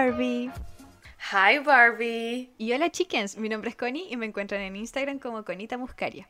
Barbie. 0.00 0.50
Hi 1.30 1.58
Barbie. 1.58 2.54
Y 2.56 2.72
hola 2.72 2.90
chickens, 2.90 3.36
mi 3.36 3.50
nombre 3.50 3.68
es 3.68 3.76
Connie 3.76 4.06
y 4.08 4.16
me 4.16 4.24
encuentran 4.24 4.62
en 4.62 4.74
Instagram 4.74 5.18
como 5.18 5.44
Conita 5.44 5.76
Muscaria. 5.76 6.26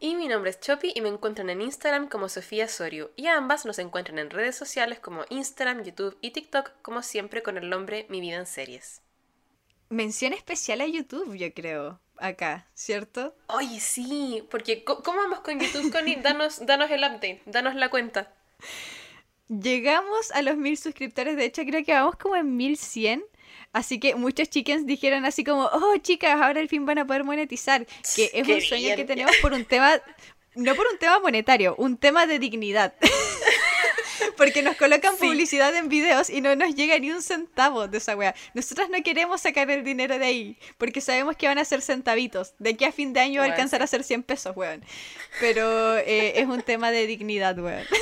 Y 0.00 0.16
mi 0.16 0.26
nombre 0.26 0.50
es 0.50 0.58
Chopi 0.58 0.90
y 0.92 1.00
me 1.02 1.08
encuentran 1.08 1.48
en 1.48 1.62
Instagram 1.62 2.08
como 2.08 2.28
Sofía 2.28 2.66
Sorio. 2.66 3.12
Y 3.14 3.28
ambas 3.28 3.64
nos 3.64 3.78
encuentran 3.78 4.18
en 4.18 4.28
redes 4.28 4.56
sociales 4.56 4.98
como 4.98 5.24
Instagram, 5.30 5.84
YouTube 5.84 6.18
y 6.20 6.32
TikTok, 6.32 6.72
como 6.82 7.00
siempre 7.02 7.44
con 7.44 7.58
el 7.58 7.70
nombre 7.70 8.06
Mi 8.08 8.20
Vida 8.20 8.38
en 8.38 8.46
Series. 8.46 9.02
Mención 9.88 10.32
especial 10.32 10.80
a 10.80 10.88
YouTube, 10.88 11.36
yo 11.36 11.54
creo, 11.54 12.00
acá, 12.16 12.66
¿cierto? 12.74 13.36
Oye, 13.46 13.78
sí, 13.78 14.44
porque 14.50 14.82
¿cómo 14.82 15.18
vamos 15.18 15.42
con 15.42 15.60
YouTube, 15.60 15.92
Connie? 15.92 16.16
Danos, 16.16 16.66
danos 16.66 16.90
el 16.90 17.04
update, 17.04 17.42
danos 17.46 17.76
la 17.76 17.88
cuenta. 17.88 18.34
Llegamos 19.60 20.30
a 20.32 20.40
los 20.40 20.56
mil 20.56 20.78
suscriptores, 20.78 21.36
de 21.36 21.44
hecho 21.44 21.62
creo 21.64 21.84
que 21.84 21.92
vamos 21.92 22.16
como 22.16 22.36
en 22.36 22.56
1100. 22.56 23.22
Así 23.74 24.00
que 24.00 24.14
muchos 24.14 24.48
chickens 24.48 24.86
dijeron 24.86 25.24
así 25.24 25.44
como, 25.44 25.64
oh 25.64 25.96
chicas, 25.98 26.40
ahora 26.40 26.60
al 26.60 26.68
fin 26.68 26.86
van 26.86 26.98
a 26.98 27.06
poder 27.06 27.24
monetizar. 27.24 27.86
Que 28.14 28.30
es 28.32 28.48
un 28.48 28.60
sueño 28.60 28.96
que 28.96 29.04
tenemos 29.04 29.34
por 29.42 29.52
un 29.52 29.64
tema, 29.64 30.00
no 30.54 30.74
por 30.74 30.86
un 30.90 30.98
tema 30.98 31.20
monetario, 31.20 31.74
un 31.76 31.96
tema 31.96 32.26
de 32.26 32.38
dignidad. 32.38 32.94
Porque 34.36 34.62
nos 34.62 34.76
colocan 34.76 35.16
publicidad 35.16 35.74
en 35.74 35.88
videos 35.88 36.30
y 36.30 36.40
no 36.40 36.54
nos 36.56 36.74
llega 36.74 36.98
ni 36.98 37.10
un 37.10 37.22
centavo 37.22 37.88
de 37.88 37.98
esa 37.98 38.16
wea. 38.16 38.34
Nosotras 38.54 38.88
no 38.90 39.02
queremos 39.02 39.40
sacar 39.40 39.70
el 39.70 39.84
dinero 39.84 40.18
de 40.18 40.24
ahí, 40.24 40.58
porque 40.78 41.00
sabemos 41.00 41.36
que 41.36 41.46
van 41.46 41.58
a 41.58 41.64
ser 41.64 41.82
centavitos. 41.82 42.54
De 42.58 42.70
aquí 42.70 42.84
a 42.84 42.92
fin 42.92 43.12
de 43.12 43.20
año 43.20 43.40
va 43.40 43.46
a 43.46 43.50
alcanzar 43.50 43.82
a 43.82 43.86
ser 43.86 44.04
100 44.04 44.22
pesos, 44.22 44.56
weón. 44.56 44.84
Pero 45.40 45.96
eh, 45.98 46.40
es 46.40 46.46
un 46.46 46.62
tema 46.62 46.90
de 46.90 47.06
dignidad, 47.06 47.58
weón. 47.58 47.84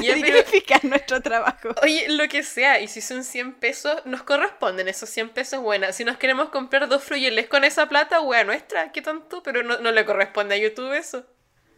Ya, 0.00 0.14
Dignificar 0.14 0.82
nuestro 0.86 1.20
trabajo. 1.20 1.74
Oye, 1.82 2.08
lo 2.08 2.26
que 2.26 2.42
sea, 2.42 2.80
y 2.80 2.88
si 2.88 3.02
son 3.02 3.24
100 3.24 3.54
pesos, 3.54 4.04
nos 4.06 4.22
corresponden 4.22 4.88
esos 4.88 5.10
100 5.10 5.28
pesos, 5.28 5.60
buena. 5.60 5.92
Si 5.92 6.02
nos 6.02 6.16
queremos 6.16 6.48
comprar 6.48 6.88
dos 6.88 7.04
fruyeles 7.04 7.46
con 7.46 7.62
esa 7.62 7.88
plata, 7.90 8.20
wea 8.22 8.42
nuestra, 8.42 8.90
qué 8.90 9.02
tonto, 9.02 9.42
pero 9.42 9.62
no, 9.62 9.78
no 9.78 9.92
le 9.92 10.04
corresponde 10.06 10.54
a 10.54 10.58
YouTube 10.58 10.92
eso. 10.94 11.26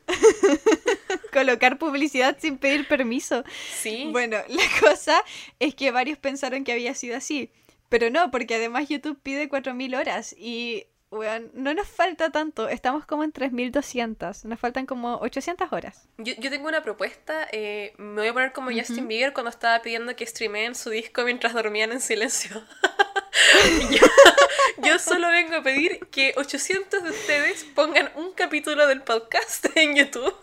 Colocar 1.32 1.78
publicidad 1.78 2.36
sin 2.40 2.58
pedir 2.58 2.86
permiso. 2.86 3.44
Sí. 3.74 4.08
Bueno, 4.12 4.38
la 4.48 4.80
cosa 4.80 5.22
es 5.58 5.74
que 5.74 5.90
varios 5.90 6.18
pensaron 6.18 6.64
que 6.64 6.72
había 6.72 6.94
sido 6.94 7.16
así. 7.16 7.50
Pero 7.88 8.10
no, 8.10 8.30
porque 8.30 8.56
además 8.56 8.88
YouTube 8.88 9.18
pide 9.22 9.48
4.000 9.48 9.98
horas 9.98 10.34
y 10.36 10.86
bueno, 11.10 11.48
no 11.54 11.74
nos 11.74 11.86
falta 11.86 12.30
tanto, 12.30 12.68
estamos 12.68 13.06
como 13.06 13.22
en 13.22 13.32
3.200, 13.32 14.44
nos 14.44 14.58
faltan 14.58 14.84
como 14.84 15.16
800 15.18 15.72
horas. 15.72 16.08
Yo, 16.18 16.34
tengo 16.36 16.66
una 16.66 16.82
propuesta, 16.82 17.46
eh, 17.52 17.92
me 17.98 18.22
voy 18.22 18.28
a 18.28 18.32
poner 18.32 18.52
como 18.52 18.72
Justin 18.72 19.06
Bieber 19.06 19.32
cuando 19.32 19.50
estaba 19.50 19.80
pidiendo 19.80 20.16
que 20.16 20.26
streameen 20.26 20.74
su 20.74 20.90
disco 20.90 21.22
mientras 21.22 21.54
dormían 21.54 21.92
en 21.92 22.00
silencio. 22.00 22.60
yo, 24.84 24.98
solo 24.98 25.28
vengo 25.28 25.56
a 25.56 25.62
pedir 25.62 25.98
que 26.10 26.34
800 26.36 27.02
de 27.02 27.10
ustedes 27.10 27.64
pongan 27.74 28.10
un 28.14 28.32
capítulo 28.32 28.86
del 28.86 29.02
podcast 29.02 29.66
en 29.76 29.96
YouTube 29.96 30.34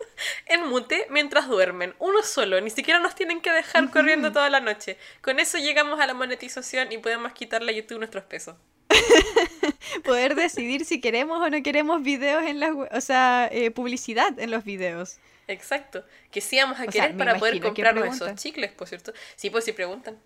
en 0.47 0.67
mute 0.67 1.08
mientras 1.09 1.47
duermen. 1.47 1.95
Uno 2.00 2.22
solo, 2.23 2.59
ni 2.62 2.69
siquiera 2.69 3.00
nos 3.00 3.16
tienen 3.16 3.42
que 3.42 3.52
dejar 3.52 3.89
corriendo 3.92 4.31
toda 4.31 4.50
la 4.50 4.59
noche. 4.59 4.97
Con 5.22 5.39
eso 5.39 5.58
llegamos 5.58 6.00
a 6.00 6.08
la 6.08 6.14
monetización 6.14 6.92
y 6.92 6.97
podemos 6.97 7.31
quitarle 7.34 7.72
a 7.72 7.75
YouTube 7.75 8.00
nuestros 8.00 8.25
pesos. 8.25 8.56
Poder 10.03 10.36
decidir 10.36 10.86
si 10.86 11.00
queremos 11.00 11.42
o 11.42 11.50
no 11.50 11.64
queremos 11.64 12.03
videos 12.03 12.44
en 12.44 12.59
las... 12.59 12.72
O 12.92 13.02
sea, 13.02 13.47
eh, 13.52 13.72
publicidad 13.72 14.38
en 14.38 14.52
los 14.52 14.64
videos. 14.64 15.17
Exacto. 15.47 16.03
Que 16.30 16.42
sí 16.42 16.58
vamos 16.58 16.80
a 16.80 16.88
querer 16.88 17.16
para 17.16 17.38
poder 17.38 17.59
comprarnos 17.62 18.16
esos 18.16 18.36
chicles, 18.36 18.72
por 18.72 18.88
cierto. 18.88 19.13
Sí, 19.35 19.50
pues 19.50 19.66
si 19.66 19.72
preguntan. 19.72 20.18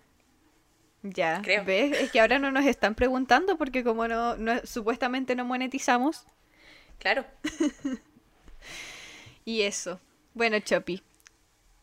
Ya, 1.02 1.40
¿ves? 1.64 1.96
Es 2.00 2.10
que 2.10 2.20
ahora 2.20 2.38
no 2.38 2.50
nos 2.50 2.64
están 2.64 2.94
preguntando 2.94 3.56
porque 3.56 3.84
como 3.84 4.08
no, 4.08 4.36
supuestamente 4.64 5.36
no 5.36 5.44
monetizamos. 5.44 6.24
Claro. 6.98 7.24
y 9.44 9.62
eso. 9.62 10.00
Bueno, 10.34 10.58
Chopi, 10.58 11.02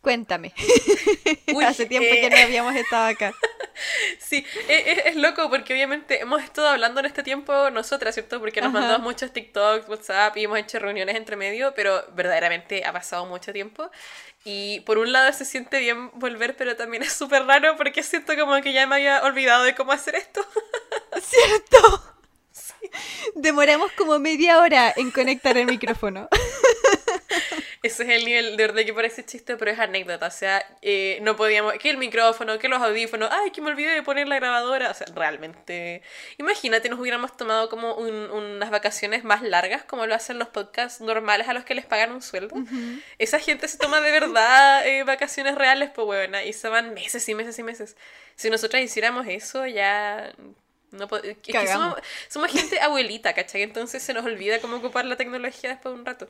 cuéntame. 0.01 0.53
Hace 1.65 1.85
tiempo 1.85 2.09
que 2.11 2.29
no 2.29 2.35
eh. 2.35 2.43
habíamos 2.43 2.75
estado 2.75 3.07
acá. 3.07 3.33
Sí, 4.19 4.45
e, 4.67 4.73
e, 4.73 5.09
es, 5.09 5.15
loco 5.15 5.49
porque 5.49 5.73
obviamente 5.73 6.21
hemos 6.21 6.43
estado 6.43 6.67
hablando 6.67 6.99
en 6.99 7.05
este 7.07 7.23
tiempo 7.23 7.69
nosotras, 7.71 8.13
¿cierto? 8.13 8.39
Porque 8.39 8.61
nos 8.61 8.71
mandamos 8.71 9.01
muchos 9.01 9.31
TikToks, 9.31 9.87
WhatsApp 9.89 10.37
y 10.37 10.45
hemos 10.45 10.59
hecho 10.59 10.79
reuniones 10.79 11.15
entre 11.15 11.35
medio, 11.35 11.73
pero 11.75 12.05
verdaderamente 12.13 12.85
ha 12.85 12.93
pasado 12.93 13.25
mucho 13.25 13.51
tiempo. 13.53 13.89
Y 14.45 14.81
por 14.81 14.97
un 14.97 15.11
lado 15.11 15.31
se 15.31 15.45
siente 15.45 15.79
bien 15.79 16.11
volver, 16.15 16.55
pero 16.55 16.75
también 16.75 17.03
es 17.03 17.13
súper 17.13 17.45
raro 17.45 17.75
porque 17.77 18.03
siento 18.03 18.35
como 18.35 18.61
que 18.61 18.73
ya 18.73 18.85
me 18.87 18.95
había 18.95 19.23
olvidado 19.23 19.63
de 19.63 19.75
cómo 19.75 19.91
hacer 19.91 20.15
esto. 20.15 20.45
¿Cierto? 21.21 22.13
Demoramos 23.35 23.91
como 23.93 24.19
media 24.19 24.59
hora 24.59 24.93
en 24.95 25.11
conectar 25.11 25.57
el 25.57 25.65
micrófono. 25.65 26.27
Ese 27.83 28.03
es 28.03 28.09
el 28.09 28.23
nivel 28.23 28.55
de 28.55 28.67
verdad 28.67 28.85
que 28.85 28.93
parece 28.93 29.25
chiste, 29.25 29.57
pero 29.57 29.69
es 29.69 29.77
anécdota. 29.77 30.27
O 30.27 30.31
sea, 30.31 30.65
eh, 30.81 31.19
no 31.21 31.35
podíamos. 31.35 31.73
Que 31.73 31.89
el 31.89 31.97
micrófono, 31.97 32.57
que 32.57 32.69
los 32.69 32.81
audífonos. 32.81 33.29
Ay, 33.29 33.51
que 33.51 33.59
me 33.59 33.71
olvidé 33.71 33.91
de 33.91 34.01
poner 34.01 34.29
la 34.29 34.37
grabadora. 34.37 34.89
O 34.89 34.93
sea, 34.93 35.05
realmente. 35.13 36.01
Imagínate, 36.37 36.87
nos 36.87 36.97
hubiéramos 36.97 37.35
tomado 37.35 37.67
como 37.67 37.95
unas 37.95 38.69
vacaciones 38.69 39.25
más 39.25 39.41
largas, 39.41 39.83
como 39.83 40.05
lo 40.05 40.15
hacen 40.15 40.39
los 40.39 40.47
podcasts 40.47 41.01
normales 41.01 41.49
a 41.49 41.53
los 41.53 41.65
que 41.65 41.75
les 41.75 41.85
pagan 41.85 42.13
un 42.13 42.21
sueldo. 42.21 42.55
Esa 43.17 43.39
gente 43.39 43.67
se 43.67 43.77
toma 43.77 43.99
de 43.99 44.11
verdad 44.11 44.87
eh, 44.87 45.03
vacaciones 45.03 45.55
reales, 45.55 45.91
pues, 45.93 46.05
buena. 46.05 46.41
Y 46.45 46.53
se 46.53 46.69
van 46.69 46.93
meses 46.93 47.27
y 47.27 47.35
meses 47.35 47.59
y 47.59 47.63
meses. 47.63 47.97
Si 48.37 48.49
nosotras 48.49 48.81
hiciéramos 48.81 49.27
eso, 49.27 49.67
ya 49.67 50.33
no 50.91 51.07
somos, 51.07 51.95
somos, 52.29 52.51
gente 52.51 52.79
abuelita, 52.79 53.33
¿cachai? 53.33 53.63
Entonces 53.63 54.01
se 54.01 54.13
nos 54.13 54.23
olvida 54.23 54.61
cómo 54.61 54.77
ocupar 54.77 55.05
la 55.05 55.17
tecnología 55.17 55.71
después 55.71 55.93
de 55.93 55.99
un 55.99 56.05
rato. 56.05 56.29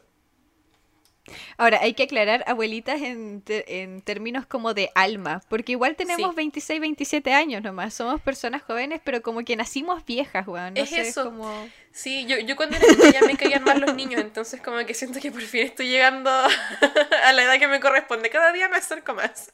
Ahora, 1.57 1.79
hay 1.81 1.93
que 1.93 2.03
aclarar 2.03 2.43
abuelitas 2.47 3.01
en, 3.01 3.43
en 3.47 4.01
términos 4.01 4.45
como 4.45 4.73
de 4.73 4.91
alma, 4.93 5.41
porque 5.47 5.71
igual 5.71 5.95
tenemos 5.95 6.35
26, 6.35 6.81
27 6.81 7.33
años 7.33 7.63
nomás, 7.63 7.93
somos 7.93 8.21
personas 8.21 8.61
jóvenes, 8.61 8.99
pero 9.03 9.21
como 9.21 9.43
que 9.45 9.55
nacimos 9.55 10.05
viejas, 10.05 10.45
weón. 10.47 10.75
es 10.75 10.91
eso. 10.91 11.25
Como... 11.25 11.69
Sí, 11.91 12.25
yo, 12.25 12.39
yo 12.39 12.55
cuando 12.55 12.75
era 12.75 12.87
niña 12.87 13.11
ya 13.11 13.21
me 13.21 13.37
caían 13.37 13.63
más 13.63 13.79
los 13.79 13.95
niños, 13.95 14.19
entonces 14.19 14.59
como 14.61 14.85
que 14.85 14.93
siento 14.93 15.19
que 15.19 15.31
por 15.31 15.41
fin 15.41 15.61
estoy 15.61 15.87
llegando 15.87 16.29
a 16.29 17.33
la 17.33 17.43
edad 17.43 17.59
que 17.59 17.67
me 17.67 17.79
corresponde. 17.79 18.29
Cada 18.29 18.51
día 18.51 18.67
me 18.67 18.77
acerco 18.77 19.13
más. 19.13 19.51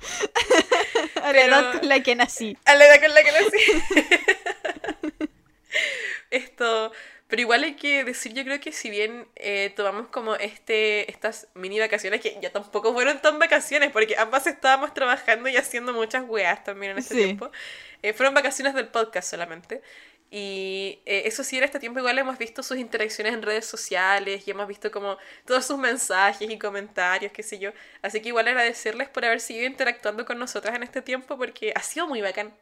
a 1.22 1.32
la 1.32 1.40
edad 1.40 1.72
con 1.72 1.88
la 1.88 2.02
que 2.02 2.16
nací. 2.16 2.56
A 2.64 2.74
la 2.74 2.86
edad 2.86 3.00
con 3.00 3.14
la 3.14 3.22
que 3.22 3.32
nací. 3.32 5.28
Esto, 6.30 6.92
pero 7.30 7.42
igual 7.42 7.62
hay 7.62 7.76
que 7.76 8.04
decir, 8.04 8.34
yo 8.34 8.44
creo 8.44 8.60
que 8.60 8.72
si 8.72 8.90
bien 8.90 9.28
eh, 9.36 9.72
tomamos 9.76 10.08
como 10.08 10.34
este 10.34 11.10
estas 11.10 11.46
mini 11.54 11.78
vacaciones, 11.78 12.20
que 12.20 12.36
ya 12.42 12.50
tampoco 12.52 12.92
fueron 12.92 13.22
tan 13.22 13.38
vacaciones, 13.38 13.92
porque 13.92 14.16
ambas 14.18 14.46
estábamos 14.48 14.92
trabajando 14.92 15.48
y 15.48 15.56
haciendo 15.56 15.92
muchas 15.92 16.28
weas 16.28 16.64
también 16.64 16.92
en 16.92 16.98
ese 16.98 17.14
tiempo, 17.14 17.50
eh, 18.02 18.12
fueron 18.12 18.34
vacaciones 18.34 18.74
del 18.74 18.88
podcast 18.88 19.30
solamente. 19.30 19.80
Y 20.32 21.00
eh, 21.06 21.22
eso 21.26 21.42
sí, 21.42 21.58
en 21.58 21.64
este 21.64 21.80
tiempo 21.80 21.98
igual 21.98 22.18
hemos 22.18 22.38
visto 22.38 22.62
sus 22.62 22.78
interacciones 22.78 23.34
en 23.34 23.42
redes 23.42 23.66
sociales 23.66 24.46
y 24.46 24.50
hemos 24.50 24.68
visto 24.68 24.90
como 24.90 25.16
todos 25.44 25.66
sus 25.66 25.78
mensajes 25.78 26.48
y 26.48 26.58
comentarios, 26.58 27.32
qué 27.32 27.42
sé 27.42 27.58
yo. 27.58 27.72
Así 28.02 28.20
que 28.20 28.28
igual 28.28 28.46
agradecerles 28.48 29.08
por 29.08 29.24
haber 29.24 29.40
seguido 29.40 29.66
interactuando 29.66 30.24
con 30.24 30.38
nosotras 30.38 30.74
en 30.76 30.82
este 30.84 31.02
tiempo 31.02 31.36
porque 31.36 31.72
ha 31.74 31.82
sido 31.82 32.06
muy 32.06 32.20
bacán. 32.22 32.54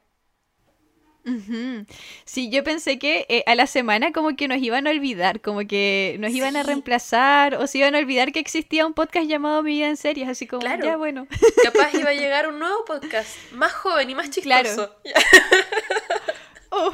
Sí, 2.25 2.51
yo 2.51 2.65
pensé 2.65 2.99
que 2.99 3.27
eh, 3.29 3.43
a 3.47 3.55
la 3.55 3.67
semana 3.67 4.13
como 4.13 4.37
que 4.37 4.49
nos 4.49 4.59
iban 4.59 4.87
a 4.87 4.91
olvidar, 4.91 5.41
como 5.41 5.67
que 5.67 6.17
nos 6.21 6.31
iban 6.31 6.57
a 6.57 6.63
reemplazar 6.63 7.55
o 7.55 7.67
se 7.67 7.79
iban 7.79 7.95
a 7.95 7.99
olvidar 7.99 8.33
que 8.33 8.41
existía 8.41 8.87
un 8.87 8.95
podcast 8.95 9.27
llamado 9.27 9.63
Mi 9.63 9.73
Vida 9.73 9.89
en 9.89 9.97
Series, 9.97 10.29
así 10.29 10.47
como, 10.47 10.67
ya 10.67 10.97
bueno. 10.97 11.27
Capaz 11.63 11.95
iba 11.95 12.11
a 12.11 12.15
llegar 12.15 12.49
un 12.49 12.59
nuevo 12.59 12.85
podcast, 12.85 13.31
más 13.53 13.73
joven 13.73 14.11
y 14.11 14.15
más 14.15 14.31
chistoso. 14.31 14.95
Oh. 16.71 16.93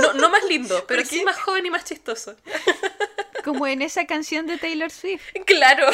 No, 0.00 0.14
no, 0.14 0.30
más 0.30 0.44
lindo, 0.46 0.84
pero 0.88 1.04
sí 1.04 1.22
más 1.24 1.38
joven 1.38 1.66
y 1.66 1.70
más 1.70 1.84
chistoso. 1.84 2.36
Como 3.44 3.66
en 3.66 3.82
esa 3.82 4.06
canción 4.06 4.46
de 4.46 4.56
Taylor 4.56 4.90
Swift. 4.90 5.24
Claro. 5.44 5.90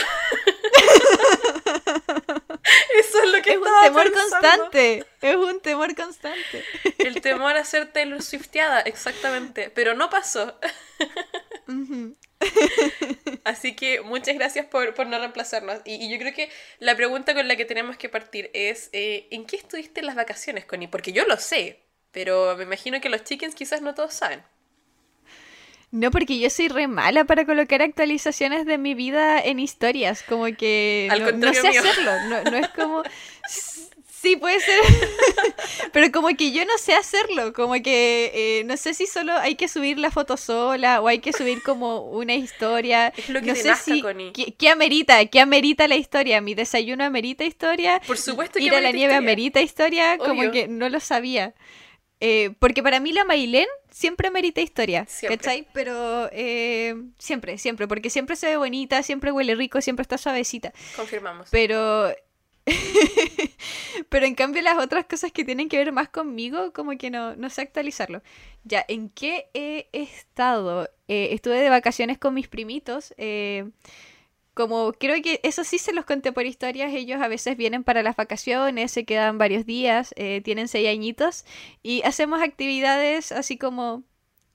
Eso 2.99 3.23
es 3.23 3.33
lo 3.33 3.43
que 3.43 3.53
es 3.53 3.57
un 3.57 3.69
temor 3.83 4.13
constante. 4.13 5.05
Es 5.21 5.37
un 5.37 5.61
temor 5.61 5.95
constante. 5.95 6.65
El 6.99 7.21
temor 7.21 7.57
a 7.57 7.65
ser 7.65 7.93
Taylor 7.93 8.23
Swifteada, 8.23 8.81
exactamente. 8.81 9.71
Pero 9.71 9.95
no 9.95 10.11
pasó. 10.11 10.59
Así 13.45 13.77
que 13.77 14.01
muchas 14.01 14.35
gracias 14.35 14.67
por, 14.67 15.07
no 15.07 15.19
reemplazarnos. 15.19 15.81
Y, 15.85 16.11
yo 16.11 16.19
creo 16.19 16.35
que 16.35 16.51
la 16.79 16.97
pregunta 16.97 17.35
con 17.35 17.49
la 17.49 17.57
que 17.57 17.65
tenemos 17.65 17.97
que 17.97 18.09
partir 18.09 18.51
es: 18.55 18.91
eh, 18.93 19.29
¿en 19.31 19.47
qué 19.47 19.57
estuviste 19.57 20.01
en 20.01 20.07
las 20.07 20.17
vacaciones, 20.17 20.65
Connie? 20.65 20.89
Porque 20.89 21.13
yo 21.13 21.25
lo 21.27 21.37
sé, 21.37 21.81
pero 22.13 22.57
me 22.57 22.65
imagino 22.65 23.01
que 23.01 23.09
los 23.09 23.25
chickens 23.25 23.55
quizás 23.55 23.83
no 23.83 23.95
todos 23.95 24.15
saben. 24.15 24.43
No, 25.93 26.11
porque 26.11 26.39
yo 26.39 26.49
soy 26.51 26.69
re 26.69 26.87
mala 26.87 27.25
para 27.25 27.45
colocar 27.45 27.83
actualizaciones 27.83 28.65
de 28.65 28.79
mi 28.79 28.95
vida 28.95 29.41
en 29.41 29.59
historias, 29.59 30.23
como 30.23 30.45
que 30.57 31.09
Al 31.11 31.41
no, 31.41 31.53
sé 31.53 31.67
hacerlo, 31.69 32.13
no, 32.29 32.57
es 32.57 32.69
como... 32.69 33.03
Sí, 34.21 34.37
puede 34.37 34.61
ser. 34.61 34.79
Pero 35.93 36.13
como 36.13 36.29
que 36.37 36.53
yo 36.53 36.63
no 36.67 36.77
sé 36.77 36.93
hacerlo. 36.93 37.55
Como 37.55 37.73
que 37.75 38.31
eh, 38.35 38.65
no 38.65 38.77
sé 38.77 38.93
si 38.93 39.07
solo 39.07 39.33
hay 39.33 39.55
que 39.55 39.67
subir 39.67 39.99
la 39.99 40.11
foto 40.11 40.37
sola 40.37 41.01
o 41.01 41.09
hay 41.09 41.21
que 41.21 41.33
subir 41.33 41.63
como 41.63 42.03
una 42.03 42.35
historia. 42.35 43.15
Es 43.17 43.31
lo 43.31 43.41
que 43.41 43.47
no 43.47 43.55
sé 43.55 43.69
nazca, 43.69 43.95
si. 43.95 44.03
Connie. 44.03 44.33
¿qué, 44.33 44.53
qué 44.53 44.69
amerita? 44.69 45.25
¿Qué 45.25 45.41
amerita 45.41 45.89
la 45.89 45.97
historia? 45.97 46.43
¿Mi 46.43 46.55
desayuno 46.55 47.03
amerita 47.03 47.45
historia? 47.45 48.03
Por 48.07 48.19
supuesto 48.19 48.59
que 48.59 48.67
¿Ir 48.67 48.75
a 48.75 48.83
la 48.83 48.93
nieve 48.93 49.15
historia. 49.15 49.17
amerita 49.17 49.63
historia? 49.63 50.19
Como 50.19 50.41
Obvio. 50.43 50.53
que 50.53 50.69
no 50.69 50.91
lo 50.91 51.01
sabía. 51.01 51.55
Eh, 52.21 52.51
porque 52.59 52.83
para 52.83 53.01
mí 53.01 53.13
la 53.13 53.25
Mailén 53.25 53.67
siempre 53.91 54.31
merita 54.31 54.61
historia, 54.61 55.07
Siempre. 55.09 55.39
¿cachai? 55.39 55.67
Pero 55.73 56.29
eh, 56.33 56.95
siempre, 57.19 57.57
siempre, 57.59 57.89
porque 57.89 58.11
siempre 58.11 58.37
se 58.37 58.47
ve 58.49 58.57
bonita, 58.57 59.03
siempre 59.03 59.33
huele 59.33 59.55
rico, 59.55 59.81
siempre 59.81 60.03
está 60.03 60.19
suavecita. 60.19 60.73
Confirmamos. 60.97 61.49
Pero. 61.51 62.13
Pero 64.09 64.27
en 64.27 64.35
cambio, 64.35 64.63
las 64.63 64.79
otras 64.79 65.07
cosas 65.07 65.33
que 65.33 65.45
tienen 65.45 65.69
que 65.69 65.79
ver 65.79 65.93
más 65.93 66.09
conmigo, 66.09 66.73
como 66.73 66.97
que 66.99 67.11
no, 67.11 67.35
no 67.37 67.51
sé 67.51 67.63
actualizarlo. 67.63 68.23
Ya, 68.65 68.85
¿en 68.89 69.09
qué 69.11 69.49
he 69.55 69.89
estado? 69.93 70.89
Eh, 71.09 71.29
estuve 71.33 71.59
de 71.61 71.71
vacaciones 71.71 72.19
con 72.19 72.35
mis 72.35 72.49
primitos. 72.49 73.15
eh, 73.17 73.69
como 74.55 74.93
creo 74.93 75.21
que 75.23 75.41
eso 75.43 75.65
sí 75.65 75.79
se 75.79 75.93
los 75.93 76.05
conté 76.05 76.33
por 76.33 76.45
historias, 76.47 76.93
ellos 76.93 77.21
a 77.23 77.29
veces 77.29 77.57
vienen 77.57 77.85
para 77.85 78.03
las 78.03 78.17
vacaciones, 78.17 78.91
se 78.93 79.05
quedan 79.05 79.39
varios 79.39 79.65
días, 79.67 80.13
eh, 80.17 80.41
tienen 80.45 80.69
seis 80.69 80.89
añitos 80.89 81.45
y 81.83 82.03
hacemos 82.03 82.43
actividades 82.43 83.33
así 83.33 83.57
como 83.57 84.03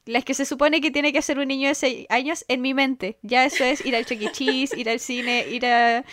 las 0.05 0.23
que 0.23 0.35
se 0.35 0.45
supone 0.45 0.81
que 0.81 0.91
tiene 0.91 1.11
que 1.11 1.17
hacer 1.19 1.39
un 1.39 1.47
niño 1.47 1.67
de 1.67 1.73
6 1.73 2.05
años 2.09 2.45
en 2.47 2.61
mi 2.61 2.75
mente. 2.75 3.17
Ya 3.23 3.43
eso 3.43 3.63
es 3.63 3.83
ir 3.83 3.95
al 3.95 4.05
Chuck 4.05 4.21
E. 4.21 4.31
Cheese, 4.31 4.77
ir 4.77 4.87
al 4.87 4.99
cine, 4.99 5.47
ir 5.49 5.65
a, 5.65 6.05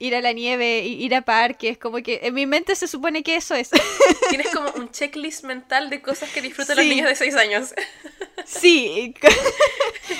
ir 0.00 0.16
a 0.16 0.20
la 0.20 0.32
nieve, 0.32 0.80
ir 0.80 1.14
a 1.14 1.22
parques. 1.22 1.78
Como 1.78 1.98
que 1.98 2.18
en 2.24 2.34
mi 2.34 2.44
mente 2.44 2.74
se 2.74 2.88
supone 2.88 3.22
que 3.22 3.36
eso 3.36 3.54
es. 3.54 3.70
Tienes 4.30 4.48
como 4.52 4.68
un 4.72 4.90
checklist 4.90 5.44
mental 5.44 5.90
de 5.90 6.02
cosas 6.02 6.28
que 6.32 6.42
disfrutan 6.42 6.74
Sí. 6.76 6.82
los 6.82 6.90
niños 6.92 7.08
de 7.08 7.14
6 7.14 7.36
años. 7.36 7.72
Sí. 8.44 9.14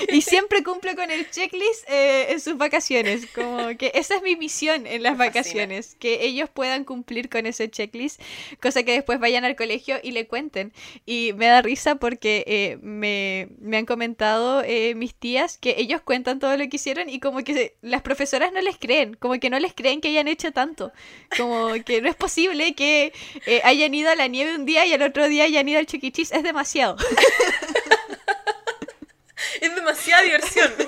Y 0.09 0.21
siempre 0.23 0.63
cumple 0.63 0.95
con 0.97 1.11
el 1.11 1.31
checklist 1.31 1.89
eh, 1.89 2.27
en 2.33 2.41
sus 2.41 2.57
vacaciones. 2.57 3.27
Como 3.35 3.77
que 3.77 3.93
esa 3.95 4.17
es 4.17 4.23
mi 4.23 4.37
misión 4.37 4.87
en 4.87 5.03
las 5.03 5.17
vacaciones. 5.17 5.97
Que 5.99 6.25
ellos 6.25 6.49
puedan 6.53 6.85
cumplir 6.85 7.29
con 7.29 7.47
ese 7.47 7.71
checklist. 7.71 8.21
Cosa 8.61 8.83
que 8.83 8.93
después 8.93 9.19
vayan 9.21 9.45
al 9.45 9.57
colegio 9.57 9.97
y 10.03 10.13
le 10.13 10.27
cuenten. 10.27 10.73
Y 11.05 11.33
me 11.37 11.47
da 11.47 11.63
risa 11.63 11.97
porque 11.97 12.45
eh, 12.47 12.79
me, 12.83 13.49
me 13.61 13.77
han 13.77 13.87
comentado 13.87 14.63
eh, 14.65 14.95
mis 14.95 15.15
tías 15.15 15.59
que 15.59 15.75
ellos 15.79 16.01
cuentan 16.01 16.39
todo 16.39 16.57
lo 16.57 16.69
que 16.69 16.77
hicieron 16.77 17.09
y 17.09 17.21
como 17.21 17.45
que 17.45 17.55
se- 17.55 17.77
las 17.83 18.03
profesoras 18.03 18.53
no 18.53 18.61
les 18.61 18.77
creen. 18.79 19.15
Como 19.15 19.39
que 19.39 19.51
no 19.51 19.59
les 19.59 19.75
creen 19.75 20.01
que 20.01 20.09
hayan 20.09 20.29
hecho 20.29 20.53
tanto. 20.53 20.93
Como 21.37 21.73
que 21.85 22.01
no 22.03 22.09
es 22.09 22.17
posible 22.17 22.75
que 22.75 23.13
eh, 23.47 23.61
hayan 23.65 23.95
ido 23.95 24.11
a 24.11 24.17
la 24.17 24.27
nieve 24.29 24.55
un 24.55 24.65
día 24.67 24.85
y 24.87 24.93
al 24.93 25.03
otro 25.03 25.29
día 25.29 25.45
hayan 25.45 25.69
ido 25.69 25.79
al 25.79 25.87
Chuck 25.87 26.03
E. 26.03 26.13
Es 26.17 26.31
demasiado. 26.43 26.97
Es 29.61 29.75
demasiada 29.75 30.23
diversión. 30.23 30.73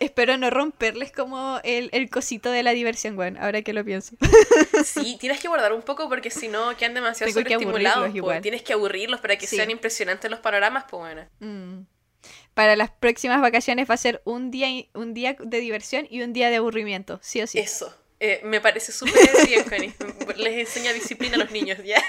Espero 0.00 0.36
no 0.38 0.50
romperles 0.50 1.12
como 1.12 1.60
el, 1.62 1.88
el 1.92 2.10
cosito 2.10 2.50
de 2.50 2.64
la 2.64 2.72
diversión, 2.72 3.14
bueno, 3.14 3.38
ahora 3.40 3.62
que 3.62 3.72
lo 3.72 3.84
pienso. 3.84 4.16
Sí, 4.84 5.16
tienes 5.20 5.40
que 5.40 5.48
guardar 5.48 5.72
un 5.72 5.82
poco 5.82 6.08
porque 6.08 6.30
si 6.30 6.48
no 6.48 6.76
quedan 6.76 6.94
demasiado 6.94 7.32
Tengo 7.32 7.40
sobreestimulados. 7.44 8.10
po. 8.10 8.16
igual. 8.16 8.42
Tienes 8.42 8.62
que 8.62 8.72
aburrirlos 8.72 9.20
para 9.20 9.36
que 9.36 9.46
Sí. 9.46 9.56
sean 9.56 9.70
impresionantes 9.70 10.30
los 10.30 10.40
panoramas, 10.40 10.84
pues 10.90 11.00
bueno. 11.00 11.28
Mm. 11.40 11.84
Para 12.54 12.74
las 12.76 12.90
próximas 12.90 13.40
vacaciones 13.40 13.88
va 13.88 13.94
a 13.94 13.98
ser 13.98 14.20
un 14.24 14.50
día, 14.50 14.68
un 14.94 15.14
día 15.14 15.36
de 15.38 15.60
diversión 15.60 16.06
y 16.10 16.22
un 16.22 16.32
día 16.32 16.50
de 16.50 16.56
aburrimiento, 16.56 17.18
sí 17.22 17.40
o 17.42 17.46
sí. 17.46 17.58
Eso. 17.60 17.94
Eh, 18.20 18.40
me 18.44 18.60
parece 18.60 18.90
súper 18.92 19.14
bien, 19.46 19.62
Connie. 19.64 19.94
Les 20.36 20.58
enseña 20.58 20.92
disciplina 20.92 21.36
a 21.36 21.38
los 21.38 21.50
niños, 21.52 21.78
¿ya? 21.84 22.02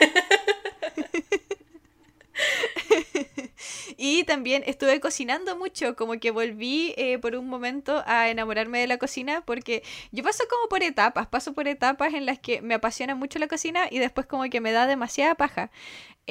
Y 4.02 4.24
también 4.24 4.64
estuve 4.66 5.02
cocinando 5.02 5.58
mucho, 5.58 5.98
como 5.98 6.14
que 6.22 6.32
volví 6.32 6.94
eh, 6.96 7.20
por 7.20 7.36
un 7.36 7.50
momento 7.50 8.02
a 8.06 8.30
enamorarme 8.30 8.80
de 8.80 8.88
la 8.88 8.98
cocina, 8.98 9.44
porque 9.46 9.84
yo 10.14 10.24
paso 10.24 10.46
como 10.50 10.70
por 10.70 10.84
etapas, 10.84 11.28
paso 11.28 11.52
por 11.54 11.68
etapas 11.68 12.14
en 12.14 12.26
las 12.26 12.40
que 12.40 12.62
me 12.62 12.76
apasiona 12.76 13.14
mucho 13.16 13.40
la 13.40 13.50
cocina 13.50 13.88
y 13.92 14.00
después 14.00 14.26
como 14.26 14.44
que 14.50 14.62
me 14.62 14.72
da 14.72 14.88
demasiada 14.88 15.36
paja. 15.36 15.70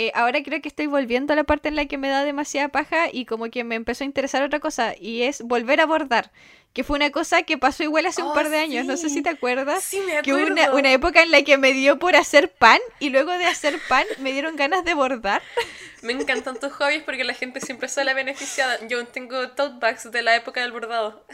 Eh, 0.01 0.13
ahora 0.15 0.41
creo 0.45 0.63
que 0.63 0.69
estoy 0.69 0.87
volviendo 0.87 1.33
a 1.33 1.37
la 1.37 1.43
parte 1.43 1.67
en 1.69 1.75
la 1.75 1.87
que 1.87 1.99
me 1.99 2.09
da 2.09 2.23
demasiada 2.23 2.69
paja 2.69 3.09
y 3.13 3.25
como 3.25 3.51
que 3.51 3.65
me 3.65 3.75
empezó 3.75 4.05
a 4.05 4.07
interesar 4.07 4.45
otra 4.45 4.61
cosa 4.61 4.95
y 4.97 5.23
es 5.23 5.43
volver 5.43 5.81
a 5.81 5.87
bordar, 5.87 6.31
que 6.73 6.85
fue 6.85 6.95
una 6.95 7.11
cosa 7.11 7.43
que 7.43 7.59
pasó 7.59 7.83
igual 7.83 8.07
hace 8.07 8.23
un 8.23 8.29
Oh, 8.29 8.35
par 8.35 8.49
de 8.49 8.59
años, 8.59 8.87
no 8.87 8.97
sé 8.97 9.09
si 9.11 9.23
te 9.23 9.31
acuerdas. 9.31 9.83
Sí, 9.83 10.01
me 10.07 10.23
Que 10.23 10.33
hubo 10.33 10.47
una, 10.47 10.73
una 10.73 10.93
época 10.93 11.25
en 11.25 11.33
la 11.33 11.43
que 11.43 11.59
me 11.59 11.73
dio 11.73 11.99
por 11.99 12.15
hacer 12.15 12.49
pan 12.49 12.79
y 13.01 13.09
luego 13.09 13.33
de 13.33 13.47
hacer 13.47 13.81
pan 13.89 14.07
me 14.21 14.31
dieron 14.33 14.55
ganas 14.55 14.85
de 14.85 14.95
bordar. 14.95 15.43
Me 16.01 16.13
encantan 16.13 16.57
tus 16.61 16.73
hobbies 16.75 17.03
porque 17.03 17.25
la 17.25 17.35
gente 17.35 17.61
siempre 17.61 17.89
sale 17.89 18.15
beneficiada. 18.15 18.79
Yo 18.87 19.05
tengo 19.09 19.49
tote 19.51 19.79
bags 19.81 20.09
de 20.13 20.23
la 20.23 20.37
época 20.37 20.61
del 20.61 20.71
bordado. 20.71 21.27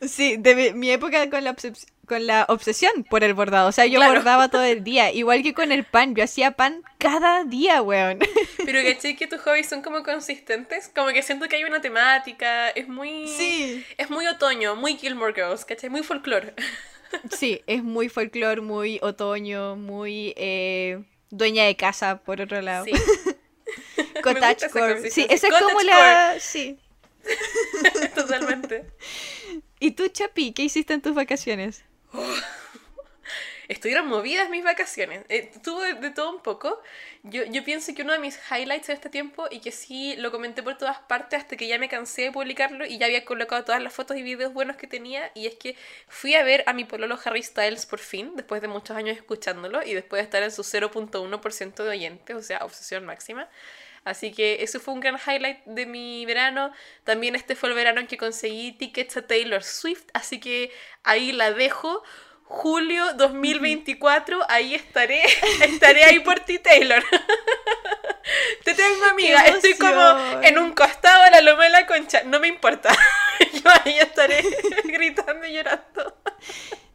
Sí, 0.00 0.36
de 0.38 0.54
mi, 0.54 0.72
mi 0.72 0.90
época 0.90 1.28
con 1.28 1.44
la, 1.44 1.54
obses- 1.54 1.86
con 2.06 2.26
la 2.26 2.46
obsesión 2.48 3.04
por 3.10 3.24
el 3.24 3.34
bordado. 3.34 3.68
O 3.68 3.72
sea, 3.72 3.86
yo 3.86 3.98
Claro. 3.98 4.14
bordaba 4.14 4.48
todo 4.48 4.64
el 4.64 4.82
día. 4.84 5.12
Igual 5.12 5.42
que 5.42 5.52
con 5.54 5.72
el 5.72 5.84
pan. 5.84 6.14
Yo 6.14 6.24
hacía 6.24 6.52
pan 6.52 6.82
cada 6.98 7.44
día, 7.44 7.82
weón. 7.82 8.18
Pero 8.64 8.80
caché 8.82 9.16
que 9.16 9.26
tus 9.26 9.40
hobbies 9.40 9.68
son 9.68 9.82
como 9.82 10.02
consistentes. 10.02 10.90
Como 10.94 11.08
que 11.08 11.22
siento 11.22 11.48
que 11.48 11.56
hay 11.56 11.64
una 11.64 11.80
temática. 11.80 12.70
Es 12.70 12.88
muy. 12.88 13.28
Sí. 13.28 13.84
Es 13.98 14.08
muy 14.10 14.26
otoño, 14.26 14.76
muy 14.76 14.96
Gilmore 14.96 15.34
Girls, 15.34 15.64
¿cachai? 15.64 15.90
Muy 15.90 16.02
folclore. 16.02 16.54
Sí, 17.30 17.62
es 17.68 17.84
muy 17.84 18.08
folclore, 18.08 18.60
muy 18.60 18.98
otoño, 19.00 19.76
muy 19.76 20.34
eh, 20.36 21.04
dueña 21.30 21.64
de 21.64 21.76
casa, 21.76 22.18
por 22.18 22.40
otro 22.40 22.60
lado. 22.60 22.84
Sí. 22.84 22.92
Cottagecore. 24.22 25.08
Sí, 25.10 25.24
esa 25.30 25.46
es 25.46 25.54
como 25.54 25.80
la... 25.82 26.34
Sí. 26.40 26.78
Totalmente. 28.14 28.84
¿Y 29.78 29.92
tú, 29.92 30.08
Chapi, 30.08 30.52
qué 30.52 30.64
hiciste 30.64 30.94
en 30.94 31.00
tus 31.00 31.14
vacaciones? 31.14 31.84
Estuvieron 33.68 34.06
movidas 34.06 34.48
mis 34.48 34.62
vacaciones. 34.62 35.24
Eh, 35.28 35.50
tuve 35.62 35.94
de 35.94 36.10
todo 36.10 36.30
un 36.30 36.40
poco. 36.40 36.80
Yo, 37.24 37.44
yo 37.46 37.64
pienso 37.64 37.92
que 37.94 38.02
uno 38.02 38.12
de 38.12 38.20
mis 38.20 38.38
highlights 38.50 38.86
de 38.86 38.92
este 38.92 39.10
tiempo, 39.10 39.48
y 39.50 39.60
que 39.60 39.72
sí 39.72 40.14
lo 40.18 40.30
comenté 40.30 40.62
por 40.62 40.78
todas 40.78 40.98
partes 41.00 41.40
hasta 41.40 41.56
que 41.56 41.66
ya 41.66 41.78
me 41.78 41.88
cansé 41.88 42.22
de 42.22 42.32
publicarlo 42.32 42.86
y 42.86 42.98
ya 42.98 43.06
había 43.06 43.24
colocado 43.24 43.64
todas 43.64 43.82
las 43.82 43.92
fotos 43.92 44.16
y 44.16 44.22
videos 44.22 44.52
buenos 44.52 44.76
que 44.76 44.86
tenía, 44.86 45.32
y 45.34 45.46
es 45.46 45.56
que 45.56 45.76
fui 46.06 46.34
a 46.34 46.44
ver 46.44 46.62
a 46.66 46.72
mi 46.72 46.84
pololo 46.84 47.18
Harry 47.24 47.42
Styles 47.42 47.86
por 47.86 47.98
fin, 47.98 48.32
después 48.36 48.62
de 48.62 48.68
muchos 48.68 48.96
años 48.96 49.16
escuchándolo 49.16 49.82
y 49.82 49.94
después 49.94 50.20
de 50.20 50.24
estar 50.24 50.42
en 50.44 50.52
su 50.52 50.62
0.1% 50.62 51.82
de 51.82 51.88
oyentes, 51.88 52.36
o 52.36 52.42
sea, 52.42 52.58
obsesión 52.64 53.04
máxima. 53.04 53.48
Así 54.06 54.30
que 54.30 54.62
eso 54.62 54.78
fue 54.78 54.94
un 54.94 55.00
gran 55.00 55.16
highlight 55.16 55.64
de 55.64 55.84
mi 55.84 56.24
verano. 56.26 56.70
También 57.02 57.34
este 57.34 57.56
fue 57.56 57.70
el 57.70 57.74
verano 57.74 58.00
en 58.00 58.06
que 58.06 58.16
conseguí 58.16 58.70
tickets 58.70 59.16
a 59.16 59.26
Taylor 59.26 59.64
Swift, 59.64 60.04
así 60.14 60.38
que 60.38 60.70
ahí 61.02 61.32
la 61.32 61.50
dejo. 61.52 62.04
Julio 62.44 63.14
2024, 63.14 64.46
ahí 64.48 64.76
estaré, 64.76 65.22
estaré 65.64 66.04
ahí 66.04 66.20
por 66.20 66.38
ti, 66.38 66.60
Taylor. 66.60 67.02
Te 68.64 68.74
tengo, 68.74 69.04
amiga. 69.06 69.42
¡Qué 69.42 69.50
Estoy 69.50 69.74
como 69.74 70.40
en 70.40 70.56
un 70.58 70.72
costado 70.72 71.24
de 71.24 71.30
la 71.32 71.40
loma 71.40 71.64
de 71.64 71.70
la 71.70 71.86
concha. 71.86 72.22
No 72.22 72.38
me 72.38 72.46
importa. 72.46 72.96
Yo 73.54 73.70
ahí 73.84 73.98
estaré 73.98 74.40
gritando 74.84 75.44
y 75.48 75.54
llorando. 75.54 76.16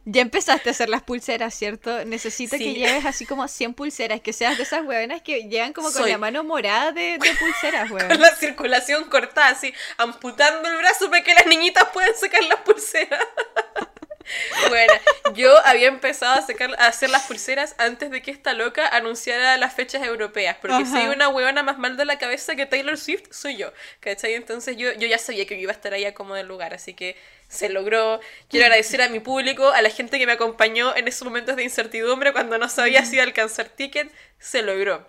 Ya 0.04 0.20
empezaste 0.20 0.68
a 0.68 0.72
hacer 0.72 0.88
las 0.88 1.02
pulseras, 1.02 1.54
¿cierto? 1.54 2.04
Necesito 2.04 2.56
Sí. 2.56 2.64
que 2.64 2.74
lleves 2.74 3.04
así 3.06 3.24
como 3.24 3.46
100 3.46 3.72
pulseras, 3.74 4.20
que 4.20 4.32
seas 4.32 4.56
de 4.56 4.64
esas 4.64 4.84
hueonas 4.84 5.22
que 5.22 5.44
llegan 5.48 5.72
como 5.72 5.88
con 5.92 6.02
Soy. 6.02 6.10
la 6.10 6.18
mano 6.18 6.42
morada 6.42 6.90
de, 6.90 7.18
de 7.18 7.34
pulseras, 7.38 7.88
Con 7.88 8.02
hueón. 8.02 8.20
la 8.20 8.34
circulación 8.34 9.04
cortada, 9.04 9.48
así, 9.50 9.72
amputando 9.98 10.68
el 10.68 10.76
brazo 10.78 11.08
para 11.08 11.22
que 11.22 11.34
las 11.34 11.46
niñitas 11.46 11.84
puedan 11.92 12.14
sacar 12.16 12.42
las 12.44 12.58
pulseras. 12.60 13.20
Bueno, 14.68 14.92
yo 15.34 15.54
había 15.66 15.88
empezado 15.88 16.38
a, 16.38 16.42
sacar, 16.46 16.74
a 16.78 16.86
hacer 16.86 17.10
las 17.10 17.26
pulseras 17.26 17.74
antes 17.78 18.10
de 18.10 18.22
que 18.22 18.30
esta 18.30 18.52
loca 18.52 18.88
anunciara 18.88 19.56
las 19.58 19.74
fechas 19.74 20.02
europeas, 20.02 20.56
porque 20.60 20.86
si 20.86 20.92
Ajá. 20.92 21.00
hay 21.00 21.08
una 21.08 21.28
huevona 21.28 21.62
más 21.62 21.78
mal 21.78 21.96
de 21.96 22.04
la 22.04 22.18
cabeza 22.18 22.56
que 22.56 22.66
Taylor 22.66 22.96
Swift, 22.96 23.24
soy 23.30 23.56
yo, 23.56 23.72
¿cachai? 24.00 24.34
Entonces 24.34 24.76
yo, 24.76 24.92
yo 24.92 25.06
ya 25.06 25.18
sabía 25.18 25.46
que 25.46 25.58
iba 25.58 25.72
a 25.72 25.74
estar 25.74 25.92
ahí 25.92 26.10
como 26.12 26.34
del 26.34 26.48
lugar, 26.48 26.74
así 26.74 26.94
que 26.94 27.16
se 27.48 27.68
logró. 27.68 28.20
Quiero 28.48 28.66
agradecer 28.66 29.02
a 29.02 29.08
mi 29.08 29.20
público, 29.20 29.68
a 29.70 29.82
la 29.82 29.90
gente 29.90 30.18
que 30.18 30.26
me 30.26 30.32
acompañó 30.32 30.96
en 30.96 31.06
esos 31.06 31.26
momentos 31.26 31.56
de 31.56 31.64
incertidumbre 31.64 32.32
cuando 32.32 32.58
no 32.58 32.68
sabía 32.68 33.04
si 33.04 33.16
iba 33.16 33.24
a 33.24 33.26
alcanzar 33.26 33.68
ticket, 33.68 34.10
se 34.38 34.62
logró. 34.62 35.06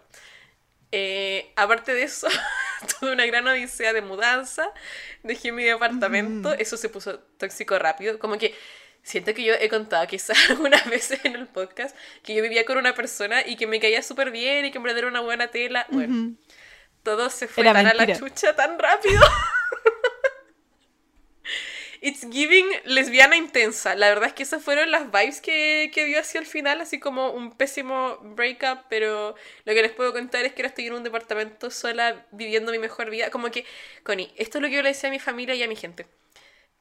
Eh, 0.91 1.51
aparte 1.55 1.93
de 1.93 2.03
eso, 2.03 2.27
tuve 2.99 3.13
una 3.13 3.25
gran 3.25 3.47
odisea 3.47 3.93
de 3.93 4.01
mudanza. 4.01 4.71
Dejé 5.23 5.51
mi 5.51 5.63
departamento. 5.63 6.53
Eso 6.53 6.77
se 6.77 6.89
puso 6.89 7.19
tóxico 7.37 7.79
rápido. 7.79 8.19
Como 8.19 8.37
que 8.37 8.53
siento 9.03 9.33
que 9.33 9.43
yo 9.43 9.53
he 9.53 9.69
contado 9.69 10.07
quizás 10.07 10.37
algunas 10.49 10.89
veces 10.89 11.19
en 11.23 11.35
el 11.35 11.47
podcast 11.47 11.95
que 12.23 12.33
yo 12.33 12.41
vivía 12.41 12.65
con 12.65 12.77
una 12.77 12.95
persona 12.95 13.45
y 13.45 13.55
que 13.55 13.67
me 13.67 13.79
caía 13.79 14.01
súper 14.01 14.31
bien 14.31 14.65
y 14.65 14.71
que 14.71 14.77
en 14.77 14.83
verdad 14.83 14.99
era 14.99 15.07
una 15.07 15.19
buena 15.21 15.49
tela. 15.49 15.85
Bueno, 15.89 16.13
Ujú. 16.13 16.37
todo 17.03 17.29
se 17.29 17.47
fue 17.47 17.63
Era 17.63 17.73
tan 17.73 17.87
a 17.87 17.93
la 17.93 18.17
chucha 18.17 18.55
tan 18.55 18.79
rápido. 18.79 19.21
It's 22.05 22.27
giving 22.29 22.65
lesbiana 22.83 23.37
intensa. 23.37 23.95
La 23.95 24.09
verdad 24.09 24.27
es 24.27 24.33
que 24.33 24.43
esas 24.43 24.61
fueron 24.61 24.91
las 24.91 25.09
vibes 25.09 25.39
que, 25.39 25.89
que 25.93 26.03
dio 26.03 26.19
hacia 26.19 26.41
el 26.41 26.45
final, 26.45 26.81
así 26.81 26.99
como 26.99 27.31
un 27.31 27.55
pésimo 27.55 28.17
breakup, 28.21 28.87
pero 28.89 29.35
lo 29.63 29.73
que 29.73 29.81
les 29.81 29.91
puedo 29.93 30.11
contar 30.11 30.43
es 30.43 30.51
que 30.51 30.61
ahora 30.61 30.67
estoy 30.67 30.87
en 30.87 30.93
un 30.95 31.03
departamento 31.03 31.71
sola, 31.71 32.25
viviendo 32.31 32.73
mi 32.73 32.77
mejor 32.77 33.09
vida. 33.09 33.29
Como 33.29 33.51
que, 33.51 33.65
Connie, 34.03 34.33
esto 34.35 34.57
es 34.57 34.61
lo 34.61 34.67
que 34.67 34.75
yo 34.75 34.81
le 34.81 34.89
decía 34.89 35.07
a 35.07 35.13
mi 35.13 35.19
familia 35.19 35.55
y 35.55 35.63
a 35.63 35.67
mi 35.69 35.77
gente. 35.77 36.05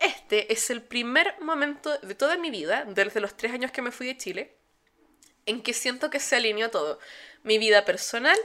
Este 0.03 0.53
es 0.53 0.71
el 0.71 0.83
primer 0.83 1.41
momento 1.41 1.97
de 1.99 2.15
toda 2.15 2.37
mi 2.37 2.51
vida, 2.51 2.85
desde 2.87 3.21
los 3.21 3.37
tres 3.37 3.53
años 3.53 3.71
que 3.71 3.83
me 3.83 3.93
fui 3.93 4.07
de 4.07 4.17
Chile, 4.17 4.57
en 5.47 5.63
que 5.63 5.73
siento 5.73 6.11
que 6.11 6.21
se 6.21 6.37
alineó 6.37 6.71
todo. 6.71 6.99
Mi 7.43 7.59
vida 7.59 7.85
personal, 7.85 8.39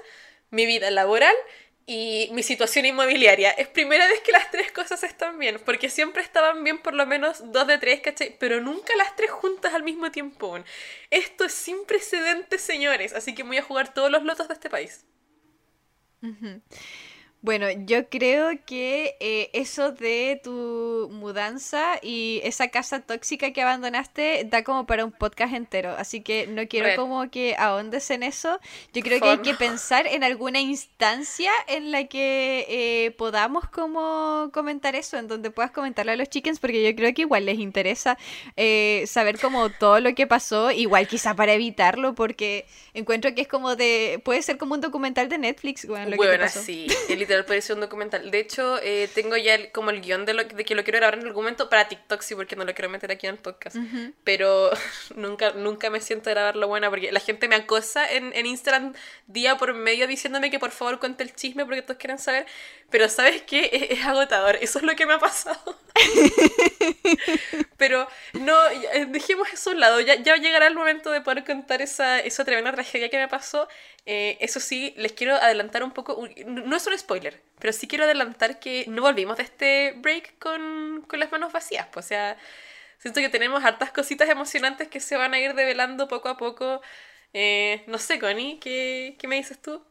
mi 0.50 0.66
vida 0.66 0.92
laboral 0.92 1.36
y 1.86 2.30
mi 2.34 2.44
situación 2.44 2.86
inmobiliaria. 2.86 3.52
Es 3.52 3.68
primera 3.70 4.08
vez 4.08 4.20
que 4.20 4.34
las 4.34 4.52
tres 4.52 4.72
cosas 4.72 5.04
están 5.04 5.40
bien, 5.40 5.60
porque 5.66 5.90
siempre 5.90 6.22
estaban 6.22 6.64
bien 6.64 6.80
por 6.80 6.94
lo 6.94 7.06
menos 7.06 7.52
dos 7.52 7.66
de 7.66 7.78
tres, 7.78 8.02
¿cachai? 8.02 8.36
Pero 8.38 8.60
nunca 8.60 8.96
las 8.98 9.16
tres 9.16 9.32
juntas 9.32 9.74
al 9.74 9.84
mismo 9.84 10.12
tiempo. 10.12 10.60
Esto 11.10 11.46
es 11.46 11.54
sin 11.54 11.86
precedentes, 11.86 12.62
señores, 12.62 13.14
así 13.14 13.34
que 13.34 13.44
voy 13.44 13.58
a 13.58 13.64
jugar 13.64 13.94
todos 13.94 14.12
los 14.12 14.24
lotos 14.24 14.48
de 14.48 14.54
este 14.54 14.70
país. 14.70 15.06
Bueno, 17.42 17.68
yo 17.86 18.10
creo 18.10 18.50
que 18.66 19.16
eh, 19.20 19.52
eso 19.54 19.92
de 19.92 20.42
tu 20.44 21.08
mudanza 21.12 22.00
y 22.02 22.42
esa 22.44 22.70
casa 22.70 23.02
tóxica 23.02 23.54
que 23.54 23.62
abandonaste 23.62 24.44
da 24.50 24.64
como 24.64 24.88
para 24.88 25.06
un 25.06 25.12
podcast 25.12 25.54
entero. 25.54 25.96
Así 25.98 26.22
que 26.22 26.48
no 26.48 26.68
quiero 26.68 26.96
como 26.96 27.30
que 27.30 27.56
ahondes 27.56 28.10
en 28.10 28.24
eso. 28.24 28.60
Yo 28.92 29.04
creo 29.04 29.22
que 29.22 29.30
hay 29.30 29.38
que 29.38 29.54
pensar 29.54 30.08
en 30.08 30.24
alguna 30.24 30.60
instancia 30.60 31.52
en 31.68 31.92
la 31.92 32.06
que 32.06 32.66
eh, 32.70 33.12
podamos 33.12 33.70
como 33.70 34.50
comentar 34.52 34.96
eso, 34.96 35.18
en 35.18 35.28
donde 35.28 35.52
puedas 35.52 35.70
comentarle 35.70 36.14
a 36.14 36.16
los 36.16 36.30
chickens, 36.30 36.60
porque 36.60 36.84
yo 36.84 36.96
creo 36.96 37.14
que 37.14 37.22
igual 37.22 37.46
les 37.46 37.60
interesa 37.60 38.18
eh, 38.56 39.04
saber 39.06 39.40
como 39.40 39.70
todo 39.70 40.00
lo 40.00 40.16
que 40.16 40.26
pasó, 40.26 40.72
igual 40.72 41.08
quizá 41.08 41.36
para 41.36 41.54
evitarlo, 41.54 42.16
porque 42.16 42.66
encuentro 42.96 43.36
que 43.36 43.42
es 43.42 43.48
como 43.48 43.76
de, 43.76 44.20
puede 44.26 44.42
ser 44.42 44.58
como 44.58 44.74
un 44.74 44.82
documental 44.82 45.30
de 45.30 45.38
Netflix, 45.38 45.86
bueno, 45.86 46.10
lo 46.10 46.18
que 46.18 46.38
pasó. 46.40 46.62
sí, 46.62 46.88
literal 47.28 47.46
parece 47.46 47.74
un 47.74 47.82
documental. 47.82 48.32
De 48.32 48.40
hecho, 48.40 48.80
eh, 48.82 49.10
tengo 49.14 49.36
ya 49.36 49.72
como 49.72 49.90
el 49.90 50.02
guion 50.02 50.26
de, 50.26 50.34
lo, 50.34 50.44
de 50.46 50.64
que 50.64 50.76
lo 50.76 50.84
quiero 50.84 51.00
grabar 51.00 51.20
en 51.20 51.26
algún 51.26 51.44
momento 51.44 51.70
para 51.70 51.88
TikTok, 51.90 52.22
sí, 52.22 52.36
porque 52.36 52.56
no 52.56 52.64
lo 52.64 52.74
quiero 52.74 52.90
meter 52.90 53.12
aquí 53.12 53.28
en 53.28 53.34
el 53.34 53.40
podcast. 53.40 53.76
Pero 54.24 54.72
nunca, 55.16 55.52
nunca 55.52 55.90
me 55.90 56.00
siento 56.00 56.30
a 56.30 56.34
grabarlo 56.34 56.68
buena 56.68 56.90
porque 56.90 57.12
la 57.12 57.20
gente 57.20 57.50
me 57.50 57.56
acosa 57.56 58.10
en, 58.10 58.32
en 58.34 58.46
Instagram 58.46 58.94
día 59.28 59.58
por 59.58 59.74
medio 59.74 60.08
diciéndome 60.08 60.50
que 60.50 60.60
por 60.60 60.72
favor 60.72 61.00
cuente 61.00 61.24
el 61.24 61.36
chisme 61.36 61.66
porque 61.66 61.82
todos 61.82 61.98
quieren 61.98 62.18
saber. 62.18 62.46
Pero 62.90 63.10
¿sabes 63.10 63.42
qué? 63.42 63.90
Es, 63.92 64.06
agotador. 64.06 64.56
Eso 64.62 64.80
es 64.80 64.86
lo 64.86 64.96
que 64.96 65.06
me 65.06 65.14
ha 65.14 65.20
pasado. 65.20 65.78
Pero 67.78 68.08
no, 68.34 68.56
eh, 68.70 69.06
dejemos 69.10 69.48
eso 69.52 69.72
a 69.72 69.74
un 69.74 69.80
lado. 69.80 70.00
Ya, 70.00 70.16
ya 70.16 70.38
llegará 70.38 70.68
el 70.68 70.76
momento 70.76 71.12
de 71.12 71.22
poder 71.22 71.44
contar 71.44 71.82
esa, 71.82 72.20
esa 72.20 72.46
tremenda 72.46 72.72
tragedia 72.72 73.10
que 73.10 73.18
me 73.18 73.28
pasó. 73.28 73.68
Eh, 74.08 74.38
eso 74.42 74.60
sí, 74.62 74.94
les 74.98 75.12
quiero 75.14 75.36
adelantar 75.36 75.84
un 75.84 75.92
poco. 75.92 76.28
No 76.48 76.76
es 76.78 76.88
un 76.88 76.98
spoiler, 76.98 77.44
pero 77.60 77.74
sí 77.74 77.88
quiero 77.88 78.06
adelantar 78.06 78.60
que 78.60 78.86
no 78.88 79.02
volvimos 79.04 79.38
de 79.38 79.44
este 79.44 79.94
break 79.98 80.40
con, 80.40 81.04
con 81.08 81.20
las 81.20 81.32
manos 81.32 81.52
vacías. 81.54 81.88
Pues, 81.92 82.08
o 82.08 82.10
sea, 82.10 82.38
siento 83.00 83.22
que 83.22 83.30
tenemos 83.30 83.64
hartas 83.66 83.92
cositas 83.92 84.30
emocionantes 84.30 84.90
que 84.90 85.00
se 85.02 85.18
van 85.18 85.34
a 85.34 85.40
ir 85.40 85.56
develando 85.56 86.08
poco 86.08 86.30
a 86.30 86.38
poco. 86.38 86.82
Eh, 87.34 87.84
no 87.88 87.98
sé, 88.00 88.20
Connie, 88.20 88.60
¿qué, 88.60 89.18
¿qué 89.20 89.28
me 89.28 89.36
dices 89.38 89.62
tú? 89.62 89.84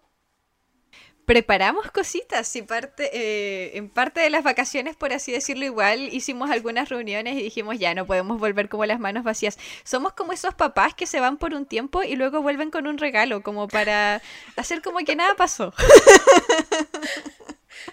Preparamos 1.26 1.90
cositas 1.90 2.54
y 2.54 2.62
parte, 2.62 3.10
eh, 3.12 3.76
en 3.76 3.90
parte 3.90 4.20
de 4.20 4.30
las 4.30 4.44
vacaciones, 4.44 4.96
por 4.96 5.12
así 5.12 5.32
decirlo, 5.32 5.64
igual 5.64 6.14
hicimos 6.14 6.50
algunas 6.50 6.88
reuniones 6.88 7.36
y 7.36 7.42
dijimos, 7.42 7.78
ya 7.78 7.94
no 7.94 8.06
podemos 8.06 8.38
volver 8.38 8.68
como 8.68 8.86
las 8.86 9.00
manos 9.00 9.24
vacías. 9.24 9.58
Somos 9.82 10.12
como 10.12 10.32
esos 10.32 10.54
papás 10.54 10.94
que 10.94 11.06
se 11.06 11.18
van 11.18 11.36
por 11.36 11.52
un 11.52 11.66
tiempo 11.66 12.04
y 12.04 12.14
luego 12.14 12.42
vuelven 12.42 12.70
con 12.70 12.86
un 12.86 12.96
regalo, 12.96 13.42
como 13.42 13.66
para 13.66 14.22
hacer 14.56 14.82
como 14.82 14.98
que 15.00 15.16
nada 15.16 15.34
pasó. 15.34 15.74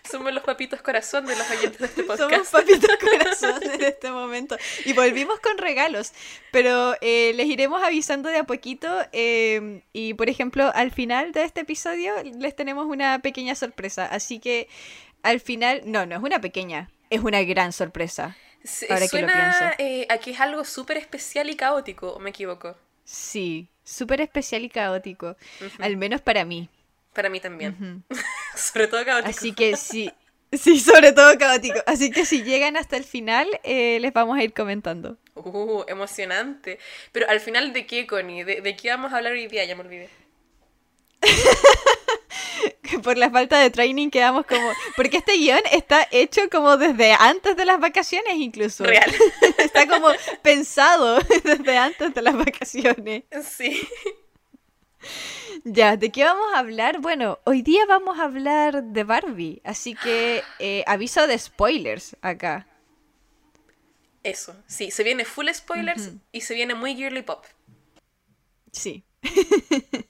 Somos 0.10 0.34
los 0.34 0.44
papitos 0.44 0.82
corazón 0.82 1.26
de 1.26 1.36
los 1.36 1.50
oyentes 1.50 1.80
de 1.80 1.86
este 1.86 2.04
podcast. 2.04 2.32
Somos 2.32 2.48
papitos 2.52 2.98
corazón 2.98 3.64
en 3.64 3.84
este 3.84 4.12
momento. 4.12 4.58
Y 4.86 4.94
volvimos 4.94 5.40
con 5.40 5.58
regalos. 5.58 6.14
Pero 6.52 6.96
eh, 7.02 7.34
les 7.36 7.48
iremos 7.48 7.84
avisando 7.84 8.30
de 8.30 8.38
a 8.38 8.44
poquito. 8.44 8.90
Em, 9.12 9.82
y 9.94 10.14
por 10.14 10.30
ejemplo, 10.30 10.72
al 10.74 10.92
final 10.92 11.32
de 11.32 11.44
este 11.44 11.62
episodio 11.62 12.14
les 12.24 12.56
tenemos 12.56 12.86
una 12.86 13.20
pequeña 13.20 13.56
sorpresa. 13.56 14.06
Así 14.06 14.40
que 14.40 14.68
al 15.24 15.40
final, 15.40 15.82
no, 15.86 16.06
no 16.06 16.18
es 16.18 16.22
una 16.22 16.42
pequeña, 16.42 16.90
es 17.10 17.22
una 17.22 17.42
gran 17.44 17.72
sorpresa. 17.72 18.36
ahora 18.90 19.08
que 19.08 19.22
lo. 19.22 19.28
Eh, 19.78 20.06
aquí 20.10 20.32
es 20.32 20.40
algo 20.40 20.66
súper 20.66 20.98
especial 20.98 21.50
y 21.50 21.56
caótico, 21.56 22.12
¿o 22.12 22.20
me 22.20 22.32
equivoco? 22.32 22.76
Sí, 23.06 23.70
súper 23.84 24.22
especial 24.22 24.64
y 24.64 24.70
caótico. 24.70 25.36
Al 25.80 25.98
menos 25.98 26.22
para 26.22 26.46
mí. 26.46 26.70
Para 27.14 27.30
mí 27.30 27.40
también. 27.40 28.04
sobre 28.56 28.88
todo 28.88 29.06
caótico. 29.06 29.30
Así 29.30 29.54
que 29.54 29.78
sí, 29.78 30.12
sí, 30.52 30.80
sobre 30.80 31.12
todo 31.12 31.38
caótico. 31.38 31.80
Así 31.86 32.12
que 32.12 32.26
si 32.26 32.44
llegan 32.44 32.76
hasta 32.76 32.98
el 32.98 33.04
final, 33.04 33.48
eh, 33.64 34.00
les 34.00 34.12
vamos 34.14 34.38
a 34.38 34.44
ir 34.44 34.54
comentando. 34.54 35.18
Uh, 35.36 35.84
emocionante. 35.88 36.80
Pero 37.12 37.30
al 37.30 37.40
final, 37.40 37.74
¿de 37.74 37.86
qué, 37.86 38.08
Connie? 38.08 38.44
¿De, 38.44 38.76
qué 38.76 38.90
vamos 38.90 39.14
a 39.14 39.18
hablar 39.18 39.34
hoy 39.34 39.48
día? 39.48 39.64
Ya 39.66 39.76
me 39.76 39.82
olvidé. 39.82 40.10
Por 43.04 43.18
la 43.18 43.30
falta 43.30 43.60
de 43.60 43.70
training 43.70 44.10
quedamos 44.10 44.46
como... 44.46 44.72
Porque 44.96 45.18
este 45.18 45.34
guion 45.34 45.62
está 45.72 46.08
hecho 46.12 46.42
como 46.52 46.78
desde 46.78 47.14
antes 47.14 47.56
de 47.56 47.66
las 47.66 47.80
vacaciones 47.80 48.36
incluso. 48.36 48.84
Real. 48.84 49.12
está 49.58 49.88
como 49.88 50.10
pensado 50.42 51.20
desde 51.44 51.78
antes 51.78 52.14
de 52.14 52.22
las 52.22 52.36
vacaciones. 52.36 53.24
Sí. 53.44 53.88
Ya, 55.64 55.98
¿de 55.98 56.12
qué 56.12 56.24
vamos 56.24 56.48
a 56.54 56.60
hablar? 56.60 57.00
Bueno, 57.00 57.40
hoy 57.46 57.62
día 57.62 57.86
vamos 57.88 58.20
a 58.20 58.24
hablar 58.24 58.84
de 58.84 59.04
Barbie, 59.04 59.62
así 59.64 59.96
que 59.96 60.44
eh, 60.60 60.84
aviso 60.88 61.26
de 61.28 61.38
spoilers 61.38 62.18
acá. 62.22 62.68
Eso, 64.24 64.56
sí, 64.68 64.92
se 64.92 65.04
viene 65.04 65.26
full 65.26 65.50
spoilers 65.54 66.12
y 66.32 66.42
se 66.42 66.54
viene 66.54 66.76
muy 66.76 66.96
girly 66.96 67.22
pop. 67.22 67.46
Sí. 68.72 69.04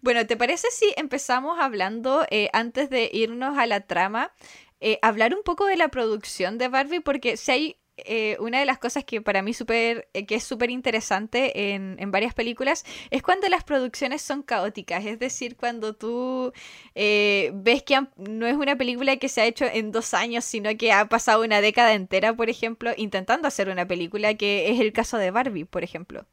bueno, 0.00 0.26
¿te 0.26 0.36
parece 0.36 0.68
si 0.70 0.92
empezamos 0.96 1.58
hablando, 1.58 2.26
eh, 2.30 2.48
antes 2.52 2.90
de 2.90 3.10
irnos 3.12 3.58
a 3.58 3.66
la 3.66 3.80
trama, 3.80 4.32
eh, 4.80 4.98
hablar 5.02 5.34
un 5.34 5.42
poco 5.42 5.66
de 5.66 5.76
la 5.76 5.88
producción 5.88 6.56
de 6.58 6.68
Barbie? 6.68 7.00
Porque 7.00 7.36
si 7.36 7.50
hay 7.50 7.76
eh, 8.06 8.36
una 8.40 8.58
de 8.60 8.66
las 8.66 8.78
cosas 8.78 9.04
que 9.04 9.20
para 9.20 9.42
mí 9.42 9.54
super, 9.54 10.08
eh, 10.12 10.26
que 10.26 10.36
es 10.36 10.44
súper 10.44 10.70
interesante 10.70 11.74
en, 11.74 11.96
en, 11.98 12.10
varias 12.10 12.34
películas 12.34 12.84
es 13.10 13.22
cuando 13.22 13.48
las 13.48 13.64
producciones 13.64 14.22
son 14.22 14.42
caóticas. 14.42 15.04
Es 15.04 15.18
decir, 15.18 15.56
cuando 15.56 15.94
tú 15.94 16.52
eh, 16.94 17.50
ves 17.54 17.82
que 17.82 18.00
no 18.16 18.46
es 18.46 18.54
una 18.54 18.76
película 18.76 19.16
que 19.16 19.28
se 19.28 19.40
ha 19.40 19.46
hecho 19.46 19.64
en 19.64 19.92
dos 19.92 20.14
años, 20.14 20.44
sino 20.44 20.76
que 20.76 20.92
ha 20.92 21.06
pasado 21.08 21.42
una 21.42 21.60
década 21.60 21.94
entera, 21.94 22.34
por 22.34 22.50
ejemplo, 22.50 22.92
intentando 22.96 23.48
hacer 23.48 23.68
una 23.68 23.86
película, 23.86 24.34
que 24.34 24.70
es 24.70 24.80
el 24.80 24.92
caso 24.92 25.18
de 25.18 25.30
Barbie, 25.30 25.64
por 25.64 25.84
ejemplo. 25.84 26.26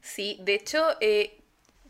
Sí, 0.00 0.38
de 0.40 0.54
hecho, 0.54 0.84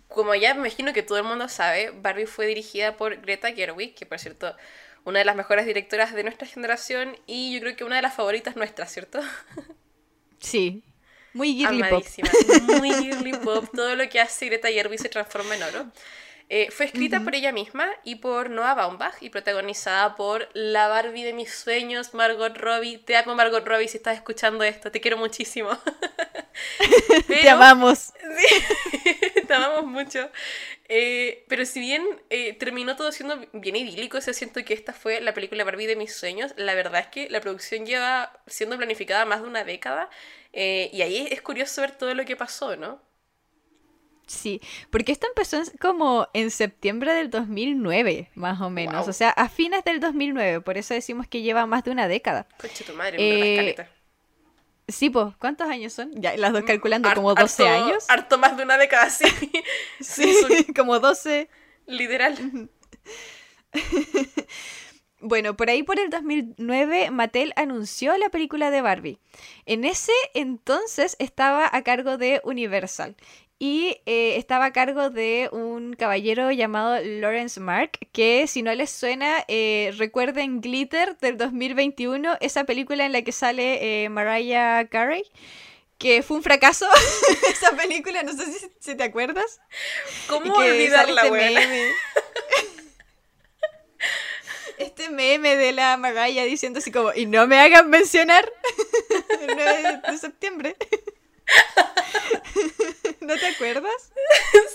como 0.09 0.35
ya 0.35 0.55
me 0.55 0.61
imagino 0.61 0.93
que 0.93 1.03
todo 1.03 1.19
el 1.19 1.25
mundo 1.25 1.49
sabe, 1.49 1.91
Barbie 1.91 2.27
fue 2.27 2.47
dirigida 2.47 2.97
por 2.97 3.21
Greta 3.21 3.53
Gerwig, 3.53 3.95
que 3.95 4.07
por 4.07 4.19
cierto 4.19 4.57
una 5.09 5.21
de 5.21 5.25
las 5.25 5.37
mejores 5.37 5.65
directoras 5.65 6.13
de 6.13 6.23
nuestra 6.23 6.47
generación 6.47 7.17
y 7.27 7.55
yo 7.55 7.61
creo 7.61 7.77
que 7.77 7.85
una 7.85 7.97
de 7.97 8.03
las 8.03 8.15
favoritas 8.15 8.57
nuestras, 8.57 8.93
¿cierto? 8.93 9.21
Sí. 10.39 10.85
Muy 11.33 11.55
girly 11.55 11.83
pop. 11.83 12.05
Muy 12.79 12.93
girly 12.93 13.33
pop. 13.33 13.65
Todo 13.75 13.97
lo 13.97 14.09
que 14.09 14.21
hace 14.21 14.47
Greta 14.47 14.69
Gerwig 14.69 15.01
se 15.01 15.09
transforma 15.09 15.57
en 15.57 15.63
oro. 15.63 15.87
Eh, 16.51 16.71
fue 16.71 16.87
escrita 16.87 17.21
por 17.21 17.35
ella 17.35 17.53
misma 17.53 17.91
y 18.05 18.17
por 18.17 18.49
Noah 18.49 18.75
Baumbach 18.75 19.17
y 19.21 19.29
protagonizada 19.29 20.17
por 20.17 20.49
la 20.55 20.89
Barbie 20.89 21.23
de 21.23 21.35
mis 21.35 21.53
sueños, 21.53 22.15
Margot 22.15 22.57
Robbie. 22.57 22.99
Te 22.99 23.17
amo, 23.17 23.35
Margot 23.35 23.67
Robbie, 23.67 23.87
si 23.87 23.99
estás 23.99 24.17
escuchando 24.17 24.65
esto. 24.65 24.91
Te 24.91 25.03
quiero 25.03 25.19
muchísimo. 25.19 25.69
te 27.27 27.51
amamos. 27.51 28.15
te 29.47 29.55
amamos 29.55 29.85
mucho. 29.85 30.31
Eh, 30.89 31.45
pero 31.49 31.67
si 31.67 31.81
bien 31.81 32.03
eh, 32.31 32.55
terminó 32.55 32.97
todo 32.97 33.13
siendo 33.13 33.47
bien 33.53 33.77
idílico, 33.77 34.19
se 34.23 34.33
siento 34.33 34.65
que 34.65 34.73
esta 34.73 34.95
fue 34.95 35.21
la 35.21 35.35
película 35.35 35.65
Barbie 35.65 35.87
de 35.87 35.97
mis 35.97 36.15
sueños, 36.15 36.55
la 36.57 36.75
verdad 36.75 37.03
es 37.03 37.07
que 37.09 37.29
la 37.29 37.43
producción 37.43 37.85
lleva 37.85 38.33
siendo 38.47 38.79
planificada 38.79 39.27
más 39.27 39.43
de 39.43 39.49
una 39.49 39.65
década 39.65 40.09
y 40.51 41.03
ahí 41.03 41.29
es 41.31 41.43
curioso 41.43 41.83
ver 41.83 41.93
todo 41.93 42.15
lo 42.15 42.25
que 42.25 42.35
pasó, 42.35 42.75
¿no? 42.75 43.01
Sí, 44.29 44.61
porque 44.91 45.13
esto 45.13 45.27
empezó 45.27 45.63
como 45.81 46.29
en 46.35 46.51
septiembre 46.51 47.15
del 47.15 47.31
2009, 47.31 48.31
más 48.35 48.61
o 48.61 48.69
menos. 48.69 49.09
O 49.09 49.13
sea, 49.13 49.31
a 49.31 49.49
fines 49.49 49.83
del 49.85 50.01
2009. 50.01 50.61
Por 50.61 50.77
eso 50.77 50.93
decimos 50.93 51.27
que 51.27 51.41
lleva 51.41 51.67
más 51.67 51.83
de 51.83 51.91
una 51.91 52.09
década. 52.09 52.47
Coche 52.61 52.85
tu 52.85 52.93
madre, 52.93 53.17
eh, 53.19 53.89
Sí, 54.87 55.11
pues, 55.11 55.35
¿cuántos 55.39 55.69
años 55.69 55.93
son? 55.93 56.13
Ya, 56.15 56.37
las 56.37 56.53
dos 56.53 56.63
mm, 56.63 56.67
calculando, 56.67 57.13
como 57.15 57.35
12 57.35 57.69
años. 57.69 58.05
Harto 58.09 58.39
más 58.39 58.57
de 58.57 58.63
una 58.63 58.79
década, 58.79 59.11
sí. 59.11 59.25
sí, 60.01 60.67
como 60.77 61.01
12. 61.01 61.49
Literal. 61.87 62.69
Bueno, 65.21 65.57
por 65.57 65.69
ahí 65.69 65.83
por 65.83 65.99
el 65.99 66.11
2009 66.11 67.11
Mattel 67.11 67.53
anunció 67.57 68.17
la 68.17 68.29
película 68.29 68.71
de 68.71 68.83
Barbie. 68.83 69.19
En 69.67 69.85
ese 69.85 70.13
entonces 70.33 71.17
estaba 71.19 71.69
a 71.73 71.83
cargo 71.83 72.19
de 72.19 72.41
Universal 72.45 73.17
y 73.59 74.01
eh, 74.07 74.37
estaba 74.37 74.67
a 74.67 74.73
cargo 74.73 75.11
de 75.11 75.49
un 75.51 75.95
caballero 75.95 76.53
llamado 76.53 77.03
Lawrence 77.03 77.59
Mark, 77.59 77.99
que 78.13 78.47
si 78.47 78.63
no 78.63 78.73
les 78.75 78.91
suena, 78.91 79.45
eh, 79.49 79.93
recuerden 79.97 80.61
Glitter 80.61 81.19
del 81.19 81.37
2021, 81.37 82.37
esa 82.41 82.65
película 82.65 83.05
en 83.05 83.13
la 83.13 83.23
que 83.23 83.33
sale 83.33 84.05
eh, 84.05 84.09
Mariah 84.11 84.87
Carey, 84.89 85.25
que 85.99 86.23
fue 86.23 86.37
un 86.37 86.45
fracaso, 86.45 86.87
esa 87.51 87.73
película, 87.73 88.23
no 88.23 88.33
sé 88.33 88.71
si, 88.79 88.95
te 88.95 89.03
acuerdas. 89.03 89.61
¿Cómo 90.29 90.55
olvidarla, 90.55 91.23
este 91.27 91.93
este 94.79 95.11
meme 95.11 95.57
de 95.57 95.73
la 95.73 95.97
Mariah 95.97 96.45
diciendo 96.45 96.79
así 96.79 96.93
como, 96.93 97.13
y 97.13 97.27
no 97.27 97.49
me 97.49 97.59
hagan 97.59 97.91
mencionar 97.91 98.49
el 99.41 99.57
9 99.57 100.01
de 100.13 100.19
septiembre. 100.19 100.77
¿No 103.21 103.37
te 103.37 103.47
acuerdas? 103.47 103.93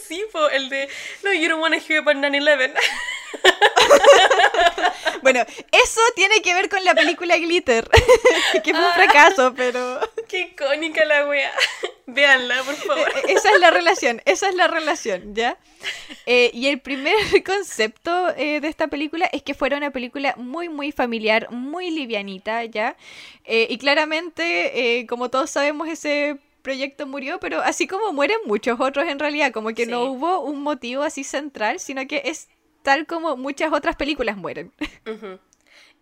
Sí, 0.08 0.24
el 0.52 0.70
de 0.70 0.90
No, 1.24 1.34
you 1.34 1.50
don't 1.50 1.62
wanna 1.62 1.78
hear 1.78 2.00
about 2.00 2.18
9-11. 2.18 2.74
bueno, 5.24 5.44
eso 5.72 6.02
tiene 6.16 6.42
que 6.42 6.54
ver 6.54 6.70
con 6.70 6.84
la 6.84 6.94
película 6.94 7.38
Glitter, 7.38 7.90
que 8.64 8.74
fue 8.74 8.86
un 8.86 8.94
fracaso, 8.94 9.54
pero... 9.56 10.00
Qué 10.28 10.42
icónica 10.42 11.04
la 11.06 11.28
wea. 11.28 11.52
Véanla, 12.06 12.64
por 12.64 12.76
favor. 12.76 13.12
E-, 13.28 13.34
esa 13.34 13.52
es 13.52 13.60
la 13.60 13.72
relación, 13.72 14.22
esa 14.26 14.50
es 14.50 14.56
la 14.56 14.68
relación, 14.68 15.34
¿ya? 15.34 15.58
Eh, 16.26 16.52
y 16.54 16.68
el 16.68 16.80
primer 16.80 17.16
concepto 17.46 18.30
eh, 18.36 18.60
de 18.60 18.68
esta 18.68 18.88
película 18.88 19.28
es 19.32 19.42
que 19.42 19.54
fuera 19.54 19.78
una 19.78 19.92
película 19.92 20.36
muy, 20.38 20.70
muy 20.70 20.92
familiar, 20.92 21.50
muy 21.50 21.90
livianita, 21.92 22.66
¿ya? 22.66 22.96
Eh, 23.46 23.68
y 23.70 23.78
claramente, 23.78 25.06
como 25.10 25.30
todos 25.30 25.50
sabemos, 25.50 25.88
ese 25.88 26.38
proyecto 26.64 27.06
murió, 27.06 27.40
pero 27.40 27.62
así 27.62 27.86
como 27.86 28.12
mueren 28.12 28.40
muchos 28.46 28.80
otros 28.80 29.08
en 29.08 29.20
realidad, 29.20 29.52
como 29.52 29.70
que 29.76 29.86
no 29.86 30.06
hubo 30.06 30.40
un 30.40 30.64
motivo 30.64 31.04
así 31.04 31.24
central, 31.24 31.80
sino 31.80 32.08
que 32.08 32.24
es 32.26 32.48
tal 32.82 33.06
como 33.06 33.38
muchas 33.38 33.72
otras 33.72 33.96
películas 33.96 34.38
mueren. 34.38 34.72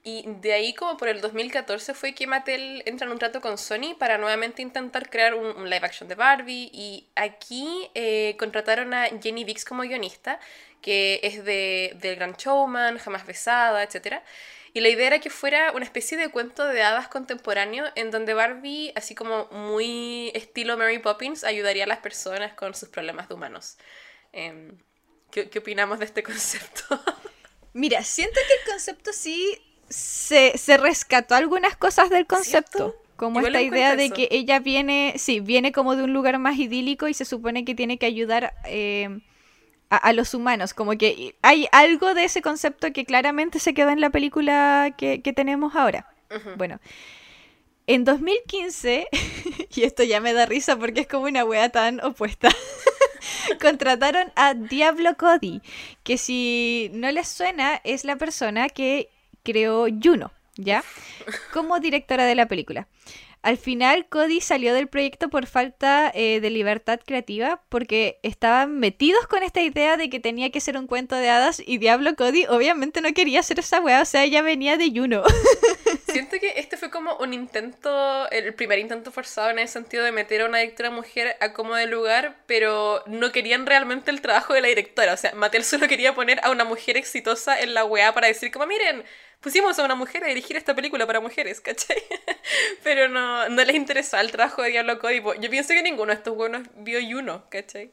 Y 0.04 0.24
de 0.42 0.54
ahí 0.54 0.74
como 0.74 0.98
por 0.98 1.10
el 1.10 1.22
2014 1.22 1.94
fue 1.94 2.16
que 2.16 2.26
Mattel 2.26 2.82
entra 2.88 3.06
en 3.06 3.14
un 3.14 3.20
trato 3.20 3.40
con 3.40 3.60
Sony 3.60 3.94
para 4.00 4.18
nuevamente 4.18 4.64
intentar 4.64 5.12
crear 5.12 5.36
un, 5.36 5.70
live 5.70 5.86
action 5.86 6.10
de 6.10 6.16
Barbie 6.16 6.72
y 6.74 7.08
aquí 7.16 7.88
eh, 7.94 8.36
contrataron 8.40 8.96
a 8.96 9.10
Jenny 9.22 9.44
Dix 9.44 9.64
como 9.64 9.84
guionista, 9.84 10.40
que 10.82 11.20
es 11.22 11.46
de, 11.46 11.96
del 12.02 12.16
Gran 12.16 12.34
Showman, 12.34 12.98
Jamás 12.98 13.28
Besada, 13.28 13.84
etc. 13.84 14.24
Y 14.74 14.80
la 14.80 14.90
idea 14.90 15.08
era 15.08 15.20
que 15.20 15.30
fuera 15.30 15.72
una 15.74 15.84
especie 15.84 16.18
de 16.18 16.30
cuento 16.30 16.66
de 16.66 16.82
hadas 16.82 17.10
contemporáneo 17.10 17.86
en 17.96 18.10
donde 18.10 18.34
Barbie, 18.34 18.94
así 18.96 19.16
como 19.16 19.48
muy 19.52 20.32
estilo 20.34 20.78
Mary 20.78 21.00
Poppins, 21.00 21.44
ayudaría 21.44 21.84
a 21.84 21.88
las 21.88 22.00
personas 22.00 22.54
con 22.54 22.74
sus 22.74 22.88
problemas 22.88 23.28
de 23.28 23.36
humanos. 23.36 23.78
Em, 24.32 24.78
¿qué, 25.30 25.50
¿qué, 25.50 25.60
opinamos 25.60 26.00
de 26.00 26.06
este 26.06 26.24
concepto? 26.24 27.02
Mira, 27.74 28.04
siento 28.04 28.40
que 28.48 28.54
el 28.54 28.72
concepto 28.72 29.12
sí 29.12 29.58
se, 29.90 30.58
se 30.58 30.78
rescató 30.78 31.36
algunas 31.36 31.76
cosas 31.76 32.10
del 32.10 32.26
concepto. 32.26 32.96
Como 33.18 33.40
esta 33.40 33.62
idea 33.62 33.96
de 33.96 34.10
que 34.10 34.28
ella 34.32 34.58
viene, 34.58 35.14
sí, 35.18 35.42
viene 35.42 35.72
como 35.72 35.96
de 35.96 36.04
un 36.04 36.12
lugar 36.12 36.40
más 36.40 36.58
idílico 36.58 37.08
y 37.08 37.14
se 37.14 37.24
supone 37.24 37.66
que 37.66 37.76
tiene 37.76 38.00
que 38.00 38.08
ayudar 38.08 38.56
eh, 38.66 39.20
a, 39.92 40.14
los 40.14 40.34
humanos. 40.34 40.74
Como 40.74 40.98
que 40.98 41.36
hay 41.42 41.68
algo 41.72 42.14
de 42.14 42.24
ese 42.24 42.42
concepto 42.42 42.92
que 42.94 43.06
claramente 43.06 43.60
se 43.60 43.74
quedó 43.74 43.90
en 43.90 44.02
la 44.02 44.10
película 44.10 44.96
que, 44.98 45.20
tenemos 45.36 45.76
ahora. 45.76 46.08
Bueno, 46.56 46.80
en 47.88 48.06
2015, 48.06 49.08
y 49.76 49.84
esto 49.84 50.04
ya 50.04 50.22
me 50.22 50.34
da 50.34 50.46
risa 50.46 50.78
porque 50.78 51.02
es 51.02 51.08
como 51.08 51.26
una 51.26 51.44
wea 51.44 51.70
tan 51.70 52.02
opuesta, 52.04 52.50
contrataron 53.62 54.32
a 54.36 54.54
Diablo 54.54 55.18
Cody, 55.18 55.62
que 56.04 56.18
si 56.18 56.90
no 56.94 57.12
les 57.12 57.28
suena 57.28 57.82
es 57.84 58.06
la 58.06 58.16
persona 58.16 58.70
que 58.70 59.10
creó 59.44 59.88
Juno, 60.02 60.32
¿ya? 60.56 60.86
Como 61.52 61.82
directora 61.82 62.26
de 62.26 62.36
la 62.36 62.48
película. 62.48 62.88
Al 63.44 63.58
final, 63.58 64.08
Cody 64.08 64.40
salió 64.40 64.74
del 64.74 64.88
proyecto 64.88 65.30
por 65.30 65.48
falta 65.48 66.12
eh, 66.14 66.40
de 66.40 66.50
libertad 66.52 67.00
creativa 67.04 67.64
porque 67.70 68.20
estaban 68.22 68.78
metidos 68.80 69.26
con 69.26 69.42
esta 69.42 69.62
idea 69.62 69.98
de 69.98 70.12
que 70.12 70.20
tenía 70.20 70.52
que 70.52 70.62
ser 70.62 70.78
un 70.78 70.86
cuento 70.86 71.16
de 71.16 71.30
hadas 71.30 71.62
y 71.66 71.80
Diablo 71.80 72.16
Cody 72.16 72.46
obviamente 72.48 73.02
no 73.02 73.12
quería 73.14 73.40
hacer 73.40 73.58
esa 73.58 73.80
weá, 73.82 74.02
o 74.02 74.06
sea, 74.06 74.24
ella 74.24 74.44
venía 74.44 74.78
de 74.78 74.92
Juno. 74.92 75.24
Siento 76.08 76.38
que 76.40 76.54
este 76.58 76.78
fue 76.78 76.92
como 76.92 77.16
un 77.16 77.34
intento, 77.34 78.30
el 78.30 78.54
primer 78.54 78.78
intento 78.78 79.12
forzado 79.12 79.50
en 79.50 79.58
el 79.58 79.68
sentido 79.68 80.04
de 80.04 80.12
meter 80.12 80.42
a 80.42 80.46
una 80.46 80.60
directora 80.60 80.92
mujer 80.92 81.36
a 81.40 81.54
como 81.54 81.74
de 81.74 81.88
lugar, 81.88 82.38
pero 82.46 83.02
no 83.08 83.32
querían 83.32 83.66
realmente 83.66 84.12
el 84.12 84.22
trabajo 84.22 84.54
de 84.54 84.62
la 84.62 84.68
directora. 84.68 85.14
O 85.14 85.18
sea, 85.18 85.34
Mattel 85.34 85.64
solo 85.64 85.88
quería 85.88 86.14
poner 86.14 86.40
a 86.44 86.52
una 86.52 86.64
mujer 86.64 86.96
exitosa 86.98 87.60
en 87.60 87.74
la 87.74 87.86
weá 87.86 88.14
para 88.14 88.28
decir 88.28 88.52
como, 88.52 88.68
miren, 88.68 89.04
pusimos 89.42 89.78
a 89.78 89.86
una 89.86 89.96
mujer 89.96 90.24
a 90.24 90.28
dirigir 90.28 90.56
esta 90.56 90.74
película 90.74 91.06
para 91.06 91.20
mujeres, 91.20 91.60
¿cachai? 91.60 91.98
Pero 92.84 93.10
no, 93.10 93.50
no 93.50 93.64
les 93.64 93.76
interesaba 93.76 94.22
el 94.22 94.32
trabajo 94.32 94.62
de 94.62 94.70
Diablo 94.70 95.00
Cody. 95.00 95.22
Yo 95.40 95.50
pienso 95.50 95.74
que 95.74 95.82
ninguno 95.82 96.12
de 96.12 96.18
estos 96.18 96.36
buenos 96.36 96.64
vio 96.78 97.00
uno, 97.18 97.44
¿cachai? 97.50 97.92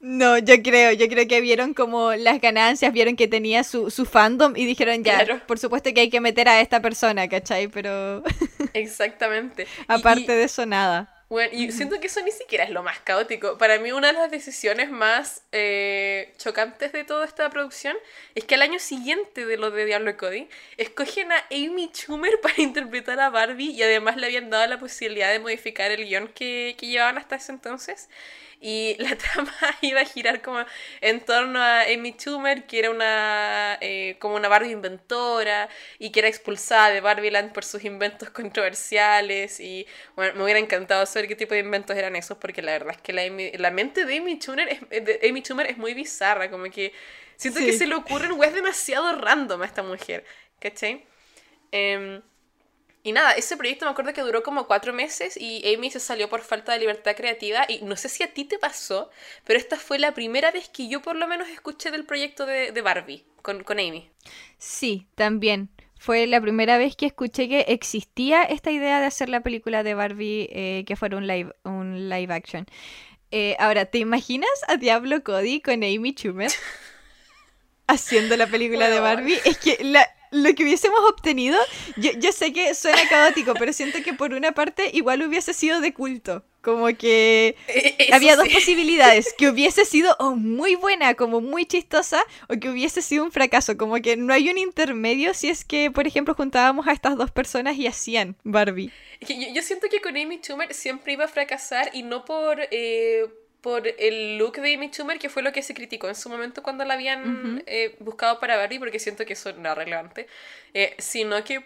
No, 0.00 0.36
yo 0.36 0.60
creo, 0.64 0.90
yo 0.92 1.06
creo 1.08 1.28
que 1.28 1.40
vieron 1.40 1.74
como 1.74 2.12
las 2.14 2.40
ganancias, 2.40 2.92
vieron 2.92 3.14
que 3.14 3.28
tenía 3.28 3.62
su, 3.62 3.88
su 3.88 4.04
fandom 4.04 4.56
y 4.56 4.66
dijeron 4.66 5.04
ya, 5.04 5.44
por 5.46 5.60
supuesto 5.60 5.94
que 5.94 6.00
hay 6.00 6.10
que 6.10 6.20
meter 6.20 6.48
a 6.48 6.60
esta 6.60 6.82
persona, 6.82 7.28
¿cachai? 7.28 7.68
Pero... 7.68 8.24
Exactamente. 8.74 9.68
Aparte 9.86 10.32
de 10.32 10.42
eso, 10.42 10.66
nada. 10.66 11.11
Bueno, 11.32 11.50
y 11.54 11.72
siento 11.72 11.98
que 11.98 12.08
eso 12.08 12.20
ni 12.20 12.30
siquiera 12.30 12.64
es 12.64 12.68
lo 12.68 12.82
más 12.82 12.98
caótico. 12.98 13.56
Para 13.56 13.78
mí 13.78 13.90
una 13.90 14.08
de 14.08 14.12
las 14.12 14.30
decisiones 14.30 14.90
más 14.90 15.42
eh, 15.50 16.34
chocantes 16.36 16.92
de 16.92 17.04
toda 17.04 17.24
esta 17.24 17.48
producción 17.48 17.96
es 18.34 18.44
que 18.44 18.56
al 18.56 18.60
año 18.60 18.78
siguiente 18.78 19.46
de 19.46 19.56
lo 19.56 19.70
de 19.70 19.86
Diablo 19.86 20.14
Cody, 20.18 20.46
escogen 20.76 21.32
a 21.32 21.42
Amy 21.50 21.90
Schumer 21.90 22.38
para 22.42 22.56
interpretar 22.58 23.18
a 23.18 23.30
Barbie 23.30 23.70
y 23.70 23.82
además 23.82 24.18
le 24.18 24.26
habían 24.26 24.50
dado 24.50 24.66
la 24.66 24.78
posibilidad 24.78 25.32
de 25.32 25.38
modificar 25.38 25.90
el 25.90 26.04
guion 26.04 26.28
que, 26.28 26.74
que 26.76 26.88
llevaban 26.88 27.16
hasta 27.16 27.36
ese 27.36 27.52
entonces. 27.52 28.10
Y 28.64 28.94
la 29.00 29.16
trama 29.18 29.52
iba 29.80 30.00
a 30.00 30.04
girar 30.04 30.40
como 30.40 30.64
en 31.00 31.20
torno 31.20 31.60
a 31.60 31.82
Amy 31.82 32.12
Schumer, 32.12 32.64
que 32.66 32.78
era 32.78 32.90
una 32.90 33.76
eh, 33.80 34.16
como 34.20 34.36
una 34.36 34.48
Barbie 34.48 34.70
inventora 34.70 35.68
y 35.98 36.10
que 36.10 36.20
era 36.20 36.28
expulsada 36.28 36.90
de 36.90 37.00
Barbieland 37.00 37.52
por 37.52 37.64
sus 37.64 37.84
inventos 37.84 38.30
controversiales. 38.30 39.58
Y 39.58 39.86
bueno, 40.14 40.34
me 40.36 40.44
hubiera 40.44 40.60
encantado 40.60 41.04
saber 41.06 41.26
qué 41.26 41.34
tipo 41.34 41.54
de 41.54 41.60
inventos 41.60 41.96
eran 41.96 42.14
esos, 42.14 42.38
porque 42.38 42.62
la 42.62 42.72
verdad 42.72 42.94
es 42.94 43.02
que 43.02 43.12
la, 43.12 43.22
la 43.58 43.70
mente 43.72 44.04
de 44.04 44.18
Amy 44.18 44.38
Schumer 44.38 44.68
es, 44.68 45.04
de 45.04 45.28
Amy 45.28 45.40
Schumer 45.42 45.66
es 45.66 45.76
muy 45.76 45.92
bizarra, 45.94 46.48
como 46.48 46.70
que 46.70 46.92
siento 47.36 47.58
que 47.58 47.72
se 47.72 47.86
le 47.86 47.96
ocurren 47.96 48.40
es 48.42 48.54
demasiado 48.54 49.12
random 49.20 49.62
a 49.62 49.66
esta 49.66 49.82
mujer, 49.82 50.24
¿cachai? 50.60 51.04
Eh, 51.72 52.22
y 53.04 53.12
nada, 53.12 53.32
ese 53.32 53.56
proyecto 53.56 53.84
me 53.84 53.90
acuerdo 53.90 54.12
que 54.12 54.20
duró 54.20 54.42
como 54.42 54.66
cuatro 54.66 54.92
meses 54.92 55.36
y 55.36 55.62
Amy 55.74 55.90
se 55.90 55.98
salió 55.98 56.28
por 56.28 56.42
falta 56.42 56.72
de 56.72 56.78
libertad 56.78 57.16
creativa 57.16 57.66
y 57.68 57.80
no 57.82 57.96
sé 57.96 58.08
si 58.08 58.22
a 58.22 58.32
ti 58.32 58.44
te 58.44 58.58
pasó, 58.58 59.10
pero 59.44 59.58
esta 59.58 59.76
fue 59.76 59.98
la 59.98 60.14
primera 60.14 60.52
vez 60.52 60.68
que 60.68 60.88
yo 60.88 61.02
por 61.02 61.16
lo 61.16 61.26
menos 61.26 61.48
escuché 61.48 61.90
del 61.90 62.04
proyecto 62.04 62.46
de, 62.46 62.80
Barbie 62.82 63.24
con, 63.42 63.64
con 63.64 63.80
Amy. 63.80 64.08
Sí, 64.58 65.06
también. 65.16 65.68
Fue 65.98 66.26
la 66.26 66.40
primera 66.40 66.78
vez 66.78 66.96
que 66.96 67.06
escuché 67.06 67.48
que 67.48 67.60
existía 67.68 68.42
esta 68.42 68.70
idea 68.70 68.98
de 68.98 69.06
hacer 69.06 69.28
la 69.28 69.40
película 69.40 69.82
de 69.82 69.94
Barbie 69.94 70.48
eh, 70.52 70.84
que 70.86 70.96
fuera 70.96 71.16
un 71.16 71.26
live, 71.26 71.54
un 71.64 72.08
live 72.08 72.32
action. 72.34 72.66
Eh, 73.30 73.56
ahora, 73.58 73.86
¿te 73.86 73.98
imaginas 73.98 74.50
a 74.68 74.76
Diablo 74.76 75.22
Cody 75.24 75.60
con 75.60 75.74
Amy 75.74 76.12
Schumer 76.12 76.50
haciendo 77.86 78.36
la 78.36 78.46
película 78.46 78.90
de 78.90 79.00
Barbie? 79.00 79.38
Es 79.44 79.58
que 79.58 79.78
la, 79.82 80.08
lo 80.32 80.54
que 80.54 80.64
hubiésemos 80.64 80.98
obtenido, 81.08 81.58
yo, 81.96 82.32
sé 82.32 82.52
que 82.52 82.74
suena 82.74 83.06
caótico, 83.08 83.54
pero 83.54 83.72
siento 83.72 84.02
que 84.02 84.14
por 84.14 84.32
una 84.32 84.52
parte 84.52 84.90
igual 84.92 85.22
hubiese 85.22 85.52
sido 85.52 85.80
de 85.80 85.92
culto. 85.92 86.44
Como 86.62 86.86
que 86.96 87.56
e, 87.68 88.08
había 88.12 88.36
dos 88.36 88.48
posibilidades, 88.48 89.34
que 89.38 89.48
hubiese 89.48 89.84
sido 89.84 90.16
muy 90.36 90.74
buena, 90.76 91.14
como 91.14 91.40
muy 91.40 91.66
chistosa, 91.66 92.22
o 92.48 92.58
que 92.58 92.70
hubiese 92.70 93.02
sido 93.02 93.24
un 93.24 93.32
fracaso. 93.32 93.76
Como 93.76 93.96
que 93.96 94.16
no 94.16 94.32
hay 94.32 94.48
un 94.48 94.58
intermedio 94.58 95.34
si 95.34 95.50
es 95.50 95.64
que, 95.64 95.90
por 95.90 96.06
ejemplo, 96.06 96.34
juntábamos 96.34 96.86
a 96.86 96.92
estas 96.92 97.16
dos 97.16 97.30
personas 97.30 97.76
y 97.76 97.86
hacían 97.86 98.36
Barbie. 98.42 98.90
Yo, 99.20 99.34
yo 99.52 99.62
siento 99.62 99.88
que 99.90 100.00
con 100.00 100.16
Amy 100.16 100.38
Schumer 100.38 100.72
siempre 100.72 101.12
iba 101.12 101.24
a 101.24 101.28
fracasar 101.28 101.90
y 101.92 102.04
no 102.04 102.24
por... 102.24 102.58
Eh, 102.70 103.26
por 103.62 103.86
el 103.86 104.38
look 104.38 104.60
de 104.60 104.74
Amy 104.74 104.88
Schumer, 104.88 105.18
que 105.18 105.28
fue 105.28 105.42
lo 105.42 105.52
que 105.52 105.62
se 105.62 105.72
criticó 105.72 106.08
en 106.08 106.16
su 106.16 106.28
momento 106.28 106.62
cuando 106.62 106.84
la 106.84 106.94
habían 106.94 107.62
eh, 107.66 107.96
buscado 108.00 108.40
para 108.40 108.56
Barbie, 108.56 108.80
porque 108.80 108.98
siento 108.98 109.24
que 109.24 109.32
eso 109.32 109.52
no 109.52 109.70
es 109.70 109.76
relevante, 109.76 110.26
eh, 110.74 110.94
sino 110.98 111.42
que 111.44 111.64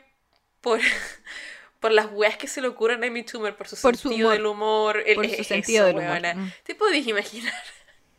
por, 0.60 0.78
por 1.80 1.92
las 1.92 2.12
weas 2.12 2.36
que 2.36 2.48
se 2.48 2.60
le 2.60 2.68
ocurren 2.68 3.02
a 3.02 3.06
Amy 3.06 3.22
Schumer, 3.22 3.56
por 3.56 3.66
su 3.66 3.76
sentido 3.76 4.30
del 4.30 4.44
humor, 4.44 5.02
por 5.14 5.28
su 5.28 5.42
sentido 5.42 5.86
del 5.86 5.96
humor. 5.96 6.20
¿Te 6.64 6.74
podés 6.74 7.06
imaginar? 7.06 7.54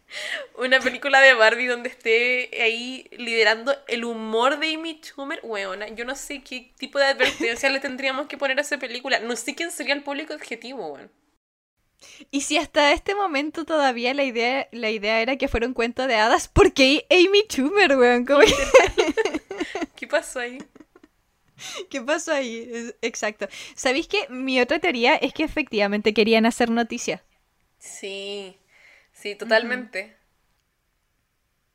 Una 0.58 0.80
película 0.80 1.22
de 1.22 1.34
Barbie 1.36 1.68
donde 1.68 1.90
esté 1.90 2.50
ahí 2.62 3.08
liderando 3.12 3.76
el 3.88 4.06
humor 4.06 4.58
de 4.58 4.74
Amy 4.74 5.00
Schumer, 5.04 5.40
weona. 5.44 5.88
Yo 5.90 6.04
no 6.04 6.16
sé 6.16 6.42
qué 6.42 6.72
tipo 6.80 6.98
de 6.98 7.06
advertencia 7.06 7.70
le 7.70 7.80
tendríamos 7.80 8.26
que 8.26 8.38
poner 8.38 8.58
a 8.58 8.62
esa 8.62 8.80
película. 8.80 9.20
No 9.20 9.36
sé 9.36 9.54
quién 9.54 9.70
sería 9.70 9.94
el 9.94 10.02
público 10.02 10.34
objetivo, 10.34 10.94
weón. 10.94 11.12
Y 12.32 12.42
si 12.42 12.58
hasta 12.58 12.92
este 12.94 13.16
momento 13.16 13.66
todavía 13.66 14.14
la 14.14 14.24
idea, 14.24 14.68
la 14.72 14.90
idea 14.90 15.22
era 15.22 15.38
que 15.38 15.48
fuera 15.48 15.68
un 15.68 15.74
cuento 15.74 16.08
de 16.08 16.16
hadas, 16.16 16.48
¿por 16.48 16.74
qué 16.74 17.06
Amy 17.10 17.44
Schumer, 17.50 17.98
weón? 17.98 18.26
¿Qué 19.96 20.08
pasó 20.08 20.40
ahí? 20.40 20.60
¿Qué 21.90 22.02
pasó 22.02 22.34
ahí? 22.34 22.92
Exacto. 23.02 23.48
¿Sabéis 23.76 24.08
que 24.08 24.28
mi 24.30 24.62
otra 24.62 24.80
teoría 24.80 25.16
es 25.16 25.34
que 25.34 25.44
efectivamente 25.44 26.14
querían 26.14 26.46
hacer 26.46 26.70
noticia? 26.70 27.24
Sí, 27.80 28.58
sí, 29.12 29.36
totalmente. 29.36 30.16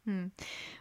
Mm. 0.04 0.26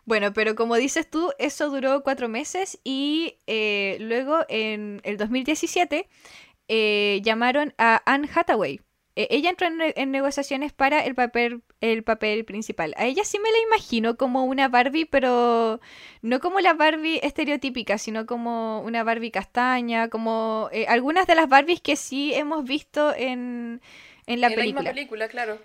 Bueno, 0.05 0.33
pero 0.33 0.55
como 0.55 0.75
dices 0.75 1.09
tú, 1.09 1.31
eso 1.39 1.69
duró 1.69 2.03
cuatro 2.03 2.27
meses 2.27 2.79
y 2.83 3.37
eh, 3.47 3.97
luego 3.99 4.45
en 4.49 5.01
el 5.03 5.17
2017 5.17 6.07
eh, 6.67 7.21
llamaron 7.23 7.73
a 7.77 8.01
Anne 8.05 8.29
Hathaway 8.33 8.81
ella 9.15 9.49
entró 9.49 9.67
en, 9.67 10.11
negociaciones 10.11 10.71
para 10.71 11.03
el 11.05 11.15
papel, 11.15 11.61
el 11.81 12.03
papel 12.03 12.45
principal. 12.45 12.93
A 12.97 13.05
ella 13.05 13.23
sí 13.23 13.39
me 13.39 13.51
la 13.51 13.57
imagino 13.59 14.15
como 14.15 14.45
una 14.45 14.69
Barbie, 14.69 15.05
pero 15.05 15.79
no 16.21 16.39
como 16.39 16.59
la 16.59 16.73
Barbie 16.73 17.19
estereotípica, 17.23 17.97
sino 17.97 18.25
como 18.25 18.81
una 18.81 19.03
Barbie 19.03 19.31
castaña, 19.31 20.09
como 20.09 20.69
eh, 20.71 20.85
algunas 20.87 21.27
de 21.27 21.35
las 21.35 21.49
Barbies 21.49 21.81
que 21.81 21.95
sí 21.95 22.33
hemos 22.33 22.63
visto 22.63 23.13
en, 23.15 23.81
en 24.27 24.41
la 24.41 24.47
en 24.47 24.55
película. 24.55 24.83
La 24.83 24.93
película, 24.93 25.27
claro. 25.27 25.59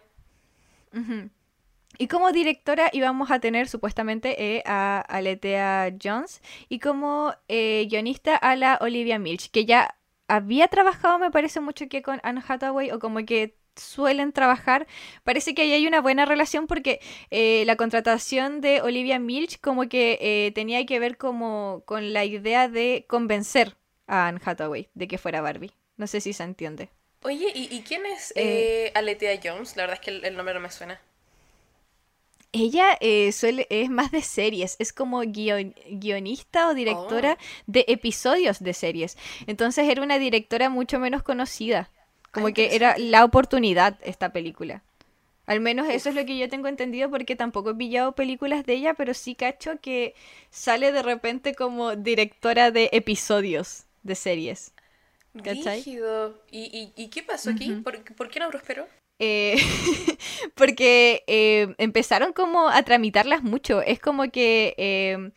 Y 1.98 2.08
como 2.08 2.32
directora 2.32 2.90
íbamos 2.92 3.30
a 3.30 3.40
tener 3.40 3.68
supuestamente 3.68 4.56
eh, 4.56 4.62
a 4.66 5.00
Aletea 5.00 5.94
Jones 6.02 6.42
y 6.68 6.78
como 6.78 7.34
eh, 7.48 7.86
guionista 7.88 8.36
a 8.36 8.56
la 8.56 8.78
Olivia 8.80 9.18
Milch, 9.18 9.50
que 9.50 9.64
ya 9.64 9.95
había 10.28 10.68
trabajado, 10.68 11.18
me 11.18 11.30
parece 11.30 11.60
mucho 11.60 11.88
que 11.88 12.02
con 12.02 12.20
Anne 12.22 12.42
Hathaway, 12.46 12.90
o 12.90 12.98
como 12.98 13.24
que 13.24 13.56
suelen 13.76 14.32
trabajar. 14.32 14.86
Parece 15.24 15.54
que 15.54 15.62
ahí 15.62 15.72
hay 15.72 15.86
una 15.86 16.00
buena 16.00 16.24
relación 16.24 16.66
porque 16.66 17.00
eh, 17.30 17.64
la 17.66 17.76
contratación 17.76 18.60
de 18.60 18.80
Olivia 18.80 19.18
Milch 19.18 19.60
como 19.60 19.88
que 19.88 20.18
eh, 20.20 20.52
tenía 20.54 20.84
que 20.86 20.98
ver 20.98 21.16
como 21.16 21.82
con 21.86 22.12
la 22.12 22.24
idea 22.24 22.68
de 22.68 23.04
convencer 23.08 23.76
a 24.06 24.28
Anne 24.28 24.40
Hathaway 24.44 24.88
de 24.94 25.08
que 25.08 25.18
fuera 25.18 25.40
Barbie. 25.40 25.72
No 25.96 26.06
sé 26.06 26.20
si 26.20 26.32
se 26.32 26.42
entiende. 26.42 26.90
Oye, 27.22 27.50
¿y, 27.54 27.82
quién 27.82 28.06
es 28.06 28.32
eh, 28.36 28.92
Aletea 28.94 29.40
Jones? 29.42 29.76
La 29.76 29.84
verdad 29.84 29.98
es 30.00 30.04
que 30.04 30.26
el 30.26 30.36
nombre 30.36 30.54
no 30.54 30.60
me 30.60 30.70
suena. 30.70 31.00
Ella 32.56 32.96
eh, 33.00 33.32
suele, 33.32 33.66
es 33.70 33.90
más 33.90 34.10
de 34.10 34.22
series, 34.22 34.76
es 34.78 34.92
como 34.92 35.20
guionista 35.20 36.68
o 36.68 36.74
directora 36.74 37.36
oh. 37.38 37.44
de 37.66 37.84
episodios 37.88 38.60
de 38.60 38.72
series. 38.72 39.18
Entonces 39.46 39.88
era 39.88 40.02
una 40.02 40.18
directora 40.18 40.70
mucho 40.70 40.98
menos 40.98 41.22
conocida. 41.22 41.90
Como 42.32 42.52
que 42.52 42.76
era 42.76 42.96
la 42.98 43.24
oportunidad 43.24 43.98
esta 44.02 44.30
película. 44.30 44.82
Al 45.46 45.60
menos 45.60 45.88
eso 45.88 46.08
es 46.08 46.14
lo 46.14 46.26
que 46.26 46.36
yo 46.36 46.48
tengo 46.48 46.68
entendido 46.68 47.08
porque 47.08 47.36
tampoco 47.36 47.70
he 47.70 47.74
pillado 47.74 48.12
películas 48.12 48.66
de 48.66 48.74
ella, 48.74 48.94
pero 48.94 49.14
sí 49.14 49.34
cacho 49.34 49.78
que 49.80 50.14
sale 50.50 50.92
de 50.92 51.02
repente 51.02 51.54
como 51.54 51.94
directora 51.94 52.72
de 52.72 52.90
episodios 52.92 53.84
de 54.02 54.16
series. 54.16 54.72
¿Cachai? 55.42 55.84
¿Y, 56.50 56.92
y, 56.96 57.08
qué 57.08 57.22
pasó 57.22 57.50
aquí? 57.50 57.70
¿Por, 57.84 58.02
¿Por, 58.14 58.28
qué 58.28 58.40
no 58.40 58.48
prosperó? 58.48 58.86
Eh, 59.18 59.56
porque 60.54 61.24
eh, 61.26 61.74
empezaron 61.78 62.32
como 62.32 62.68
a 62.68 62.82
tramitarlas 62.82 63.42
mucho. 63.42 63.80
Es 63.82 63.98
como 63.98 64.30
que 64.30 64.74
eh, 64.76 65.30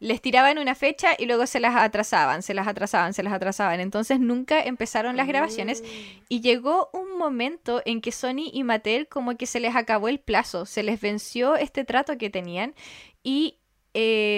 les 0.00 0.20
tiraban 0.20 0.58
una 0.58 0.74
fecha 0.74 1.10
y 1.18 1.26
luego 1.26 1.46
se 1.46 1.60
las 1.60 1.76
atrasaban, 1.76 2.42
se 2.42 2.54
las 2.54 2.66
atrasaban, 2.66 3.14
se 3.14 3.22
las 3.22 3.32
atrasaban. 3.32 3.80
Entonces 3.80 4.18
nunca 4.20 4.62
empezaron 4.62 5.16
las 5.16 5.28
grabaciones 5.28 5.82
mm. 5.82 6.22
y 6.28 6.40
llegó 6.40 6.90
un 6.92 7.18
momento 7.18 7.82
en 7.84 8.00
que 8.00 8.12
Sony 8.12 8.50
y 8.52 8.64
Mattel 8.64 9.08
como 9.08 9.36
que 9.36 9.46
se 9.46 9.60
les 9.60 9.76
acabó 9.76 10.08
el 10.08 10.20
plazo, 10.20 10.66
se 10.66 10.82
les 10.82 11.00
venció 11.00 11.56
este 11.56 11.84
trato 11.84 12.18
que 12.18 12.30
tenían 12.30 12.74
y 13.22 13.56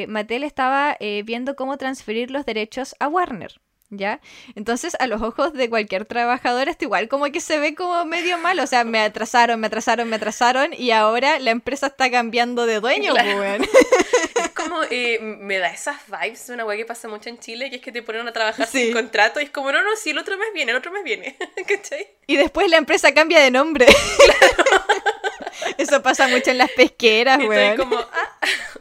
Mattel 0.08 0.44
estaba 0.44 0.96
viendo 1.24 1.56
cómo 1.56 1.76
transferir 1.76 2.30
los 2.30 2.46
derechos 2.46 2.96
a 2.98 3.08
Warner. 3.08 3.60
¿Ya? 3.92 4.20
Entonces, 4.56 4.96
a 4.98 5.06
los 5.06 5.22
ojos 5.22 5.52
de 5.52 5.68
cualquier 5.68 6.06
trabajador, 6.06 6.68
esto 6.68 6.84
igual 6.84 7.08
como 7.08 7.26
que 7.26 7.40
se 7.40 7.58
ve 7.58 7.74
como 7.74 8.04
medio 8.04 8.38
mal, 8.38 8.58
o 8.58 8.66
sea, 8.66 8.84
me 8.84 9.00
atrasaron, 9.00 9.60
me 9.60 9.66
atrasaron, 9.66 10.08
me 10.08 10.16
atrasaron 10.16 10.72
y 10.72 10.90
ahora 10.90 11.38
la 11.38 11.50
empresa 11.50 11.88
está 11.88 12.10
cambiando 12.10 12.66
de 12.66 12.80
dueño, 12.80 13.14
pues, 13.14 13.68
Es 14.42 14.50
como, 14.50 14.82
eh, 14.90 15.18
me 15.20 15.58
da 15.58 15.68
esas 15.68 15.96
vibes 16.08 16.46
de 16.46 16.54
una 16.54 16.64
weá 16.64 16.76
que 16.76 16.86
pasa 16.86 17.06
mucho 17.06 17.28
en 17.28 17.38
Chile, 17.38 17.68
que 17.70 17.76
es 17.76 17.82
que 17.82 17.92
te 17.92 18.02
ponen 18.02 18.26
a 18.26 18.32
trabajar 18.32 18.66
sin 18.66 18.92
contrato 18.92 19.40
y 19.40 19.44
es 19.44 19.50
como, 19.50 19.70
no, 19.70 19.82
no, 19.82 19.94
si 19.96 20.10
el 20.10 20.18
otro 20.18 20.38
mes 20.38 20.48
viene, 20.54 20.72
el 20.72 20.78
otro 20.78 20.90
mes 20.90 21.04
viene, 21.04 21.36
¿cachai? 21.68 22.08
Y 22.26 22.36
después 22.36 22.68
la 22.70 22.78
empresa 22.78 23.12
cambia 23.12 23.40
de 23.40 23.50
nombre. 23.50 23.86
Eso 25.78 26.02
pasa 26.02 26.28
mucho 26.28 26.50
en 26.50 26.58
las 26.58 26.70
pesqueras, 26.70 27.38
güey. 27.44 27.76
como, 27.76 27.96
ah, 27.96 28.38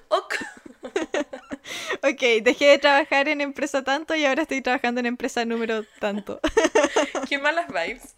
ok. 0.10 0.36
ok, 2.04 2.44
dejé 2.44 2.66
de 2.68 2.78
trabajar 2.78 3.28
en 3.28 3.42
empresa 3.42 3.84
tanto 3.84 4.16
y 4.16 4.26
ahora 4.26 4.44
estoy 4.44 4.62
trabajando 4.62 5.00
en 5.00 5.06
empresa 5.08 5.46
número 5.46 5.84
tanto. 6.00 6.40
Qué 7.30 7.38
malas 7.38 7.68
vibes. 7.68 8.16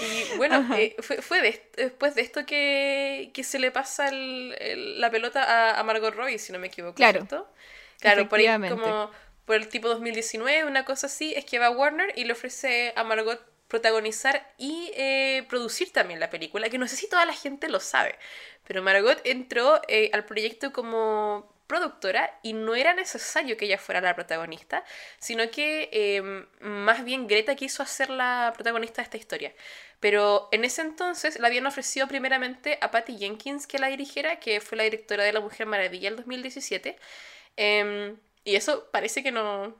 Y 0.00 0.36
bueno, 0.36 0.66
eh, 0.76 0.96
fue, 1.00 1.22
fue 1.22 1.64
después 1.76 2.14
de 2.14 2.22
esto 2.22 2.46
que, 2.46 3.30
que 3.34 3.44
se 3.44 3.58
le 3.58 3.70
pasa 3.70 4.08
el, 4.08 5.00
la 5.00 5.10
pelota 5.10 5.78
a, 5.78 5.82
Margot 5.82 6.14
Robbie, 6.14 6.38
si 6.38 6.52
no 6.52 6.58
me 6.58 6.68
equivoco. 6.68 6.94
Claro. 6.94 7.26
Claro, 8.00 8.28
por 8.28 8.38
ahí 8.38 8.48
como 8.68 9.10
por 9.44 9.56
el 9.56 9.68
tipo 9.68 9.88
2019, 9.88 10.64
una 10.64 10.84
cosa 10.84 11.06
así, 11.06 11.32
es 11.34 11.44
que 11.44 11.58
va 11.58 11.66
a 11.66 11.70
Warner 11.70 12.12
y 12.16 12.24
le 12.24 12.32
ofrece 12.32 12.92
a 12.96 13.02
Margot 13.02 13.40
protagonizar 13.66 14.52
y 14.58 14.90
eh, 14.94 15.44
producir 15.48 15.92
también 15.92 16.20
la 16.20 16.30
película, 16.30 16.68
que 16.68 16.78
no 16.78 16.86
sé 16.88 16.96
si 16.96 17.08
toda 17.08 17.24
la 17.24 17.32
gente 17.32 17.68
lo 17.68 17.80
sabe, 17.80 18.18
pero 18.66 18.82
Margot 18.82 19.20
entró 19.24 19.80
eh, 19.88 20.10
al 20.12 20.24
proyecto 20.24 20.72
como 20.72 21.50
productora 21.68 22.36
y 22.42 22.54
no 22.54 22.74
era 22.74 22.94
necesario 22.94 23.56
que 23.56 23.66
ella 23.66 23.78
fuera 23.78 24.00
la 24.00 24.16
protagonista, 24.16 24.84
sino 25.20 25.48
que 25.50 25.88
em, 25.92 26.46
más 26.60 27.04
bien 27.04 27.28
Greta 27.28 27.54
quiso 27.54 27.86
ser 27.86 28.10
la 28.10 28.52
protagonista 28.54 29.02
de 29.02 29.04
esta 29.04 29.16
historia. 29.18 29.54
Pero 30.00 30.48
en 30.50 30.64
ese 30.64 30.82
entonces 30.82 31.38
la 31.38 31.48
habían 31.48 31.66
ofrecido 31.66 32.08
primeramente 32.08 32.78
a 32.80 32.90
Patty 32.90 33.18
Jenkins 33.18 33.66
que 33.66 33.78
la 33.78 33.88
dirigiera, 33.88 34.40
que 34.40 34.60
fue 34.60 34.76
la 34.78 34.84
directora 34.84 35.24
de 35.24 35.32
La 35.32 35.40
Mujer 35.40 35.66
Maravilla 35.66 36.08
el 36.08 36.16
2017. 36.16 36.96
Em, 37.56 38.16
y 38.44 38.56
eso 38.56 38.88
parece 38.90 39.22
que 39.22 39.30
no, 39.30 39.76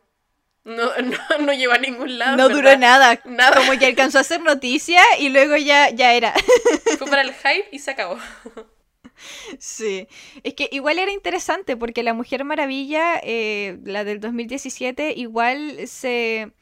no, 0.64 0.90
no, 1.40 1.53
lleva 1.53 1.77
a 1.77 1.79
ningún 1.79 2.18
lado. 2.18 2.37
No 2.37 2.48
duró 2.48 2.77
nada. 2.77 3.18
nada. 3.24 3.57
Como 3.57 3.79
que 3.79 3.87
alcanzó 3.87 4.18
a 4.18 4.20
hacer 4.20 4.42
noticia 4.42 5.03
y 5.18 5.31
luego 5.31 5.57
ya, 5.57 5.90
ya 5.90 6.12
era. 6.12 6.35
Fue 6.98 7.09
para 7.09 7.22
el 7.22 7.33
hype 7.33 7.68
y 7.72 7.79
se 7.79 7.92
acabó. 7.92 8.18
Sí, 9.59 10.09
es 10.42 10.54
que 10.54 10.68
igual 10.72 10.98
era 10.98 11.12
interesante 11.12 11.76
porque 11.76 12.02
La 12.02 12.14
Mujer 12.14 12.44
Maravilla, 12.44 13.20
eh, 13.22 13.78
la 13.85 14.04
del 14.04 14.20
2017, 14.20 15.14
igual 15.16 15.87
se, 15.87 16.52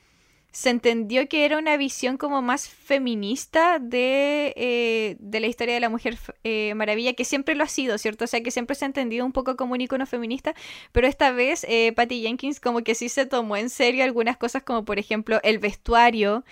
se 0.53 0.71
entendió 0.71 1.29
que 1.29 1.45
era 1.45 1.59
una 1.59 1.77
visión 1.77 2.17
como 2.17 2.43
más 2.43 2.69
feminista 2.69 3.79
de, 3.79 4.55
eh, 4.57 5.17
de 5.21 5.41
la 5.41 5.47
historia 5.47 5.75
de 5.75 5.81
la 5.81 5.89
Mujer 5.89 6.19
eh, 6.45 6.75
Maravilla, 6.75 7.15
que 7.15 7.25
siempre 7.25 7.55
lo 7.55 7.65
ha 7.65 7.69
sido, 7.69 7.99
¿cierto? 7.99 8.25
O 8.25 8.29
sea, 8.29 8.43
que 8.43 8.51
siempre 8.51 8.77
se 8.77 8.85
ha 8.85 8.89
entendido 8.89 9.25
un 9.27 9.33
poco 9.33 9.57
como 9.57 9.75
un 9.75 9.81
icono 9.81 10.07
feminista, 10.07 10.55
pero 10.93 11.07
esta 11.07 11.33
vez 11.33 11.67
Patty 11.95 12.23
Jenkins 12.23 12.61
como 12.61 12.83
que 12.83 12.95
sí 12.95 13.09
se 13.09 13.27
tomó 13.27 13.57
en 13.57 13.71
serio 13.71 14.05
algunas 14.05 14.37
cosas 14.37 14.63
como 14.63 14.85
por 14.85 14.99
ejemplo 14.99 15.41
el 15.43 15.59
vestuario, 15.59 16.45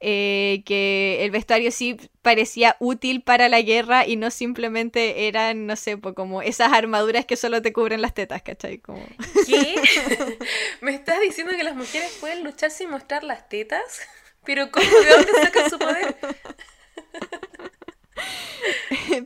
eh, 0.00 0.62
que 0.64 1.18
el 1.24 1.30
vestuario 1.30 1.70
sí 1.70 1.96
parecía 2.22 2.76
útil 2.80 3.22
para 3.22 3.50
la 3.50 3.60
guerra 3.60 4.06
y 4.06 4.16
no 4.16 4.30
simplemente 4.30 5.28
eran, 5.28 5.66
no 5.66 5.76
sé, 5.76 6.00
como 6.00 6.40
esas 6.40 6.72
armaduras 6.72 7.26
que 7.26 7.36
solo 7.36 7.60
te 7.60 7.72
cubren 7.74 8.00
las 8.00 8.14
tetas, 8.14 8.42
¿cachai? 8.42 8.78
Como... 8.78 9.04
¿Qué? 9.46 9.76
¿Me 10.80 10.94
estás 10.94 11.20
diciendo 11.20 11.52
que 11.56 11.64
las 11.64 11.76
mujeres 11.76 12.16
pueden 12.20 12.44
luchar 12.44 12.70
sin 12.70 12.90
mostrar 12.90 13.24
las 13.24 13.48
tetas? 13.48 14.00
¿Pero 14.44 14.70
cómo? 14.70 14.86
¿De 14.86 15.10
dónde 15.10 15.32
sacan 15.42 15.70
su 15.70 15.78
poder? 15.78 16.16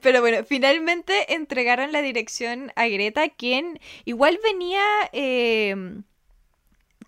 Pero 0.03 0.21
bueno, 0.21 0.45
finalmente 0.45 1.35
entregaron 1.35 1.93
la 1.93 2.03
dirección 2.03 2.73
a 2.75 2.89
Greta, 2.89 3.29
quien 3.29 3.79
igual 4.05 4.41
venía... 4.43 4.83
Eh, 5.13 6.03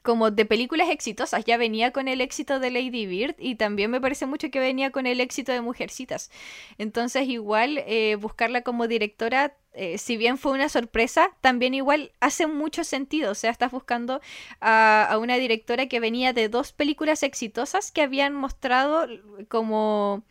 como 0.07 0.31
de 0.31 0.45
películas 0.47 0.89
exitosas. 0.89 1.45
Ya 1.45 1.57
venía 1.57 1.91
con 1.91 2.07
el 2.07 2.21
éxito 2.21 2.61
de 2.61 2.71
Lady 2.71 3.07
Bird 3.07 3.35
y 3.41 3.57
también 3.57 3.91
me 3.91 4.01
parece 4.01 4.25
mucho 4.25 4.51
que 4.53 4.61
venía 4.61 4.93
con 4.93 5.05
el 5.05 5.21
éxito 5.21 5.51
de 5.51 5.61
Mujercitas. 5.61 6.31
Entonces 6.79 7.27
igual 7.29 7.79
eh, 7.87 8.15
buscarla 8.15 8.63
como 8.63 8.87
directora, 8.87 9.57
eh, 9.75 9.99
si 9.99 10.17
bien 10.17 10.39
fue 10.39 10.53
una 10.53 10.69
sorpresa, 10.69 11.33
también 11.41 11.75
igual 11.75 12.13
hace 12.21 12.47
mucho 12.47 12.85
sentido. 12.85 13.33
O 13.33 13.35
sea, 13.35 13.51
estás 13.51 13.73
buscando 13.73 14.21
a, 14.61 15.19
una 15.21 15.39
directora 15.39 15.87
que 15.89 15.99
venía 15.99 16.33
de 16.33 16.49
dos 16.49 16.73
películas 16.73 17.25
exitosas 17.25 17.91
que 17.91 18.03
habían 18.03 18.33
mostrado 18.35 19.09
como... 19.49 20.23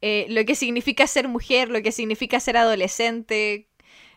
eh, 0.00 0.26
lo 0.30 0.44
que 0.44 0.54
significa 0.54 1.06
ser 1.08 1.28
mujer, 1.28 1.70
lo 1.70 1.82
que 1.82 1.92
significa 1.92 2.40
ser 2.40 2.56
adolescente. 2.56 3.68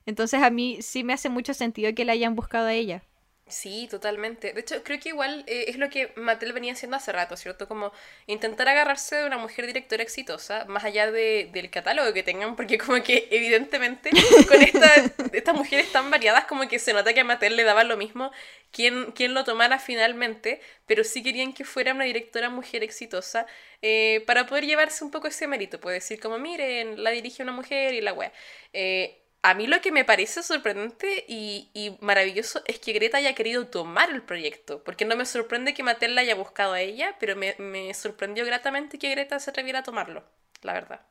Entonces 0.06 0.44
a 0.44 0.52
mí 0.52 0.78
sí 0.82 1.04
me 1.04 1.14
hace 1.14 1.30
mucho 1.30 1.54
sentido 1.56 1.94
que 1.96 2.06
la 2.06 2.14
hayan 2.14 2.36
buscado 2.36 2.68
a 2.68 2.74
ella. 2.74 3.04
Sí, 3.52 3.88
totalmente. 3.92 4.54
De 4.54 4.62
hecho, 4.62 4.82
creo 4.82 4.98
que 4.98 5.10
igual 5.10 5.44
eh, 5.46 5.66
es 5.68 5.78
lo 5.78 5.90
que 5.90 6.14
Mattel 6.16 6.54
venía 6.54 6.72
haciendo 6.72 6.96
hace 6.96 7.12
rato, 7.12 7.36
¿cierto? 7.36 7.68
Como 7.68 7.92
intentar 8.26 8.70
agarrarse 8.70 9.18
de 9.18 9.26
una 9.26 9.38
mujer 9.38 9.68
directora 9.68 10.02
exitosa, 10.02 10.64
más 10.66 10.86
allá 10.86 11.12
de, 11.12 11.50
del 11.52 11.70
catálogo 11.70 12.14
que 12.14 12.24
tengan, 12.24 12.56
porque 12.56 12.78
como 12.78 13.04
que 13.04 13.28
evidentemente 13.30 14.10
con 14.48 14.62
estas 14.62 15.56
mujeres 15.56 15.92
tan 15.92 16.10
variadas, 16.10 16.46
como 16.46 16.66
que 16.70 16.80
se 16.80 16.94
nota 16.94 17.14
que 17.14 17.20
a 17.20 17.24
Mattel 17.26 17.58
le 17.58 17.64
daba 17.64 17.84
lo 17.84 17.98
mismo 17.98 18.32
quién, 18.72 19.12
quién 19.12 19.34
lo 19.34 19.44
tomara 19.44 19.80
finalmente, 19.80 20.62
pero 20.86 21.04
sí 21.04 21.22
querían 21.22 21.52
que 21.54 21.66
fuera 21.66 21.94
una 21.94 22.06
directora 22.06 22.50
mujer 22.50 22.84
exitosa 22.84 23.46
eh, 23.82 24.24
para 24.28 24.46
poder 24.46 24.66
llevarse 24.66 25.04
un 25.04 25.12
poco 25.12 25.28
ese 25.28 25.46
mérito. 25.48 25.80
Puede 25.82 25.96
decir 25.96 26.20
como, 26.22 26.38
miren, 26.40 27.04
la 27.04 27.10
dirige 27.12 27.44
una 27.44 27.52
mujer 27.52 27.94
y 27.94 28.02
la 28.02 28.14
wea. 28.14 28.32
Eh, 28.74 29.21
a 29.44 29.54
mí 29.56 29.68
lo 29.68 29.82
que 29.82 29.92
me 29.92 30.06
parece 30.06 30.44
sorprendente 30.44 31.26
y, 31.28 31.98
maravilloso 32.00 32.62
es 32.66 32.80
que 32.80 32.94
Greta 32.94 33.18
haya 33.18 33.34
querido 33.34 33.68
tomar 33.68 34.12
el 34.12 34.22
proyecto, 34.22 34.84
porque 34.84 35.06
no 35.06 35.16
me 35.16 35.26
sorprende 35.26 35.74
que 35.74 35.84
Mattel 35.84 36.16
la 36.16 36.22
haya 36.22 36.36
buscado 36.36 36.74
a 36.74 36.82
ella, 36.82 37.16
pero 37.20 37.36
me, 37.36 37.56
me 37.58 37.94
sorprendió 37.94 38.46
gratamente 38.46 39.00
que 39.00 39.10
Greta 39.10 39.40
se 39.40 39.50
atreviera 39.50 39.80
a 39.80 39.84
tomarlo, 39.84 40.24
la 40.62 40.74
verdad. 40.74 41.02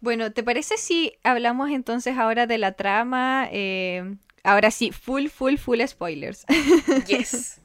Bueno, 0.00 0.32
¿te 0.32 0.42
parece 0.42 0.78
si 0.78 1.16
hablamos 1.22 1.70
entonces 1.70 2.18
ahora 2.18 2.48
de 2.48 2.58
la 2.58 2.72
trama? 2.72 3.48
Eh, 3.52 4.16
ahora 4.42 4.72
sí, 4.72 4.90
full, 4.90 5.28
full, 5.28 5.58
full 5.58 5.80
spoilers. 5.86 6.44
Yes. 7.06 7.60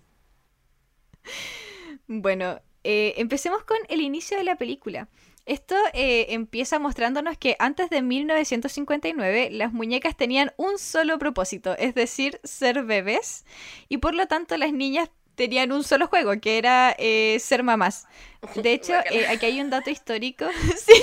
bueno, 2.08 2.62
eh, 2.84 3.15
empecemos 3.17 3.63
con 3.63 3.78
el 3.89 4.02
inicio 4.02 4.38
de 4.38 4.43
la 4.43 4.56
película. 4.56 5.08
Esto 5.47 5.75
eh, 5.93 6.25
empieza 6.31 6.77
mostrándonos 6.77 7.38
que 7.38 7.55
antes 7.60 7.89
de 7.89 8.01
1959 8.01 9.47
las 9.51 9.71
muñecas 9.71 10.17
tenían 10.17 10.51
un 10.57 10.77
solo 10.77 11.17
propósito, 11.19 11.73
es 11.77 11.95
decir, 11.95 12.41
ser 12.43 12.83
bebés, 12.83 13.45
y 13.88 13.99
por 13.99 14.13
lo 14.13 14.27
tanto 14.27 14.57
las 14.57 14.73
niñas 14.73 15.10
tenían 15.36 15.71
un 15.71 15.86
solo 15.86 16.07
juego, 16.07 16.33
que 16.41 16.57
era 16.57 16.93
eh, 16.99 17.38
ser 17.39 17.63
mamás. 17.63 18.07
De 18.62 18.73
hecho, 18.73 18.93
eh, 19.10 19.25
aquí 19.27 19.45
hay 19.45 19.62
un 19.62 19.69
dato 19.69 19.89
histórico. 19.89 20.45
sí, 20.86 21.01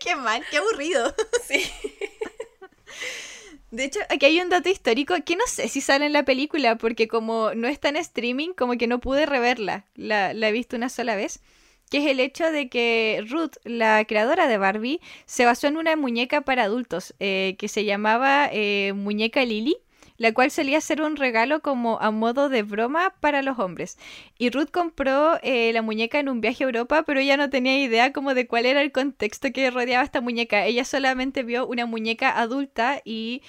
qué 0.00 0.16
mal, 0.16 0.42
qué 0.50 0.56
aburrido. 0.56 1.14
Sí. 1.46 1.70
De 3.70 3.84
hecho, 3.84 4.00
aquí 4.08 4.24
hay 4.24 4.40
un 4.40 4.48
dato 4.48 4.70
histórico 4.70 5.14
que 5.26 5.36
no 5.36 5.44
sé 5.46 5.68
si 5.68 5.82
sale 5.82 6.06
en 6.06 6.14
la 6.14 6.24
película, 6.24 6.76
porque 6.76 7.06
como 7.06 7.52
no 7.54 7.68
está 7.68 7.90
en 7.90 7.96
streaming, 7.96 8.54
como 8.54 8.78
que 8.78 8.86
no 8.86 8.98
pude 8.98 9.26
reverla. 9.26 9.84
La, 9.94 10.32
la 10.32 10.48
he 10.48 10.52
visto 10.52 10.74
una 10.74 10.88
sola 10.88 11.16
vez 11.16 11.42
que 11.94 11.98
es 12.00 12.10
el 12.10 12.18
hecho 12.18 12.50
de 12.50 12.68
que 12.68 13.24
Ruth, 13.28 13.52
la 13.62 14.04
creadora 14.04 14.48
de 14.48 14.58
Barbie, 14.58 15.00
se 15.26 15.44
basó 15.44 15.68
en 15.68 15.76
una 15.76 15.94
muñeca 15.94 16.40
para 16.40 16.64
adultos 16.64 17.14
eh, 17.20 17.54
que 17.56 17.68
se 17.68 17.84
llamaba 17.84 18.48
eh, 18.50 18.92
Muñeca 18.96 19.44
Lily 19.44 19.76
la 20.16 20.32
cual 20.32 20.50
solía 20.50 20.80
ser 20.80 21.02
un 21.02 21.16
regalo 21.16 21.60
como 21.60 22.00
a 22.00 22.10
modo 22.10 22.48
de 22.48 22.64
broma 22.64 23.14
para 23.20 23.42
los 23.42 23.60
hombres. 23.60 23.96
Y 24.38 24.50
Ruth 24.50 24.70
compró 24.72 25.38
eh, 25.42 25.72
la 25.72 25.82
muñeca 25.82 26.18
en 26.18 26.28
un 26.28 26.40
viaje 26.40 26.64
a 26.64 26.66
Europa, 26.66 27.04
pero 27.04 27.20
ella 27.20 27.36
no 27.36 27.50
tenía 27.50 27.80
idea 27.80 28.12
como 28.12 28.34
de 28.34 28.48
cuál 28.48 28.66
era 28.66 28.80
el 28.80 28.90
contexto 28.90 29.52
que 29.52 29.70
rodeaba 29.70 30.04
esta 30.04 30.20
muñeca. 30.20 30.66
Ella 30.66 30.84
solamente 30.84 31.44
vio 31.44 31.66
una 31.66 31.86
muñeca 31.86 32.40
adulta 32.40 33.02
y 33.04 33.42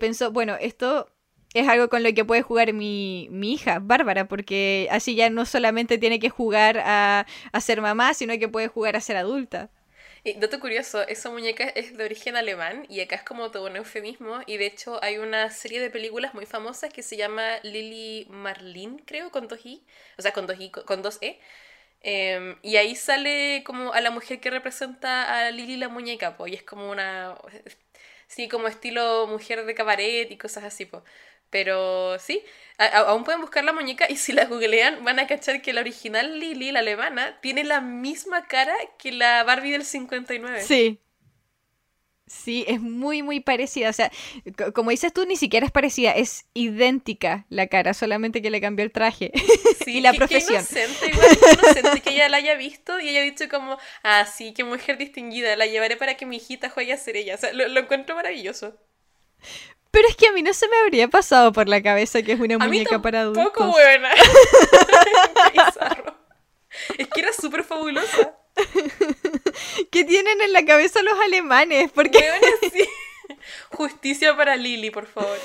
pensó, 0.00 0.30
bueno, 0.32 0.56
esto 0.60 1.08
es 1.54 1.68
algo 1.68 1.88
con 1.88 2.02
lo 2.02 2.12
que 2.12 2.24
puede 2.24 2.42
jugar 2.42 2.72
mi, 2.72 3.28
hija, 3.42 3.78
Bárbara, 3.80 4.26
porque 4.26 4.88
así 4.90 5.14
ya 5.14 5.30
no 5.30 5.46
solamente 5.46 5.98
tiene 5.98 6.18
que 6.18 6.28
jugar 6.28 6.82
a, 6.84 7.26
ser 7.60 7.80
mamá, 7.80 8.12
sino 8.12 8.36
que 8.38 8.48
puede 8.48 8.68
jugar 8.68 8.96
a 8.96 9.00
ser 9.00 9.16
adulta. 9.16 9.70
Y 10.24 10.34
dato 10.34 10.58
curioso, 10.58 11.06
esa 11.06 11.30
muñeca 11.30 11.64
es 11.64 11.96
de 11.96 12.04
origen 12.04 12.34
alemán 12.34 12.86
y 12.88 13.00
acá 13.00 13.16
es 13.16 13.22
como 13.22 13.50
todo 13.50 13.66
un 13.66 13.76
eufemismo 13.76 14.40
y 14.46 14.56
de 14.56 14.66
hecho 14.66 14.98
hay 15.02 15.18
una 15.18 15.50
serie 15.50 15.80
de 15.80 15.90
películas 15.90 16.32
muy 16.32 16.46
famosas 16.46 16.92
que 16.92 17.02
se 17.02 17.16
llama 17.16 17.58
Lily 17.62 18.26
Marlin, 18.30 18.98
creo, 19.04 19.30
con 19.30 19.48
dos 19.48 19.64
I, 19.64 19.82
o 20.18 20.22
sea, 20.22 20.32
con 20.32 20.46
dos, 20.46 20.58
I, 20.58 20.70
con 20.70 21.02
dos 21.02 21.18
E. 21.20 21.38
Em, 22.00 22.56
y 22.62 22.76
ahí 22.76 22.96
sale 22.96 23.62
como 23.64 23.92
a 23.92 24.00
la 24.00 24.10
mujer 24.10 24.40
que 24.40 24.50
representa 24.50 25.46
a 25.46 25.50
Lily 25.50 25.76
la 25.76 25.88
muñeca, 25.88 26.36
pues, 26.36 26.52
y 26.52 26.54
es 26.56 26.62
como 26.62 26.90
una, 26.90 27.36
sí, 28.26 28.48
como 28.48 28.68
estilo 28.68 29.26
mujer 29.26 29.64
de 29.64 29.74
cabaret 29.74 30.30
y 30.30 30.36
cosas 30.38 30.64
así, 30.64 30.86
pues. 30.86 31.02
Pero 31.54 32.18
sí, 32.18 32.42
aún 32.78 33.22
pueden 33.22 33.40
buscar 33.40 33.62
la 33.62 33.72
muñeca 33.72 34.06
y 34.10 34.16
si 34.16 34.32
la 34.32 34.46
googlean 34.46 35.04
van 35.04 35.20
a 35.20 35.28
cachar 35.28 35.62
que 35.62 35.72
la 35.72 35.82
original 35.82 36.40
Lily, 36.40 36.72
la 36.72 36.80
alemana, 36.80 37.38
tiene 37.42 37.62
la 37.62 37.80
misma 37.80 38.48
cara 38.48 38.74
que 38.98 39.12
la 39.12 39.44
Barbie 39.44 39.70
del 39.70 39.84
59. 39.84 40.62
Sí. 40.62 40.98
Sí, 42.26 42.64
es 42.66 42.80
muy, 42.80 43.22
muy 43.22 43.38
parecida. 43.38 43.88
O 43.88 43.92
sea, 43.92 44.10
como 44.74 44.90
dices 44.90 45.12
tú, 45.12 45.26
ni 45.26 45.36
siquiera 45.36 45.64
es 45.64 45.70
parecida, 45.70 46.10
es 46.10 46.46
idéntica 46.54 47.46
la 47.50 47.68
cara, 47.68 47.94
solamente 47.94 48.42
que 48.42 48.50
le 48.50 48.60
cambió 48.60 48.84
el 48.84 48.90
traje 48.90 49.30
sí, 49.84 49.98
y 49.98 50.00
la 50.00 50.12
profesión. 50.12 50.66
Qué 50.68 50.82
inocente, 50.82 51.10
igual, 51.12 51.38
inocente 51.52 52.00
que 52.00 52.14
ella 52.14 52.28
la 52.28 52.38
haya 52.38 52.56
visto 52.56 52.98
y 52.98 53.10
haya 53.10 53.22
dicho 53.22 53.48
como, 53.48 53.78
ah, 54.02 54.26
sí, 54.26 54.52
qué 54.54 54.64
mujer 54.64 54.98
distinguida, 54.98 55.54
la 55.54 55.66
llevaré 55.66 55.96
para 55.96 56.16
que 56.16 56.26
mi 56.26 56.38
hijita 56.38 56.68
juegue 56.68 56.92
a 56.92 56.96
ser 56.96 57.16
ella. 57.16 57.36
O 57.36 57.38
sea, 57.38 57.52
lo 57.52 57.78
encuentro 57.78 58.16
maravilloso. 58.16 58.76
Pero 59.94 60.08
es 60.08 60.16
que 60.16 60.26
a 60.26 60.32
mí 60.32 60.42
no 60.42 60.52
se 60.52 60.66
me 60.66 60.76
habría 60.78 61.06
pasado 61.06 61.52
por 61.52 61.68
la 61.68 61.80
cabeza 61.80 62.20
que 62.22 62.32
es 62.32 62.40
una 62.40 62.58
muñeca 62.58 63.00
para 63.00 63.20
adultos. 63.20 63.44
Poco 63.44 63.68
buena. 63.68 64.10
es 66.98 67.06
que 67.06 67.20
era 67.20 67.32
súper 67.32 67.62
fabulosa. 67.62 68.36
¿Qué 69.92 70.02
tienen 70.02 70.40
en 70.40 70.52
la 70.52 70.64
cabeza 70.64 71.00
los 71.00 71.16
alemanes? 71.20 71.92
Porque 71.92 72.28
Justicia 73.70 74.36
para 74.36 74.56
Lily, 74.56 74.90
por 74.90 75.06
favor. 75.06 75.38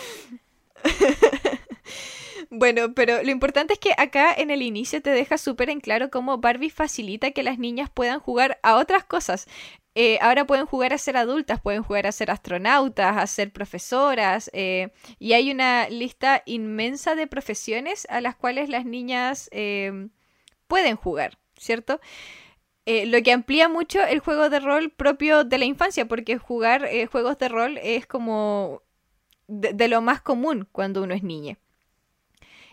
Bueno, 2.52 2.96
pero 2.96 3.22
lo 3.22 3.30
importante 3.30 3.74
es 3.74 3.80
que 3.80 3.94
acá 3.96 4.34
en 4.34 4.50
el 4.50 4.64
inicio 4.64 5.04
te 5.04 5.12
deja 5.12 5.38
súper 5.38 5.70
en 5.70 5.82
claro 5.82 6.10
cómo 6.10 6.40
Barbie 6.40 6.72
facilita 6.72 7.30
que 7.30 7.44
las 7.44 7.60
niñas 7.60 7.92
puedan 7.94 8.20
jugar 8.20 8.58
a 8.64 8.78
otras 8.78 9.04
cosas. 9.04 9.46
Eh, 9.96 10.20
ahora 10.22 10.46
pueden 10.46 10.66
jugar 10.66 10.94
a 10.94 10.98
ser 10.98 11.18
adultas, 11.18 11.60
pueden 11.62 11.84
jugar 11.84 12.08
a 12.08 12.12
ser 12.12 12.32
astronautas, 12.32 13.18
a 13.18 13.28
ser 13.28 13.52
profesoras, 13.52 14.50
eh, 14.54 14.92
y 15.18 15.34
hay 15.34 15.52
una 15.52 15.90
lista 15.90 16.44
inmensa 16.46 17.16
de 17.16 17.28
profesiones 17.28 18.06
a 18.10 18.22
las 18.22 18.36
cuales 18.36 18.70
las 18.70 18.86
niñas 18.86 19.50
em, 19.52 20.10
pueden 20.68 20.96
jugar, 20.96 21.40
¿cierto? 21.58 22.00
Eh, 22.86 23.06
lo 23.08 23.22
que 23.24 23.32
amplía 23.32 23.68
mucho 23.68 24.04
el 24.04 24.20
juego 24.20 24.50
de 24.50 24.60
rol 24.60 24.92
propio 24.92 25.44
de 25.44 25.58
la 25.58 25.66
infancia, 25.66 26.08
porque 26.08 26.38
jugar 26.38 26.88
juegos 27.12 27.38
de 27.40 27.50
rol 27.50 27.80
es 27.82 28.06
como 28.06 28.84
de, 29.48 29.88
lo 29.88 30.02
más 30.02 30.22
común 30.22 30.68
cuando 30.72 31.04
uno 31.04 31.14
es 31.14 31.24
niña. 31.24 31.58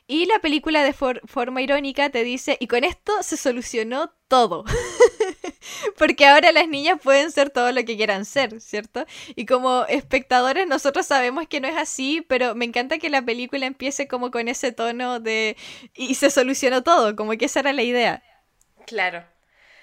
Y 0.06 0.26
la 0.26 0.38
película 0.38 0.84
de 0.84 0.92
forma 0.92 1.62
irónica 1.62 2.10
te 2.10 2.22
dice, 2.22 2.56
y 2.60 2.68
con 2.68 2.84
esto 2.84 3.22
se 3.22 3.36
solucionó 3.36 4.12
todo. 4.28 4.64
Porque 5.98 6.26
ahora 6.26 6.52
las 6.52 6.68
niñas 6.68 6.98
pueden 7.02 7.30
ser 7.30 7.50
todo 7.50 7.72
lo 7.72 7.84
que 7.84 7.96
quieran 7.96 8.24
ser, 8.24 8.60
¿cierto? 8.60 9.04
Y 9.34 9.46
como 9.46 9.84
espectadores 9.86 10.66
nosotros 10.66 11.06
sabemos 11.06 11.48
que 11.48 11.60
no 11.60 11.68
es 11.68 11.76
así, 11.76 12.24
pero 12.28 12.54
me 12.54 12.64
encanta 12.64 12.98
que 12.98 13.10
la 13.10 13.22
película 13.22 13.66
empiece 13.66 14.08
como 14.08 14.30
con 14.30 14.48
ese 14.48 14.72
tono 14.72 15.20
de... 15.20 15.56
y 15.94 16.14
se 16.14 16.30
solucionó 16.30 16.82
todo, 16.82 17.16
como 17.16 17.32
que 17.32 17.46
esa 17.46 17.60
era 17.60 17.72
la 17.72 17.82
idea. 17.82 18.22
Claro. 18.86 19.24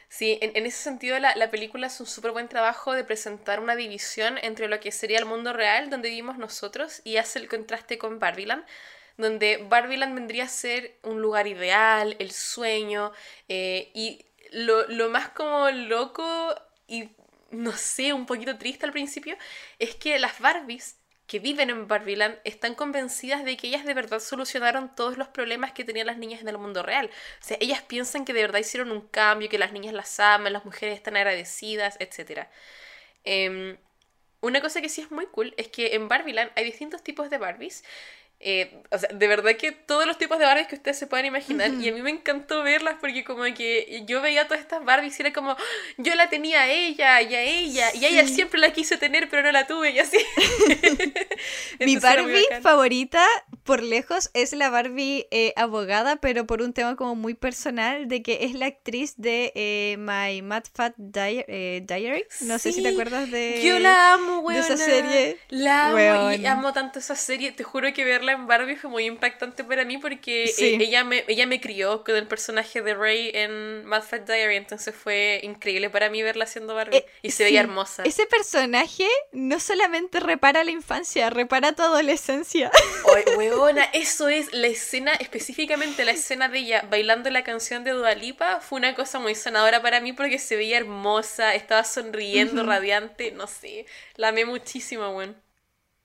Sí, 0.10 0.38
en, 0.42 0.66
ese 0.68 0.78
sentido 0.78 1.18
la, 1.18 1.36
la, 1.36 1.50
película 1.50 1.88
es 1.88 2.00
un 2.00 2.06
súper 2.06 2.32
buen 2.32 2.48
trabajo 2.48 2.94
de 2.94 3.04
presentar 3.04 3.60
una 3.60 3.76
división 3.76 4.38
entre 4.44 4.68
lo 4.68 4.80
que 4.80 4.92
sería 4.92 5.18
el 5.18 5.26
mundo 5.26 5.54
real 5.54 5.90
donde 5.90 6.10
vivimos 6.10 6.38
nosotros 6.38 7.02
y 7.04 7.18
hace 7.18 7.40
el 7.40 7.48
contraste 7.48 7.98
con 7.98 8.20
Barbieland 8.20 8.64
donde 9.18 9.58
Barbieland 9.70 10.16
vendría 10.16 10.46
a 10.46 10.48
ser 10.48 10.98
un 11.04 11.22
lugar 11.22 11.48
ideal, 11.48 12.16
el 12.20 12.32
sueño, 12.32 13.12
eh, 13.48 13.92
y 13.94 14.26
lo, 14.54 14.88
lo 14.88 15.10
más 15.10 15.30
como 15.30 15.70
loco 15.70 16.56
y 16.88 17.10
no 17.52 17.72
sé, 17.74 18.14
un 18.14 18.26
poquito 18.26 18.58
triste 18.58 18.86
al 18.86 18.92
principio, 18.92 19.38
es 19.80 19.96
que 19.96 20.18
las 20.20 20.40
Barbies 20.40 20.98
que 21.28 21.40
viven 21.40 21.70
en 21.70 21.88
Barbieland 21.88 22.38
están 22.44 22.76
convencidas 22.76 23.46
de 23.46 23.56
que 23.56 23.68
ellas 23.68 23.86
de 23.86 23.94
verdad 23.94 24.20
solucionaron 24.20 24.94
todos 24.94 25.18
los 25.18 25.30
problemas 25.30 25.72
que 25.72 25.86
tenían 25.86 26.08
las 26.08 26.18
niñas 26.18 26.42
en 26.42 26.50
el 26.50 26.58
mundo 26.58 26.84
real. 26.84 27.10
O 27.42 27.46
sea, 27.46 27.58
ellas 27.62 27.82
piensan 27.82 28.26
que 28.26 28.34
de 28.34 28.42
verdad 28.42 28.60
hicieron 28.60 28.92
un 28.92 29.02
cambio, 29.02 29.50
que 29.50 29.58
las 29.58 29.72
niñas 29.72 29.94
las 29.94 30.20
aman, 30.20 30.52
las 30.52 30.66
mujeres 30.66 30.96
están 30.96 31.16
agradecidas, 31.16 31.96
etc. 32.00 32.48
Em, 33.24 33.78
una 34.42 34.62
cosa 34.62 34.82
que 34.82 34.90
sí 34.90 35.02
es 35.02 35.12
muy 35.12 35.26
cool 35.28 35.54
es 35.58 35.70
que 35.70 35.96
en 35.96 36.10
Barbieland 36.10 36.52
hay 36.56 36.66
distintos 36.66 37.04
tipos 37.04 37.30
de 37.30 37.38
Barbies 37.38 37.84
eh, 38.46 38.84
o 38.92 38.98
sea, 38.98 39.10
de 39.10 39.28
verdad 39.28 39.56
que 39.58 39.72
todos 39.72 40.06
los 40.06 40.18
tipos 40.18 40.38
de 40.38 40.46
Barbies 40.46 40.68
que 40.68 40.76
ustedes 40.76 40.98
se 40.98 41.08
puedan 41.08 41.26
imaginar. 41.26 41.72
Y 41.74 41.90
a 41.90 41.94
mí 41.94 42.02
me 42.02 42.10
encantó 42.10 42.62
verlas 42.62 42.96
porque 43.00 43.24
como 43.24 43.44
que 43.56 44.04
yo 44.06 44.22
veía 44.22 44.48
todas 44.48 44.62
estas 44.62 44.84
Barbies 44.84 45.18
y 45.18 45.22
era 45.22 45.34
como, 45.34 45.56
yo 45.98 46.14
la 46.16 46.30
tenía 46.30 46.62
a 46.62 46.70
ella 46.70 47.22
y 47.22 47.36
a 47.36 47.42
ella. 47.42 47.96
Y 47.96 48.06
a 48.06 48.10
ella 48.10 48.28
siempre 48.28 48.60
la 48.60 48.72
quise 48.72 48.98
tener, 48.98 49.30
pero 49.30 49.44
no 49.44 49.52
la 49.52 49.66
tuve 49.66 49.92
y 49.92 50.00
así. 50.00 50.18
Mi 51.80 51.96
Barbie 51.98 52.46
favorita 52.62 53.26
por 53.64 53.82
lejos 53.82 54.30
es 54.34 54.52
la 54.54 54.70
Barbie 54.70 55.28
eh, 55.32 55.54
abogada, 55.56 56.18
pero 56.18 56.46
por 56.46 56.62
un 56.62 56.74
tema 56.74 56.96
como 56.96 57.16
muy 57.16 57.34
personal, 57.34 58.08
de 58.08 58.22
que 58.22 58.40
es 58.42 58.54
la 58.54 58.66
actriz 58.66 59.16
de 59.18 59.54
eh, 59.56 59.96
My 59.98 60.42
Mad 60.42 60.64
Fat 60.74 60.96
eh, 60.98 61.84
Diary. 61.88 62.26
No 62.42 62.60
sé 62.60 62.74
si 62.74 62.84
te 62.84 62.90
acuerdas 62.90 63.32
de, 63.32 63.62
Yo 63.64 63.80
la 63.80 64.14
amo, 64.14 64.50
de 64.50 64.60
esa 64.60 64.76
serie. 64.78 65.38
La 65.50 65.88
amo 65.88 66.32
y 66.34 66.46
amo 66.46 66.74
tanto 66.74 67.00
esa 67.00 67.16
serie. 67.16 67.54
Te 67.54 67.64
juro 67.64 67.92
que 67.94 68.04
verla 68.04 68.33
en 68.34 68.48
Barbie 68.48 68.76
fue 68.76 68.90
muy 68.90 69.06
impactante 69.06 69.64
para 69.64 69.86
mí 69.86 69.98
porque 69.98 70.52
ella, 70.58 71.04
me, 71.04 71.24
ella 71.28 71.48
me 71.48 71.60
crió 71.60 72.04
con 72.04 72.16
el 72.16 72.28
personaje 72.28 72.82
de 72.82 72.94
Ray 72.94 73.32
en 73.34 73.86
Mad 73.86 74.04
Fat 74.04 74.28
Diary, 74.28 74.56
entonces 74.56 74.96
fue 74.96 75.40
increíble 75.44 75.90
para 75.90 76.10
mí 76.10 76.22
verla 76.22 76.46
siendo 76.46 76.76
Barbie. 76.76 77.04
y 77.22 77.32
se 77.32 77.44
veía 77.44 77.62
hermosa. 77.62 78.04
Ese 78.04 78.26
personaje 78.26 79.08
no 79.32 79.60
solamente 79.60 80.20
repara 80.20 80.64
la 80.64 80.72
infancia, 80.72 81.30
repara 81.30 81.74
tu 81.74 81.84
adolescencia. 81.84 82.72
weona, 83.38 83.84
eso 83.94 84.28
es 84.30 84.54
la 84.54 84.68
escena, 84.68 85.14
específicamente 85.14 86.06
la 86.06 86.12
escena 86.12 86.50
de 86.50 86.60
ella 86.60 86.86
bailando 86.90 87.30
la 87.30 87.44
canción 87.44 87.84
de 87.84 87.92
Dualipa, 87.92 88.60
fue 88.62 88.80
una 88.80 88.96
cosa 88.96 89.20
muy 89.20 89.36
sanadora 89.36 89.82
para 89.82 90.00
mí 90.00 90.14
porque 90.14 90.40
se 90.40 90.56
veía 90.56 90.78
hermosa, 90.78 91.56
estaba 91.56 91.84
sonriendo, 91.84 92.64
radiante, 92.64 93.32
no 93.32 93.48
sé, 93.48 93.86
la 94.16 94.30
amé 94.30 94.46
muchísimo, 94.46 95.10
weón. 95.10 95.36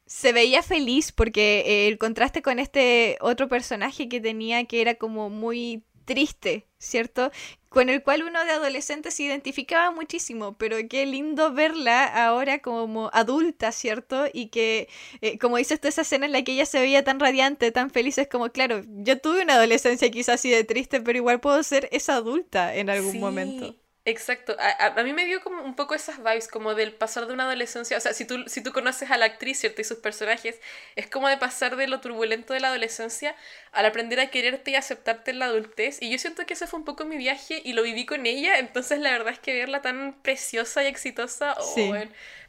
Se 0.09 0.33
veía 0.33 0.63
feliz 0.63 1.13
porque 1.13 1.63
eh, 1.67 1.89
el 1.89 1.99
contraste 1.99 2.41
con 2.41 2.59
este 2.59 3.19
otro 3.21 3.47
personaje 3.47 4.09
que 4.09 4.21
tenía 4.21 4.65
que 4.65 4.81
era 4.81 4.95
como 4.95 5.29
muy 5.29 5.85
triste, 6.09 6.67
¿cierto? 6.79 7.31
Con 7.69 7.91
el 7.91 8.03
cual 8.03 8.23
uno 8.23 8.43
de 8.43 8.53
adolescente 8.53 9.11
se 9.11 9.25
identificaba 9.25 9.91
muchísimo, 9.91 10.57
pero 10.57 10.79
qué 10.89 11.05
lindo 11.05 11.53
verla 11.53 12.07
ahora 12.07 12.61
como 12.61 13.11
adulta, 13.13 13.71
¿cierto? 13.73 14.25
Y 14.33 14.47
que, 14.47 14.89
eh, 15.21 15.39
como 15.39 15.59
dices 15.59 15.79
tú, 15.79 15.87
esa 15.87 16.01
escena 16.01 16.25
en 16.25 16.33
la 16.33 16.43
que 16.43 16.53
ella 16.53 16.65
se 16.65 16.81
veía 16.81 17.05
tan 17.05 17.21
radiante, 17.21 17.71
tan 17.71 17.91
feliz, 17.91 18.17
es 18.17 18.27
como, 18.27 18.51
claro, 18.51 18.83
yo 18.89 19.21
tuve 19.21 19.43
una 19.43 19.55
adolescencia 19.55 20.11
quizás 20.11 20.37
así 20.37 20.49
de 20.49 20.65
triste, 20.65 21.03
pero 21.03 21.19
igual 21.19 21.41
puedo 21.41 21.63
ser 21.63 21.91
esa 21.93 22.15
adulta 22.15 22.75
en 22.75 22.89
algún 22.89 23.21
momento. 23.21 23.77
Exacto, 24.09 24.57
a, 24.59 25.03
mí 25.03 25.13
me 25.13 25.27
dio 25.27 25.43
como 25.43 25.63
un 25.63 25.75
poco 25.75 25.95
esas 25.95 26.17
vibes, 26.17 26.49
como 26.49 26.75
del 26.75 26.95
pasar 26.95 27.27
de 27.27 27.35
una 27.35 27.45
adolescencia, 27.45 27.95
o 27.99 28.01
sea, 28.01 28.15
si 28.15 28.25
tú, 28.25 28.43
si 28.47 28.63
tú 28.63 28.73
conoces 28.73 29.11
a 29.11 29.19
la 29.19 29.27
actriz, 29.27 29.59
¿cierto? 29.59 29.83
Y 29.83 29.85
sus 29.85 29.99
personajes, 29.99 30.59
es 30.97 31.11
como 31.11 31.29
de 31.29 31.37
pasar 31.37 31.77
de 31.77 31.89
lo 31.89 32.01
turbulento 32.01 32.55
de 32.55 32.61
la 32.61 32.69
adolescencia 32.69 33.37
al 33.71 33.85
aprender 33.85 34.19
a 34.19 34.31
quererte 34.31 34.71
y 34.71 34.77
aceptarte 34.77 35.33
en 35.33 35.41
la 35.41 35.45
adultez. 35.45 36.01
Y 36.01 36.09
yo 36.09 36.17
siento 36.17 36.47
que 36.47 36.55
ese 36.55 36.67
fue 36.67 36.79
un 36.79 36.87
poco 36.87 37.05
mi 37.05 37.19
viaje 37.19 37.61
y 37.63 37.75
lo 37.75 37.83
viví 37.83 38.07
con 38.07 38.25
ella, 38.25 38.59
entonces 38.59 38.99
la 38.99 39.11
verdad 39.11 39.35
es 39.35 39.41
que 39.41 39.53
verla 39.53 39.83
tan 39.83 40.15
preciosa 40.23 40.83
y 40.85 40.87
exitosa, 40.87 41.55
oh, 41.61 41.95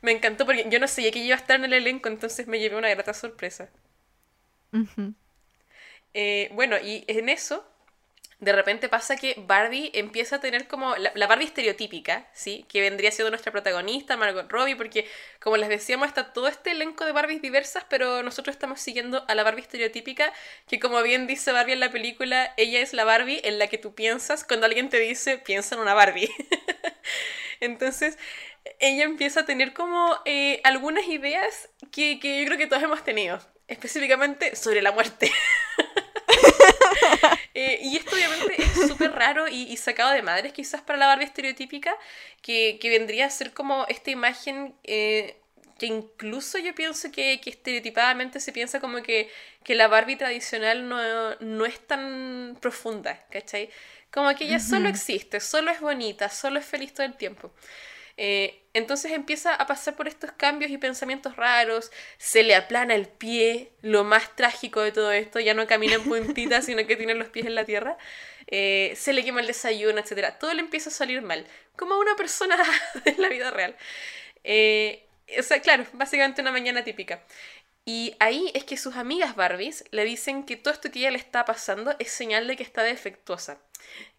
me 0.01 0.13
encantó 0.13 0.45
porque 0.45 0.65
yo 0.69 0.79
no 0.79 0.87
sabía 0.87 1.11
que 1.11 1.19
iba 1.19 1.35
a 1.35 1.39
estar 1.39 1.57
en 1.57 1.65
el 1.65 1.73
elenco, 1.73 2.07
entonces 2.07 2.47
me 2.47 2.59
llevé 2.59 2.77
una 2.77 2.89
grata 2.89 3.13
sorpresa. 3.13 3.69
Eh, 6.13 6.51
bueno, 6.53 6.77
y 6.77 7.03
en 7.07 7.27
eso 7.27 7.68
de 8.39 8.53
repente 8.53 8.87
pasa 8.87 9.17
que 9.17 9.35
Barbie 9.37 9.91
empieza 9.93 10.37
a 10.37 10.39
tener 10.39 10.67
como 10.67 10.95
la, 10.95 11.27
Barbie 11.27 11.45
estereotípica, 11.45 12.27
¿sí? 12.31 12.65
Que 12.69 12.79
vendría 12.79 13.11
siendo 13.11 13.31
nuestra 13.31 13.51
protagonista, 13.51 14.15
Margot 14.15 14.49
Robbie, 14.49 14.77
porque 14.77 15.05
como 15.41 15.57
les 15.57 15.67
decíamos, 15.67 16.07
está 16.07 16.31
todo 16.31 16.47
este 16.47 16.71
elenco 16.71 17.05
de 17.05 17.11
Barbies 17.11 17.41
diversas, 17.41 17.85
pero 17.89 18.23
nosotros 18.23 18.55
estamos 18.55 18.79
siguiendo 18.79 19.25
a 19.27 19.35
la 19.35 19.43
Barbie 19.43 19.63
estereotípica, 19.63 20.31
que 20.67 20.79
como 20.79 21.01
bien 21.03 21.27
dice 21.27 21.51
Barbie 21.51 21.73
en 21.73 21.81
la 21.81 21.91
película, 21.91 22.53
ella 22.55 22.79
es 22.79 22.93
la 22.93 23.03
Barbie 23.03 23.41
en 23.43 23.59
la 23.59 23.67
que 23.67 23.77
tú 23.77 23.93
piensas 23.93 24.45
cuando 24.45 24.65
alguien 24.65 24.89
te 24.89 24.99
dice, 24.99 25.37
piensa 25.37 25.75
en 25.75 25.81
una 25.81 25.93
Barbie. 25.93 26.29
Entonces, 27.59 28.17
ella 28.79 29.03
empieza 29.03 29.41
a 29.41 29.45
tener 29.45 29.73
como 29.73 30.17
eh, 30.23 30.61
algunas 30.63 31.05
ideas 31.07 31.69
que, 31.91 32.19
que 32.21 32.39
yo 32.39 32.45
creo 32.45 32.57
que 32.57 32.67
todos 32.67 32.83
hemos 32.83 33.03
tenido, 33.03 33.41
específicamente 33.67 34.55
sobre 34.55 34.81
la 34.81 34.93
muerte. 34.93 35.29
Eh, 37.55 37.79
y 37.81 37.97
esto 37.97 38.15
obviamente 38.15 38.61
es 38.61 38.87
súper 38.87 39.11
raro 39.11 39.47
y, 39.47 39.75
sacado 39.75 40.11
de 40.11 40.21
madres 40.21 40.53
quizás 40.53 40.81
para 40.81 40.97
la 40.97 41.07
Barbie 41.07 41.25
estereotípica, 41.25 41.93
que, 42.41 42.77
que 42.79 42.89
vendría 42.89 43.25
a 43.25 43.29
ser 43.29 43.53
como 43.53 43.85
esta 43.89 44.11
imagen 44.11 44.75
eh, 44.83 45.35
que 45.79 45.87
incluso 45.87 46.59
yo 46.59 46.75
pienso 46.75 47.11
que, 47.11 47.41
que, 47.41 47.49
estereotipadamente 47.49 48.39
se 48.39 48.51
piensa 48.51 48.79
como 48.79 49.01
que, 49.01 49.31
que 49.63 49.73
la 49.73 49.87
Barbie 49.87 50.17
tradicional 50.17 50.87
no, 50.87 51.35
no, 51.39 51.65
es 51.65 51.79
tan 51.87 52.57
profunda, 52.61 53.25
¿cachai? 53.31 53.69
Como 54.11 54.33
que 54.35 54.43
ella 54.43 54.59
solo 54.59 54.89
existe, 54.89 55.39
solo 55.39 55.71
es 55.71 55.79
bonita, 55.79 56.29
solo 56.29 56.59
es 56.59 56.65
feliz 56.65 56.93
todo 56.93 57.05
el 57.05 57.15
tiempo. 57.15 57.51
Eh, 58.17 58.63
entonces 58.73 59.11
empieza 59.11 59.55
a 59.55 59.67
pasar 59.67 59.95
por 59.95 60.07
estos 60.07 60.31
cambios 60.31 60.71
y 60.71 60.77
pensamientos 60.77 61.35
raros, 61.35 61.91
se 62.17 62.43
le 62.43 62.55
aplana 62.55 62.95
el 62.95 63.07
pie, 63.07 63.71
lo 63.81 64.03
más 64.03 64.35
trágico 64.35 64.81
de 64.81 64.91
todo 64.91 65.11
esto, 65.11 65.39
ya 65.39 65.53
no 65.53 65.67
camina 65.67 65.95
en 65.95 66.03
puntitas, 66.03 66.65
sino 66.67 66.85
que 66.85 66.95
tiene 66.95 67.15
los 67.15 67.29
pies 67.29 67.45
en 67.45 67.55
la 67.55 67.65
tierra, 67.65 67.97
eh, 68.47 68.93
se 68.95 69.13
le 69.13 69.23
quema 69.23 69.41
el 69.41 69.47
desayuno, 69.47 69.99
etc. 69.99 70.35
Todo 70.39 70.53
le 70.53 70.61
empieza 70.61 70.89
a 70.89 70.93
salir 70.93 71.21
mal, 71.21 71.45
como 71.75 71.95
a 71.95 71.99
una 71.99 72.15
persona 72.15 72.57
en 73.05 73.21
la 73.21 73.29
vida 73.29 73.51
real. 73.51 73.75
Eh, 74.43 75.05
o 75.37 75.43
sea, 75.43 75.61
claro, 75.61 75.85
básicamente 75.93 76.41
una 76.41 76.51
mañana 76.51 76.83
típica. 76.83 77.23
Y 77.85 78.15
ahí 78.19 78.51
es 78.53 78.65
que 78.65 78.77
sus 78.77 78.95
amigas 78.97 79.35
Barbies 79.35 79.83
le 79.91 80.05
dicen 80.05 80.43
que 80.43 80.57
todo 80.57 80.73
esto 80.73 80.91
que 80.91 80.99
ella 80.99 81.11
le 81.11 81.17
está 81.17 81.45
pasando 81.45 81.95
es 81.97 82.11
señal 82.11 82.47
de 82.47 82.55
que 82.55 82.63
está 82.63 82.83
defectuosa. 82.83 83.57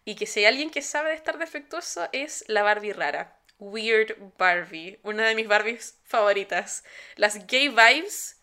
Y 0.03 0.15
que 0.15 0.25
si 0.25 0.41
hay 0.41 0.47
alguien 0.47 0.71
que 0.71 0.81
sabe 0.81 1.09
de 1.09 1.15
estar 1.15 1.37
defectuoso 1.37 2.09
es 2.11 2.43
la 2.47 2.63
Barbie 2.63 2.93
rara. 2.93 3.37
Weird 3.61 4.17
Barbie, 4.39 4.99
una 5.03 5.27
de 5.27 5.35
mis 5.35 5.47
Barbies 5.47 5.99
favoritas. 6.03 6.83
Las 7.15 7.45
gay 7.45 7.69
vibes 7.69 8.41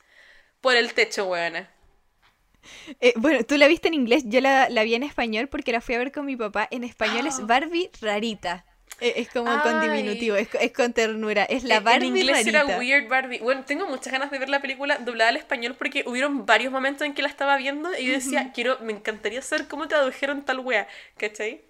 por 0.61 0.77
el 0.77 0.95
techo, 0.95 1.27
buena. 1.27 1.69
Eh, 3.01 3.15
bueno, 3.17 3.45
tú 3.45 3.57
la 3.57 3.67
viste 3.67 3.89
en 3.89 3.95
inglés, 3.95 4.23
yo 4.27 4.41
la, 4.41 4.69
vi 4.69 4.95
en 4.95 5.03
español 5.03 5.49
porque 5.49 5.73
la 5.73 5.81
fui 5.81 5.97
a 5.97 5.99
ver 5.99 6.13
con 6.13 6.25
mi 6.25 6.37
papá. 6.37 6.69
En 6.71 6.85
español 6.85 7.27
es 7.27 7.41
Barbie 7.47 7.91
rarita. 8.01 8.65
Eh, 9.01 9.15
es 9.17 9.29
como 9.29 9.61
con 9.63 9.81
diminutivo, 9.81 10.37
es, 10.37 10.49
con 10.73 10.93
ternura. 10.93 11.45
Es 11.45 11.65
la 11.65 11.81
Barbie 11.81 12.09
En 12.09 12.17
inglés 12.17 12.47
era 12.47 12.65
Weird 12.65 13.09
Barbie. 13.09 13.41
Bueno, 13.41 13.65
tengo 13.65 13.89
muchas 13.89 14.13
ganas 14.13 14.31
de 14.31 14.39
ver 14.39 14.49
la 14.49 14.61
película 14.61 14.99
doblada 14.99 15.31
al 15.31 15.37
español 15.37 15.75
porque 15.77 16.05
hubieron 16.07 16.47
varios 16.47 16.73
momentos 16.73 17.07
en 17.07 17.15
que 17.15 17.23
la 17.23 17.29
estaba 17.29 17.57
viendo 17.57 17.91
y 17.99 18.07
yo 18.07 18.13
decía, 18.13 18.53
quiero, 18.53 18.79
me 18.81 18.93
encantaría 18.93 19.43
saber 19.43 19.67
cómo 19.67 19.89
tradujeron 19.89 20.45
tal 20.45 20.61
wea, 20.61 20.87
¿cachai? 21.17 21.68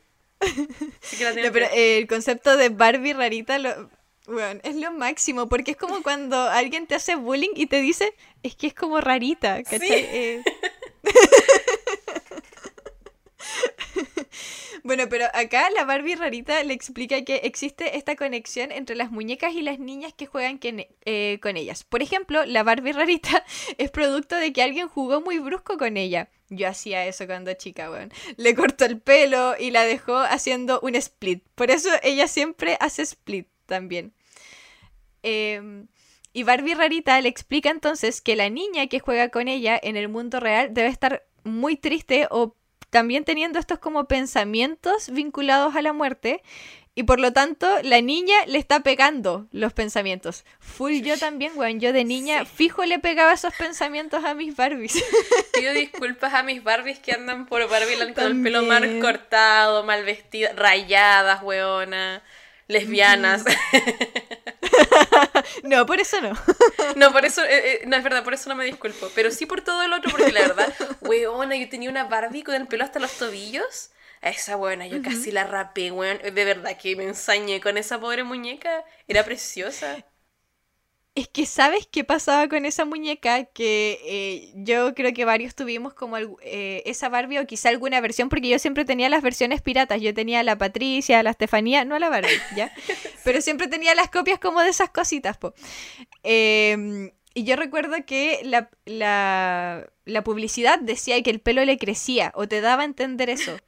Pero 1.53 1.67
el 1.73 2.07
concepto 2.07 2.57
de 2.57 2.69
Barbie 2.69 3.13
rarita 3.13 3.59
lo, 3.59 3.91
bueno, 4.29 4.61
es 4.63 4.77
lo 4.77 4.93
máximo, 4.93 5.49
porque 5.49 5.73
es 5.73 5.77
como 5.77 6.03
cuando 6.03 6.41
alguien 6.41 6.87
te 6.87 6.95
hace 6.95 7.17
bullying 7.17 7.53
y 7.55 7.67
te 7.67 7.81
dice, 7.81 8.15
es 8.43 8.55
que 8.55 8.69
es 8.69 8.75
como 8.75 9.01
rarita, 9.01 9.59
eh. 9.59 10.43
bueno, 14.89 15.07
pero 15.11 15.27
acá 15.35 15.69
la 15.69 15.85
Barbie 15.85 16.17
rarita 16.17 16.65
le 16.65 16.73
explica 16.73 17.23
que 17.23 17.43
existe 17.45 17.99
esta 17.99 18.17
conexión 18.17 18.73
entre 18.73 18.97
las 18.97 19.11
muñecas 19.11 19.53
y 19.53 19.61
las 19.61 19.79
niñas 19.79 20.15
que 20.15 20.25
juegan 20.25 20.59
eh, 20.63 21.39
con 21.43 21.59
ellas. 21.59 21.85
Por 21.85 22.03
ejemplo, 22.03 22.47
la 22.47 22.63
Barbie 22.63 22.95
rarita 22.95 23.45
es 23.77 23.91
producto 23.91 24.35
de 24.37 24.51
que 24.55 24.63
alguien 24.63 24.89
jugó 24.89 25.21
muy 25.21 25.41
brusco 25.41 25.77
con 25.77 25.99
ella. 25.99 26.31
Yo 26.49 26.69
hacía 26.69 27.05
eso 27.05 27.27
cuando 27.27 27.53
chica, 27.53 27.91
weón. 27.91 28.11
Le 28.39 28.55
cortó 28.55 28.87
el 28.87 28.99
pelo 28.99 29.57
y 29.59 29.73
la 29.73 29.85
dejó 29.85 30.17
haciendo 30.17 30.81
un 30.81 30.95
split. 30.95 31.45
Por 31.55 31.71
eso 31.71 31.91
ella 32.03 32.27
siempre 32.27 32.79
hace 32.81 33.03
split 33.03 33.47
también. 33.67 34.15
Em, 35.23 35.89
y 36.33 36.45
Barbie 36.45 36.75
Rarita 36.75 37.21
le 37.21 37.29
explica 37.29 37.69
entonces 37.69 38.23
que 38.23 38.37
la 38.37 38.49
niña 38.49 38.87
que 38.87 39.01
juega 39.01 39.29
con 39.29 39.49
ella 39.49 39.79
en 39.83 39.99
el 39.99 40.09
mundo 40.09 40.41
real 40.41 40.73
debe 40.73 40.89
estar 40.89 41.27
muy 41.45 41.77
triste 41.77 42.27
o 42.31 42.57
también 42.91 43.25
teniendo 43.25 43.59
estos 43.59 43.79
como 43.79 44.07
pensamientos 44.07 45.11
vinculados 45.11 45.77
a 45.77 45.83
la 45.83 45.93
muerte 45.93 46.43
y 46.99 47.05
por 47.05 47.21
lo 47.21 47.33
tanto, 47.33 47.69
la 47.85 48.01
niña 48.01 48.35
le 48.49 48.59
está 48.59 48.81
pegando 48.81 49.47
los 49.53 49.73
pensamientos. 49.73 50.45
Full 50.59 51.03
yo 51.03 51.17
también, 51.17 51.53
weón. 51.55 51.79
Yo 51.79 51.93
de 51.93 52.03
niña 52.03 52.45
fijo 52.45 52.85
le 52.87 52.99
pegaba 52.99 53.33
esos 53.33 53.55
pensamientos 53.55 54.25
a 54.25 54.35
mis 54.35 54.57
Barbies. 54.57 55.01
Pido 55.55 55.73
disculpas 55.75 56.35
a 56.35 56.43
mis 56.43 56.65
Barbies 56.65 56.99
que 56.99 57.13
andan 57.13 57.47
por 57.47 57.69
Barbie 57.71 58.13
con 58.15 58.25
el 58.25 58.43
pelo 58.43 58.65
mal 58.65 58.99
cortado, 58.99 59.85
mal 59.85 60.05
vestidas, 60.05 60.57
rayadas, 60.57 61.41
weona, 61.45 62.25
lesbianas. 62.67 63.45
no, 65.63 65.87
por 65.87 66.01
eso 66.01 66.21
no. 66.21 66.33
no, 66.97 67.13
por 67.13 67.25
eso, 67.25 67.45
eh, 67.45 67.49
eh, 67.73 67.83
no 67.87 67.97
es 67.97 68.03
verdad, 68.03 68.25
por 68.25 68.35
eso 68.35 68.49
no 68.49 68.57
me 68.57 68.65
disculpo. 68.65 69.11
Pero 69.15 69.31
sí 69.31 69.47
por 69.47 69.63
todo 69.63 69.83
el 69.83 69.93
otro, 69.93 70.11
porque 70.11 70.33
la 70.33 70.41
verdad, 70.41 70.75
weona, 71.01 71.57
yo 71.57 71.69
tenía 71.69 71.91
una 71.91 72.05
Barbie 72.05 72.43
con 72.43 72.55
el 72.55 72.67
pelo 72.67 72.85
hasta 72.85 72.99
los 72.99 73.13
tobillos 73.13 73.91
a 74.21 74.31
esa 74.31 74.57
buena, 74.57 74.87
yo 74.87 75.01
casi 75.01 75.31
la 75.31 75.45
rapé, 75.45 75.93
weón. 75.93 76.19
De 76.19 76.45
verdad 76.45 76.77
que 76.77 76.97
me 76.97 77.05
ensañé 77.05 77.61
con 77.61 77.77
esa 77.79 78.01
pobre 78.01 78.25
muñeca. 78.25 78.85
Era 79.07 79.25
preciosa. 79.25 80.05
Es 81.19 81.27
que 81.27 81.47
sabes 81.47 81.89
qué 81.91 82.05
pasaba 82.05 82.47
con 82.47 82.65
esa 82.65 82.85
muñeca 82.85 83.47
que 83.47 83.99
eh, 84.05 84.53
yo 84.55 84.95
creo 84.95 85.13
que 85.13 85.25
varios 85.25 85.57
tuvimos 85.57 85.93
como 85.93 86.17
eh, 86.17 86.85
esa 86.87 87.09
Barbie 87.09 87.41
o 87.41 87.47
quizá 87.49 87.71
alguna 87.71 88.01
versión 88.01 88.29
porque 88.29 88.49
yo 88.49 88.61
siempre 88.61 88.85
tenía 88.85 89.09
las 89.09 89.21
versiones 89.21 89.61
piratas. 89.61 90.01
Yo 90.01 90.15
tenía 90.15 90.45
la 90.45 90.57
Patricia, 90.57 91.21
la 91.25 91.31
Estefanía, 91.31 91.85
no 91.85 91.99
la 91.99 92.09
Barbie, 92.09 92.39
¿ya? 92.55 92.73
Pero 93.25 93.41
siempre 93.41 93.67
tenía 93.67 93.97
las 93.97 94.11
copias 94.11 94.39
como 94.39 94.61
de 94.61 94.69
esas 94.69 94.91
cositas, 94.91 95.37
po. 95.37 95.55
Em, 96.23 97.11
Y 97.35 97.43
yo 97.43 97.57
recuerdo 97.57 97.97
que 98.07 98.39
la, 98.45 98.71
la, 98.85 99.91
la, 100.05 100.23
publicidad 100.23 100.79
decía 100.79 101.21
que 101.25 101.31
el 101.31 101.41
pelo 101.41 101.65
le 101.65 101.79
crecía, 101.79 102.31
o 102.37 102.47
te 102.47 102.61
daba 102.61 102.83
a 102.83 102.85
entender 102.85 103.29
eso. 103.29 103.59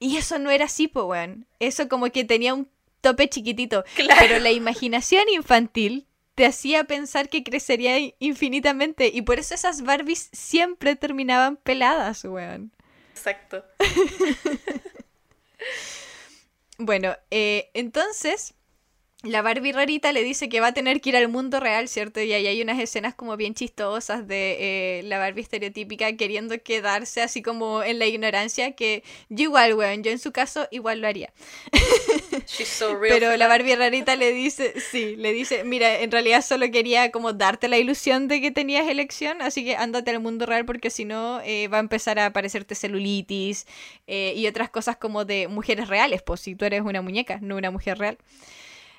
Y 0.00 0.16
eso 0.16 0.40
no 0.40 0.50
era 0.50 0.64
así, 0.64 0.88
po, 0.88 1.04
weón. 1.04 1.46
Eso 1.60 1.88
como 1.88 2.10
que 2.10 2.24
tenía 2.24 2.52
un 2.52 2.68
tope 3.00 3.28
chiquitito. 3.28 3.84
Pero 4.18 4.40
la 4.40 4.50
imaginación 4.50 5.28
infantil 5.28 6.08
te 6.36 6.44
hacía 6.44 6.84
pensar 6.84 7.28
que 7.28 7.42
crecería 7.42 7.96
infinitamente. 8.20 9.10
Y 9.12 9.22
por 9.22 9.40
eso 9.40 9.54
esas 9.54 9.82
Barbies 9.82 10.28
siempre 10.32 10.94
terminaban 10.94 11.56
peladas, 11.56 12.24
weón. 12.24 12.70
Exacto. 13.12 13.64
bueno, 16.78 17.16
eh, 17.30 17.70
entonces 17.72 18.52
la 19.22 19.40
Barbie 19.40 19.72
rarita 19.72 20.12
le 20.12 20.22
dice 20.22 20.50
que 20.50 20.60
va 20.60 20.68
a 20.68 20.74
tener 20.74 21.00
que 21.00 21.08
ir 21.08 21.16
al 21.16 21.28
mundo 21.28 21.58
real, 21.58 21.88
¿cierto? 21.88 22.20
Y 22.20 22.34
ahí 22.34 22.46
hay 22.46 22.60
unas 22.60 22.78
escenas 22.78 23.14
como 23.14 23.38
bien 23.38 23.54
chistosas 23.54 24.28
de 24.28 24.98
eh, 24.98 25.02
la 25.04 25.18
Barbie 25.18 25.40
estereotípica 25.40 26.14
queriendo 26.16 26.62
quedarse 26.62 27.22
así 27.22 27.42
como 27.42 27.82
en 27.82 27.98
la 27.98 28.06
ignorancia, 28.06 28.72
que 28.72 29.02
yo 29.30 29.44
igual, 29.44 29.74
weón, 29.74 30.02
yo 30.02 30.10
en 30.10 30.18
su 30.18 30.32
caso 30.32 30.68
igual 30.70 31.00
lo 31.00 31.08
haría. 31.08 31.32
Pero 33.08 33.36
la 33.36 33.48
Barbie 33.48 33.76
rarita 33.76 34.16
le 34.16 34.32
dice, 34.32 34.74
sí, 34.80 35.16
le 35.16 35.32
dice, 35.32 35.64
mira, 35.64 36.00
en 36.00 36.10
realidad 36.10 36.42
solo 36.44 36.70
quería 36.70 37.10
como 37.10 37.32
darte 37.32 37.68
la 37.68 37.78
ilusión 37.78 38.28
de 38.28 38.40
que 38.40 38.50
tenías 38.50 38.88
elección, 38.88 39.42
así 39.42 39.64
que 39.64 39.76
ándate 39.76 40.10
al 40.10 40.20
mundo 40.20 40.46
real 40.46 40.64
porque 40.64 40.90
si 40.90 41.04
no 41.04 41.40
eh, 41.44 41.68
va 41.68 41.78
a 41.78 41.80
empezar 41.80 42.18
a 42.18 42.26
aparecerte 42.26 42.74
celulitis 42.74 43.66
eh, 44.06 44.32
y 44.36 44.46
otras 44.46 44.70
cosas 44.70 44.96
como 44.96 45.24
de 45.24 45.48
mujeres 45.48 45.88
reales, 45.88 46.22
pues 46.22 46.40
si 46.40 46.54
tú 46.54 46.64
eres 46.64 46.82
una 46.82 47.02
muñeca, 47.02 47.38
no 47.40 47.56
una 47.56 47.70
mujer 47.70 47.98
real. 47.98 48.18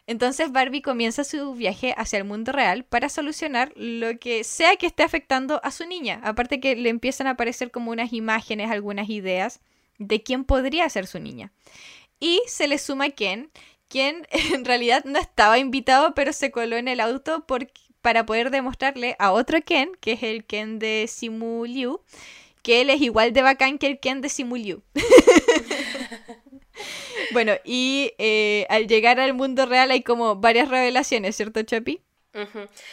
Entonces 0.07 0.53
Barbie 0.53 0.81
comienza 0.81 1.25
su 1.25 1.53
viaje 1.53 1.93
hacia 1.97 2.17
el 2.17 2.23
mundo 2.23 2.53
real 2.53 2.85
para 2.85 3.09
solucionar 3.09 3.73
lo 3.75 4.17
que 4.17 4.45
sea 4.45 4.77
que 4.77 4.87
esté 4.87 5.03
afectando 5.03 5.59
a 5.63 5.71
su 5.71 5.85
niña. 5.85 6.21
Aparte 6.23 6.61
que 6.61 6.77
le 6.77 6.89
empiezan 6.89 7.27
a 7.27 7.31
aparecer 7.31 7.71
como 7.71 7.91
unas 7.91 8.13
imágenes, 8.13 8.71
algunas 8.71 9.09
ideas 9.09 9.59
de 9.99 10.23
quién 10.23 10.45
podría 10.45 10.87
ser 10.89 11.07
su 11.07 11.19
niña. 11.19 11.51
Y 12.19 12.41
se 12.47 12.67
le 12.67 12.77
suma 12.77 13.09
Ken, 13.09 13.51
quien 13.87 14.27
en 14.53 14.65
realidad 14.65 15.03
no 15.05 15.19
estaba 15.19 15.59
invitado, 15.59 16.13
pero 16.13 16.33
se 16.33 16.51
coló 16.51 16.77
en 16.77 16.87
el 16.87 16.99
auto 16.99 17.45
para 18.01 18.25
poder 18.25 18.51
demostrarle 18.51 19.15
a 19.19 19.31
otro 19.31 19.61
Ken, 19.61 19.91
que 19.99 20.13
es 20.13 20.23
el 20.23 20.45
Ken 20.45 20.79
de 20.79 21.05
Simu 21.07 21.65
Liu, 21.65 22.01
que 22.63 22.81
él 22.81 22.89
es 22.89 23.01
igual 23.01 23.33
de 23.33 23.41
bacán 23.41 23.77
que 23.77 23.87
el 23.87 23.99
Ken 23.99 24.21
de 24.21 24.29
Simu 24.29 24.55
Liu. 24.55 24.83
Bueno, 27.31 27.53
y 27.63 28.13
eh, 28.17 28.65
al 28.69 28.87
llegar 28.87 29.19
al 29.19 29.33
mundo 29.33 29.65
real 29.65 29.91
hay 29.91 30.01
como 30.01 30.35
varias 30.37 30.69
revelaciones, 30.69 31.35
¿cierto, 31.35 31.61
Chapi? 31.63 32.01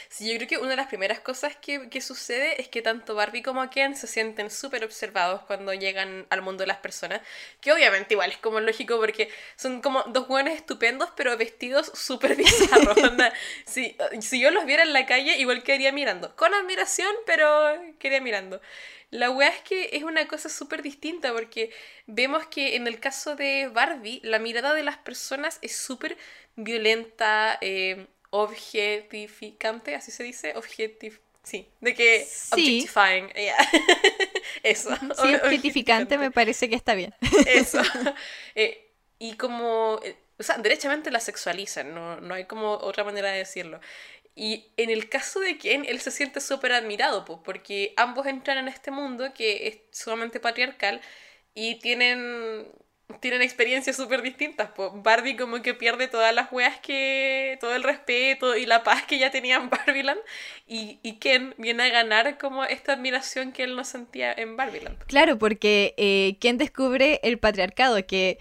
Sí, 0.08 0.30
yo 0.30 0.36
creo 0.36 0.48
que 0.48 0.58
una 0.58 0.70
de 0.70 0.76
las 0.76 0.86
primeras 0.86 1.20
cosas 1.20 1.56
que, 1.56 1.88
que 1.90 2.00
sucede 2.00 2.60
es 2.60 2.68
que 2.68 2.82
tanto 2.82 3.14
Barbie 3.14 3.42
como 3.42 3.68
Ken 3.68 3.94
se 3.96 4.06
sienten 4.06 4.50
súper 4.50 4.84
observados 4.84 5.42
cuando 5.42 5.74
llegan 5.74 6.26
al 6.30 6.42
mundo 6.42 6.62
de 6.62 6.68
las 6.68 6.78
personas, 6.78 7.20
que 7.60 7.72
obviamente 7.72 8.14
igual 8.14 8.30
es 8.30 8.38
como 8.38 8.60
lógico 8.60 8.98
porque 8.98 9.28
son 9.56 9.82
como 9.82 10.02
dos 10.04 10.28
buenos 10.28 10.54
estupendos 10.54 11.10
pero 11.16 11.36
vestidos 11.36 11.90
súper 11.94 12.36
bizarros. 12.36 12.96
si, 13.66 13.96
si 14.20 14.40
yo 14.40 14.50
los 14.50 14.64
viera 14.66 14.82
en 14.82 14.92
la 14.92 15.06
calle 15.06 15.36
igual 15.38 15.62
quedaría 15.62 15.92
mirando, 15.92 16.34
con 16.36 16.54
admiración 16.54 17.14
pero 17.26 17.46
quedaría 17.98 18.20
mirando. 18.20 18.60
La 19.10 19.30
weá 19.30 19.48
es 19.48 19.60
que 19.62 19.90
es 19.92 20.02
una 20.02 20.26
cosa 20.26 20.48
súper 20.48 20.82
distinta 20.82 21.32
porque 21.32 21.70
vemos 22.06 22.46
que 22.46 22.74
en 22.76 22.86
el 22.86 22.98
caso 22.98 23.36
de 23.36 23.68
Barbie, 23.68 24.20
la 24.24 24.38
mirada 24.40 24.74
de 24.74 24.82
las 24.82 24.96
personas 24.98 25.58
es 25.62 25.76
súper 25.76 26.16
violenta, 26.56 27.58
eh, 27.60 28.06
objetificante, 28.34 29.94
así 29.94 30.10
se 30.10 30.24
dice, 30.24 30.54
objetif 30.56 31.20
sí, 31.44 31.68
de 31.80 31.94
que 31.94 32.26
objectifying, 32.50 33.30
eso. 34.64 34.90
Sí, 34.96 35.34
objetificante 35.36 36.18
me 36.18 36.30
parece 36.32 36.68
que 36.68 36.74
está 36.74 36.94
bien. 36.94 37.14
Eso. 37.46 37.80
Eh, 38.56 38.90
y 39.18 39.34
como, 39.36 40.00
eh, 40.02 40.16
o 40.38 40.42
sea, 40.42 40.58
derechamente 40.58 41.10
la 41.10 41.20
sexualizan, 41.20 41.94
no, 41.94 42.20
no 42.20 42.34
hay 42.34 42.44
como 42.44 42.72
otra 42.72 43.04
manera 43.04 43.30
de 43.30 43.38
decirlo. 43.38 43.80
Y 44.34 44.72
en 44.76 44.90
el 44.90 45.08
caso 45.08 45.38
de 45.40 45.58
Ken, 45.58 45.84
él 45.86 46.00
se 46.00 46.10
siente 46.10 46.40
súper 46.40 46.72
admirado, 46.72 47.24
pues, 47.24 47.38
porque 47.44 47.94
ambos 47.96 48.26
entran 48.26 48.58
en 48.58 48.68
este 48.68 48.90
mundo 48.90 49.32
que 49.32 49.68
es 49.68 49.78
sumamente 49.96 50.40
patriarcal 50.40 51.00
y 51.54 51.76
tienen, 51.76 52.66
tienen 53.20 53.42
experiencias 53.42 53.96
súper 53.96 54.22
distintas. 54.22 54.70
Pues. 54.74 54.90
Barbie 54.94 55.36
como 55.36 55.62
que 55.62 55.74
pierde 55.74 56.08
todas 56.08 56.34
las 56.34 56.50
weas 56.52 56.78
que... 56.80 57.58
todo 57.60 57.74
el 57.74 57.82
respeto 57.82 58.56
y 58.56 58.66
la 58.66 58.82
paz 58.82 59.04
que 59.04 59.18
ya 59.18 59.30
tenía 59.30 59.56
en 59.56 59.70
Barbieland 59.70 60.20
y, 60.66 60.98
y 61.02 61.14
Ken 61.14 61.54
viene 61.58 61.84
a 61.84 61.88
ganar 61.88 62.38
como 62.38 62.64
esta 62.64 62.94
admiración 62.94 63.52
que 63.52 63.64
él 63.64 63.76
no 63.76 63.84
sentía 63.84 64.32
en 64.32 64.56
Barbieland. 64.56 64.98
Claro, 65.06 65.38
porque 65.38 65.94
eh, 65.96 66.36
Ken 66.40 66.58
descubre 66.58 67.20
el 67.22 67.38
patriarcado, 67.38 68.04
que 68.06 68.38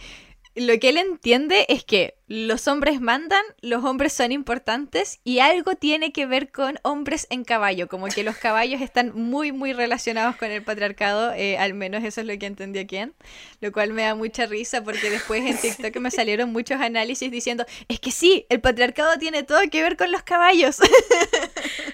lo 0.56 0.80
que 0.80 0.89
él 0.89 0.97
entiende 0.97 1.66
es 1.68 1.84
que 1.84 2.16
los 2.28 2.68
hombres 2.68 3.01
mandan, 3.01 3.43
los 3.62 3.84
hombres 3.84 4.14
son 4.14 4.32
importantes 4.32 5.20
y 5.24 5.39
algo 5.39 5.76
tiene 5.76 6.12
que 6.12 6.26
ver 6.26 6.51
con 6.51 6.80
hombres 6.84 7.26
en 7.32 7.43
caballo, 7.43 7.88
como 7.88 8.08
que 8.08 8.24
los 8.24 8.38
caballos 8.38 8.82
están 8.82 9.14
muy, 9.16 9.51
muy 9.51 9.74
relacionados 9.74 10.36
con 10.36 10.51
el 10.51 10.64
patriarcado, 10.64 11.34
eh, 11.34 11.58
al 11.58 11.74
menos 11.74 12.04
eso 12.04 12.22
es 12.22 12.28
lo 12.28 12.38
que 12.38 12.45
entendió 12.45 12.86
quien, 12.86 13.14
lo 13.62 13.72
cual 13.72 13.93
me 13.93 14.04
da 14.04 14.16
mucha 14.16 14.45
risa 14.45 14.84
porque 14.84 15.10
después 15.10 15.43
en 15.43 15.58
TikTok 15.62 15.95
me 15.97 16.12
salieron 16.12 16.51
muchos 16.51 16.80
análisis 16.80 17.32
diciendo, 17.32 17.66
es 17.88 17.99
que 17.99 18.12
sí, 18.12 18.45
el 18.49 18.62
patriarcado 18.62 19.18
tiene 19.18 19.43
todo 19.43 19.60
que 19.72 19.82
ver 19.82 19.97
con 19.97 20.12
los 20.12 20.24
caballos. 20.24 20.78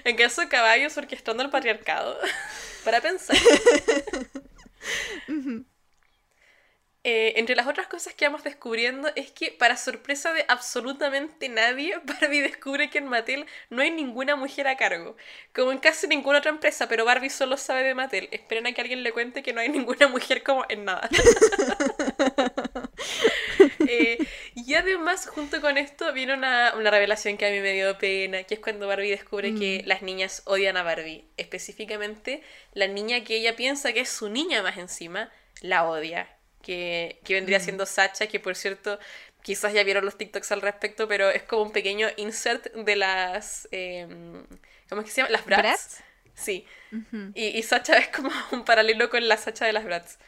En 0.04 0.16
caso 0.16 0.40
de 0.40 0.48
caballos 0.48 0.96
orquestando 0.96 1.42
el 1.42 1.50
patriarcado, 1.50 2.16
para 2.84 3.00
pensar. 3.00 3.36
Eh, 7.02 7.32
entre 7.36 7.56
las 7.56 7.66
otras 7.66 7.86
cosas 7.86 8.12
que 8.12 8.26
vamos 8.26 8.44
descubriendo 8.44 9.08
es 9.16 9.30
que, 9.30 9.50
para 9.52 9.78
sorpresa 9.78 10.34
de 10.34 10.44
absolutamente 10.48 11.48
nadie, 11.48 11.98
Barbie 12.04 12.42
descubre 12.42 12.90
que 12.90 12.98
en 12.98 13.06
Mattel 13.06 13.46
no 13.70 13.80
hay 13.80 13.90
ninguna 13.90 14.36
mujer 14.36 14.68
a 14.68 14.76
cargo. 14.76 15.16
Como 15.54 15.72
en 15.72 15.78
casi 15.78 16.06
ninguna 16.06 16.38
otra 16.38 16.50
empresa, 16.50 16.88
pero 16.88 17.06
Barbie 17.06 17.30
solo 17.30 17.56
sabe 17.56 17.84
de 17.84 17.94
Mattel. 17.94 18.28
Esperen 18.32 18.66
a 18.66 18.72
que 18.72 18.82
alguien 18.82 19.02
le 19.02 19.12
cuente 19.12 19.42
que 19.42 19.54
no 19.54 19.60
hay 19.60 19.68
ninguna 19.70 20.08
mujer 20.08 20.42
como 20.42 20.64
en 20.68 20.84
nada. 20.84 21.08
Eh, 23.92 24.18
y 24.54 24.74
además, 24.74 25.26
junto 25.26 25.60
con 25.60 25.76
esto, 25.76 26.12
viene 26.12 26.34
una, 26.34 26.70
revelación 26.70 27.36
que 27.36 27.46
a 27.46 27.50
mí 27.50 27.58
me 27.58 27.72
dio 27.72 27.98
pena, 27.98 28.44
que 28.44 28.54
es 28.54 28.60
cuando 28.60 28.86
Barbie 28.86 29.10
descubre 29.10 29.52
que 29.54 29.82
mm. 29.82 29.88
las 29.88 30.02
niñas 30.02 30.42
odian 30.44 30.76
a 30.76 30.84
Barbie. 30.84 31.24
Específicamente, 31.36 32.42
la 32.72 32.86
niña 32.86 33.24
que 33.24 33.36
ella 33.36 33.56
piensa 33.56 33.92
que 33.92 34.00
es 34.00 34.08
su 34.08 34.28
niña 34.28 34.62
más 34.62 34.78
encima, 34.78 35.32
la 35.60 35.88
odia 35.88 36.28
que, 36.62 37.20
vendría 37.28 37.58
mm. 37.58 37.62
siendo 37.62 37.86
Sacha, 37.86 38.26
que 38.26 38.40
por 38.40 38.54
cierto, 38.54 38.98
quizás 39.42 39.72
ya 39.72 39.84
vieron 39.84 40.04
los 40.04 40.16
TikToks 40.16 40.52
al 40.52 40.62
respecto, 40.62 41.08
pero 41.08 41.30
es 41.30 41.42
como 41.42 41.62
un 41.62 41.72
pequeño 41.72 42.08
insert 42.16 42.72
de 42.72 42.96
las... 42.96 43.68
Em, 43.70 44.46
¿Cómo 44.88 45.02
es 45.02 45.06
que 45.06 45.12
se 45.12 45.20
llama? 45.22 45.30
Las 45.30 45.44
Brats. 45.44 46.02
Sí. 46.34 46.66
y, 47.34 47.46
y, 47.46 47.62
Sacha 47.62 47.98
es 47.98 48.08
como 48.08 48.30
un 48.52 48.64
paralelo 48.64 49.10
con 49.10 49.26
la 49.28 49.36
Sacha 49.36 49.66
de 49.66 49.72
las 49.72 49.84
Brats. 49.84 50.18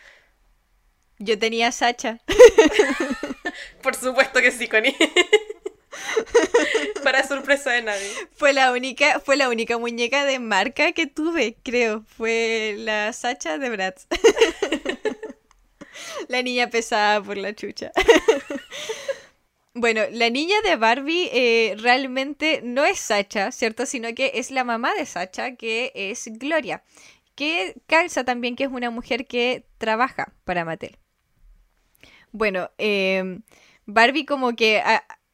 Yo 1.18 1.38
tenía 1.38 1.72
Sacha. 1.72 2.20
por 3.82 3.94
supuesto 3.94 4.40
que 4.40 4.50
sí, 4.50 4.68
Connie. 4.68 4.96
Para 7.04 7.26
sorpresa 7.26 7.70
de 7.70 7.82
nadie. 7.82 8.10
Fue 8.34 8.52
la 8.52 8.72
única, 8.72 9.20
fue 9.20 9.36
la 9.36 9.48
única 9.48 9.78
muñeca 9.78 10.24
de 10.24 10.38
marca 10.38 10.92
que 10.92 11.06
tuve, 11.06 11.56
creo. 11.62 12.04
Fue 12.16 12.76
la 12.78 13.12
Sacha 13.12 13.58
de 13.58 13.70
Bratz. 13.70 14.06
La 16.28 16.42
niña 16.42 16.70
pesada 16.70 17.22
por 17.22 17.36
la 17.36 17.54
chucha. 17.54 17.92
Bueno, 19.74 20.02
la 20.10 20.28
niña 20.28 20.56
de 20.62 20.76
Barbie 20.76 21.30
eh, 21.32 21.76
realmente 21.78 22.60
no 22.62 22.84
es 22.84 22.98
Sacha, 22.98 23.50
¿cierto? 23.52 23.86
Sino 23.86 24.14
que 24.14 24.32
es 24.34 24.50
la 24.50 24.64
mamá 24.64 24.92
de 24.92 25.06
Sacha, 25.06 25.56
que 25.56 25.92
es 25.94 26.28
Gloria. 26.32 26.84
Que 27.34 27.76
calza 27.86 28.22
también 28.24 28.54
que 28.54 28.64
es 28.64 28.70
una 28.70 28.90
mujer 28.90 29.26
que 29.26 29.64
trabaja 29.78 30.34
para 30.44 30.66
Mattel. 30.66 30.98
Bueno, 32.32 32.70
em, 32.76 33.42
Barbie 33.86 34.26
como 34.26 34.54
que 34.56 34.82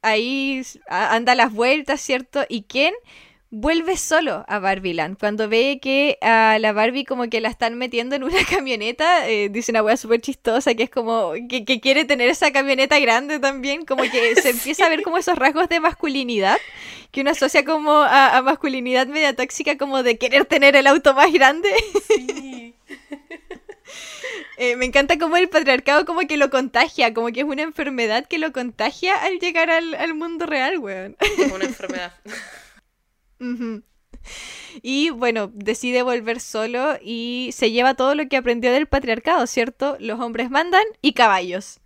ahí 0.02 0.62
anda 0.88 1.34
las 1.34 1.52
vueltas, 1.52 2.00
¿cierto? 2.00 2.44
¿Y 2.48 2.62
quién? 2.62 2.94
Vuelve 3.50 3.96
solo 3.96 4.44
a 4.46 4.58
Barbieland. 4.58 5.18
Cuando 5.18 5.48
ve 5.48 5.78
que 5.80 6.18
a 6.20 6.58
la 6.60 6.72
Barbie 6.72 7.04
como 7.04 7.28
que 7.28 7.40
la 7.40 7.48
están 7.48 7.76
metiendo 7.76 8.16
en 8.16 8.24
una 8.24 8.44
camioneta, 8.50 9.28
eh, 9.28 9.48
dice 9.48 9.72
una 9.72 9.82
wea 9.82 9.96
súper 9.96 10.20
chistosa 10.20 10.74
que 10.74 10.84
es 10.84 10.90
como 10.90 11.32
que, 11.48 11.80
quiere 11.80 12.04
tener 12.04 12.28
esa 12.28 12.52
camioneta 12.52 12.98
grande 12.98 13.38
también, 13.38 13.84
como 13.84 14.02
que 14.02 14.36
se 14.42 14.50
empieza 14.50 14.86
a 14.86 14.88
ver 14.88 15.02
como 15.02 15.18
esos 15.18 15.36
rasgos 15.36 15.68
de 15.68 15.80
masculinidad 15.80 16.58
que 17.10 17.22
uno 17.22 17.30
asocia 17.30 17.64
como 17.64 17.92
a, 17.92 18.42
masculinidad 18.42 19.06
media 19.06 19.34
tóxica 19.34 19.78
como 19.78 20.02
de 20.02 20.18
querer 20.18 20.44
tener 20.44 20.76
el 20.76 20.86
auto 20.86 21.14
más 21.14 21.32
grande. 21.32 21.70
Eh, 24.60 24.74
me 24.74 24.86
encanta 24.86 25.18
como 25.18 25.36
el 25.36 25.48
patriarcado 25.48 26.04
como 26.04 26.18
que 26.22 26.36
lo 26.36 26.50
contagia, 26.50 27.14
como 27.14 27.28
que 27.28 27.40
es 27.40 27.46
una 27.46 27.62
enfermedad 27.62 28.26
que 28.26 28.38
lo 28.38 28.52
contagia 28.52 29.14
al 29.14 29.38
llegar 29.38 29.70
al, 29.70 29.94
al 29.94 30.14
mundo 30.14 30.46
real, 30.46 30.78
weón. 30.78 31.16
Es 31.20 31.52
una 31.52 31.64
enfermedad. 31.64 32.12
Y 34.82 35.10
bueno, 35.10 35.50
decide 35.54 36.02
volver 36.02 36.40
solo 36.40 36.98
y 37.02 37.50
se 37.52 37.70
lleva 37.70 37.94
todo 37.94 38.14
lo 38.14 38.28
que 38.28 38.36
aprendió 38.36 38.72
del 38.72 38.86
patriarcado, 38.86 39.46
¿cierto? 39.46 39.96
Los 40.00 40.20
hombres 40.20 40.50
mandan 40.50 40.84
y 41.02 41.12
caballos. 41.12 41.80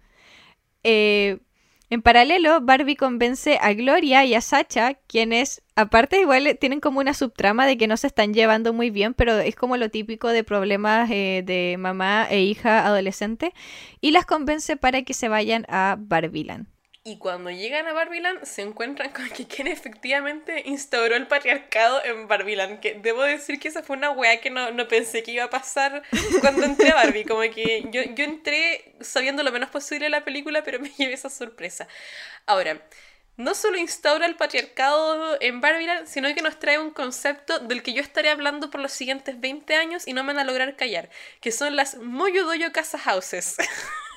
Eh, 0.82 1.38
en 1.92 2.00
paralelo, 2.00 2.62
Barbie 2.62 2.96
convence 2.96 3.59
a 3.61 3.74
Gloria 3.74 4.24
y 4.24 4.34
a 4.34 4.40
Sacha, 4.40 4.94
quienes 4.94 5.62
aparte 5.76 6.20
igual 6.20 6.57
tienen 6.59 6.80
como 6.80 7.00
una 7.00 7.12
subtrama 7.12 7.66
de 7.66 7.76
que 7.76 7.86
no 7.86 7.98
se 7.98 8.07
están 8.07 8.32
llevando 8.32 8.72
muy 8.72 8.88
bien, 8.88 9.12
pero 9.12 9.38
es 9.38 9.55
como 9.57 9.76
lo 9.76 9.90
típico 9.90 10.28
de 10.28 10.42
problemas 10.42 11.11
eh, 11.11 11.42
de 11.44 11.76
mamá 11.78 12.26
e 12.30 12.40
hija 12.40 12.86
adolescente, 12.86 13.53
y 14.00 14.12
las 14.12 14.24
convence 14.24 14.78
para 14.78 15.03
que 15.03 15.12
se 15.12 15.28
vayan 15.28 15.66
a 15.68 15.98
Barbiland. 15.98 16.71
Y 17.05 17.18
cuando 17.18 17.50
llegan 17.50 17.88
a 17.88 17.92
Barbiland 17.92 18.44
se 18.44 18.62
encuentran 18.62 19.11
con 19.11 19.28
que 19.28 19.48
quien 19.48 19.66
efectivamente 19.66 20.62
instauró 20.66 21.16
el 21.16 21.26
patriarcado 21.26 22.00
en 22.05 22.28
Barbiland. 22.28 22.78
Que 22.78 22.94
debo 22.94 23.22
decir 23.24 23.59
que 23.59 23.66
esa 23.66 23.82
fue 23.82 23.96
una 23.96 24.12
weá 24.12 24.40
que 24.40 24.50
no, 24.50 24.86
pensé 24.86 25.24
que 25.24 25.32
iba 25.32 25.44
a 25.44 25.50
pasar 25.50 26.05
cuando 26.40 26.62
entré 26.64 26.90
a 26.92 26.94
Barbie. 26.94 27.24
Como 27.24 27.40
que 27.40 27.88
yo, 27.90 28.03
yo 28.03 28.24
entré 28.24 28.94
sabiendo 29.00 29.42
lo 29.42 29.50
menos 29.50 29.68
posible 29.70 30.09
la 30.11 30.24
película, 30.24 30.62
pero 30.62 30.78
me 30.78 30.90
llevé 30.96 31.14
esa 31.14 31.28
sorpresa. 31.28 31.88
Ahora, 32.46 32.80
no 33.36 33.55
solo 33.55 33.78
instaura 33.78 34.26
el 34.26 34.36
patriarcado 34.36 35.38
en 35.40 35.61
Barbiland, 35.61 36.07
sino 36.07 36.32
que 36.34 36.42
nos 36.42 36.61
trae 36.61 36.78
un 36.78 36.90
concepto 36.90 37.59
del 37.59 37.82
que 37.82 37.94
yo 37.94 38.00
estaré 38.00 38.30
hablando 38.30 38.70
por 38.70 38.80
los 38.80 38.92
siguientes 38.92 39.40
20 39.40 39.74
años 39.74 40.07
y 40.07 40.12
no 40.12 40.22
me 40.22 40.34
van 40.34 40.40
a 40.40 40.44
lograr 40.44 40.76
callar, 40.76 41.11
que 41.40 41.50
son 41.50 41.74
las 41.74 41.96
Moyodoyo 41.96 42.70
Casa 42.70 42.98
Houses. 42.98 43.57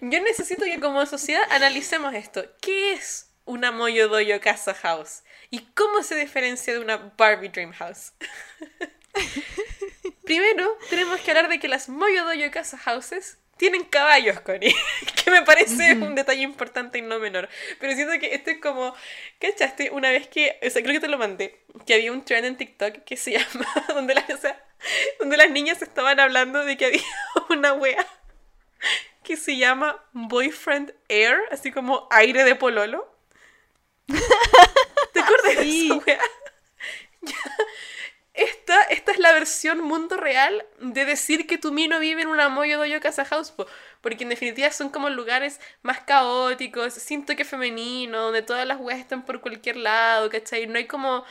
Yo 0.00 0.20
necesito 0.20 0.64
que 0.64 0.80
como 0.80 1.04
sociedad 1.06 1.42
analicemos 1.50 2.14
esto. 2.14 2.44
¿Qué 2.60 2.92
es 2.92 3.30
una 3.44 3.72
Moyo 3.72 4.08
Doyo 4.08 4.40
Casa 4.40 4.74
House? 4.74 5.22
¿Y 5.50 5.60
cómo 5.74 6.02
se 6.02 6.16
diferencia 6.16 6.72
de 6.72 6.80
una 6.80 7.12
Barbie 7.16 7.48
Dream 7.48 7.72
House? 7.72 8.12
Primero, 10.24 10.78
tenemos 10.88 11.20
que 11.20 11.30
hablar 11.30 11.48
de 11.48 11.58
que 11.58 11.68
las 11.68 11.88
Moyo 11.88 12.24
Doyo 12.24 12.50
Casa 12.50 12.78
Houses 12.78 13.38
tienen 13.60 13.84
caballos, 13.84 14.40
Connie. 14.40 14.74
que 15.24 15.30
me 15.30 15.42
parece 15.42 15.92
un 15.92 16.14
detalle 16.14 16.42
importante 16.42 16.98
y 16.98 17.02
no 17.02 17.18
menor. 17.18 17.48
Pero 17.78 17.94
siento 17.94 18.18
que 18.18 18.34
esto 18.34 18.50
es 18.50 18.58
como. 18.58 18.94
¿Cachaste? 19.38 19.90
Una 19.90 20.10
vez 20.10 20.28
que. 20.28 20.58
O 20.66 20.70
sea, 20.70 20.82
creo 20.82 20.94
que 20.94 21.00
te 21.00 21.08
lo 21.08 21.18
mandé. 21.18 21.60
Que 21.86 21.92
había 21.92 22.10
un 22.10 22.24
trend 22.24 22.46
en 22.46 22.56
TikTok 22.56 23.04
que 23.04 23.18
se 23.18 23.32
llama. 23.38 23.66
donde, 23.88 24.14
las, 24.14 24.24
donde 25.18 25.36
las 25.36 25.50
niñas 25.50 25.82
estaban 25.82 26.20
hablando 26.20 26.64
de 26.64 26.76
que 26.76 26.86
había 26.86 27.02
una 27.48 27.72
wea 27.72 28.06
que 29.22 29.36
se 29.36 29.56
llama 29.56 30.02
Boyfriend 30.12 30.94
Air, 31.08 31.38
así 31.50 31.70
como 31.70 32.08
aire 32.10 32.42
de 32.44 32.56
pololo. 32.56 33.14
¿Te 35.12 35.20
acuerdas 35.20 35.56
de 35.56 35.86
esa 35.86 35.94
wea? 35.96 36.20
Esta, 38.32 38.82
esta 38.84 39.12
es 39.12 39.18
la 39.18 39.32
versión 39.32 39.82
mundo 39.82 40.16
real 40.16 40.64
de 40.80 41.04
decir 41.04 41.46
que 41.46 41.58
tu 41.58 41.72
mino 41.72 42.00
vive 42.00 42.22
en 42.22 42.28
una 42.28 42.48
moyo 42.48 42.78
doyo 42.78 42.98
casa 43.00 43.24
house, 43.24 43.52
porque 44.00 44.22
en 44.22 44.30
definitiva 44.30 44.70
son 44.70 44.88
como 44.88 45.10
lugares 45.10 45.60
más 45.82 46.00
caóticos, 46.00 46.94
sin 46.94 47.26
toque 47.26 47.44
femenino, 47.44 48.18
donde 48.18 48.42
todas 48.42 48.66
las 48.66 48.80
weas 48.80 48.98
están 49.00 49.26
por 49.26 49.40
cualquier 49.42 49.76
lado, 49.76 50.30
¿cachai? 50.30 50.66
No 50.66 50.78
hay 50.78 50.86
como 50.86 51.24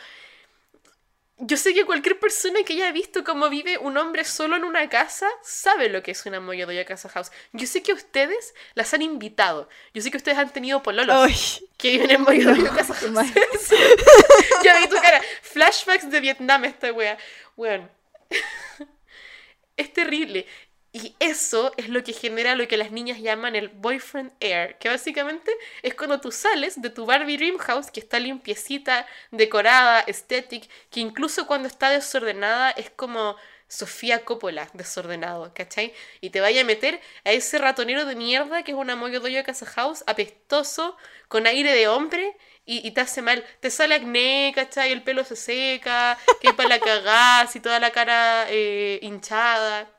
yo 1.40 1.58
sé 1.58 1.74
que 1.74 1.86
cualquier 1.86 2.20
persona 2.20 2.64
que 2.64 2.74
haya 2.74 2.92
visto 2.92 3.24
cómo 3.24 3.50
vive 3.50 3.78
un 3.78 3.98
hombre 3.98 4.26
solo 4.26 4.58
en 4.58 4.66
una 4.66 4.90
casa 4.90 5.28
sabe 5.42 5.90
lo 5.90 6.04
que 6.04 6.12
es 6.12 6.26
una 6.26 6.40
Moyodoya 6.42 6.86
Casa 6.86 7.08
House. 7.10 7.32
Yo 7.54 7.66
sé 7.66 7.82
que 7.82 7.94
ustedes 7.94 8.54
las 8.76 8.94
han 8.94 9.02
invitado. 9.02 9.70
Yo 9.94 10.02
sé 10.02 10.12
que 10.12 10.18
ustedes 10.18 10.38
han 10.38 10.52
tenido 10.52 10.84
pololos 10.84 11.64
que 11.78 11.92
viven 11.92 12.12
en 12.12 12.22
Moyodoya 12.22 12.72
Casa 12.72 12.94
House. 12.94 13.12
ya 14.64 14.80
vi 14.80 14.88
tu 14.88 14.98
cara. 14.98 15.22
Flashbacks 15.42 16.10
de 16.12 16.20
Vietnam 16.20 16.66
esta 16.66 16.92
wea. 16.92 17.18
Weón. 17.56 17.90
es 19.78 19.94
terrible. 19.94 20.46
Y 20.92 21.16
eso 21.20 21.72
es 21.78 21.88
lo 21.90 22.04
que 22.04 22.14
genera 22.14 22.56
lo 22.56 22.68
que 22.68 22.76
las 22.76 22.92
niñas 22.92 23.20
llaman 23.20 23.56
el 23.56 23.70
boyfriend 23.70 24.32
air, 24.40 24.76
que 24.80 24.90
básicamente 24.90 25.52
es 25.84 25.94
cuando 25.94 26.20
tú 26.20 26.32
sales 26.32 26.82
de 26.82 26.90
tu 26.90 27.06
Barbie 27.06 27.38
Dream 27.38 27.58
House, 27.60 27.92
que 27.92 28.00
está 28.00 28.20
limpiecita, 28.20 29.06
decorada, 29.30 30.00
estética, 30.02 30.68
que 30.90 31.00
incluso 31.00 31.46
cuando 31.46 31.68
está 31.68 31.92
desordenada 31.92 32.72
es 32.72 32.90
como 32.90 33.36
Sofía 33.68 34.26
Coppola 34.26 34.68
desordenado, 34.74 35.54
¿cachai? 35.54 35.94
Y 36.22 36.32
te 36.32 36.42
vaya 36.42 36.62
a 36.62 36.66
meter 36.66 37.00
a 37.24 37.32
ese 37.34 37.60
ratonero 37.60 38.06
de 38.06 38.16
mierda 38.16 38.64
que 38.64 38.72
es 38.72 38.78
una 38.78 38.96
Moyo 38.96 39.20
Doyo 39.20 39.44
Casa 39.44 39.68
House, 39.68 40.04
apestoso, 40.08 40.98
con 41.28 41.46
aire 41.46 41.72
de 41.72 41.88
hombre, 41.88 42.36
y, 42.66 42.92
te 42.92 43.02
hace 43.02 43.24
mal. 43.24 43.44
Te 43.62 43.72
sale 43.72 43.96
acné, 43.96 44.52
¿cachai? 44.54 44.92
El 44.92 45.02
pelo 45.02 45.24
se 45.24 45.36
seca, 45.36 46.20
que 46.40 46.54
para 46.54 46.70
la 46.70 46.80
cagás 46.80 47.56
y 47.56 47.60
toda 47.60 47.80
la 47.80 47.92
cara 47.92 48.46
eh, 48.50 49.00
hinchada. 49.02 49.90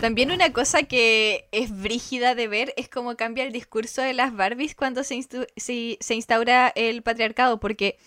También 0.00 0.30
una 0.30 0.52
cosa 0.52 0.84
que 0.84 1.48
es 1.50 1.76
brígida 1.76 2.36
de 2.36 2.46
ver 2.46 2.72
es 2.76 2.88
cómo 2.88 3.16
cambia 3.16 3.42
el 3.42 3.52
discurso 3.52 4.00
de 4.00 4.12
las 4.12 4.32
Barbies 4.32 4.76
cuando 4.76 5.02
se, 5.02 5.20
se, 5.56 6.14
instaura 6.14 6.72
el 6.76 7.02
patriarcado, 7.02 7.58
porque 7.58 7.98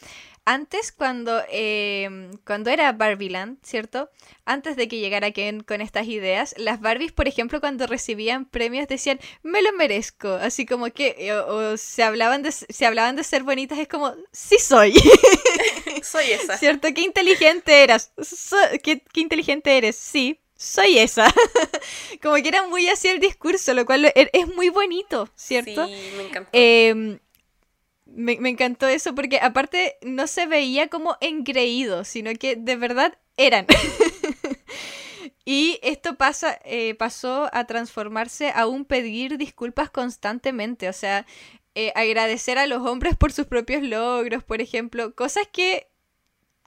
antes 0.46 0.92
cuando, 0.92 1.42
em, 1.50 2.32
cuando 2.46 2.70
era 2.70 2.92
Barbieland, 2.92 3.58
¿cierto? 3.64 4.10
Antes 4.46 4.76
de 4.76 4.88
que 4.88 5.00
llegara 5.00 5.32
Ken 5.32 5.62
con 5.62 5.82
estas 5.82 6.08
ideas, 6.08 6.56
las 6.58 6.82
Barbies, 6.82 7.12
por 7.12 7.28
ejemplo, 7.28 7.60
cuando 7.60 7.88
recibían 7.88 8.46
premios 8.46 8.88
decían, 8.88 9.20
me 9.44 9.62
lo 9.62 9.72
merezco, 9.74 10.30
así 10.30 10.66
como 10.66 10.92
que, 10.92 11.16
eh, 11.18 11.34
o, 11.34 11.78
se, 11.78 12.04
hablaban 12.04 12.44
de, 12.44 12.52
se 12.52 12.86
hablaban 12.86 13.16
de 13.16 13.24
ser 13.24 13.44
bonitas, 13.44 13.78
es 13.80 13.88
como, 13.88 14.14
sí 14.32 14.58
soy. 14.60 14.94
soy 16.04 16.32
esa. 16.32 16.58
¿Cierto? 16.58 16.88
Qué 16.94 17.02
inteligente 17.02 17.84
eras. 17.84 18.12
qué, 18.84 19.04
qué 19.14 19.20
inteligente 19.22 19.78
eres, 19.78 19.96
sí 19.96 20.40
soy 20.62 21.00
esa. 21.00 21.34
como 22.22 22.36
que 22.36 22.48
era 22.48 22.68
muy 22.68 22.88
así 22.88 23.08
el 23.08 23.20
discurso, 23.20 23.74
lo 23.74 23.86
cual 23.86 24.06
er, 24.14 24.30
es 24.32 24.48
muy 24.48 24.70
bonito, 24.70 25.28
¿cierto? 25.36 25.88
Sí, 25.88 25.94
me 26.18 26.24
encantó. 26.24 26.50
Em, 26.54 27.20
me, 28.14 28.34
encantó 28.50 28.88
eso 28.88 29.16
porque 29.16 29.40
aparte 29.40 29.98
no 30.02 30.28
se 30.28 30.48
veía 30.48 30.88
como 30.88 31.18
engreído, 31.22 32.04
sino 32.04 32.32
que 32.34 32.56
de 32.56 32.76
verdad 32.76 33.18
eran. 33.38 33.66
y 35.46 35.80
esto 35.82 36.16
pasa, 36.16 36.60
eh, 36.64 36.96
pasó 36.96 37.50
a 37.54 37.66
transformarse 37.66 38.52
a 38.52 38.68
un 38.68 38.86
pedir 38.86 39.38
disculpas 39.38 39.90
constantemente, 39.90 40.90
o 40.90 40.94
sea, 40.94 41.26
eh, 41.76 41.92
agradecer 41.96 42.58
a 42.58 42.68
los 42.68 42.86
hombres 42.86 43.16
por 43.16 43.32
sus 43.32 43.46
propios 43.46 43.84
logros, 43.84 44.44
por 44.44 44.62
ejemplo, 44.62 45.16
cosas 45.16 45.48
que 45.52 45.91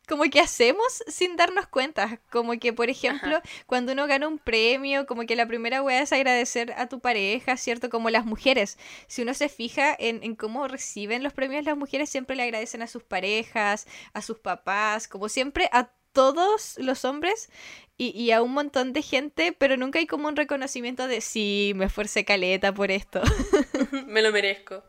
como 0.06 0.24
que 0.24 0.40
hacemos 0.40 1.02
sin 1.06 1.36
darnos 1.36 1.66
cuenta. 1.66 2.20
Como 2.30 2.58
que, 2.58 2.72
por 2.72 2.90
ejemplo, 2.90 3.40
cuando 3.66 3.92
uno 3.92 4.06
gana 4.06 4.28
un 4.28 4.38
premio, 4.38 5.06
como 5.06 5.26
que 5.26 5.36
la 5.36 5.46
primera 5.46 5.82
weá 5.82 6.02
es 6.02 6.12
agradecer 6.12 6.72
a 6.76 6.88
tu 6.88 7.00
pareja, 7.00 7.56
¿cierto? 7.56 7.90
Como 7.90 8.10
las 8.10 8.24
mujeres. 8.24 8.78
Si 9.06 9.22
uno 9.22 9.34
se 9.34 9.48
fija 9.48 9.94
en, 9.98 10.22
en, 10.22 10.34
cómo 10.34 10.68
reciben 10.68 11.22
los 11.22 11.32
premios, 11.32 11.64
las 11.64 11.76
mujeres 11.76 12.10
siempre 12.10 12.36
le 12.36 12.42
agradecen 12.44 12.82
a 12.82 12.86
sus 12.86 13.02
parejas, 13.02 13.86
a 14.12 14.22
sus 14.22 14.38
papás, 14.38 15.08
como 15.08 15.28
siempre 15.28 15.68
a 15.72 15.90
todos 16.12 16.76
los 16.78 17.04
hombres 17.04 17.50
y, 17.96 18.10
y 18.10 18.30
a 18.30 18.40
un 18.42 18.52
montón 18.52 18.92
de 18.92 19.02
gente, 19.02 19.52
pero 19.52 19.76
nunca 19.76 19.98
hay 19.98 20.06
como 20.06 20.28
un 20.28 20.36
reconocimiento 20.36 21.08
de 21.08 21.20
sí, 21.20 21.72
me 21.74 21.86
esforcé 21.86 22.24
caleta 22.24 22.72
por 22.72 22.90
esto. 22.90 23.20
me 24.06 24.22
lo 24.22 24.32
merezco. 24.32 24.82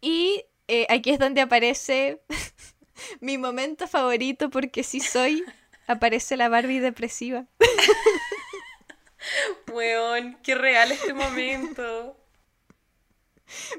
Y 0.00 0.44
eh, 0.68 0.86
aquí 0.88 1.10
es 1.10 1.18
donde 1.18 1.40
aparece 1.40 2.20
mi 3.20 3.38
momento 3.38 3.88
favorito 3.88 4.50
porque 4.50 4.82
sí 4.82 5.00
soy. 5.00 5.44
Aparece 5.86 6.36
la 6.36 6.50
Barbie 6.50 6.80
depresiva. 6.80 7.46
Weón, 9.72 10.38
qué 10.42 10.54
real 10.54 10.92
este 10.92 11.14
momento. 11.14 12.16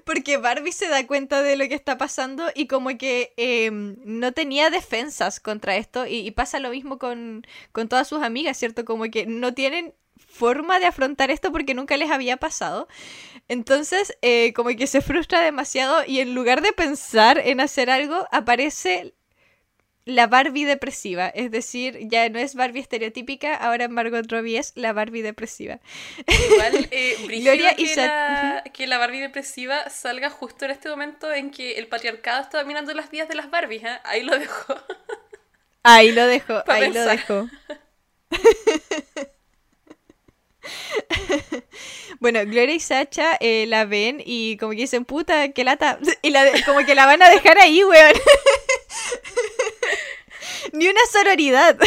Porque 0.03 0.37
Barbie 0.37 0.71
se 0.71 0.87
da 0.87 1.05
cuenta 1.05 1.43
de 1.43 1.55
lo 1.55 1.67
que 1.67 1.75
está 1.75 1.97
pasando 1.97 2.49
y 2.55 2.65
como 2.65 2.97
que 2.97 3.33
em, 3.37 3.97
no 4.03 4.31
tenía 4.31 4.71
defensas 4.71 5.39
contra 5.39 5.77
esto 5.77 6.07
y, 6.07 6.25
y 6.25 6.31
pasa 6.31 6.59
lo 6.59 6.71
mismo 6.71 6.97
con, 6.97 7.45
con, 7.71 7.87
todas 7.87 8.07
sus 8.07 8.23
amigas, 8.23 8.57
¿cierto? 8.57 8.83
Como 8.83 9.03
que 9.11 9.27
no 9.27 9.53
tienen 9.53 9.93
forma 10.17 10.79
de 10.79 10.87
afrontar 10.87 11.31
esto 11.31 11.51
porque 11.51 11.73
nunca 11.73 11.97
les 11.97 12.09
había 12.09 12.37
pasado. 12.37 12.87
Entonces, 13.49 14.15
eh, 14.21 14.53
como 14.53 14.69
que 14.69 14.87
se 14.87 15.01
frustra 15.01 15.41
demasiado 15.41 16.03
y 16.05 16.19
en 16.19 16.33
lugar 16.33 16.61
de 16.61 16.71
pensar 16.71 17.39
en 17.39 17.59
hacer 17.59 17.89
algo, 17.89 18.27
aparece 18.31 19.13
la 20.05 20.27
Barbie 20.27 20.65
depresiva. 20.65 21.27
Es 21.29 21.51
decir, 21.51 21.97
ya 22.01 22.29
no 22.29 22.39
es 22.39 22.55
Barbie 22.55 22.79
estereotípica, 22.79 23.55
ahora 23.55 23.87
Margot 23.87 24.29
Robbie 24.31 24.57
es 24.57 24.73
la 24.75 24.93
Barbie 24.93 25.21
depresiva. 25.21 25.79
Igual, 26.27 26.87
eh, 26.91 27.15
Gloria 27.41 27.75
que, 27.75 27.95
la, 27.95 28.63
que 28.73 28.87
la 28.87 28.97
Barbie 28.97 29.19
depresiva 29.21 29.89
salga 29.89 30.29
justo 30.29 30.65
en 30.65 30.71
este 30.71 30.89
momento 30.89 31.31
en 31.31 31.51
que 31.51 31.73
el 31.73 31.87
patriarcado 31.87 32.41
está 32.41 32.59
dominando 32.59 32.93
las 32.93 33.09
vidas 33.09 33.29
de 33.29 33.35
las 33.35 33.49
Barbies. 33.49 33.83
¿eh? 33.83 33.99
Ahí 34.03 34.23
lo 34.23 34.37
dejo. 34.37 34.75
Ahí 35.83 36.11
lo 36.11 36.25
dejo, 36.25 36.63
ahí 36.67 36.91
lo 36.91 37.05
dejo. 37.05 37.49
Bueno, 42.19 42.41
Gloria 42.45 42.75
y 42.75 42.81
Sacha 42.81 43.37
eh, 43.39 43.65
la 43.67 43.85
ven 43.85 44.21
y 44.25 44.57
como 44.57 44.71
que 44.71 44.79
dicen, 44.79 45.05
puta, 45.05 45.53
qué 45.53 45.63
lata. 45.63 45.99
Y 46.21 46.31
la 46.31 46.45
como 46.65 46.85
que 46.85 46.95
la 46.95 47.05
van 47.05 47.21
a 47.21 47.29
dejar 47.29 47.57
ahí, 47.57 47.83
weón. 47.83 48.13
Ni 50.73 50.87
una 50.87 51.01
sororidad. 51.11 51.77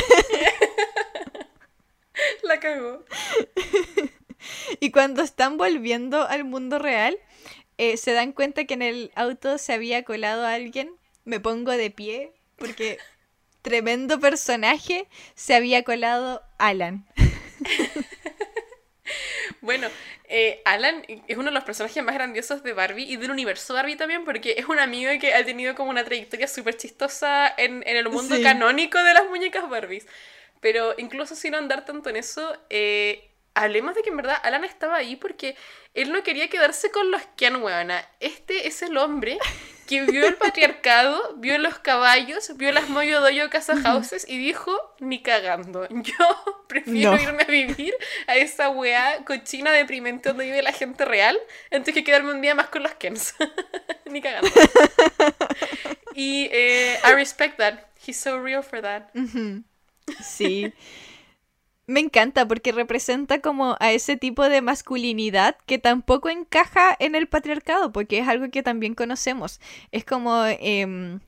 La 2.42 2.60
cagó. 2.60 3.04
Y 4.80 4.90
cuando 4.90 5.22
están 5.22 5.56
volviendo 5.56 6.26
al 6.26 6.44
mundo 6.44 6.78
real, 6.78 7.18
eh, 7.78 7.96
se 7.96 8.12
dan 8.12 8.32
cuenta 8.32 8.64
que 8.64 8.74
en 8.74 8.82
el 8.82 9.12
auto 9.14 9.58
se 9.58 9.72
había 9.72 10.04
colado 10.04 10.46
alguien. 10.46 10.94
Me 11.24 11.40
pongo 11.40 11.72
de 11.72 11.90
pie 11.90 12.32
porque 12.56 12.98
tremendo 13.60 14.18
personaje 14.18 15.08
se 15.34 15.54
había 15.54 15.84
colado 15.84 16.42
Alan. 16.58 17.06
Bueno, 19.62 19.88
eh, 20.28 20.60
Alan 20.64 21.04
es 21.08 21.36
uno 21.36 21.46
de 21.46 21.52
los 21.52 21.64
personajes 21.64 22.02
más 22.02 22.14
grandiosos 22.16 22.62
de 22.64 22.72
Barbie 22.72 23.04
y 23.04 23.16
del 23.16 23.30
universo 23.30 23.74
Barbie 23.74 23.96
también, 23.96 24.24
porque 24.24 24.56
es 24.58 24.66
un 24.66 24.80
amigo 24.80 25.10
que 25.20 25.32
ha 25.34 25.44
tenido 25.44 25.74
como 25.76 25.88
una 25.90 26.04
trayectoria 26.04 26.48
súper 26.48 26.76
chistosa 26.76 27.48
en, 27.56 27.82
en, 27.86 27.96
el 27.96 28.08
mundo 28.08 28.34
Sí. 28.36 28.42
canónico 28.42 28.98
de 29.02 29.14
las 29.14 29.24
muñecas 29.26 29.68
Barbies. 29.70 30.06
Pero 30.60 30.94
incluso 30.98 31.34
sin 31.36 31.54
andar 31.54 31.84
tanto 31.84 32.10
en 32.10 32.16
eso, 32.16 32.56
eh, 32.70 33.30
hablemos 33.54 33.94
de 33.94 34.02
que 34.02 34.10
en 34.10 34.16
verdad 34.16 34.36
Alan 34.42 34.64
estaba 34.64 34.96
ahí 34.96 35.14
porque 35.16 35.56
él 35.94 36.10
no 36.12 36.22
quería 36.24 36.48
quedarse 36.48 36.90
con 36.90 37.10
los 37.12 37.22
Ken, 37.36 37.56
weona. 37.62 38.04
Este 38.20 38.66
es 38.66 38.82
el 38.82 38.98
hombre 38.98 39.38
que 39.86 40.02
vio 40.02 40.26
el 40.26 40.34
patriarcado, 40.36 41.34
vio 41.36 41.58
los 41.58 41.78
caballos, 41.78 42.56
vio 42.56 42.72
las 42.72 42.88
Moyo 42.88 43.20
Doyo 43.20 43.50
Casa 43.50 43.74
Houses 43.82 44.26
y 44.28 44.38
dijo, 44.38 44.72
ni 45.00 45.22
cagando. 45.22 45.86
Yo 45.90 46.64
prefiero 46.68 47.16
No. 47.16 47.22
irme 47.22 47.42
a 47.42 47.46
vivir 47.46 47.94
a 48.26 48.36
esa 48.36 48.70
weá 48.70 49.24
cochina 49.24 49.72
deprimente 49.72 50.28
donde 50.30 50.44
vive 50.46 50.62
la 50.62 50.72
gente 50.72 51.04
real 51.04 51.38
antes 51.70 51.92
que 51.94 52.04
quedarme 52.04 52.32
un 52.32 52.40
día 52.40 52.54
más 52.54 52.68
con 52.68 52.82
los 52.82 52.94
Kens. 52.94 53.34
ni 54.06 54.20
cagando. 54.22 54.48
y 56.14 56.48
eh, 56.52 56.98
I 57.04 57.12
respect 57.14 57.58
that. 57.58 57.74
He's 58.06 58.18
so 58.18 58.38
real 58.40 58.62
for 58.62 58.80
that. 58.82 59.10
Sí. 60.22 60.72
Me 61.92 62.00
encanta 62.00 62.48
porque 62.48 62.72
representa 62.72 63.40
como 63.40 63.76
a 63.78 63.92
ese 63.92 64.16
tipo 64.16 64.48
de 64.48 64.62
masculinidad 64.62 65.56
que 65.66 65.78
tampoco 65.78 66.30
encaja 66.30 66.96
en 66.98 67.14
el 67.14 67.26
patriarcado, 67.28 67.92
porque 67.92 68.18
es 68.18 68.28
algo 68.28 68.50
que 68.50 68.62
también 68.62 68.94
conocemos. 68.94 69.60
Es 69.90 70.04
como 70.04 70.44
em, 70.46 71.20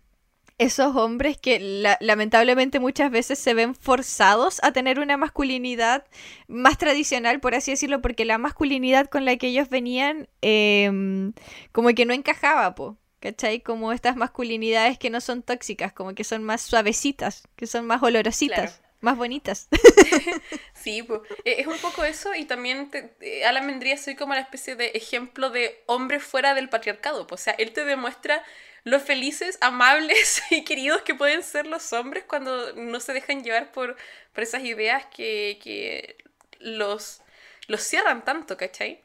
esos 0.57 0.95
hombres 0.97 1.37
que 1.37 1.59
la- 1.61 1.99
lamentablemente 2.01 2.79
muchas 2.81 3.11
veces 3.11 3.39
se 3.39 3.53
ven 3.55 3.75
forzados 3.75 4.61
a 4.62 4.73
tener 4.73 5.01
una 5.01 5.17
masculinidad 5.19 6.05
más 6.49 6.79
tradicional, 6.79 7.41
por 7.41 7.55
así 7.55 7.73
decirlo, 7.73 8.01
porque 8.01 8.25
la 8.25 8.39
masculinidad 8.39 9.07
con 9.11 9.25
la 9.25 9.37
que 9.37 9.49
ellos 9.49 9.69
venían 9.69 10.29
em, 10.43 11.33
como 11.73 11.89
que 11.91 12.07
no 12.07 12.15
encajaba, 12.15 12.75
po. 12.75 12.97
¿Cachai? 13.21 13.61
Como 13.62 13.93
estas 13.93 14.17
masculinidades 14.17 14.99
que 14.99 15.09
no 15.11 15.21
son 15.21 15.43
tóxicas, 15.43 15.93
como 15.93 16.15
que 16.15 16.25
son 16.25 16.43
más 16.45 16.61
suavecitas, 16.62 17.49
que 17.57 17.67
son 17.67 17.87
más 17.87 18.03
olorositas. 18.03 18.83
Más 19.05 19.17
bonitas. 19.17 19.69
Sí, 20.73 21.03
po. 21.03 21.23
Eh, 21.45 21.57
es 21.61 21.67
un 21.67 21.79
poco 21.79 22.05
eso 22.05 22.35
y 22.35 22.45
también 22.45 22.91
te- 22.91 23.15
eh, 23.21 23.45
Alan 23.45 23.67
vendría 23.67 23.97
ser 23.97 24.17
como 24.17 24.35
la 24.35 24.41
especie 24.41 24.77
de 24.77 24.87
ejemplo 24.95 25.51
de 25.51 25.83
hombre 25.87 26.21
fuera 26.21 26.55
del 26.55 26.69
patriarcado. 26.69 27.27
po. 27.27 27.35
O 27.37 27.39
sea, 27.39 27.55
él 27.59 27.73
te 27.73 27.85
demuestra 27.85 28.43
lo 28.85 29.01
felices, 29.01 29.59
amables 29.61 30.43
y 30.51 30.65
queridos 30.65 31.03
que 31.03 31.15
pueden 31.15 31.43
ser 31.43 31.67
los 31.67 31.93
hombres 31.93 32.25
cuando 32.27 32.73
no 32.75 33.01
se 33.01 33.13
dejan 33.13 33.43
llevar 33.45 33.73
por, 33.73 33.97
por 34.33 34.43
esas 34.45 34.63
ideas 34.65 35.07
que, 35.07 35.59
que 35.63 36.17
los, 36.61 37.23
los 37.69 37.83
cierran 37.83 38.25
tanto, 38.25 38.57
¿cachai? 38.57 39.04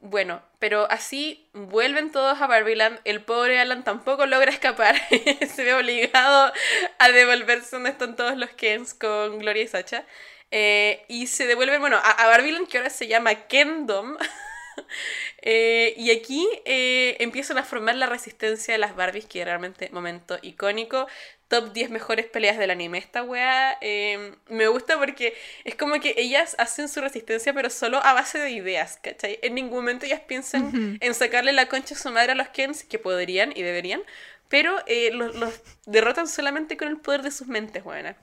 Bueno, 0.00 0.42
pero 0.58 0.90
así 0.90 1.48
vuelven 1.52 2.10
todos 2.10 2.40
a 2.40 2.46
Barbiland. 2.46 2.98
El 3.04 3.22
pobre 3.22 3.60
Alan 3.60 3.84
tampoco 3.84 4.24
logra 4.26 4.50
escapar. 4.50 4.96
Se 5.54 5.62
ve 5.62 5.74
obligado 5.74 6.52
a 6.98 7.08
devolverse 7.10 7.76
donde 7.76 7.90
están 7.90 8.16
todos 8.16 8.36
los 8.36 8.50
Kens 8.50 8.94
con 8.94 9.38
Gloria 9.38 9.62
y 9.62 9.68
Sacha. 9.68 10.06
Eh, 10.50 11.04
y 11.06 11.28
se 11.28 11.46
devuelven, 11.46 11.80
bueno, 11.80 11.96
a, 12.02 12.10
a 12.10 12.38
que 12.68 12.78
ahora 12.78 12.90
se 12.90 13.06
llama 13.06 13.34
Kendom. 13.46 14.16
Eh, 15.42 15.94
y 15.96 16.10
aquí 16.10 16.46
eh, 16.66 17.16
empiezan 17.18 17.56
a 17.56 17.64
formar 17.64 17.94
la 17.94 18.06
resistencia 18.06 18.74
de 18.74 18.78
las 18.78 18.94
Barbies, 18.94 19.24
que 19.24 19.42
realmente 19.42 19.88
momento 19.90 20.38
icónico. 20.42 21.06
Top 21.48 21.72
10 21.72 21.90
mejores 21.90 22.26
peleas 22.26 22.58
del 22.58 22.70
anime. 22.70 22.98
Esta 22.98 23.22
wea 23.22 23.78
eh, 23.80 24.34
me 24.48 24.68
gusta 24.68 24.98
porque 24.98 25.34
es 25.64 25.74
como 25.74 25.98
que 25.98 26.14
ellas 26.18 26.54
hacen 26.58 26.88
su 26.88 27.00
resistencia, 27.00 27.54
pero 27.54 27.70
solo 27.70 28.04
a 28.04 28.12
base 28.12 28.38
de 28.38 28.50
ideas, 28.50 28.98
¿cachai? 29.02 29.38
En 29.42 29.54
ningún 29.54 29.78
momento 29.78 30.06
ellas 30.06 30.20
piensan 30.20 30.98
en 31.00 31.14
sacarle 31.14 31.52
la 31.52 31.66
concha 31.66 31.94
a 31.94 31.98
su 31.98 32.10
madre 32.10 32.32
a 32.32 32.34
los 32.34 32.48
Kens, 32.48 32.84
que 32.84 32.98
podrían 32.98 33.52
y 33.56 33.62
deberían, 33.62 34.02
pero 34.48 34.76
eh, 34.86 35.10
los, 35.12 35.34
los 35.36 35.60
derrotan 35.86 36.28
solamente 36.28 36.76
con 36.76 36.88
el 36.88 36.98
poder 36.98 37.22
de 37.22 37.30
sus 37.30 37.48
mentes, 37.48 37.82
buena. 37.82 38.16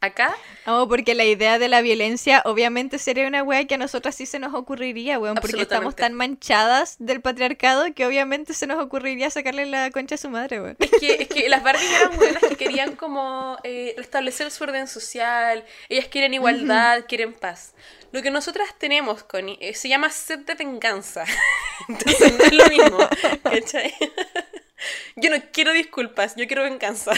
Acá 0.00 0.36
Oh, 0.66 0.86
porque 0.86 1.14
la 1.14 1.24
idea 1.24 1.58
de 1.58 1.66
la 1.66 1.80
violencia 1.80 2.42
obviamente 2.44 2.98
sería 2.98 3.26
una 3.26 3.42
wea 3.42 3.64
que 3.64 3.74
a 3.74 3.78
nosotras 3.78 4.14
sí 4.14 4.26
se 4.26 4.38
nos 4.38 4.54
ocurriría, 4.54 5.18
weón, 5.18 5.36
porque 5.36 5.62
estamos 5.62 5.96
tan 5.96 6.12
manchadas 6.12 6.96
del 6.98 7.20
patriarcado 7.20 7.86
que 7.94 8.04
obviamente 8.04 8.52
se 8.52 8.66
nos 8.66 8.78
ocurriría 8.84 9.30
sacarle 9.30 9.66
la 9.66 9.90
concha 9.90 10.16
a 10.16 10.18
su 10.18 10.28
madre, 10.28 10.60
weón. 10.60 10.76
Es 10.78 10.90
que, 11.00 11.22
es 11.22 11.28
que 11.28 11.48
las 11.48 11.62
Barbies 11.62 11.90
eran 11.90 12.16
buenas 12.16 12.42
que 12.42 12.56
querían 12.56 12.96
como 12.96 13.58
eh, 13.64 13.94
restablecer 13.96 14.50
su 14.50 14.64
orden 14.64 14.86
social, 14.88 15.64
ellas 15.88 16.06
quieren 16.08 16.34
igualdad, 16.34 17.04
quieren 17.08 17.32
paz. 17.32 17.74
Lo 18.12 18.22
que 18.22 18.30
nosotras 18.30 18.68
tenemos, 18.78 19.22
Connie, 19.24 19.58
eh, 19.60 19.74
se 19.74 19.88
llama 19.88 20.10
sed 20.10 20.40
de 20.40 20.54
venganza. 20.54 21.24
Entonces 21.88 22.38
no 22.38 22.44
es 22.44 22.52
lo 22.52 22.66
mismo, 22.66 22.98
¿cachai? 23.42 23.94
Yo 25.16 25.30
no 25.30 25.36
quiero 25.52 25.72
disculpas, 25.72 26.36
yo 26.36 26.46
quiero 26.46 26.62
venganza. 26.62 27.10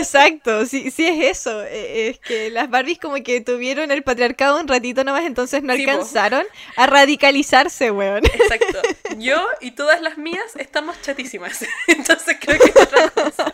Exacto, 0.00 0.66
sí, 0.66 0.90
sí 0.90 1.06
es 1.06 1.38
eso. 1.38 1.62
eh, 1.64 2.08
Es 2.10 2.18
que 2.20 2.50
las 2.50 2.70
Barbies 2.70 2.98
como 2.98 3.16
que 3.22 3.40
tuvieron 3.40 3.90
el 3.90 4.02
patriarcado 4.02 4.60
un 4.60 4.68
ratito 4.68 5.04
nomás, 5.04 5.24
entonces 5.24 5.62
no 5.62 5.72
Sí, 5.72 5.80
alcanzaron 5.80 6.46
a 6.76 6.86
radicalizarse, 6.86 7.90
weón. 7.90 8.24
Exacto. 8.32 8.86
Yo 9.08 9.44
y 9.60 9.72
todas 9.72 10.00
las 10.02 10.18
mías 10.18 10.56
estamos 10.56 11.00
chatísimas. 11.02 11.64
Entonces 11.88 12.36
creo 12.40 12.58
que 12.58 12.70
es 12.70 12.76
otra 12.76 13.10
cosa. 13.10 13.52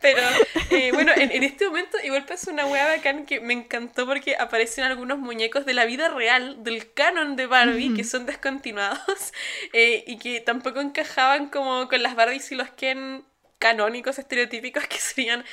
Pero 0.00 0.22
eh, 0.70 0.92
bueno, 0.92 1.12
en, 1.16 1.30
en 1.32 1.42
este 1.42 1.66
momento 1.66 1.98
igual 2.04 2.24
pasa 2.24 2.50
una 2.52 2.66
hueá 2.66 2.86
bacán 2.96 3.26
que 3.26 3.40
me 3.40 3.52
encantó 3.54 4.06
porque 4.06 4.36
aparecen 4.36 4.84
algunos 4.84 5.18
muñecos 5.18 5.66
de 5.66 5.74
la 5.74 5.84
vida 5.86 6.08
real, 6.08 6.62
del 6.62 6.92
canon 6.92 7.36
de 7.36 7.46
Barbie, 7.46 7.92
que 7.92 8.04
son 8.04 8.26
descontinuados 8.26 9.32
eh, 9.72 10.04
y 10.06 10.18
que 10.18 10.40
tampoco 10.40 10.80
encajaban 10.80 11.48
como 11.50 11.88
con 11.88 12.02
las 12.02 12.14
Barbies 12.14 12.50
y 12.52 12.54
los 12.54 12.70
Ken 12.70 13.24
canónicos, 13.58 14.18
estereotípicos 14.18 14.86
que 14.86 14.98
serían 14.98 15.44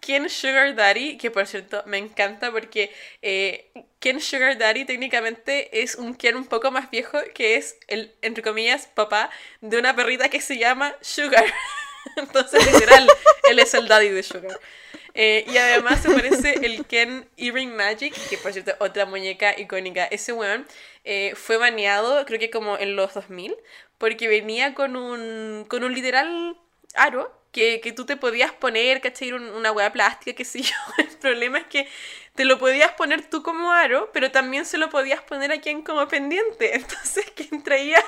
Ken 0.00 0.28
Sugar 0.28 0.74
Daddy, 0.74 1.16
que 1.16 1.30
por 1.30 1.46
cierto 1.46 1.82
me 1.86 1.96
encanta 1.96 2.50
porque 2.50 2.92
eh, 3.22 3.70
Ken 4.00 4.20
Sugar 4.20 4.58
Daddy 4.58 4.84
técnicamente 4.84 5.82
es 5.82 5.94
un 5.94 6.14
Ken 6.14 6.36
un 6.36 6.46
poco 6.46 6.72
más 6.72 6.90
viejo 6.90 7.18
que 7.34 7.56
es 7.56 7.76
el, 7.86 8.12
entre 8.20 8.42
comillas, 8.42 8.88
papá 8.88 9.30
de 9.60 9.78
una 9.78 9.94
perrita 9.94 10.28
que 10.28 10.40
se 10.40 10.58
llama 10.58 10.94
Sugar. 11.00 11.44
Entonces, 12.16 12.66
literal, 12.66 13.08
él 13.48 13.58
es 13.60 13.72
el 13.74 13.86
daddy 13.86 14.08
de 14.08 14.24
Sugar. 14.24 14.58
Eh, 15.14 15.44
y 15.46 15.56
además 15.56 16.02
se 16.02 16.10
parece 16.10 16.54
el 16.66 16.84
Ken 16.86 17.28
Earring 17.36 17.76
Magic, 17.76 18.12
que 18.28 18.38
por 18.38 18.52
cierto, 18.52 18.72
otra 18.80 19.06
muñeca 19.06 19.58
icónica. 19.58 20.04
Ese 20.06 20.32
weón 20.32 20.66
eh, 21.04 21.34
fue 21.36 21.58
baneado, 21.58 22.24
creo 22.26 22.40
que 22.40 22.50
como 22.50 22.76
en 22.76 22.96
los 22.96 23.14
2000, 23.14 23.54
porque 23.98 24.26
venía 24.26 24.74
con 24.74 24.96
un, 24.96 25.64
con 25.68 25.84
un 25.84 25.94
literal 25.94 26.56
aro 26.94 27.41
que, 27.52 27.80
que 27.80 27.92
tú 27.92 28.06
te 28.06 28.16
podías 28.16 28.52
poner, 28.52 29.00
¿cachai? 29.00 29.32
Un- 29.32 29.50
una 29.50 29.72
hueá 29.72 29.92
plástica, 29.92 30.36
qué 30.36 30.44
sé 30.44 30.62
yo. 30.62 30.74
El 30.98 31.08
problema 31.18 31.58
es 31.58 31.66
que 31.66 31.88
te 32.34 32.44
lo 32.44 32.58
podías 32.58 32.92
poner 32.92 33.28
tú 33.28 33.42
como 33.42 33.72
aro, 33.72 34.10
pero 34.12 34.30
también 34.32 34.64
se 34.66 34.78
lo 34.78 34.88
podías 34.90 35.22
poner 35.22 35.52
a 35.52 35.60
quien 35.60 35.82
como 35.82 36.08
pendiente. 36.08 36.74
Entonces, 36.76 37.26
quien 37.36 37.62
traía 37.62 38.02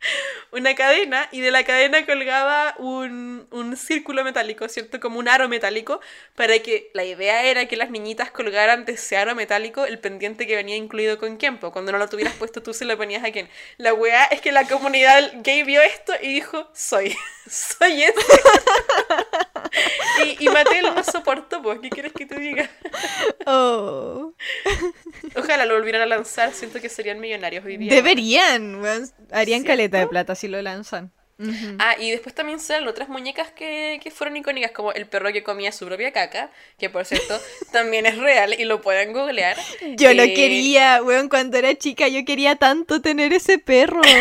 una 0.52 0.74
cadena 0.74 1.28
y 1.32 1.40
de 1.40 1.50
la 1.50 1.64
cadena 1.64 2.04
colgaba 2.06 2.74
un, 2.78 3.46
un 3.50 3.76
círculo 3.76 4.24
metálico, 4.24 4.68
¿cierto? 4.68 5.00
Como 5.00 5.18
un 5.18 5.28
aro 5.28 5.48
metálico, 5.48 6.00
para 6.34 6.58
que 6.60 6.90
la 6.94 7.04
idea 7.04 7.44
era 7.44 7.66
que 7.66 7.76
las 7.76 7.90
niñitas 7.90 8.30
colgaran 8.30 8.84
de 8.84 8.92
ese 8.92 9.16
aro 9.16 9.34
metálico 9.34 9.84
el 9.84 9.98
pendiente 9.98 10.46
que 10.46 10.56
venía 10.56 10.76
incluido 10.76 11.18
con 11.18 11.36
Kempo. 11.36 11.72
Cuando 11.72 11.92
no 11.92 11.98
lo 11.98 12.08
tuvieras 12.08 12.34
puesto 12.38 12.62
tú 12.62 12.72
se 12.74 12.84
lo 12.84 12.96
ponías 12.96 13.24
a 13.24 13.30
quien. 13.30 13.48
La 13.76 13.94
weá 13.94 14.24
es 14.26 14.40
que 14.40 14.52
la 14.52 14.66
comunidad 14.66 15.32
gay 15.42 15.62
vio 15.62 15.82
esto 15.82 16.12
y 16.20 16.34
dijo, 16.34 16.68
soy, 16.74 17.16
soy 17.48 18.04
ese. 18.04 18.14
y, 20.24 20.44
y 20.44 20.48
Mattel 20.48 20.94
no 20.94 21.02
soportó, 21.04 21.62
pues, 21.62 21.80
¿qué 21.80 21.90
quieres 21.90 22.12
que 22.12 22.26
te 22.26 22.38
diga? 22.38 22.70
Oh. 23.46 24.32
Ojalá 25.34 25.64
lo 25.66 25.74
volvieran 25.74 26.02
a 26.02 26.06
lanzar, 26.06 26.52
siento 26.52 26.80
que 26.80 26.88
serían 26.88 27.20
millonarios 27.20 27.64
hoy 27.64 27.76
día. 27.76 27.92
Deberían. 27.92 28.82
Harían 29.30 29.60
¿Cierto? 29.60 29.66
caleta 29.66 29.87
de 29.96 30.06
plata 30.06 30.34
si 30.34 30.48
lo 30.48 30.60
lanzan. 30.60 31.12
Ah, 31.78 31.94
y 32.00 32.10
después 32.10 32.34
también 32.34 32.58
salen 32.58 32.88
otras 32.88 33.08
muñecas 33.08 33.52
que, 33.52 34.00
que, 34.02 34.10
fueron 34.10 34.36
icónicas, 34.36 34.72
como 34.72 34.92
el 34.92 35.06
perro 35.06 35.32
que 35.32 35.44
comía 35.44 35.70
su 35.70 35.86
propia 35.86 36.12
caca, 36.12 36.50
que 36.78 36.90
por 36.90 37.04
cierto 37.04 37.40
también 37.72 38.06
es 38.06 38.18
real 38.18 38.58
y 38.58 38.64
lo 38.64 38.82
pueden 38.82 39.12
googlear. 39.12 39.56
Yo 39.96 40.12
lo 40.14 40.24
eh, 40.24 40.34
quería, 40.34 41.00
weón, 41.00 41.28
cuando 41.28 41.56
era 41.56 41.76
chica 41.76 42.08
yo 42.08 42.24
quería 42.24 42.56
tanto 42.56 43.00
tener 43.00 43.32
ese 43.32 43.58
perro. 43.58 44.02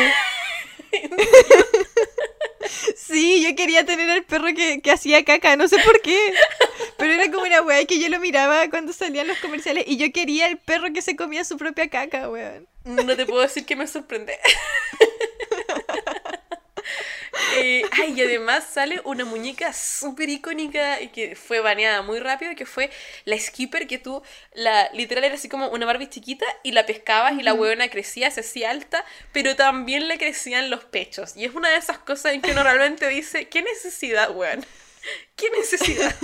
Sí, 2.95 3.41
yo 3.41 3.55
quería 3.55 3.86
tener 3.86 4.09
el 4.09 4.24
perro 4.26 4.47
que, 4.53 4.82
que, 4.82 4.91
hacía 4.91 5.24
caca, 5.24 5.55
no 5.55 5.68
sé 5.70 5.78
por 5.80 6.01
qué. 6.01 6.34
Pero 6.97 7.13
era 7.13 7.32
como 7.32 7.43
una 7.43 7.61
weá 7.61 7.86
que 7.86 7.99
yo 7.99 8.09
lo 8.09 8.20
miraba 8.20 8.70
cuando 8.70 8.91
salían 8.91 9.28
los 9.28 9.38
comerciales 9.38 9.86
y 9.88 9.95
yo 9.95 10.11
quería 10.11 10.47
el 10.47 10.57
perro 10.57 10.91
que 10.91 11.01
se 11.01 11.15
comía 11.15 11.45
su 11.45 11.55
propia 11.57 11.89
caca, 11.89 12.30
weón. 12.30 12.68
No 12.84 13.15
te 13.15 13.26
puedo 13.26 13.41
decir 13.41 13.65
que 13.65 13.78
me 13.78 13.88
sorprende. 13.88 14.38
Eh, 17.57 17.83
ay, 17.91 18.13
y 18.15 18.21
además 18.21 18.65
sale 18.71 19.01
una 19.03 19.25
muñeca 19.25 19.73
súper 19.73 20.29
icónica 20.29 21.01
y 21.01 21.09
que 21.09 21.35
fue 21.35 21.59
baneada 21.59 22.01
muy 22.01 22.19
rápido, 22.19 22.55
que 22.55 22.65
fue 22.65 22.89
la 23.25 23.38
Skipper, 23.38 23.88
que 23.88 23.97
tú, 23.97 24.21
la 24.53 24.89
literal 24.93 25.23
era 25.23 25.35
así 25.35 25.49
como 25.49 25.69
una 25.69 25.85
Barbie 25.85 26.09
chiquita 26.09 26.45
y 26.63 26.71
la 26.71 26.85
pescabas 26.85 27.33
y 27.33 27.43
la 27.43 27.53
huevona 27.53 27.89
crecía, 27.89 28.31
se 28.31 28.41
hacía 28.41 28.71
alta, 28.71 29.03
pero 29.33 29.55
también 29.55 30.07
le 30.07 30.17
crecían 30.17 30.69
los 30.69 30.83
pechos. 30.83 31.35
Y 31.35 31.45
es 31.45 31.55
una 31.55 31.69
de 31.69 31.77
esas 31.77 31.99
cosas 31.99 32.33
en 32.33 32.41
que 32.41 32.51
uno 32.51 32.63
realmente 32.63 33.07
dice, 33.09 33.47
¿qué 33.49 33.61
necesidad, 33.61 34.35
weón? 34.35 34.65
¿Qué 35.35 35.49
necesidad? 35.51 36.15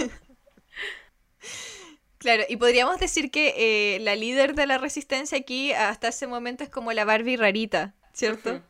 Claro, 2.18 2.43
y 2.47 2.55
podríamos 2.55 2.99
decir 2.99 3.32
que 3.32 3.53
eh, 3.57 3.99
la 3.99 4.16
líder 4.16 4.55
de 4.55 4.66
la 4.66 4.78
resistencia 4.78 5.38
aquí 5.38 5.74
hasta 5.74 6.07
ese 6.07 6.26
momento 6.26 6.64
es 6.64 6.70
como 6.70 6.93
la 6.93 7.03
Barbie 7.03 7.36
rarita, 7.36 7.95
¿cierto? 8.14 8.61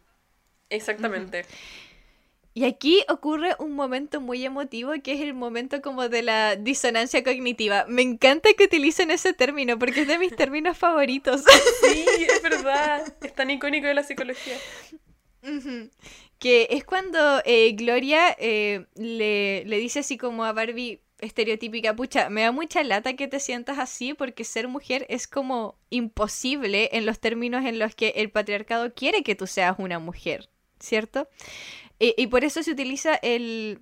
Exactamente. 0.69 1.45
Y 2.55 2.65
aquí 2.65 3.03
ocurre 3.09 3.55
un 3.57 3.71
momento 3.71 4.21
muy 4.21 4.45
emotivo 4.45 4.91
que 5.03 5.13
es 5.13 5.21
el 5.21 5.33
momento 5.33 5.81
como 5.81 6.07
de 6.07 6.21
la 6.21 6.55
disonancia 6.55 7.23
cognitiva. 7.23 7.85
Me 7.87 8.03
encanta 8.03 8.53
que 8.53 8.65
utilicen 8.65 9.09
ese 9.09 9.33
término 9.33 9.79
porque 9.79 10.01
es 10.01 10.07
de 10.07 10.19
mis 10.19 10.35
términos 10.35 10.77
favoritos. 10.77 11.43
Sí, 11.83 12.05
es 12.19 12.41
verdad. 12.41 13.03
Es 13.21 13.33
tan 13.33 13.49
icónico 13.49 13.87
de 13.87 13.93
la 13.93 14.03
psicología. 14.03 14.55
Que 16.39 16.67
es 16.71 16.83
cuando 16.85 17.41
eh, 17.45 17.71
Gloria 17.73 18.35
eh, 18.39 18.85
le, 18.95 19.65
le 19.65 19.77
dice 19.77 19.99
así 19.99 20.17
como 20.17 20.45
a 20.45 20.53
Barbie 20.53 21.01
estereotípica, 21.19 21.95
pucha, 21.95 22.29
me 22.29 22.41
da 22.41 22.51
mucha 22.51 22.83
lata 22.83 23.15
que 23.15 23.27
te 23.27 23.39
sientas 23.39 23.79
así 23.79 24.13
porque 24.13 24.43
ser 24.43 24.67
mujer 24.67 25.05
es 25.09 25.27
como 25.27 25.75
imposible 25.89 26.89
en 26.93 27.05
los 27.05 27.19
términos 27.19 27.65
en 27.65 27.79
los 27.79 27.95
que 27.95 28.09
el 28.17 28.29
patriarcado 28.29 28.93
quiere 28.93 29.23
que 29.23 29.35
tú 29.35 29.47
seas 29.47 29.75
una 29.79 29.99
mujer, 29.99 30.49
¿cierto? 30.79 31.27
Y, 32.17 32.27
por 32.27 32.43
eso 32.43 32.61
se 32.63 32.71
utiliza 32.71 33.15
el, 33.15 33.79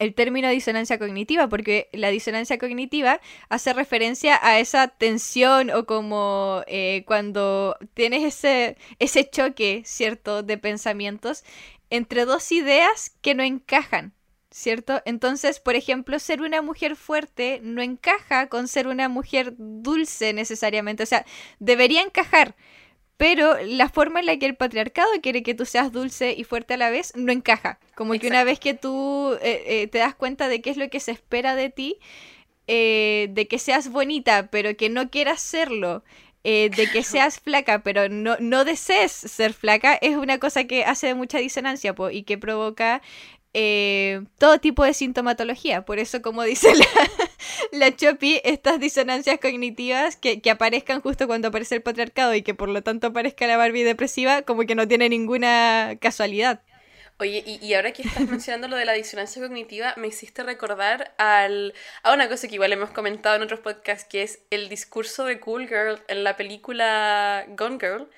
el 0.00 0.14
término 0.14 0.48
disonancia 0.50 0.98
cognitiva, 0.98 1.48
porque 1.48 1.88
la 1.92 2.10
disonancia 2.10 2.58
cognitiva 2.58 3.20
hace 3.48 3.72
referencia 3.72 4.38
a 4.42 4.58
esa 4.58 4.88
tensión 4.88 5.70
o 5.70 5.86
como 5.86 6.62
eh, 6.66 7.04
cuando 7.06 7.76
tienes 7.94 8.24
ese, 8.24 8.76
ese 8.98 9.30
choque, 9.30 9.82
¿cierto?, 9.84 10.42
de 10.42 10.58
pensamientos 10.58 11.44
entre 11.88 12.24
dos 12.24 12.50
ideas 12.50 13.12
que 13.20 13.34
no 13.34 13.44
encajan, 13.44 14.12
¿cierto? 14.50 15.02
Entonces, 15.04 15.60
por 15.60 15.76
ejemplo, 15.76 16.18
ser 16.18 16.42
una 16.42 16.62
mujer 16.62 16.96
fuerte 16.96 17.60
no 17.62 17.82
encaja 17.82 18.48
con 18.48 18.66
ser 18.66 18.88
una 18.88 19.08
mujer 19.08 19.54
dulce 19.56 20.32
necesariamente, 20.32 21.04
o 21.04 21.06
sea, 21.06 21.24
debería 21.60 22.02
encajar, 22.02 22.56
pero 23.16 23.56
la 23.64 23.88
forma 23.88 24.20
en 24.20 24.26
la 24.26 24.38
que 24.38 24.46
el 24.46 24.56
patriarcado 24.56 25.08
quiere 25.22 25.42
que 25.42 25.54
tú 25.54 25.64
seas 25.64 25.92
dulce 25.92 26.34
y 26.36 26.44
fuerte 26.44 26.74
a 26.74 26.76
la 26.76 26.90
vez 26.90 27.12
no 27.16 27.32
encaja. 27.32 27.78
Como 27.94 28.12
que 28.14 28.26
una 28.26 28.44
vez 28.44 28.60
que 28.60 28.74
tú 28.74 29.32
eh, 29.42 29.62
eh, 29.66 29.86
te 29.86 29.98
das 29.98 30.14
cuenta 30.14 30.48
de 30.48 30.60
qué 30.60 30.70
es 30.70 30.76
lo 30.76 30.90
que 30.90 31.00
se 31.00 31.12
espera 31.12 31.54
de 31.54 31.70
ti, 31.70 31.98
eh, 32.66 33.28
de 33.30 33.48
que 33.48 33.58
seas 33.58 33.90
bonita, 33.90 34.48
pero 34.50 34.76
que 34.76 34.88
no 34.90 35.10
quieras 35.10 35.40
serlo, 35.40 36.04
de 36.44 36.88
que 36.92 37.02
seas 37.02 37.40
flaca, 37.40 37.82
pero 37.82 38.08
no, 38.08 38.36
no 38.38 38.64
desees 38.64 39.10
ser 39.10 39.52
flaca, 39.52 39.98
es 40.00 40.14
una 40.14 40.38
cosa 40.38 40.62
que 40.62 40.84
hace 40.84 41.12
mucha 41.14 41.38
disonancia 41.38 41.92
y 42.12 42.22
que 42.22 42.38
provoca 42.38 43.02
eh, 43.58 44.20
todo 44.36 44.58
tipo 44.58 44.84
de 44.84 44.92
sintomatología. 44.92 45.86
Por 45.86 45.98
eso, 45.98 46.20
como 46.20 46.42
dice 46.42 46.74
la, 46.74 46.84
la 47.72 47.94
Chopi, 47.94 48.40
estas 48.44 48.80
disonancias 48.80 49.38
cognitivas 49.40 50.16
que, 50.16 50.40
aparezcan 50.50 51.00
justo 51.00 51.26
cuando 51.26 51.48
aparece 51.48 51.74
el 51.74 51.82
patriarcado 51.82 52.34
y 52.34 52.42
que 52.42 52.54
por 52.54 52.68
lo 52.68 52.82
tanto 52.82 53.08
aparezca 53.08 53.46
la 53.46 53.56
Barbie 53.56 53.84
depresiva, 53.84 54.42
como 54.42 54.62
que 54.62 54.74
no 54.74 54.88
tiene 54.88 55.08
ninguna 55.08 55.96
casualidad. 56.00 56.62
Oye, 57.18 57.42
y, 57.46 57.72
ahora 57.74 57.92
que 57.92 58.02
estás 58.02 58.20
mencionando 58.28 58.68
lo 58.68 58.76
de 58.76 58.84
la 58.84 58.92
disonancia 58.92 59.40
cognitiva, 59.40 59.94
me 59.96 60.08
hiciste 60.08 60.42
recordar 60.42 61.14
al, 61.16 61.74
a 62.02 62.12
una 62.12 62.28
cosa 62.28 62.46
que 62.46 62.54
igual 62.54 62.72
hemos 62.72 62.90
comentado 62.90 63.36
en 63.36 63.42
otros 63.42 63.60
podcasts, 63.60 64.06
que 64.08 64.22
es 64.22 64.40
el 64.50 64.68
discurso 64.68 65.24
de 65.24 65.40
Cool 65.40 65.66
Girl 65.66 66.02
en 66.08 66.24
la 66.24 66.36
película 66.36 67.46
Gone 67.56 67.78
Girl, 67.80 68.10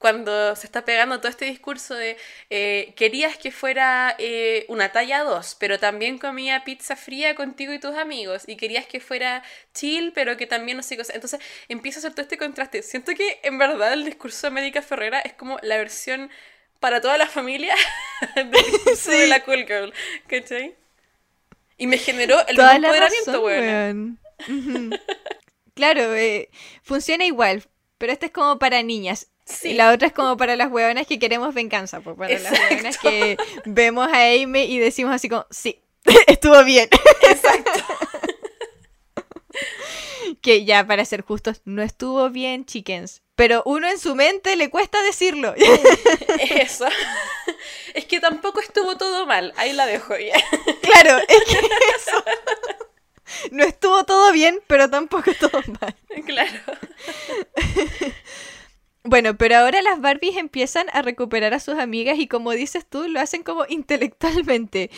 cuando 0.00 0.56
se 0.56 0.66
está 0.66 0.86
pegando 0.86 1.18
todo 1.18 1.28
este 1.28 1.44
discurso 1.44 1.94
de 1.94 2.16
eh, 2.48 2.94
querías 2.96 3.36
que 3.36 3.52
fuera 3.52 4.16
eh, 4.18 4.64
una 4.68 4.92
talla 4.92 5.22
2, 5.24 5.58
pero 5.60 5.78
también 5.78 6.16
comía 6.18 6.64
pizza 6.64 6.96
fría 6.96 7.34
contigo 7.34 7.74
y 7.74 7.78
tus 7.78 7.94
amigos, 7.94 8.44
y 8.46 8.56
querías 8.56 8.86
que 8.86 8.98
fuera 8.98 9.42
chill, 9.74 10.12
pero 10.14 10.38
que 10.38 10.46
también 10.46 10.78
no 10.78 10.82
sé 10.82 10.96
cosa. 10.96 11.12
Entonces 11.12 11.38
empieza 11.68 11.98
a 11.98 12.00
hacer 12.00 12.12
todo 12.12 12.22
este 12.22 12.38
contraste. 12.38 12.82
Siento 12.82 13.12
que 13.12 13.40
en 13.42 13.58
verdad 13.58 13.92
el 13.92 14.06
discurso 14.06 14.46
de 14.46 14.48
América 14.48 14.80
Ferrera 14.80 15.20
es 15.20 15.34
como 15.34 15.58
la 15.60 15.76
versión 15.76 16.30
para 16.80 17.02
toda 17.02 17.18
la 17.18 17.26
familia 17.26 17.74
del 18.36 18.50
discurso 18.50 19.10
de 19.10 19.26
la 19.26 19.44
Cool 19.44 19.66
Girl, 19.66 19.92
¿cachai? 20.26 20.76
Y 21.76 21.86
me 21.86 21.98
generó 21.98 22.40
el 22.48 22.56
mismo 22.56 22.72
empoderamiento, 22.72 23.42
weón. 23.42 24.18
claro, 25.74 26.14
eh, 26.14 26.48
funciona 26.82 27.26
igual, 27.26 27.64
pero 27.98 28.12
este 28.14 28.26
es 28.26 28.32
como 28.32 28.58
para 28.58 28.82
niñas. 28.82 29.26
Y 29.62 29.74
la 29.74 29.92
otra 29.92 30.08
es 30.08 30.12
como 30.12 30.36
para 30.36 30.56
las 30.56 30.70
hueonas 30.70 31.06
que 31.06 31.18
queremos 31.18 31.54
venganza, 31.54 32.00
pues 32.00 32.16
para 32.16 32.38
las 32.38 32.52
hueonas 32.52 32.98
que 32.98 33.36
vemos 33.64 34.08
a 34.08 34.24
Amy 34.24 34.62
y 34.62 34.78
decimos 34.78 35.14
así 35.14 35.28
como, 35.28 35.46
sí, 35.50 35.80
estuvo 36.26 36.62
bien. 36.64 36.88
Exacto. 37.22 37.70
que 40.40 40.64
ya, 40.64 40.86
para 40.86 41.04
ser 41.04 41.22
justos, 41.22 41.62
no 41.64 41.82
estuvo 41.82 42.30
bien, 42.30 42.64
chickens. 42.64 43.22
Pero 43.34 43.62
uno 43.64 43.88
en 43.88 43.98
su 43.98 44.14
mente 44.14 44.56
le 44.56 44.70
cuesta 44.70 45.02
decirlo. 45.02 45.54
Eso. 46.50 46.86
Es 47.94 48.04
que 48.04 48.20
tampoco 48.20 48.60
estuvo 48.60 48.96
todo 48.96 49.26
mal. 49.26 49.52
Ahí 49.56 49.72
la 49.72 49.86
dejo 49.86 50.16
ya. 50.16 50.40
Claro, 50.82 51.18
es 51.26 51.44
que 51.44 51.58
eso. 51.96 52.24
No 53.50 53.64
estuvo 53.64 54.04
todo 54.04 54.32
bien, 54.32 54.60
pero 54.66 54.90
tampoco 54.90 55.32
todo 55.34 55.60
mal. 55.80 55.96
Claro. 56.24 56.60
Bueno, 59.02 59.36
pero 59.38 59.56
ahora 59.56 59.80
las 59.82 60.00
Barbies 60.00 60.36
empiezan 60.36 60.86
a 60.92 61.00
recuperar 61.02 61.54
a 61.54 61.60
sus 61.60 61.78
amigas 61.78 62.18
y 62.18 62.28
como 62.28 62.52
dices 62.52 62.86
tú, 62.86 63.08
lo 63.08 63.20
hacen 63.20 63.42
como 63.42 63.64
intelectualmente. 63.68 64.90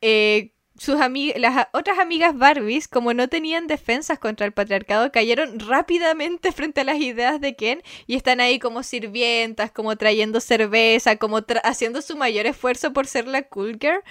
Eh, 0.00 0.52
sus 0.78 0.96
las 1.36 1.66
otras 1.72 1.98
amigas 1.98 2.38
Barbies, 2.38 2.86
como 2.86 3.12
no 3.12 3.28
tenían 3.28 3.66
defensas 3.66 4.20
contra 4.20 4.46
el 4.46 4.52
patriarcado, 4.52 5.10
cayeron 5.10 5.58
rápidamente 5.58 6.52
frente 6.52 6.82
a 6.82 6.84
las 6.84 6.98
ideas 7.00 7.40
de 7.40 7.56
Ken 7.56 7.82
y 8.06 8.14
están 8.14 8.40
ahí 8.40 8.60
como 8.60 8.84
sirvientas, 8.84 9.72
como 9.72 9.96
trayendo 9.96 10.40
cerveza, 10.40 11.16
como 11.16 11.40
haciendo 11.64 12.00
su 12.00 12.16
mayor 12.16 12.46
esfuerzo 12.46 12.92
por 12.92 13.06
ser 13.08 13.26
la 13.26 13.42
cool 13.42 13.78
girl, 13.80 14.02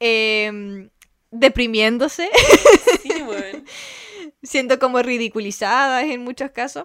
em, 0.00 0.90
deprimiéndose, 1.32 2.30
sí, 3.02 3.10
siendo 4.42 4.78
como 4.78 5.02
ridiculizadas 5.02 6.04
en 6.04 6.22
muchos 6.22 6.52
casos. 6.52 6.84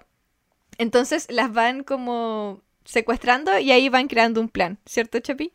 Entonces 0.82 1.28
las 1.30 1.54
van 1.54 1.84
como 1.84 2.60
secuestrando 2.86 3.60
y 3.60 3.72
ahí 3.72 3.88
van 3.88 4.08
creando 4.08 4.42
un 4.42 4.50
plan, 4.50 4.80
¿cierto, 4.88 5.20
Chapi? 5.20 5.54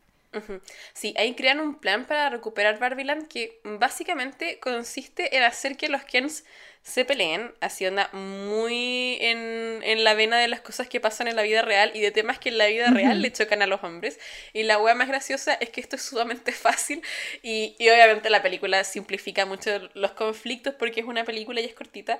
Sí, 0.93 1.13
ahí 1.17 1.35
crean 1.35 1.59
un 1.59 1.75
plan 1.75 2.05
para 2.05 2.29
recuperar 2.29 2.79
Barbiland 2.79 3.27
que 3.27 3.59
básicamente 3.65 4.57
consiste 4.61 5.35
en 5.35 5.43
hacer 5.43 5.75
que 5.75 5.89
los 5.89 6.05
Kens 6.05 6.45
se 6.81 7.03
peleen, 7.03 7.53
así 7.59 7.85
onda 7.85 8.09
muy 8.13 9.17
en, 9.19 9.81
en, 9.83 10.05
la 10.05 10.13
vena 10.13 10.37
de 10.37 10.47
las 10.47 10.61
cosas 10.61 10.87
que 10.87 11.01
pasan 11.01 11.27
en 11.27 11.35
la 11.35 11.41
vida 11.41 11.61
real 11.61 11.91
y 11.93 11.99
de 11.99 12.11
temas 12.11 12.39
que 12.39 12.47
en 12.47 12.57
la 12.57 12.67
vida 12.67 12.89
real 12.91 13.21
le 13.21 13.33
chocan 13.33 13.61
a 13.61 13.67
los 13.67 13.83
hombres. 13.83 14.19
Y 14.53 14.63
la 14.63 14.77
wea 14.77 14.95
más 14.95 15.09
graciosa 15.09 15.55
es 15.55 15.71
que 15.71 15.81
esto 15.81 15.97
es 15.97 16.03
sumamente 16.03 16.51
fácil 16.53 17.01
y, 17.41 17.75
y 17.79 17.89
obviamente 17.89 18.29
la 18.29 18.41
película 18.41 18.85
simplifica 18.85 19.45
mucho 19.45 19.89
los 19.93 20.11
conflictos 20.11 20.75
porque 20.75 21.01
es 21.01 21.05
una 21.05 21.25
película 21.25 21.59
y 21.59 21.65
es 21.65 21.73
cortita, 21.73 22.17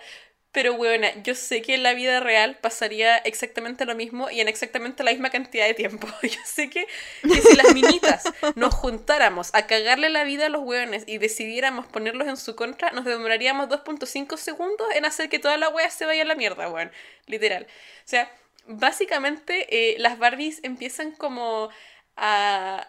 pero 0.58 0.74
bueno, 0.74 1.06
yo 1.24 1.36
sé 1.36 1.62
que 1.62 1.76
en 1.76 1.84
la 1.84 1.94
vida 1.94 2.20
real 2.20 2.58
pasaría 2.60 3.18
exactamente 3.18 3.86
lo 3.86 3.94
mismo 3.94 4.32
y 4.32 4.42
en 4.42 4.48
exactamente 4.48 5.04
la 5.04 5.12
misma 5.12 5.30
cantidad 5.30 5.68
de 5.68 5.76
tiempo. 5.76 6.08
Yo 6.24 6.40
sé 6.46 6.68
que, 6.68 6.88
si 7.22 7.56
las 7.56 7.76
minitas 7.76 8.24
nos 8.56 8.74
juntáramos 8.74 9.52
a 9.54 9.68
cagarle 9.68 10.10
la 10.10 10.24
vida 10.24 10.48
a 10.48 10.50
los 10.50 10.64
hueones 10.64 11.04
y 11.06 11.20
decidiéramos 11.20 11.86
ponerlos 11.86 12.28
en 12.28 12.38
su 12.38 12.56
contra, 12.56 12.90
nos 12.90 13.06
demoraríamos 13.06 13.70
2.5 13.70 14.36
segundos 14.38 14.88
en 14.96 15.06
hacer 15.06 15.30
que 15.30 15.38
toda 15.38 15.58
la 15.58 15.70
wea 15.70 15.92
se 15.92 16.08
vaya 16.08 16.24
a 16.24 16.26
la 16.26 16.34
mierda, 16.34 16.68
weón. 16.72 16.92
Literal. 17.28 17.68
O 17.68 18.08
sea, 18.08 18.32
básicamente 18.66 19.68
eh, 19.70 20.00
las 20.00 20.18
Barbies 20.18 20.62
empiezan 20.64 21.12
como 21.12 21.70
a, 22.20 22.88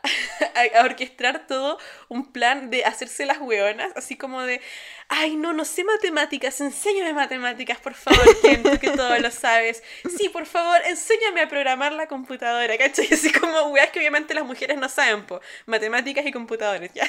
a, 0.74 0.84
orquestar 0.84 1.46
todo 1.46 1.78
un 2.08 2.32
plan 2.32 2.70
de 2.70 2.84
hacerse 2.84 3.26
las 3.26 3.38
hueonas, 3.38 3.92
así 3.94 4.16
como 4.16 4.42
de, 4.42 4.60
ay, 5.08 5.36
no, 5.36 5.52
no 5.52 5.64
sé 5.64 5.84
matemáticas, 5.84 6.60
enséñame 6.60 7.12
matemáticas, 7.12 7.78
por 7.78 7.94
favor, 7.94 8.24
Ken, 8.42 8.62
tú 8.62 8.78
que 8.78 8.90
todo 8.90 9.18
lo 9.18 9.30
sabes. 9.30 9.82
Sí, 10.16 10.28
por 10.30 10.46
favor, 10.46 10.80
enséñame 10.86 11.42
a 11.42 11.48
programar 11.48 11.92
la 11.92 12.06
computadora, 12.06 12.76
¿cachai? 12.78 13.08
Así 13.12 13.30
como 13.32 13.68
weas 13.68 13.90
que 13.90 13.98
obviamente 13.98 14.34
las 14.34 14.44
mujeres 14.44 14.78
no 14.78 14.88
saben, 14.88 15.26
po, 15.26 15.40
matemáticas 15.66 16.24
y 16.24 16.32
computadores, 16.32 16.90
¿ya? 16.94 17.08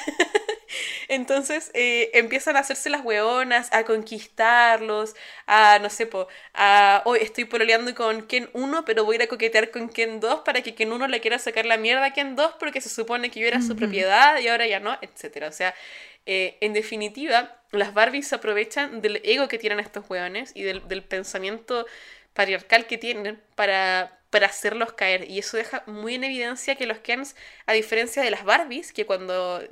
Entonces 1.08 1.70
eh, 1.74 2.10
empiezan 2.14 2.56
a 2.56 2.60
hacerse 2.60 2.90
las 2.90 3.04
hueonas, 3.04 3.68
a 3.72 3.84
conquistarlos, 3.84 5.14
a, 5.46 5.78
no 5.80 5.90
sé, 5.90 6.06
po, 6.06 6.28
a, 6.54 7.02
hoy 7.04 7.20
estoy 7.22 7.44
pololeando 7.44 7.94
con 7.94 8.26
Ken 8.26 8.50
1, 8.52 8.84
pero 8.84 9.04
voy 9.04 9.14
a 9.14 9.16
ir 9.16 9.22
a 9.22 9.26
coquetear 9.26 9.70
con 9.70 9.88
Ken 9.88 10.20
2 10.20 10.40
para 10.40 10.62
que 10.62 10.74
Ken 10.74 10.92
1 10.92 11.08
le 11.08 11.20
quiera 11.20 11.38
sacar 11.38 11.66
la 11.66 11.76
mierda 11.76 12.06
a 12.06 12.12
Ken 12.12 12.36
2 12.36 12.54
porque 12.58 12.80
se 12.80 12.88
supone 12.88 13.30
que 13.30 13.40
yo 13.40 13.46
era 13.46 13.60
su 13.62 13.76
propiedad 13.76 14.38
y 14.38 14.48
ahora 14.48 14.66
ya 14.66 14.80
no, 14.80 14.96
etc. 15.02 15.44
O 15.48 15.52
sea, 15.52 15.74
eh, 16.26 16.58
en 16.60 16.72
definitiva, 16.72 17.60
las 17.72 17.94
Barbies 17.94 18.28
se 18.28 18.34
aprovechan 18.36 19.00
del 19.00 19.20
ego 19.24 19.48
que 19.48 19.58
tienen 19.58 19.80
estos 19.80 20.08
hueones 20.08 20.52
y 20.54 20.62
del, 20.62 20.86
del 20.88 21.02
pensamiento 21.02 21.86
patriarcal 22.34 22.86
que 22.86 22.98
tienen 22.98 23.40
para, 23.54 24.20
para 24.30 24.46
hacerlos 24.46 24.92
caer. 24.92 25.28
Y 25.30 25.38
eso 25.38 25.56
deja 25.56 25.82
muy 25.86 26.14
en 26.14 26.24
evidencia 26.24 26.76
que 26.76 26.86
los 26.86 26.98
Kens, 26.98 27.36
a 27.66 27.72
diferencia 27.72 28.22
de 28.22 28.30
las 28.30 28.44
Barbies, 28.44 28.92
que 28.92 29.06
cuando 29.06 29.62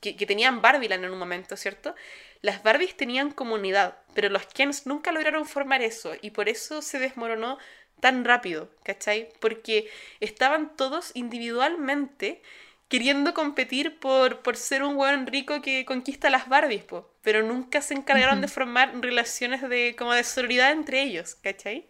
que, 0.00 0.14
tenían 0.14 0.62
Barbieland 0.62 1.04
en 1.04 1.12
un 1.12 1.18
momento, 1.18 1.56
¿cierto? 1.56 1.94
Las 2.42 2.62
Barbies 2.62 2.96
tenían 2.96 3.30
comunidad, 3.30 3.98
pero 4.14 4.28
los 4.28 4.46
Kens 4.46 4.86
nunca 4.86 5.12
lograron 5.12 5.46
formar 5.46 5.82
eso 5.82 6.14
y 6.20 6.30
por 6.30 6.48
eso 6.48 6.82
se 6.82 6.98
desmoronó 6.98 7.58
tan 8.00 8.24
rápido, 8.24 8.70
¿cachai? 8.84 9.30
Porque 9.40 9.90
estaban 10.20 10.76
todos 10.76 11.12
individualmente 11.14 12.42
queriendo 12.88 13.34
competir 13.34 13.98
por, 13.98 14.42
por 14.42 14.56
ser 14.56 14.82
un 14.82 14.96
weón 14.96 15.26
rico 15.26 15.60
que 15.60 15.84
conquista 15.84 16.30
las 16.30 16.48
Barbies, 16.48 16.84
po, 16.84 17.10
pero 17.22 17.42
nunca 17.42 17.80
se 17.80 17.94
encargaron 17.94 18.40
de 18.40 18.48
formar 18.48 18.92
relaciones 19.00 19.62
de 19.62 19.96
como 19.98 20.12
de 20.12 20.22
sororidad 20.22 20.72
entre 20.72 21.02
ellos, 21.02 21.34
¿cachai? 21.36 21.88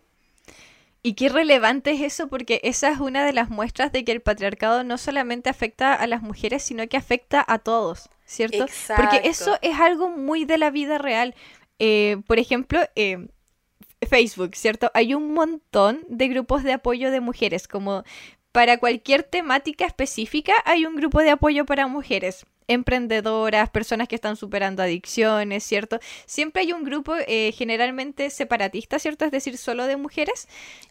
Y 1.06 1.14
qué 1.14 1.28
relevante 1.28 1.92
es 1.92 2.00
eso 2.00 2.26
porque 2.26 2.60
esa 2.64 2.88
es 2.88 2.98
una 2.98 3.24
de 3.24 3.32
las 3.32 3.48
muestras 3.48 3.92
de 3.92 4.04
que 4.04 4.10
el 4.10 4.22
patriarcado 4.22 4.82
no 4.82 4.98
solamente 4.98 5.48
afecta 5.48 5.94
a 5.94 6.04
las 6.08 6.20
mujeres, 6.20 6.64
sino 6.64 6.88
que 6.88 6.96
afecta 6.96 7.44
a 7.46 7.60
todos, 7.60 8.10
¿cierto? 8.24 8.66
Porque 8.96 9.20
eso 9.22 9.56
es 9.62 9.78
algo 9.78 10.08
muy 10.08 10.44
de 10.44 10.58
la 10.58 10.70
vida 10.70 10.98
real. 10.98 11.36
Eh, 11.78 12.16
por 12.26 12.40
ejemplo, 12.40 12.80
eh, 12.96 13.28
Facebook, 14.10 14.56
¿cierto? 14.56 14.90
Hay 14.94 15.14
un 15.14 15.32
montón 15.32 16.04
de 16.08 16.26
grupos 16.26 16.64
de 16.64 16.72
apoyo 16.72 17.12
de 17.12 17.20
mujeres, 17.20 17.68
como 17.68 18.02
para 18.50 18.78
cualquier 18.78 19.22
temática 19.22 19.86
específica 19.86 20.54
hay 20.64 20.86
un 20.86 20.96
grupo 20.96 21.20
de 21.20 21.30
apoyo 21.30 21.66
para 21.66 21.86
mujeres 21.86 22.46
emprendedoras, 22.68 23.70
personas 23.70 24.08
que 24.08 24.14
están 24.14 24.36
superando 24.36 24.82
adicciones, 24.82 25.64
¿cierto? 25.64 25.98
Siempre 26.26 26.62
hay 26.62 26.72
un 26.72 26.84
grupo 26.84 27.14
eh, 27.26 27.52
generalmente 27.56 28.30
separatista, 28.30 28.98
¿cierto? 28.98 29.24
Es 29.24 29.30
decir, 29.30 29.56
solo 29.58 29.86
de 29.86 29.96
mujeres, 29.96 30.48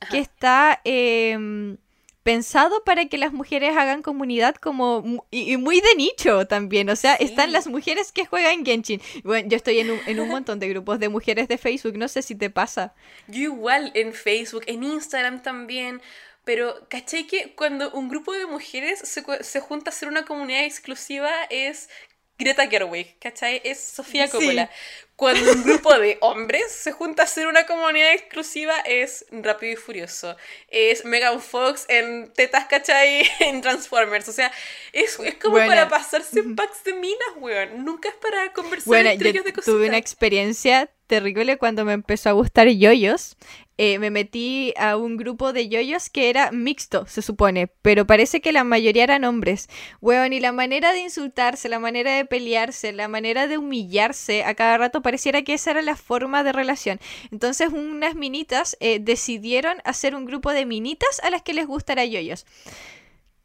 que 0.09 0.19
está 0.19 0.82
em, 0.84 1.78
pensado 2.23 2.84
para 2.84 3.05
que 3.05 3.19
las 3.19 3.34
mujeres 3.34 3.78
hagan 3.78 4.01
comunidad 4.01 4.55
como 4.55 5.23
y, 5.30 5.57
muy 5.57 5.80
de 5.80 5.95
nicho 5.95 6.47
también. 6.47 6.89
O 6.89 6.95
sea, 6.95 7.13
están 7.15 7.51
las 7.51 7.67
mujeres 7.67 8.11
que 8.11 8.26
juegan 8.26 8.65
Genshin. 8.65 9.01
Bueno, 9.23 9.47
yo 9.47 9.57
estoy 9.57 9.80
en 9.80 9.91
un, 9.91 9.99
en 10.07 10.19
un 10.19 10.30
montón 10.30 10.59
de 10.59 10.69
grupos 10.69 10.99
de 10.99 11.09
mujeres 11.09 11.47
de 11.47 11.57
Facebook, 11.57 11.97
no 11.97 12.07
sé 12.07 12.21
si 12.21 12.36
te 12.36 12.49
pasa. 12.49 12.93
Yo 13.28 13.41
igual 13.43 13.91
en 13.93 14.13
Facebook, 14.13 14.63
en 14.65 14.84
Instagram 14.84 15.43
también. 15.43 16.01
Pero, 16.45 16.87
¿cachai 16.89 17.27
que 17.27 17.53
cuando 17.55 17.91
un 17.91 18.07
grupo 18.07 18.31
de 18.31 18.45
mujeres 18.45 18.99
se, 18.99 19.23
se 19.43 19.59
junta 19.59 19.89
a 19.89 19.93
hacer 19.93 20.07
una 20.07 20.25
comunidad 20.25 20.63
exclusiva 20.63 21.31
es 21.49 21.89
Greta 22.37 22.67
Gerwig, 22.67 23.17
¿cachai? 23.19 23.61
Es 23.63 23.79
Sofía 23.79 24.29
Coppola. 24.29 24.69
Cuando 25.16 25.49
un 25.53 25.63
grupo 25.63 25.97
de 25.97 26.18
hombres 26.20 26.70
se 26.72 26.91
junta 26.91 27.24
a 27.24 27.26
hacer 27.26 27.47
una 27.47 27.66
comunidad 27.66 28.11
exclusiva 28.11 28.78
es 28.80 29.26
Rápido 29.32 29.74
y 29.74 29.76
Furioso. 29.78 30.36
Es 30.68 31.05
Megan 31.05 31.41
Fox 31.41 31.86
en 31.88 32.34
Tetas, 32.34 32.66
¿cachai? 32.66 33.24
En 33.39 33.61
Transformers. 33.61 34.28
O 34.28 34.34
sea, 34.34 34.51
es, 34.91 35.18
es 35.20 35.36
como 35.36 35.55
para 35.55 35.88
pasarse 35.88 36.43
packs 36.43 36.84
de 36.84 36.93
minas, 36.93 37.30
weón. 37.38 37.86
Nunca 37.86 38.09
es 38.09 38.16
para 38.16 38.51
conversar 38.51 39.05
entre 39.05 39.30
ellos 39.30 39.45
de 39.45 39.53
cositas. 39.53 39.74
Tuve 39.74 39.88
una 39.88 39.97
experiencia 39.97 40.91
terrible 41.07 41.57
cuando 41.57 41.86
me 41.86 41.93
empezó 41.93 42.30
a 42.30 42.34
gustar 42.34 42.68
yoyos. 42.68 43.38
Eh, 43.78 43.99
me 43.99 44.09
metí 44.09 44.74
a 44.78 44.95
un 44.95 45.18
grupo 45.18 45.51
de 45.51 45.68
yoyos 45.68 46.09
que 46.09 46.30
era 46.30 46.49
mixto, 46.51 47.05
se 47.07 47.22
supone, 47.22 47.68
pero 47.82 48.07
parece 48.07 48.39
que 48.39 48.53
la 48.53 48.63
mayoría 48.63 49.03
eran 49.03 49.26
hombres. 49.26 49.68
Weón, 49.99 50.32
y 50.32 50.39
la 50.39 50.53
manera 50.53 50.93
de 50.93 50.99
insultarse, 50.99 51.68
la 51.68 51.80
manera 51.80 52.16
de 52.16 52.24
pelearse, 52.24 52.93
la 52.93 53.09
manera 53.09 53.47
de 53.47 53.57
humillarse, 53.57 54.45
a 54.45 54.55
cada 54.55 54.78
rato 54.78 55.01
pareciera 55.05 55.43
que 55.43 55.53
esa 55.53 55.69
era 55.69 55.83
la 55.83 55.95
forma 55.95 56.43
de 56.43 56.51
relación. 56.51 56.99
Entonces 57.31 57.69
unas 57.71 58.15
minitas 58.15 58.75
eh, 58.79 58.97
decidieron 58.99 59.77
hacer 59.83 60.15
un 60.15 60.25
grupo 60.25 60.51
de 60.51 60.65
minitas 60.65 61.19
a 61.19 61.29
las 61.29 61.43
que 61.43 61.53
les 61.53 61.67
gustara 61.67 62.05
yoyos. 62.05 62.47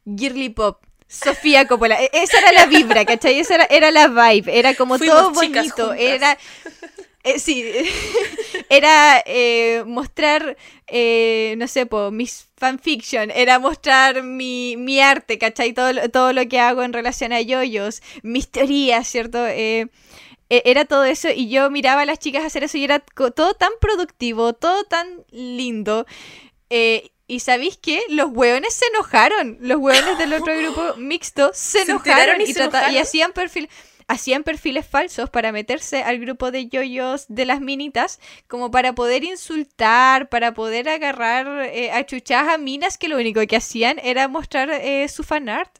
Girly 0.03 0.49
Pop, 0.49 0.83
Sofía 1.07 1.67
Coppola. 1.67 2.01
E-, 2.01 2.09
esa 2.13 2.39
era 2.39 2.51
la 2.51 2.65
vibra, 2.65 3.05
¿cachai? 3.05 3.37
Esa 3.37 3.53
era, 3.55 3.65
era 3.65 3.91
la 3.91 4.07
vibe. 4.07 4.57
Era 4.57 4.73
como 4.73 4.97
todo 4.97 5.29
bonito. 5.29 5.93
Era. 5.93 6.35
Eh, 7.23 7.37
sí, 7.37 7.63
era 8.69 9.21
eh, 9.27 9.83
mostrar, 9.85 10.57
eh, 10.87 11.53
no 11.59 11.67
sé, 11.67 11.85
po, 11.85 12.09
mis 12.09 12.47
fanfiction, 12.57 13.29
era 13.29 13.59
mostrar 13.59 14.23
mi, 14.23 14.75
mi 14.77 14.99
arte, 14.99 15.37
¿cachai? 15.37 15.73
Todo, 15.73 16.09
todo 16.09 16.33
lo 16.33 16.47
que 16.47 16.59
hago 16.59 16.81
en 16.81 16.93
relación 16.93 17.33
a 17.33 17.41
yoyos, 17.41 18.01
mis 18.23 18.49
teorías, 18.49 19.07
¿cierto? 19.07 19.45
E, 20.51 20.63
era 20.65 20.83
todo 20.83 21.05
eso 21.05 21.29
y 21.33 21.47
yo 21.47 21.69
miraba 21.71 22.01
a 22.01 22.05
las 22.05 22.19
chicas 22.19 22.43
hacer 22.43 22.65
eso 22.65 22.77
y 22.77 22.83
era 22.83 22.99
todo 22.99 23.53
tan 23.53 23.71
productivo, 23.79 24.51
todo 24.51 24.83
tan 24.83 25.23
lindo. 25.31 26.05
y 26.69 27.39
sabéis 27.39 27.77
qué? 27.77 28.03
Los 28.09 28.31
hueones 28.31 28.73
se 28.73 28.85
enojaron. 28.87 29.57
Los 29.61 29.77
hueones 29.77 30.17
del 30.17 30.33
otro 30.33 30.53
grupo 30.57 30.95
mixto 30.97 31.51
se, 31.53 31.83
enojaron, 31.83 32.41
y, 32.41 32.53
y 32.93 32.97
hacían 32.97 33.31
perfil 33.31 33.69
hacían 34.07 34.43
perfiles 34.43 34.85
falsos 34.85 35.29
para 35.29 35.53
meterse 35.53 36.03
al 36.03 36.19
grupo 36.19 36.51
de 36.51 36.67
yoyos 36.67 37.27
de 37.29 37.45
las 37.45 37.61
minitas, 37.61 38.19
como 38.47 38.69
para 38.69 38.93
poder 38.93 39.23
insultar, 39.23 40.27
para 40.27 40.53
poder 40.53 40.89
agarrar 40.89 41.63
eh, 41.67 41.91
a 41.93 42.05
chuchadas 42.05 42.53
a 42.53 42.57
minas 42.57 42.97
que 42.97 43.07
lo 43.07 43.15
único 43.15 43.39
que 43.47 43.55
hacían 43.55 43.99
era 44.03 44.27
mostrar 44.27 44.69
eh, 44.69 45.07
su 45.07 45.23
fanart. 45.23 45.79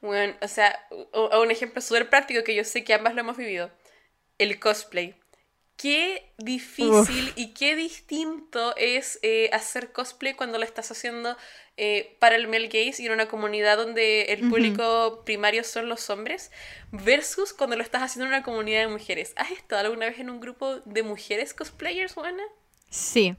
Bueno, 0.00 0.34
o 0.42 0.48
sea, 0.48 0.76
un 1.12 1.50
ejemplo 1.52 1.80
súper 1.80 2.10
práctico 2.10 2.42
que 2.42 2.56
yo 2.56 2.64
sé 2.64 2.82
que 2.82 2.94
ambas 2.94 3.14
lo 3.14 3.20
hemos 3.20 3.36
vivido. 3.36 3.70
El 4.40 4.58
cosplay 4.58 5.14
qué 5.80 6.30
difícil 6.36 7.32
y 7.36 7.54
qué 7.54 7.74
distinto 7.74 8.74
es 8.76 9.18
eh, 9.22 9.48
hacer 9.54 9.92
cosplay 9.92 10.34
cuando 10.34 10.58
lo 10.58 10.64
estás 10.64 10.90
haciendo 10.90 11.38
eh, 11.78 12.16
para 12.18 12.36
el 12.36 12.48
male 12.48 12.66
gaze 12.66 13.02
y 13.02 13.06
en 13.06 13.12
una 13.12 13.28
comunidad 13.28 13.78
donde 13.78 14.24
el 14.24 14.50
público 14.50 15.22
primario 15.24 15.64
son 15.64 15.88
los 15.88 16.10
hombres 16.10 16.50
versus 16.92 17.54
cuando 17.54 17.76
lo 17.76 17.82
estás 17.82 18.02
haciendo 18.02 18.26
en 18.26 18.34
una 18.34 18.42
comunidad 18.42 18.80
de 18.80 18.88
mujeres. 18.88 19.32
¿Has 19.36 19.52
estado 19.52 19.86
alguna 19.86 20.04
vez 20.04 20.18
en 20.18 20.28
un 20.28 20.40
grupo 20.40 20.80
de 20.84 21.02
mujeres 21.02 21.54
cosplayers, 21.54 22.12
Juana? 22.12 22.42
Sí, 22.90 23.34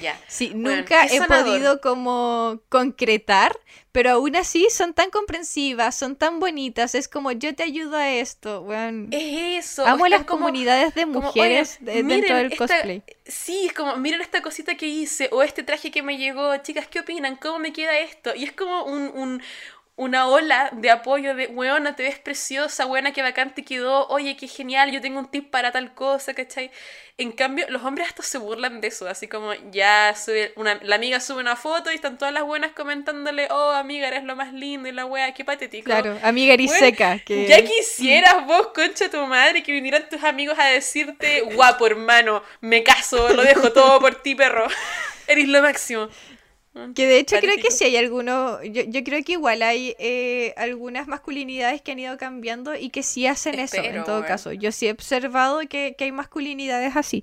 ya. 0.00 0.18
Sí, 0.28 0.52
nunca 0.54 1.06
he 1.06 1.20
podido 1.22 1.80
como 1.80 2.60
concretar, 2.68 3.58
pero 3.92 4.10
aún 4.10 4.36
así 4.36 4.68
son 4.70 4.94
tan 4.94 5.10
comprensivas, 5.10 5.94
son 5.94 6.16
tan 6.16 6.40
bonitas, 6.40 6.94
es 6.94 7.08
como 7.08 7.30
yo 7.32 7.54
te 7.54 7.62
ayudo 7.62 7.96
a 7.96 8.10
esto, 8.10 8.66
Es 9.10 9.66
eso. 9.66 9.86
Amo 9.86 10.06
las 10.08 10.24
comunidades 10.24 10.94
de 10.94 11.06
mujeres 11.06 11.76
dentro 11.80 12.36
del 12.36 12.56
cosplay. 12.56 13.02
Sí, 13.26 13.66
es 13.66 13.72
como, 13.72 13.96
miren 13.96 14.20
esta 14.20 14.42
cosita 14.42 14.76
que 14.76 14.86
hice, 14.86 15.28
o 15.30 15.42
este 15.42 15.62
traje 15.62 15.90
que 15.90 16.02
me 16.02 16.18
llegó, 16.18 16.56
chicas, 16.58 16.86
¿qué 16.88 17.00
opinan? 17.00 17.36
¿Cómo 17.36 17.58
me 17.58 17.72
queda 17.72 17.98
esto? 17.98 18.34
Y 18.34 18.44
es 18.44 18.52
como 18.52 18.84
un, 18.84 19.42
una 19.96 20.26
ola 20.26 20.70
de 20.72 20.90
apoyo 20.90 21.34
de, 21.34 21.48
weona, 21.48 21.94
te 21.94 22.02
ves 22.02 22.18
preciosa, 22.18 22.86
buena, 22.86 23.12
qué 23.12 23.20
bacán 23.20 23.54
te 23.54 23.62
quedó, 23.62 24.06
oye, 24.08 24.36
qué 24.36 24.48
genial, 24.48 24.90
yo 24.90 25.02
tengo 25.02 25.18
un 25.18 25.30
tip 25.30 25.50
para 25.50 25.70
tal 25.70 25.92
cosa, 25.92 26.32
¿cachai? 26.32 26.70
En 27.18 27.30
cambio, 27.30 27.66
los 27.68 27.82
hombres 27.84 28.08
hasta 28.08 28.22
se 28.22 28.38
burlan 28.38 28.80
de 28.80 28.88
eso, 28.88 29.06
así 29.06 29.28
como 29.28 29.52
ya 29.70 30.14
sube 30.16 30.54
una, 30.56 30.80
la 30.82 30.96
amiga 30.96 31.20
sube 31.20 31.40
una 31.40 31.56
foto 31.56 31.92
y 31.92 31.94
están 31.94 32.16
todas 32.16 32.32
las 32.32 32.42
buenas 32.42 32.72
comentándole, 32.72 33.48
oh, 33.50 33.72
amiga, 33.72 34.08
eres 34.08 34.24
lo 34.24 34.34
más 34.34 34.54
lindo 34.54 34.88
y 34.88 34.92
la 34.92 35.04
wea, 35.04 35.34
qué 35.34 35.44
patético. 35.44 35.84
Claro, 35.84 36.18
amiga 36.22 36.54
eres 36.54 36.72
seca. 36.72 37.18
Que... 37.18 37.46
Ya 37.46 37.62
quisieras 37.62 38.46
vos, 38.46 38.68
concha 38.68 39.10
tu 39.10 39.18
madre, 39.26 39.62
que 39.62 39.72
vinieran 39.72 40.08
tus 40.08 40.24
amigos 40.24 40.58
a 40.58 40.68
decirte, 40.68 41.42
guapo 41.42 41.86
hermano, 41.86 42.42
me 42.62 42.82
caso, 42.82 43.28
lo 43.34 43.42
dejo 43.42 43.72
todo 43.72 44.00
por 44.00 44.14
ti, 44.22 44.34
perro. 44.34 44.66
Eres 45.28 45.48
lo 45.48 45.62
máximo. 45.62 46.08
Que 46.94 47.06
de 47.06 47.18
hecho 47.18 47.36
creo 47.38 47.56
que 47.56 47.70
sí 47.70 47.84
hay 47.84 47.96
algunos, 47.96 48.60
yo, 48.64 48.82
yo 48.84 49.04
creo 49.04 49.22
que 49.22 49.32
igual 49.32 49.60
hay 49.62 49.94
eh, 49.98 50.54
algunas 50.56 51.06
masculinidades 51.06 51.82
que 51.82 51.92
han 51.92 51.98
ido 51.98 52.16
cambiando 52.16 52.74
y 52.74 52.88
que 52.88 53.02
sí 53.02 53.26
hacen 53.26 53.58
eso 53.58 53.76
en 53.76 54.04
todo 54.04 54.24
caso. 54.24 54.52
Yo 54.52 54.72
sí 54.72 54.88
he 54.88 54.92
observado 54.92 55.60
que, 55.68 55.94
que 55.98 56.04
hay 56.04 56.12
masculinidades 56.12 56.96
así. 56.96 57.22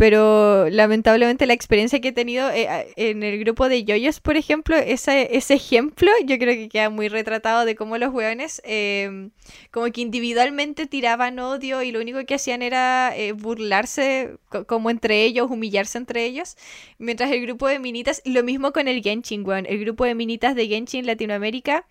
Pero 0.00 0.70
lamentablemente 0.70 1.44
la 1.44 1.52
experiencia 1.52 2.00
que 2.00 2.08
he 2.08 2.12
tenido 2.12 2.48
eh, 2.48 2.90
en 2.96 3.22
el 3.22 3.38
grupo 3.38 3.68
de 3.68 3.84
yoyos, 3.84 4.18
por 4.20 4.38
ejemplo, 4.38 4.74
ese, 4.74 5.36
ese 5.36 5.52
ejemplo 5.52 6.10
yo 6.24 6.38
creo 6.38 6.54
que 6.54 6.70
queda 6.70 6.88
muy 6.88 7.08
retratado 7.08 7.66
de 7.66 7.74
cómo 7.74 7.98
los 7.98 8.10
hueones 8.10 8.62
em, 8.64 9.30
como 9.70 9.92
que 9.92 10.00
individualmente 10.00 10.86
tiraban 10.86 11.38
odio 11.38 11.82
y 11.82 11.92
lo 11.92 12.00
único 12.00 12.24
que 12.24 12.36
hacían 12.36 12.62
era 12.62 13.14
eh, 13.14 13.32
burlarse 13.32 14.38
como 14.66 14.88
entre 14.88 15.22
ellos, 15.22 15.50
humillarse 15.50 15.98
entre 15.98 16.24
ellos, 16.24 16.56
mientras 16.96 17.30
el 17.30 17.42
grupo 17.42 17.68
de 17.68 17.78
minitas, 17.78 18.22
lo 18.24 18.42
mismo 18.42 18.72
con 18.72 18.88
el 18.88 19.02
Genshin, 19.02 19.46
weón, 19.46 19.66
el 19.66 19.80
grupo 19.80 20.06
de 20.06 20.14
minitas 20.14 20.54
de 20.54 20.66
Genshin 20.66 21.04
Latinoamérica, 21.04 21.84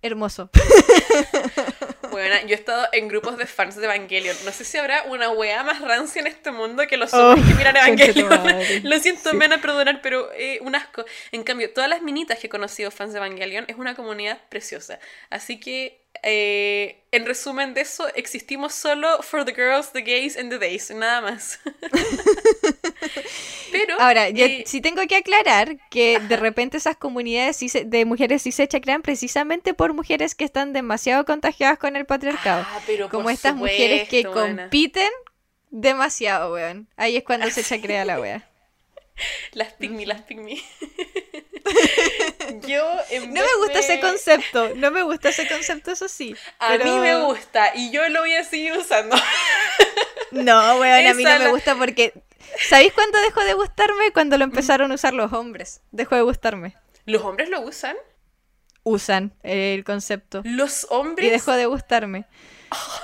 hermoso. 0.00 0.48
Bueno, 2.16 2.34
yo 2.46 2.54
he 2.54 2.54
estado 2.54 2.88
en 2.92 3.08
grupos 3.08 3.36
de 3.36 3.44
fans 3.44 3.76
de 3.76 3.84
Evangelion. 3.84 4.34
No 4.46 4.50
sé 4.50 4.64
si 4.64 4.78
habrá 4.78 5.02
una 5.02 5.28
weá 5.32 5.62
más 5.64 5.82
rancia 5.82 6.20
en 6.20 6.26
este 6.26 6.50
mundo 6.50 6.86
que 6.86 6.96
los 6.96 7.12
hombres 7.12 7.46
que 7.46 7.52
oh, 7.52 7.56
miran 7.56 7.76
Evangelion. 7.76 8.30
Lo 8.84 8.98
siento, 9.00 9.34
me 9.34 9.40
van 9.40 9.58
a 9.58 9.60
perdonar, 9.60 10.00
pero 10.00 10.32
eh, 10.32 10.58
un 10.62 10.74
asco. 10.74 11.04
En 11.30 11.42
cambio, 11.42 11.70
todas 11.74 11.90
las 11.90 12.00
minitas 12.00 12.38
que 12.38 12.46
he 12.46 12.50
conocido 12.50 12.90
fans 12.90 13.12
de 13.12 13.18
Evangelion 13.18 13.66
es 13.68 13.76
una 13.76 13.94
comunidad 13.94 14.38
preciosa. 14.48 14.98
Así 15.28 15.60
que 15.60 16.05
eh, 16.22 17.04
en 17.12 17.26
resumen 17.26 17.74
de 17.74 17.82
eso, 17.82 18.06
existimos 18.14 18.74
solo 18.74 19.22
for 19.22 19.44
the 19.44 19.52
girls, 19.52 19.92
the 19.92 20.02
gays 20.02 20.36
and 20.36 20.50
the 20.50 20.58
days, 20.58 20.90
nada 20.90 21.20
más. 21.20 21.60
Pero. 23.72 24.00
Ahora, 24.00 24.30
yo 24.30 24.44
eh, 24.44 24.64
sí 24.66 24.80
tengo 24.80 25.02
que 25.06 25.16
aclarar 25.16 25.76
que 25.90 26.18
de 26.20 26.36
repente 26.36 26.76
esas 26.76 26.96
comunidades 26.96 27.60
de 27.84 28.04
mujeres 28.04 28.42
sí 28.42 28.52
se 28.52 28.68
crean 28.68 29.02
precisamente 29.02 29.74
por 29.74 29.94
mujeres 29.94 30.34
que 30.34 30.44
están 30.44 30.72
demasiado 30.72 31.24
contagiadas 31.24 31.78
con 31.78 31.96
el 31.96 32.06
patriarcado. 32.06 32.64
Ah, 32.66 32.80
pero 32.86 33.08
como 33.08 33.30
estas 33.30 33.54
mujeres 33.54 34.08
que 34.08 34.24
compiten 34.24 35.10
demasiado, 35.70 36.52
weón. 36.52 36.88
Ahí 36.96 37.16
es 37.16 37.24
cuando 37.24 37.50
se 37.50 37.80
crea 37.80 38.04
la 38.04 38.20
wea. 38.20 38.48
Las 39.52 39.72
pygmy, 39.72 40.04
las 40.04 40.22
pygmy. 40.22 40.60
Yo 42.66 42.84
No 43.28 43.42
me 43.42 43.56
gusta 43.58 43.78
ese 43.78 44.00
concepto, 44.00 44.74
no 44.76 44.90
me 44.90 45.02
gusta 45.02 45.30
ese 45.30 45.48
concepto, 45.48 45.90
eso 45.92 46.08
sí. 46.08 46.34
A 46.58 46.76
mí 46.78 46.90
me 46.98 47.22
gusta 47.22 47.72
y 47.74 47.90
yo 47.90 48.08
lo 48.08 48.20
voy 48.20 48.34
a 48.34 48.44
seguir 48.44 48.72
usando. 48.72 49.16
No, 50.32 50.78
weón, 50.78 51.06
a 51.06 51.14
mí 51.14 51.24
no 51.24 51.38
me 51.38 51.48
gusta 51.50 51.76
porque... 51.76 52.12
¿Sabéis 52.68 52.92
cuándo 52.92 53.20
dejó 53.20 53.44
de 53.44 53.54
gustarme? 53.54 54.12
Cuando 54.12 54.38
lo 54.38 54.44
empezaron 54.44 54.92
a 54.92 54.94
usar 54.94 55.14
los 55.14 55.32
hombres. 55.32 55.80
Dejó 55.90 56.14
de 56.14 56.22
gustarme. 56.22 56.76
¿Los 57.04 57.22
hombres 57.22 57.48
lo 57.48 57.60
usan? 57.60 57.96
Usan 58.82 59.34
el 59.42 59.84
concepto. 59.84 60.42
¿Los 60.44 60.86
hombres? 60.90 61.26
Y 61.26 61.30
dejó 61.30 61.52
de 61.52 61.66
gustarme. 61.66 62.26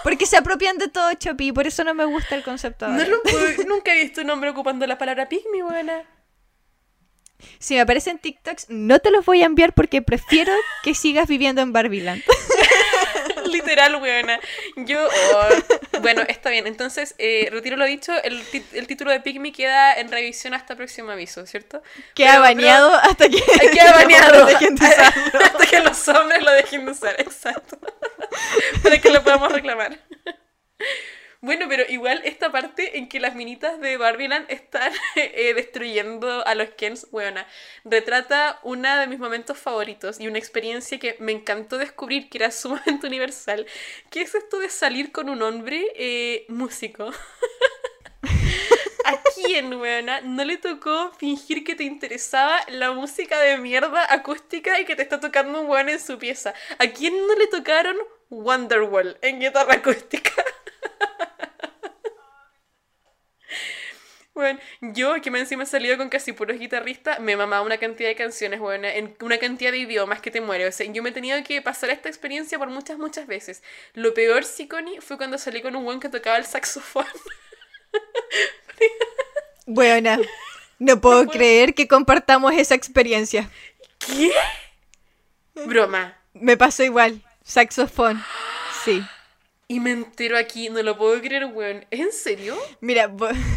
Porque 0.02 0.26
se 0.26 0.36
apropian 0.36 0.78
de 0.78 0.88
todo, 0.88 1.12
Chopi, 1.14 1.52
por 1.52 1.66
eso 1.66 1.84
no 1.84 1.94
me 1.94 2.04
gusta 2.04 2.34
el 2.34 2.42
concepto. 2.42 2.88
No 2.88 3.04
nunca 3.66 3.94
he 3.94 4.02
visto 4.02 4.20
un 4.20 4.30
hombre 4.30 4.50
ocupando 4.50 4.86
la 4.86 4.98
palabra 4.98 5.28
pygmy, 5.28 5.62
buena. 5.62 6.04
Si 7.58 7.74
me 7.74 7.80
aparecen 7.80 8.18
TikToks, 8.18 8.66
no 8.68 8.98
te 8.98 9.10
los 9.10 9.24
voy 9.24 9.42
a 9.42 9.46
enviar 9.46 9.72
porque 9.72 10.02
prefiero 10.02 10.52
que 10.82 10.94
sigas 10.94 11.28
viviendo 11.28 11.62
en 11.62 11.72
Barbiland. 11.72 12.22
Literal, 13.46 13.96
weona. 13.96 14.40
Yo, 14.76 15.06
oh, 15.06 16.00
bueno, 16.00 16.22
está 16.22 16.50
bien. 16.50 16.66
Entonces, 16.66 17.14
eh, 17.18 17.48
retiro 17.50 17.76
lo 17.76 17.84
dicho, 17.84 18.12
el, 18.22 18.42
el, 18.72 18.86
título 18.86 19.10
de 19.10 19.20
Pygmy 19.20 19.52
queda 19.52 19.94
en 19.94 20.10
revisión 20.10 20.54
hasta 20.54 20.76
próximo 20.76 21.10
aviso, 21.10 21.46
¿cierto? 21.46 21.82
Queda 22.14 22.38
baneado 22.38 22.94
hasta 22.94 23.28
que, 23.28 23.42
queda 23.72 23.92
baneado. 23.94 24.46
dejen 24.46 24.74
de 24.74 24.86
usarlo. 24.86 25.40
hasta 25.44 25.66
que 25.66 25.80
los 25.80 26.08
hombres 26.08 26.42
lo 26.42 26.52
dejen 26.52 26.86
de 26.86 26.92
usar, 26.92 27.20
exacto. 27.20 27.78
Para 28.82 28.98
que 29.00 29.10
lo 29.10 29.22
podamos 29.22 29.52
reclamar. 29.52 29.98
Bueno, 31.44 31.66
pero 31.68 31.82
igual 31.88 32.22
esta 32.24 32.52
parte 32.52 32.98
en 32.98 33.08
que 33.08 33.18
las 33.18 33.34
minitas 33.34 33.80
de 33.80 33.96
Barbieland 33.96 34.46
están 34.48 34.92
eh, 35.16 35.52
destruyendo 35.54 36.46
a 36.46 36.54
los 36.54 36.70
Kens, 36.70 37.10
buena, 37.10 37.48
retrata 37.84 38.60
uno 38.62 38.96
de 38.96 39.08
mis 39.08 39.18
momentos 39.18 39.58
favoritos 39.58 40.20
y 40.20 40.28
una 40.28 40.38
experiencia 40.38 41.00
que 41.00 41.16
me 41.18 41.32
encantó 41.32 41.78
descubrir 41.78 42.28
que 42.30 42.38
era 42.38 42.50
sumamente 42.52 43.08
universal, 43.08 43.66
que 44.08 44.20
es 44.20 44.36
esto 44.36 44.60
de 44.60 44.68
salir 44.70 45.10
con 45.10 45.28
un 45.28 45.42
hombre 45.42 45.84
eh, 45.96 46.46
músico. 46.48 47.10
¿A 49.04 49.20
quién, 49.34 49.74
weona, 49.74 50.20
no 50.20 50.44
le 50.44 50.58
tocó 50.58 51.10
fingir 51.18 51.64
que 51.64 51.74
te 51.74 51.82
interesaba 51.82 52.60
la 52.68 52.92
música 52.92 53.40
de 53.40 53.58
mierda 53.58 54.06
acústica 54.14 54.78
y 54.78 54.84
que 54.84 54.94
te 54.94 55.02
está 55.02 55.18
tocando 55.18 55.60
un 55.60 55.68
weón 55.68 55.88
en 55.88 55.98
su 55.98 56.18
pieza? 56.18 56.54
¿A 56.78 56.86
quién 56.86 57.26
no 57.26 57.34
le 57.34 57.48
tocaron 57.48 57.96
Wonderwall 58.30 59.18
en 59.22 59.40
guitarra 59.40 59.74
acústica? 59.74 60.32
Bueno, 64.34 64.58
yo 64.80 65.20
que 65.20 65.30
me 65.30 65.40
encima 65.40 65.64
he 65.64 65.66
salido 65.66 65.98
con 65.98 66.08
casi 66.08 66.32
puros 66.32 66.58
guitarristas, 66.58 67.20
me 67.20 67.36
mamaba 67.36 67.64
una 67.66 67.76
cantidad 67.76 68.08
de 68.08 68.16
canciones, 68.16 68.60
bueno, 68.60 68.88
en 68.88 69.14
una 69.20 69.36
cantidad 69.38 69.70
de 69.70 69.78
idiomas 69.78 70.22
que 70.22 70.30
te 70.30 70.40
muere. 70.40 70.66
O 70.66 70.72
sea, 70.72 70.90
yo 70.90 71.02
me 71.02 71.10
he 71.10 71.12
tenido 71.12 71.42
que 71.44 71.60
pasar 71.60 71.90
esta 71.90 72.08
experiencia 72.08 72.58
por 72.58 72.68
muchas, 72.70 72.98
muchas 72.98 73.26
veces. 73.26 73.62
Lo 73.92 74.14
peor, 74.14 74.44
sí, 74.44 74.66
Connie, 74.68 75.00
fue 75.02 75.18
cuando 75.18 75.36
salí 75.36 75.60
con 75.60 75.76
un 75.76 75.84
buen 75.84 76.00
que 76.00 76.08
tocaba 76.08 76.38
el 76.38 76.46
saxofón. 76.46 77.06
Buena. 79.66 80.18
No 80.78 81.00
puedo 81.00 81.26
creer 81.26 81.74
que 81.74 81.86
compartamos 81.86 82.52
esa 82.54 82.74
experiencia. 82.74 83.48
¿Qué? 83.98 84.32
Broma. 85.66 86.16
Me 86.32 86.56
pasó 86.56 86.82
igual. 86.82 87.22
Saxofón. 87.44 88.22
Sí. 88.84 89.04
Y 89.72 89.80
me 89.80 89.92
entero 89.92 90.36
aquí, 90.36 90.68
no 90.68 90.82
lo 90.82 90.98
puedo 90.98 91.18
creer, 91.22 91.46
weón. 91.46 91.86
¿Es 91.90 92.00
en 92.00 92.12
serio? 92.12 92.58
Mira, 92.80 93.10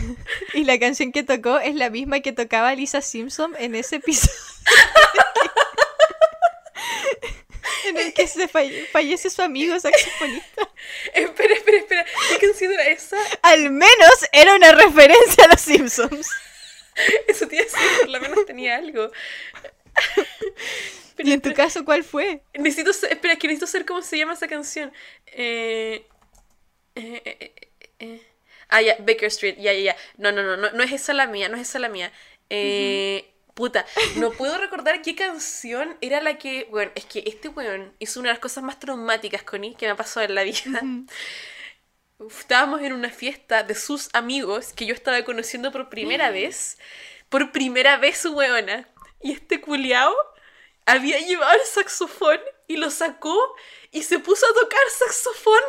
y 0.53 0.63
la 0.63 0.79
canción 0.79 1.11
que 1.11 1.23
tocó 1.23 1.59
es 1.59 1.75
la 1.75 1.89
misma 1.89 2.21
que 2.21 2.31
tocaba 2.31 2.73
Lisa 2.73 3.01
Simpson 3.01 3.53
en 3.59 3.75
ese 3.75 3.97
episodio. 3.97 4.33
en 7.89 7.97
el 7.97 8.13
que 8.13 8.27
se 8.27 8.47
fallece 8.47 9.29
su 9.29 9.41
amigo 9.41 9.77
saxofonista. 9.77 10.69
espera, 11.13 11.53
espera, 11.53 11.77
espera. 11.79 12.05
¿Qué 12.29 12.47
canción 12.47 12.71
era 12.71 12.87
esa? 12.87 13.17
Al 13.41 13.71
menos 13.71 14.25
era 14.31 14.55
una 14.55 14.71
referencia 14.71 15.43
a 15.43 15.47
los 15.49 15.59
Simpsons. 15.59 16.29
Eso 17.27 17.45
tiene 17.45 17.65
que 17.65 17.99
por 17.99 18.09
lo 18.09 18.21
menos 18.21 18.45
tenía 18.45 18.77
algo. 18.77 19.11
¿Y 21.17 21.31
en 21.31 21.41
tu 21.41 21.53
caso 21.53 21.85
cuál 21.85 22.03
fue? 22.03 22.41
Necesito 22.53 22.91
espera, 22.91 23.33
es 23.33 23.39
que 23.39 23.47
necesito 23.47 23.67
saber 23.67 23.85
cómo 23.85 24.01
se 24.01 24.17
llama 24.17 24.33
esa 24.33 24.47
canción. 24.47 24.91
Eh, 25.27 26.05
eh, 26.95 27.55
eh, 27.99 28.21
ah, 28.69 28.81
ya, 28.81 28.97
Baker 28.99 29.25
Street, 29.25 29.55
ya, 29.57 29.73
ya, 29.73 29.79
ya. 29.79 29.95
No, 30.17 30.31
no, 30.31 30.43
no, 30.43 30.57
no, 30.57 30.71
no 30.71 30.83
es 30.83 30.91
esa 30.91 31.13
la 31.13 31.27
mía, 31.27 31.49
no 31.49 31.55
es 31.55 31.69
esa 31.69 31.79
la 31.79 31.89
mía. 31.89 32.11
Puta, 33.53 33.85
no 34.17 34.31
puedo 34.37 34.57
recordar 34.57 35.01
qué 35.01 35.15
canción 35.15 35.97
era 36.01 36.21
la 36.21 36.37
que. 36.37 36.67
Bueno, 36.69 36.91
es 36.95 37.05
que 37.05 37.23
este 37.25 37.47
weón 37.47 37.93
hizo 37.99 38.19
una 38.19 38.29
de 38.29 38.33
las 38.33 38.41
cosas 38.41 38.63
más 38.63 38.79
traumáticas 38.79 39.43
con 39.43 39.63
él 39.63 39.75
que 39.77 39.85
me 39.85 39.93
ha 39.93 39.95
pasado 39.95 40.25
en 40.25 40.35
la 40.35 40.43
vida. 40.43 40.81
Estábamos 42.29 42.81
en 42.81 42.93
una 42.93 43.09
fiesta 43.09 43.63
de 43.63 43.75
sus 43.75 44.09
amigos 44.13 44.73
que 44.73 44.85
yo 44.85 44.93
estaba 44.93 45.23
conociendo 45.23 45.71
por 45.71 45.89
primera 45.89 46.31
vez. 46.31 46.77
Por 47.29 47.51
primera 47.51 47.97
vez, 47.97 48.17
su 48.17 48.33
weona. 48.33 48.87
Y 49.21 49.31
este 49.31 49.61
culiao 49.61 50.13
había 50.85 51.19
llevado 51.19 51.53
el 51.53 51.67
saxofón 51.67 52.39
y 52.67 52.77
lo 52.77 52.89
sacó 52.89 53.37
y 53.91 54.03
se 54.03 54.19
puso 54.19 54.45
a 54.45 54.53
tocar 54.53 54.81
saxofón 54.89 55.63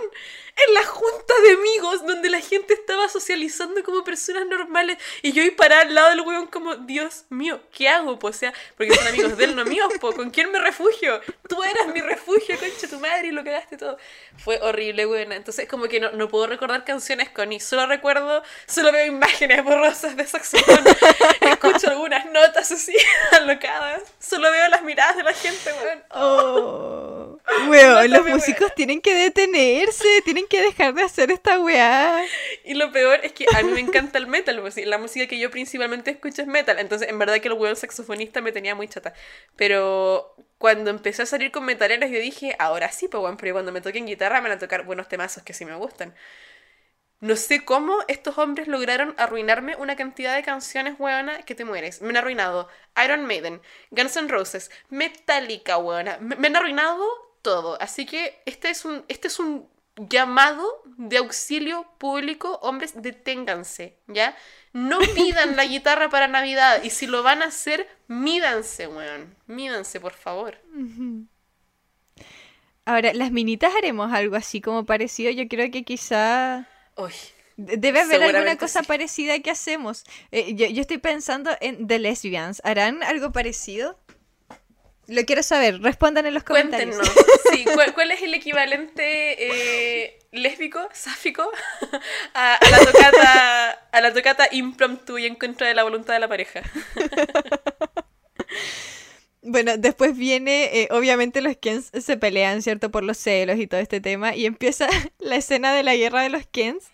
en 0.56 0.74
la 0.74 0.84
junta 0.84 1.34
de 1.44 1.52
amigos 1.52 2.06
donde 2.06 2.30
la 2.30 2.40
gente 2.40 2.72
estaba 2.72 3.08
socializando 3.08 3.82
como 3.84 4.04
personas 4.04 4.46
normales 4.46 4.96
y 5.20 5.32
yo 5.32 5.42
iba 5.42 5.56
parar 5.56 5.86
al 5.86 5.94
lado 5.94 6.10
del 6.10 6.20
weón 6.20 6.46
como, 6.46 6.76
Dios 6.76 7.24
mío, 7.30 7.60
¿qué 7.72 7.88
hago? 7.88 8.18
Pues, 8.18 8.36
o 8.36 8.38
sea, 8.38 8.54
porque 8.76 8.94
son 8.94 9.06
amigos 9.06 9.36
de 9.36 9.44
él, 9.44 9.56
no 9.56 9.64
míos, 9.64 9.92
po, 10.00 10.12
¿con 10.12 10.30
quién 10.30 10.50
me 10.52 10.58
refugio? 10.58 11.20
Tú 11.48 11.62
eras 11.62 11.88
mi 11.88 12.00
refugio, 12.00 12.58
concha 12.58 12.88
tu 12.88 12.98
madre 12.98 13.28
y 13.28 13.30
lo 13.32 13.42
cagaste 13.42 13.76
todo. 13.76 13.98
Fue 14.38 14.58
horrible, 14.60 15.06
weón. 15.06 15.32
Entonces 15.32 15.68
como 15.68 15.88
que 15.88 16.00
no, 16.00 16.12
no 16.12 16.28
puedo 16.28 16.46
recordar 16.46 16.84
canciones 16.84 17.30
con 17.30 17.52
y 17.52 17.60
solo 17.60 17.86
recuerdo, 17.86 18.42
solo 18.66 18.92
veo 18.92 19.06
imágenes 19.06 19.64
borrosas 19.64 20.16
de 20.16 20.26
saxofón, 20.26 20.84
escucho 21.40 21.90
algunas 21.90 22.26
notas 22.26 22.70
así, 22.70 22.96
alocadas, 23.32 24.02
solo 24.18 24.50
veo 24.50 24.68
las 24.68 24.82
miradas 24.82 25.16
de 25.16 25.22
la 25.22 25.32
gente, 25.32 25.70
weón. 25.72 26.04
Oh. 26.10 27.25
Weón, 27.68 28.10
los 28.10 28.26
músicos 28.26 28.74
tienen 28.74 29.00
que 29.00 29.14
detenerse, 29.14 30.22
tienen 30.24 30.46
que 30.48 30.60
dejar 30.60 30.94
de 30.94 31.02
hacer 31.02 31.30
esta 31.30 31.60
weá. 31.60 32.24
Y 32.64 32.74
lo 32.74 32.90
peor 32.92 33.20
es 33.22 33.32
que 33.32 33.46
a 33.54 33.62
mí 33.62 33.72
me 33.72 33.80
encanta 33.80 34.18
el 34.18 34.26
metal, 34.26 34.60
pues, 34.60 34.76
la 34.84 34.98
música 34.98 35.26
que 35.26 35.38
yo 35.38 35.50
principalmente 35.50 36.10
escucho 36.10 36.42
es 36.42 36.48
metal, 36.48 36.78
entonces 36.78 37.08
en 37.08 37.18
verdad 37.18 37.38
que 37.38 37.48
el 37.48 37.54
weón 37.54 37.76
saxofonista 37.76 38.40
me 38.40 38.52
tenía 38.52 38.74
muy 38.74 38.88
chata. 38.88 39.14
Pero 39.56 40.34
cuando 40.58 40.90
empecé 40.90 41.22
a 41.22 41.26
salir 41.26 41.52
con 41.52 41.64
metaleras 41.64 42.10
yo 42.10 42.18
dije, 42.18 42.56
ahora 42.58 42.90
sí, 42.90 43.08
pues 43.08 43.20
bueno, 43.20 43.36
pero 43.38 43.52
cuando 43.52 43.72
me 43.72 43.80
toquen 43.80 44.06
guitarra 44.06 44.40
me 44.40 44.48
van 44.48 44.58
a 44.58 44.60
tocar 44.60 44.84
buenos 44.84 45.08
temazos 45.08 45.42
que 45.42 45.54
sí 45.54 45.64
me 45.64 45.76
gustan. 45.76 46.14
No 47.20 47.34
sé 47.36 47.64
cómo 47.64 47.96
estos 48.08 48.36
hombres 48.36 48.68
lograron 48.68 49.14
arruinarme 49.16 49.74
una 49.76 49.96
cantidad 49.96 50.34
de 50.34 50.42
canciones, 50.42 50.96
weona, 50.98 51.42
que 51.42 51.54
te 51.54 51.64
mueres. 51.64 52.02
Me 52.02 52.10
han 52.10 52.18
arruinado 52.18 52.68
Iron 53.02 53.24
Maiden, 53.24 53.62
Guns 53.90 54.16
N' 54.16 54.28
Roses, 54.28 54.70
Metallica, 54.90 55.78
weona. 55.78 56.18
Me, 56.18 56.36
me 56.36 56.48
han 56.48 56.56
arruinado 56.56 57.25
todo. 57.46 57.80
Así 57.80 58.06
que 58.06 58.42
este 58.44 58.70
es 58.70 58.84
un, 58.84 59.04
este 59.06 59.28
es 59.28 59.38
un 59.38 59.68
llamado 59.96 60.66
de 60.98 61.18
auxilio 61.18 61.86
público, 61.96 62.58
hombres, 62.60 63.00
deténganse, 63.00 63.96
¿ya? 64.08 64.36
No 64.72 64.98
pidan 65.14 65.54
la 65.54 65.64
guitarra 65.64 66.10
para 66.10 66.26
Navidad 66.26 66.82
y 66.82 66.90
si 66.90 67.06
lo 67.06 67.22
van 67.22 67.42
a 67.42 67.46
hacer, 67.46 67.86
mídanse, 68.08 68.88
weón. 68.88 69.36
Mídanse, 69.46 70.00
por 70.00 70.14
favor. 70.14 70.58
Ahora, 72.84 73.14
las 73.14 73.30
minitas 73.30 73.72
haremos 73.76 74.12
algo 74.12 74.34
así 74.34 74.60
como 74.60 74.84
parecido. 74.84 75.30
Yo 75.30 75.46
creo 75.46 75.70
que 75.70 75.84
quizá... 75.84 76.68
Uy, 76.96 77.12
Debe 77.56 78.00
haber 78.00 78.22
alguna 78.24 78.58
cosa 78.58 78.80
sí. 78.80 78.86
parecida 78.86 79.38
que 79.38 79.52
hacemos. 79.52 80.04
Eh, 80.32 80.54
yo, 80.56 80.66
yo 80.66 80.80
estoy 80.80 80.98
pensando 80.98 81.52
en 81.60 81.86
The 81.86 82.00
Lesbians. 82.00 82.60
¿Harán 82.64 83.04
algo 83.04 83.30
parecido? 83.30 83.98
Lo 85.08 85.24
quiero 85.24 85.42
saber. 85.42 85.80
Respondan 85.80 86.26
en 86.26 86.34
los 86.34 86.42
comentarios. 86.44 86.96
Cuéntenos. 86.96 87.26
Sí, 87.52 87.64
¿cuál, 87.64 87.94
cuál 87.94 88.10
es 88.10 88.20
el 88.22 88.34
equivalente 88.34 89.36
eh, 89.38 90.18
lésbico, 90.32 90.86
sáfico, 90.92 91.48
a, 92.34 92.54
a 92.54 92.70
la 92.70 92.78
tocata, 92.80 93.70
a 93.70 94.00
la 94.00 94.12
tocata 94.12 94.48
impromptu 94.50 95.16
y 95.16 95.26
en 95.26 95.36
contra 95.36 95.68
de 95.68 95.74
la 95.74 95.84
voluntad 95.84 96.12
de 96.14 96.20
la 96.20 96.28
pareja? 96.28 96.62
Bueno, 99.48 99.76
después 99.76 100.16
viene, 100.16 100.64
eh, 100.82 100.88
obviamente 100.90 101.40
los 101.40 101.56
Kens 101.56 101.90
se 102.00 102.16
pelean, 102.16 102.62
¿cierto? 102.62 102.90
Por 102.90 103.04
los 103.04 103.16
celos 103.16 103.58
y 103.58 103.66
todo 103.66 103.80
este 103.80 104.00
tema. 104.00 104.34
Y 104.34 104.46
empieza 104.46 104.88
la 105.18 105.36
escena 105.36 105.72
de 105.72 105.82
la 105.82 105.94
guerra 105.96 106.22
de 106.22 106.28
los 106.30 106.46
Kens, 106.46 106.84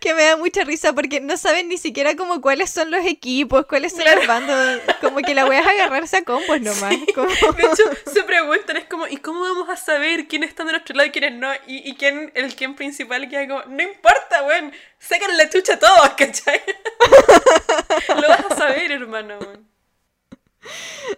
que 0.00 0.12
me 0.14 0.24
da 0.24 0.36
mucha 0.36 0.64
risa 0.64 0.92
porque 0.92 1.20
no 1.20 1.36
saben 1.36 1.68
ni 1.68 1.78
siquiera 1.78 2.16
como 2.16 2.40
cuáles 2.40 2.70
son 2.70 2.90
los 2.90 3.04
equipos, 3.06 3.66
cuáles 3.66 3.92
son 3.92 4.04
los 4.16 4.26
bandos. 4.26 4.80
Como 5.00 5.18
que 5.18 5.34
la 5.34 5.46
wea 5.46 5.60
es 5.60 5.66
agarrarse 5.66 6.18
a 6.18 6.24
combos 6.24 6.60
nomás. 6.60 6.94
como- 7.14 7.28
De 7.28 7.62
hecho, 7.62 7.84
se 8.12 8.22
preguntan, 8.24 8.76
es 8.76 8.84
como, 8.86 9.06
¿y 9.06 9.16
cómo 9.18 9.40
vamos 9.40 9.68
a 9.68 9.76
saber 9.76 10.26
quién 10.28 10.42
está 10.42 10.64
de 10.64 10.72
nuestro 10.72 10.96
lado 10.96 11.08
y 11.08 11.12
quiénes 11.12 11.32
no? 11.34 11.52
Y, 11.66 11.88
y 11.88 11.94
quién, 11.96 12.32
el 12.34 12.54
quién 12.54 12.74
principal 12.74 13.28
queda 13.28 13.46
como, 13.46 13.62
no 13.74 13.82
importa, 13.82 14.42
weón, 14.44 14.72
sacan 14.98 15.36
la 15.36 15.48
chucha 15.48 15.74
a 15.74 15.78
todos, 15.78 16.08
¿cachai? 16.16 16.60
Lo 18.20 18.28
vas 18.28 18.44
a 18.50 18.56
saber, 18.56 18.90
hermano, 18.92 19.38
weón. 19.38 19.73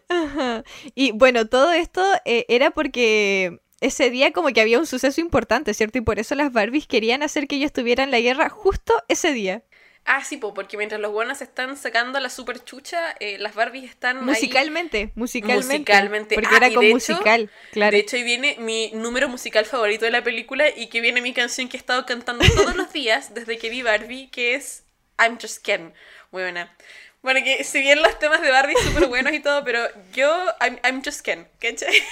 Ajá. 0.09 0.65
Y 0.95 1.13
bueno, 1.13 1.47
todo 1.47 1.73
esto 1.73 2.05
eh, 2.25 2.45
era 2.49 2.71
porque 2.71 3.61
ese 3.81 4.11
día 4.11 4.33
como 4.33 4.49
que 4.49 4.61
había 4.61 4.79
un 4.79 4.87
suceso 4.87 5.21
importante, 5.21 5.75
¿cierto? 5.75 5.99
Y 5.99 6.01
por 6.03 6.19
eso 6.19 6.35
las 6.35 6.53
Barbies 6.53 6.87
querían 6.87 7.23
hacer 7.23 7.47
que 7.47 7.57
ellos 7.57 7.73
tuvieran 7.73 8.11
la 8.11 8.21
guerra 8.21 8.49
justo 8.49 8.95
ese 9.09 9.33
día. 9.33 9.63
Ah, 10.09 10.23
sí, 10.23 10.37
po, 10.37 10.55
porque 10.55 10.77
mientras 10.77 11.01
los 11.01 11.11
buenos 11.11 11.43
están 11.43 11.77
sacando 11.77 12.21
la 12.21 12.31
super 12.31 12.63
chucha, 12.63 13.17
eh, 13.19 13.39
las 13.39 13.57
Barbies 13.57 13.91
están 13.91 14.19
ahí- 14.19 14.25
Musicalmente, 14.25 15.11
musicalmente. 15.17 15.67
Musicalmente. 15.79 16.35
Porque 16.37 16.49
Ah, 16.53 16.59
era 16.59 16.71
con 16.71 16.81
de 16.81 16.87
hecho- 16.87 16.95
musical, 16.95 17.51
claro. 17.73 17.91
De 17.91 17.99
hecho, 17.99 18.15
ahí 18.17 18.23
viene 18.23 18.57
mi 18.61 18.93
número 18.95 19.29
musical 19.29 19.65
favorito 19.67 20.05
de 20.05 20.13
la 20.13 20.23
película 20.23 20.67
y 20.75 20.87
que 20.91 21.01
viene 21.01 21.21
mi 21.21 21.33
canción 21.33 21.69
que 21.69 21.77
he 21.77 21.81
estado 21.81 22.07
cantando 22.07 22.45
todos 22.55 22.77
los 22.77 22.93
días 22.93 23.35
desde 23.35 23.59
que 23.59 23.69
vi 23.69 23.83
Barbie, 23.83 24.29
que 24.29 24.55
es 24.55 24.85
I'm 25.19 25.39
Just 25.41 25.61
Ken. 25.65 25.93
Buena. 26.31 26.73
Bueno, 27.23 27.41
que 27.43 27.65
si 27.65 27.81
bien 27.81 28.03
los 28.03 28.19
temas 28.19 28.41
de 28.41 28.51
Barbie 28.51 28.75
son 28.77 28.93
súper 28.93 29.09
buenos 29.09 29.33
y 29.33 29.41
todo, 29.41 29.65
pero 29.65 29.81
yo, 30.13 30.47
I'm, 30.61 30.79
I'm 30.85 31.03
Just 31.05 31.23
Ken, 31.23 31.49
¿cachai? 31.59 32.03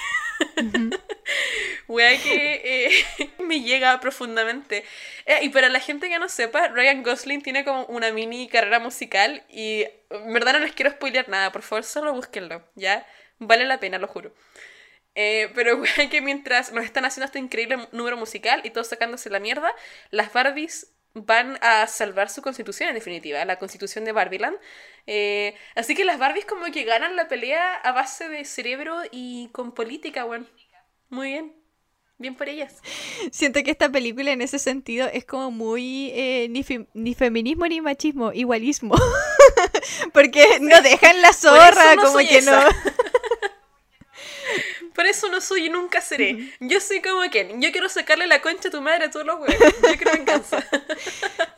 Wea 1.89 2.21
que 2.21 2.63
eh, 2.65 3.31
me 3.39 3.61
llega 3.61 3.99
profundamente. 4.01 4.85
Eh, 5.27 5.41
y 5.43 5.49
para 5.51 5.69
la 5.69 5.81
gente 5.81 6.09
que 6.09 6.19
no 6.19 6.29
sepa, 6.29 6.69
Ryan 6.69 7.03
Gosling 7.03 7.43
tiene 7.43 7.65
como 7.65 7.85
una 7.87 8.11
mini 8.11 8.49
carrera 8.49 8.79
musical 8.79 9.45
y 9.49 9.85
en 10.11 10.33
verdad 10.33 10.55
no 10.55 10.59
les 10.61 10.73
quiero 10.73 10.91
spoilear 10.91 11.29
nada, 11.29 11.53
por 11.53 11.63
favor 11.63 11.85
solo 11.85 12.13
búsquenlo, 12.13 12.63
¿ya? 12.75 13.07
Vale 13.39 13.65
la 13.67 13.81
pena, 13.81 13.99
lo 13.99 14.09
juro. 14.09 14.35
Eh, 15.15 15.51
pero 15.55 15.77
wea 15.81 16.11
que 16.11 16.21
mientras 16.21 16.73
nos 16.73 16.85
están 16.85 17.05
haciendo 17.05 17.27
este 17.27 17.39
increíble 17.39 17.89
número 17.93 18.17
musical 18.17 18.61
y 18.65 18.71
todos 18.71 18.89
sacándose 18.89 19.31
la 19.31 19.41
mierda, 19.41 19.73
las 20.11 20.33
Barbies 20.33 20.89
van 21.15 21.59
a 21.63 21.87
salvar 21.87 22.29
su 22.29 22.43
constitución 22.43 22.89
en 22.89 22.95
definitiva, 22.97 23.45
la 23.45 23.59
constitución 23.59 24.05
de 24.05 24.13
Barbieland. 24.13 24.57
Eh, 25.07 25.55
así 25.75 25.95
que 25.95 26.05
las 26.05 26.19
Barbies 26.19 26.45
como 26.45 26.67
que 26.73 26.85
ganan 26.85 27.15
la 27.17 27.29
pelea 27.29 27.75
a 27.77 27.93
base 27.93 28.29
de 28.29 28.45
cerebro 28.45 28.97
y 29.11 29.49
con 29.53 29.73
política, 29.73 30.25
weón. 30.25 30.49
Muy 31.11 31.29
bien. 31.31 31.55
Bien 32.17 32.37
por 32.37 32.49
ellas. 32.49 32.81
Siento 33.33 33.63
que 33.65 33.73
esta 33.73 33.89
película 33.91 34.31
en 34.31 34.41
ese 34.41 34.61
sentido 34.61 35.09
es 35.13 35.25
como 35.25 35.51
muy 35.51 36.11
eh, 36.15 36.47
ni, 36.49 36.63
fe- 36.63 36.87
ni 36.95 37.13
feminismo 37.15 37.67
ni 37.67 37.81
machismo, 37.81 38.33
igualismo. 38.33 38.95
Porque 40.13 40.59
no 40.61 40.81
dejan 40.81 41.21
la 41.23 41.33
zorra, 41.33 41.97
no 41.97 42.03
como 42.03 42.19
que 42.19 42.39
esa. 42.39 42.69
no. 42.69 42.69
Por 44.95 45.07
eso 45.07 45.29
no 45.29 45.41
soy 45.41 45.67
y 45.67 45.71
nunca 45.71 46.01
seré. 46.01 46.53
Yo 46.61 46.81
soy 46.81 47.03
como 47.03 47.29
Ken. 47.31 47.61
Yo 47.61 47.73
quiero 47.73 47.89
sacarle 47.89 48.27
la 48.27 48.41
concha 48.41 48.69
a 48.69 48.71
tu 48.71 48.81
madre 48.81 49.07
a 49.07 49.11
todos 49.11 49.27
los 49.27 49.41
huevos. 49.41 49.57
Yo 49.59 49.97
quiero 49.97 50.13
venganza. 50.13 50.65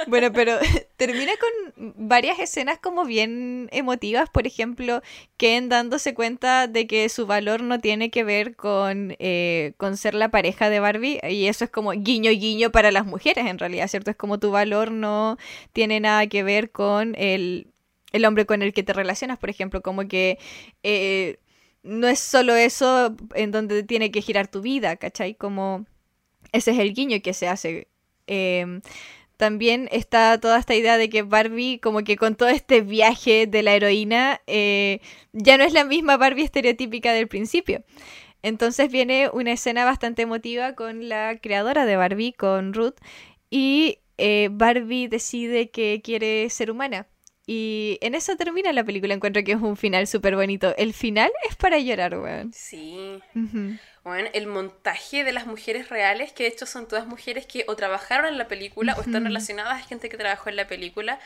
Bueno, 0.09 0.32
pero 0.32 0.57
termina 0.97 1.32
con 1.37 1.95
varias 1.97 2.39
escenas 2.39 2.78
como 2.78 3.05
bien 3.05 3.68
emotivas. 3.72 4.30
Por 4.30 4.47
ejemplo, 4.47 5.03
Ken 5.37 5.68
dándose 5.68 6.14
cuenta 6.14 6.68
de 6.68 6.87
que 6.87 7.09
su 7.09 7.26
valor 7.26 7.61
no 7.62 7.80
tiene 7.80 8.11
que 8.11 8.22
ver 8.22 8.55
con, 8.55 9.16
eh, 9.18 9.72
con 9.78 9.97
ser 9.97 10.14
la 10.14 10.30
pareja 10.30 10.70
de 10.70 10.78
Barbie. 10.78 11.18
Y 11.28 11.49
eso 11.49 11.64
es 11.64 11.70
como 11.70 11.91
guiño 11.91 12.30
guiño 12.30 12.70
para 12.70 12.93
las 12.93 13.05
mujeres, 13.05 13.47
en 13.47 13.59
realidad, 13.59 13.89
¿cierto? 13.89 14.12
Es 14.12 14.16
como 14.16 14.39
tu 14.39 14.53
valor 14.53 14.93
no 14.93 15.39
tiene 15.72 15.99
nada 15.99 16.28
que 16.28 16.45
ver 16.45 16.70
con 16.70 17.16
el, 17.16 17.66
el 18.12 18.24
hombre 18.24 18.47
con 18.47 18.62
el 18.62 18.72
que 18.72 18.84
te 18.84 18.93
relacionas, 18.93 19.39
por 19.39 19.51
ejemplo. 19.51 19.82
Como 19.82 20.07
que 20.07 20.39
eh, 20.84 21.39
no 21.87 22.09
es 22.09 22.18
solo 22.20 22.55
eso 22.55 23.16
en 23.34 23.53
donde 23.53 23.82
tiene 23.84 24.11
que 24.11 24.22
girar 24.22 24.49
tu 24.49 24.61
vida, 24.61 24.97
¿cachai? 24.97 25.34
Como 25.34 25.87
ese 26.53 26.72
es 26.72 26.78
el 26.78 26.95
guiño 26.95 27.20
que 27.22 27.34
se 27.34 27.49
hace. 27.49 27.89
Em, 28.26 28.82
también 29.37 29.89
está 29.93 30.41
toda 30.41 30.59
esta 30.59 30.74
idea 30.74 30.99
de 30.99 31.09
que 31.11 31.22
Barbie, 31.22 31.78
como 31.80 32.03
que 32.05 32.16
con 32.16 32.37
todo 32.37 32.49
este 32.49 32.80
viaje 32.82 33.47
de 33.47 33.62
la 33.62 33.74
heroína, 33.74 34.41
eh, 34.47 35.01
ya 35.32 35.59
no 35.59 35.64
es 35.64 35.72
la 35.72 35.84
misma 35.84 36.16
Barbie 36.16 36.45
estereotípica 36.45 37.12
del 37.12 37.28
principio. 37.28 37.84
Entonces 38.43 38.91
viene 38.91 39.30
una 39.32 39.53
escena 39.53 39.84
bastante 39.84 40.22
emotiva 40.22 40.74
con 40.74 41.09
la 41.09 41.39
creadora 41.41 41.87
de 41.87 41.97
Barbie, 41.97 42.32
con 42.32 42.74
Ruth, 42.74 42.97
y 43.51 44.01
eh, 44.18 44.49
Barbie 44.53 45.09
decide 45.09 45.70
que 45.70 46.01
quiere 46.03 46.49
ser 46.51 46.70
humana. 46.70 47.07
Y 47.47 47.99
en 48.01 48.16
eso 48.16 48.36
termina 48.36 48.72
la 48.72 48.82
película. 48.82 49.14
Encuentro 49.14 49.44
que 49.44 49.53
es 49.53 49.61
un 49.61 49.76
final 49.76 50.07
súper 50.09 50.34
bonito. 50.34 50.74
El 50.76 50.92
final 50.92 51.30
es 51.49 51.55
para 51.55 51.78
llorar, 51.78 52.18
weón. 52.18 52.53
Sí. 52.53 53.22
Bueno, 54.03 54.28
el 54.32 54.49
montaje 54.49 55.22
de 55.22 55.32
las 55.32 55.47
mujeres 55.47 55.88
reales, 55.88 56.32
que 56.32 56.42
de 56.42 56.49
hecho 56.49 56.66
son 56.66 56.88
todas 56.88 57.07
mujeres 57.07 57.47
que 57.47 57.64
o 57.68 57.76
trabajaron 57.76 58.26
en 58.26 58.38
la 58.38 58.49
película 58.49 58.94
o 58.97 59.01
están 59.01 59.24
relacionadas 59.24 59.80
a 59.80 59.86
gente 59.86 60.09
que 60.09 60.16
trabajó 60.16 60.49
en 60.49 60.57
la 60.57 60.66
película. 60.66 61.20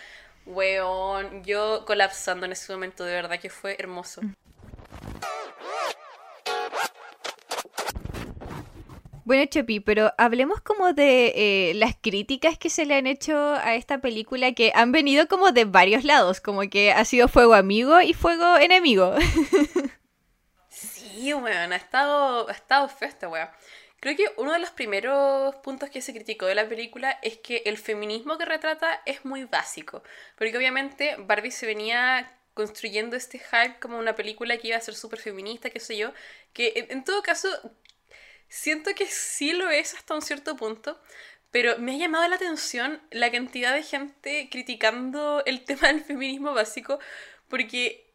Weón, 0.44 1.42
yo 1.44 1.84
colapsando 1.86 2.44
en 2.46 2.52
ese 2.52 2.72
momento, 2.72 3.04
de 3.04 3.14
verdad 3.14 3.38
que 3.40 3.50
fue 3.50 3.76
hermoso. 3.78 4.20
Bueno, 9.30 9.44
Chopi, 9.46 9.78
pero 9.78 10.12
hablemos 10.18 10.60
como 10.60 10.92
de 10.92 11.32
eh, 11.36 11.74
las 11.74 11.94
críticas 11.94 12.58
que 12.58 12.68
se 12.68 12.84
le 12.84 12.96
han 12.96 13.06
hecho 13.06 13.54
a 13.54 13.76
esta 13.76 14.00
película 14.00 14.50
que 14.54 14.72
han 14.74 14.90
venido 14.90 15.28
como 15.28 15.52
de 15.52 15.66
varios 15.66 16.02
lados, 16.02 16.40
como 16.40 16.62
que 16.62 16.90
ha 16.90 17.04
sido 17.04 17.28
fuego 17.28 17.54
amigo 17.54 18.00
y 18.00 18.12
fuego 18.12 18.56
enemigo. 18.56 19.14
Sí, 20.68 21.32
weón, 21.32 21.72
ha 21.72 21.76
estado, 21.76 22.48
ha 22.48 22.52
estado 22.52 22.88
feo 22.88 23.08
esta 23.08 23.28
weón. 23.28 23.48
Creo 24.00 24.16
que 24.16 24.24
uno 24.36 24.52
de 24.52 24.58
los 24.58 24.70
primeros 24.70 25.54
puntos 25.56 25.90
que 25.90 26.02
se 26.02 26.12
criticó 26.12 26.46
de 26.46 26.56
la 26.56 26.68
película 26.68 27.16
es 27.22 27.38
que 27.38 27.62
el 27.66 27.78
feminismo 27.78 28.36
que 28.36 28.46
retrata 28.46 29.00
es 29.06 29.24
muy 29.24 29.44
básico. 29.44 30.02
Porque 30.36 30.56
obviamente 30.56 31.14
Barbie 31.18 31.52
se 31.52 31.66
venía 31.66 32.36
construyendo 32.54 33.14
este 33.14 33.38
hype 33.38 33.78
como 33.80 33.96
una 33.96 34.16
película 34.16 34.56
que 34.56 34.68
iba 34.68 34.76
a 34.76 34.80
ser 34.80 34.94
súper 34.94 35.20
feminista, 35.20 35.70
qué 35.70 35.78
sé 35.78 35.96
yo. 35.96 36.12
Que 36.52 36.88
en 36.90 37.04
todo 37.04 37.22
caso, 37.22 37.48
siento 38.50 38.94
que 38.94 39.06
sí 39.06 39.52
lo 39.52 39.70
es 39.70 39.94
hasta 39.94 40.14
un 40.14 40.22
cierto 40.22 40.56
punto. 40.56 41.00
Pero 41.50 41.78
me 41.78 41.94
ha 41.94 41.98
llamado 41.98 42.28
la 42.28 42.36
atención 42.36 43.00
la 43.10 43.30
cantidad 43.32 43.74
de 43.74 43.82
gente 43.82 44.48
criticando 44.50 45.42
el 45.46 45.64
tema 45.64 45.88
del 45.88 46.04
feminismo 46.04 46.52
básico. 46.52 46.98
Porque 47.48 48.10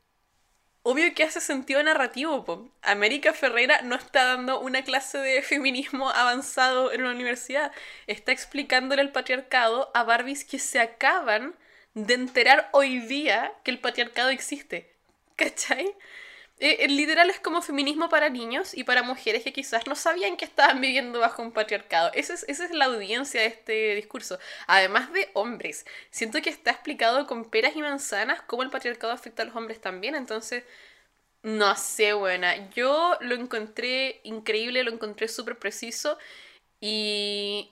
Obvio 0.88 1.16
que 1.16 1.24
hace 1.24 1.42
sentido 1.42 1.82
narrativo, 1.82 2.46
po. 2.46 2.70
América 2.84 3.34
Ferreira 3.34 3.82
no 3.82 3.96
está 3.96 4.24
dando 4.26 4.60
una 4.60 4.84
clase 4.84 5.18
de 5.18 5.42
feminismo 5.52 6.12
avanzado 6.12 6.92
en 6.92 7.02
una 7.02 7.10
universidad. 7.10 7.72
Está 8.06 8.32
explicándole 8.32 9.02
el 9.02 9.12
patriarcado 9.12 9.90
a 9.96 10.04
Barbies 10.04 10.46
que 10.46 10.60
se 10.60 10.80
acaban 10.80 11.56
de 11.96 12.14
enterar 12.14 12.70
hoy 12.72 13.00
día 13.00 13.52
que 13.64 13.72
el 13.72 13.80
patriarcado 13.80 14.30
existe. 14.30 14.94
¿Cachai? 15.36 15.92
Eh, 16.58 16.86
eh, 16.86 16.88
literal 16.88 17.30
es 17.30 17.40
como 17.40 17.62
feminismo 17.62 18.08
para 18.08 18.30
niños 18.30 18.74
y 18.74 18.86
para 18.86 19.04
mujeres 19.04 19.44
que 19.44 19.52
quizás 19.52 19.88
no 19.88 19.96
sabían 19.96 20.38
que 20.38 20.46
estaban 20.46 20.80
viviendo 20.80 21.20
bajo 21.20 21.42
un 21.42 21.52
patriarcado. 21.52 22.12
Esa 22.14 22.34
es, 22.34 22.46
esa 22.48 22.66
es 22.66 22.72
la 22.72 22.86
audiencia 22.86 23.42
de 23.42 23.48
este 23.48 23.96
discurso. 23.96 24.40
Además 24.68 25.12
de 25.12 25.30
hombres. 25.34 25.86
Siento 26.12 26.42
que 26.42 26.50
está 26.50 26.72
explicado 26.72 27.28
con 27.28 27.50
peras 27.50 27.76
y 27.76 27.82
manzanas 27.82 28.42
cómo 28.44 28.64
el 28.64 28.70
patriarcado 28.70 29.12
afecta 29.14 29.44
a 29.44 29.46
los 29.46 29.56
hombres 29.56 29.82
también. 29.82 30.16
Entonces, 30.16 30.64
no 31.44 31.76
sé, 31.76 32.14
buena. 32.14 32.70
Yo 32.72 33.18
lo 33.22 33.36
encontré 33.36 34.22
increíble, 34.24 34.84
lo 34.84 34.92
encontré 34.92 35.28
súper 35.28 35.58
preciso 35.60 36.18
y... 36.82 37.70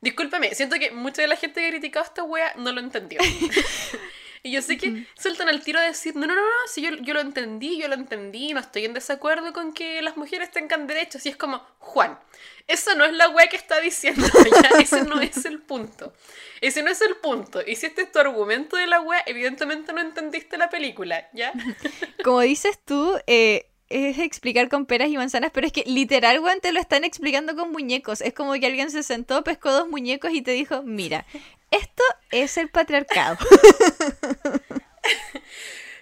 Discúlpame, 0.00 0.54
siento 0.54 0.76
que 0.78 0.92
mucha 0.92 1.22
de 1.22 1.28
la 1.28 1.34
gente 1.36 1.60
que 1.60 1.66
ha 1.66 1.70
criticado 1.70 2.04
esta 2.04 2.22
wea 2.22 2.54
no 2.56 2.70
lo 2.72 2.80
entendió. 2.80 3.18
y 4.48 4.52
yo 4.52 4.62
sé 4.62 4.78
que 4.78 5.06
sueltan 5.14 5.48
al 5.48 5.62
tiro 5.62 5.78
a 5.78 5.82
decir, 5.82 6.16
no, 6.16 6.26
no, 6.26 6.34
no, 6.34 6.40
no, 6.40 6.68
si 6.68 6.80
yo, 6.80 6.90
yo 7.02 7.12
lo 7.12 7.20
entendí, 7.20 7.78
yo 7.78 7.86
lo 7.86 7.94
entendí, 7.94 8.54
no 8.54 8.60
estoy 8.60 8.86
en 8.86 8.94
desacuerdo 8.94 9.52
con 9.52 9.74
que 9.74 10.00
las 10.00 10.16
mujeres 10.16 10.50
tengan 10.50 10.86
derechos. 10.86 11.26
Y 11.26 11.28
es 11.28 11.36
como, 11.36 11.62
Juan, 11.78 12.18
eso 12.66 12.94
no 12.94 13.04
es 13.04 13.12
la 13.12 13.28
wea 13.28 13.46
que 13.48 13.56
está 13.56 13.78
diciendo, 13.80 14.26
ya, 14.62 14.78
ese 14.78 15.02
no 15.02 15.20
es 15.20 15.44
el 15.44 15.60
punto. 15.60 16.14
Ese 16.62 16.82
no 16.82 16.90
es 16.90 17.02
el 17.02 17.16
punto. 17.16 17.60
Y 17.66 17.76
si 17.76 17.86
este 17.86 18.02
es 18.02 18.12
tu 18.12 18.18
argumento 18.18 18.76
de 18.76 18.86
la 18.86 19.00
wea, 19.00 19.22
evidentemente 19.26 19.92
no 19.92 20.00
entendiste 20.00 20.56
la 20.56 20.70
película, 20.70 21.28
¿ya? 21.34 21.52
Como 22.24 22.40
dices 22.40 22.78
tú, 22.82 23.20
eh, 23.26 23.67
es 23.90 24.18
explicar 24.18 24.68
con 24.68 24.86
peras 24.86 25.08
y 25.08 25.16
manzanas, 25.16 25.50
pero 25.52 25.66
es 25.66 25.72
que 25.72 25.84
literal, 25.86 26.40
weón, 26.40 26.60
te 26.60 26.72
lo 26.72 26.80
están 26.80 27.04
explicando 27.04 27.56
con 27.56 27.72
muñecos. 27.72 28.20
Es 28.20 28.34
como 28.34 28.52
que 28.54 28.66
alguien 28.66 28.90
se 28.90 29.02
sentó, 29.02 29.42
pescó 29.44 29.72
dos 29.72 29.88
muñecos 29.88 30.32
y 30.32 30.42
te 30.42 30.50
dijo, 30.50 30.82
mira, 30.82 31.24
esto 31.70 32.02
es 32.30 32.56
el 32.58 32.68
patriarcado. 32.68 33.38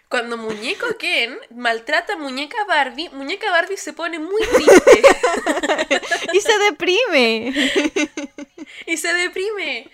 Cuando 0.08 0.36
muñeco 0.36 0.86
Ken 0.98 1.36
maltrata 1.50 2.12
a 2.12 2.16
muñeca 2.16 2.56
Barbie, 2.68 3.08
muñeca 3.10 3.50
Barbie 3.50 3.76
se 3.76 3.92
pone 3.92 4.20
muy 4.20 4.40
triste. 4.54 5.02
y 6.32 6.40
se 6.40 6.58
deprime. 6.58 7.52
y 8.86 8.96
se 8.96 9.12
deprime. 9.12 9.90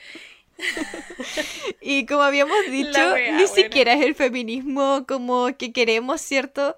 y 1.80 2.04
como 2.04 2.22
habíamos 2.22 2.58
dicho, 2.70 3.16
ni 3.32 3.46
siquiera 3.48 3.94
es 3.94 4.02
el 4.02 4.14
feminismo 4.14 5.06
como 5.08 5.56
que 5.56 5.72
queremos, 5.72 6.20
¿cierto? 6.20 6.76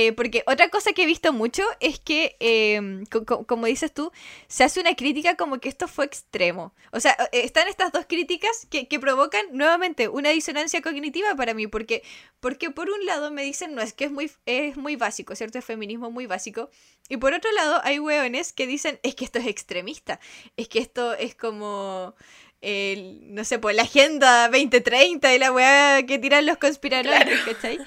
Eh, 0.00 0.12
porque 0.12 0.44
otra 0.46 0.68
cosa 0.68 0.92
que 0.92 1.02
he 1.02 1.06
visto 1.06 1.32
mucho 1.32 1.64
es 1.80 1.98
que, 1.98 2.36
em, 2.38 3.04
como 3.48 3.66
dices 3.66 3.92
tú, 3.92 4.12
se 4.46 4.62
hace 4.62 4.78
una 4.78 4.94
crítica 4.94 5.36
como 5.36 5.58
que 5.58 5.68
esto 5.68 5.88
fue 5.88 6.04
extremo. 6.04 6.72
O 6.92 7.00
sea, 7.00 7.16
eh, 7.32 7.40
están 7.42 7.66
estas 7.66 7.90
dos 7.90 8.06
críticas 8.06 8.68
que, 8.70 8.86
provocan 9.00 9.44
nuevamente 9.50 10.06
una 10.06 10.30
disonancia 10.30 10.82
cognitiva 10.82 11.34
para 11.34 11.52
mí, 11.52 11.66
porque, 11.66 12.04
porque 12.38 12.70
por 12.70 12.88
un 12.90 13.06
lado 13.06 13.32
me 13.32 13.42
dicen, 13.42 13.74
no, 13.74 13.82
es 13.82 13.92
que 13.92 14.04
es 14.04 14.12
muy, 14.12 14.30
es 14.46 14.76
muy 14.76 14.94
básico, 14.94 15.34
¿cierto? 15.34 15.58
Es 15.58 15.64
feminismo 15.64 16.12
muy 16.12 16.26
básico. 16.26 16.70
Y 17.08 17.16
por 17.16 17.34
otro 17.34 17.50
lado 17.50 17.80
hay 17.82 17.98
hueones 17.98 18.52
que 18.52 18.68
dicen, 18.68 19.00
es 19.02 19.16
que 19.16 19.24
esto 19.24 19.40
es 19.40 19.48
extremista, 19.48 20.20
es 20.56 20.68
que 20.68 20.78
esto 20.78 21.12
es 21.14 21.34
como... 21.34 22.14
El, 22.60 23.34
no 23.34 23.44
sé, 23.44 23.60
pues 23.60 23.76
la 23.76 23.82
agenda 23.82 24.48
2030 24.48 25.32
y 25.32 25.38
la 25.38 25.52
weá 25.52 26.02
que 26.04 26.18
tiran 26.18 26.44
los 26.44 26.56
conspiradores, 26.58 27.40
¿cachai? 27.42 27.78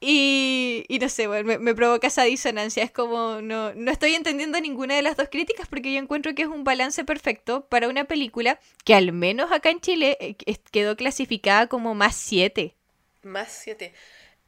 Y, 0.00 0.84
y 0.88 0.98
no 0.98 1.08
sé, 1.08 1.26
bueno, 1.26 1.58
me, 1.58 1.74
provoca 1.74 2.06
esa 2.06 2.24
disonancia. 2.24 2.82
Es 2.82 2.90
como, 2.90 3.40
no, 3.40 3.74
no 3.74 3.90
estoy 3.90 4.14
entendiendo 4.14 4.60
ninguna 4.60 4.94
de 4.94 5.02
las 5.02 5.16
dos 5.16 5.28
críticas 5.30 5.68
porque 5.68 5.92
yo 5.92 5.98
encuentro 5.98 6.34
que 6.34 6.42
es 6.42 6.48
un 6.48 6.64
balance 6.64 7.02
perfecto 7.04 7.66
para 7.66 7.88
una 7.88 8.04
película 8.04 8.58
que 8.84 8.94
al 8.94 9.12
menos 9.12 9.52
acá 9.52 9.70
en 9.70 9.80
Chile 9.80 10.18
eh, 10.20 10.36
quedó 10.70 10.96
clasificada 10.96 11.66
como 11.66 11.94
más 11.94 12.14
7. 12.16 12.74
Más 13.22 13.50
7. 13.62 13.92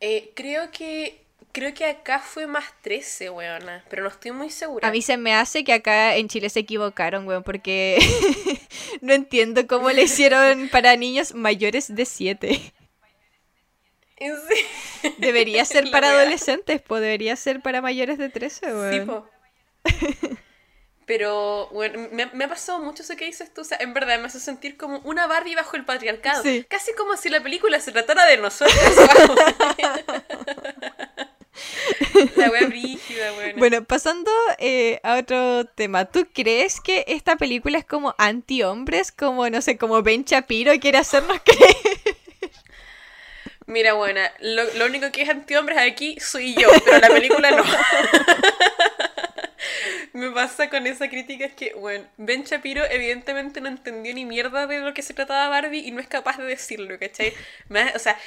Eh, 0.00 0.32
creo 0.34 0.70
que 0.70 1.28
creo 1.52 1.74
que 1.74 1.84
acá 1.86 2.20
fue 2.20 2.46
más 2.46 2.64
13, 2.82 3.30
weona, 3.30 3.84
pero 3.88 4.02
no 4.02 4.08
estoy 4.08 4.32
muy 4.32 4.50
segura. 4.50 4.86
A 4.86 4.92
mí 4.92 5.02
se 5.02 5.16
me 5.16 5.34
hace 5.34 5.64
que 5.64 5.72
acá 5.72 6.16
en 6.16 6.28
Chile 6.28 6.50
se 6.50 6.60
equivocaron, 6.60 7.26
weón, 7.26 7.42
porque 7.42 7.98
no 9.00 9.12
entiendo 9.12 9.66
cómo 9.66 9.90
le 9.90 10.02
hicieron 10.02 10.68
para 10.68 10.94
niños 10.96 11.34
mayores 11.34 11.92
de 11.94 12.04
7. 12.04 12.72
Debería 15.18 15.64
ser 15.64 15.90
para 15.90 16.10
adolescentes, 16.10 16.82
pues 16.82 17.02
debería 17.02 17.36
ser 17.36 17.60
para 17.60 17.80
mayores 17.80 18.18
de 18.18 18.28
13, 18.28 18.74
weón. 18.74 19.24
Pero, 21.06 21.68
bueno, 21.72 22.08
me, 22.12 22.44
ha 22.44 22.48
pasado 22.48 22.80
mucho 22.80 23.02
eso 23.02 23.16
que 23.16 23.24
dices 23.24 23.54
tú. 23.54 23.62
O 23.62 23.64
sea, 23.64 23.78
en 23.80 23.94
verdad 23.94 24.18
me 24.18 24.26
hace 24.26 24.40
sentir 24.40 24.76
como 24.76 24.98
una 25.04 25.26
Barbie 25.26 25.54
bajo 25.54 25.74
el 25.76 25.86
patriarcado. 25.86 26.42
Casi 26.68 26.92
como 26.92 27.16
si 27.16 27.30
la 27.30 27.42
película 27.42 27.80
se 27.80 27.92
tratara 27.92 28.26
de 28.26 28.36
nosotros. 28.36 28.76
la 32.36 32.50
wea 32.50 32.66
brígida, 32.66 33.32
bueno. 33.32 33.54
Bueno, 33.56 33.84
pasando 33.84 34.30
eh, 34.58 35.00
a 35.02 35.16
otro 35.16 35.64
tema. 35.64 36.04
¿Tú 36.04 36.28
crees 36.30 36.78
que 36.78 37.06
esta 37.08 37.36
película 37.36 37.78
es 37.78 37.86
como 37.86 38.14
anti-hombres? 38.18 39.10
Como, 39.10 39.48
no 39.48 39.62
sé, 39.62 39.78
como 39.78 40.02
Ben 40.02 40.24
Shapiro 40.24 40.78
quiere 40.78 40.98
hacernos 40.98 41.40
creer. 41.42 42.17
Mira, 43.68 43.92
buena, 43.92 44.32
lo, 44.40 44.64
lo 44.74 44.86
único 44.86 45.12
que 45.12 45.20
es 45.20 45.28
anti-hombres 45.28 45.76
aquí 45.76 46.18
soy 46.20 46.54
yo, 46.54 46.70
pero 46.86 47.00
la 47.00 47.08
película 47.08 47.50
no. 47.50 47.62
Me 50.14 50.30
pasa 50.30 50.70
con 50.70 50.86
esa 50.86 51.10
crítica 51.10 51.44
es 51.44 51.52
que, 51.52 51.74
bueno, 51.74 52.06
Ben 52.16 52.44
Shapiro 52.44 52.82
evidentemente 52.86 53.60
no 53.60 53.68
entendió 53.68 54.14
ni 54.14 54.24
mierda 54.24 54.66
de 54.66 54.78
lo 54.78 54.94
que 54.94 55.02
se 55.02 55.12
trataba 55.12 55.50
Barbie 55.50 55.86
y 55.86 55.90
no 55.90 56.00
es 56.00 56.08
capaz 56.08 56.38
de 56.38 56.44
decirlo, 56.44 56.98
¿cachai? 56.98 57.34
o 57.94 57.98
sea, 57.98 58.18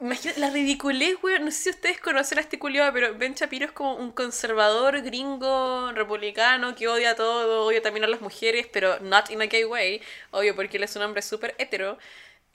imagínate 0.00 0.40
la 0.40 0.48
ridiculez, 0.48 1.20
güey. 1.20 1.38
No 1.38 1.50
sé 1.50 1.64
si 1.64 1.70
ustedes 1.70 2.00
conocen 2.00 2.38
a 2.38 2.40
este 2.40 2.58
culiado, 2.58 2.90
pero 2.94 3.14
Ben 3.14 3.34
Shapiro 3.34 3.66
es 3.66 3.72
como 3.72 3.96
un 3.96 4.10
conservador 4.10 5.02
gringo 5.02 5.92
republicano 5.92 6.74
que 6.74 6.88
odia 6.88 7.14
todo, 7.14 7.66
odia 7.66 7.82
también 7.82 8.04
a 8.04 8.08
las 8.08 8.22
mujeres, 8.22 8.66
pero 8.72 8.98
not 9.00 9.30
in 9.30 9.42
a 9.42 9.46
gay 9.46 9.64
way, 9.64 10.00
obvio, 10.30 10.56
porque 10.56 10.78
él 10.78 10.84
es 10.84 10.96
un 10.96 11.02
hombre 11.02 11.20
súper 11.20 11.54
hetero. 11.58 11.98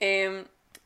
Eh, 0.00 0.44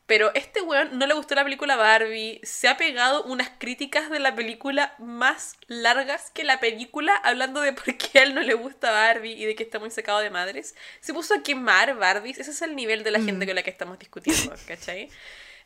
pero 0.09 0.31
este 0.33 0.63
weón 0.63 0.97
no 0.97 1.05
le 1.05 1.13
gustó 1.13 1.35
la 1.35 1.43
película 1.43 1.75
Barbie. 1.75 2.41
Se 2.41 2.67
ha 2.67 2.77
pegado 2.77 3.23
unas 3.25 3.51
críticas 3.59 4.09
de 4.09 4.17
la 4.17 4.33
película 4.33 4.95
más 4.97 5.55
largas 5.67 6.31
que 6.31 6.43
la 6.43 6.59
película, 6.59 7.15
hablando 7.15 7.61
de 7.61 7.73
por 7.73 7.95
qué 7.95 8.17
a 8.17 8.23
él 8.23 8.33
no 8.33 8.41
le 8.41 8.55
gusta 8.55 8.89
Barbie 8.89 9.33
y 9.33 9.45
de 9.45 9.53
que 9.53 9.61
está 9.61 9.77
muy 9.77 9.91
secado 9.91 10.17
de 10.19 10.31
madres. 10.31 10.73
Se 10.99 11.13
puso 11.13 11.35
a 11.35 11.43
quemar 11.43 11.95
Barbies. 11.95 12.39
Ese 12.39 12.49
es 12.49 12.61
el 12.63 12.75
nivel 12.75 13.03
de 13.03 13.11
la 13.11 13.19
gente 13.19 13.45
mm. 13.45 13.49
con 13.49 13.55
la 13.55 13.61
que 13.61 13.69
estamos 13.69 13.99
discutiendo, 13.99 14.55
¿cachai? 14.67 15.11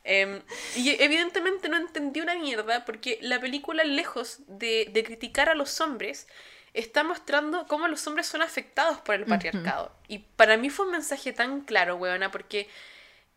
Em, 0.04 0.42
y 0.76 0.90
evidentemente 1.02 1.70
no 1.70 1.78
entendí 1.78 2.20
una 2.20 2.34
mierda 2.34 2.84
porque 2.84 3.18
la 3.22 3.40
película, 3.40 3.82
lejos 3.82 4.40
de, 4.46 5.02
criticar 5.06 5.48
a 5.48 5.54
los 5.54 5.80
hombres, 5.80 6.28
está 6.74 7.02
mostrando 7.02 7.66
cómo 7.66 7.88
los 7.88 8.06
hombres 8.06 8.26
son 8.26 8.42
afectados 8.42 8.98
por 8.98 9.14
el 9.14 9.24
patriarcado. 9.24 9.96
Y 10.06 10.18
para 10.18 10.58
mí 10.58 10.68
fue 10.68 10.84
un 10.84 10.92
mensaje 10.92 11.32
tan 11.32 11.62
claro, 11.62 11.96
weona, 11.96 12.30
porque 12.30 12.68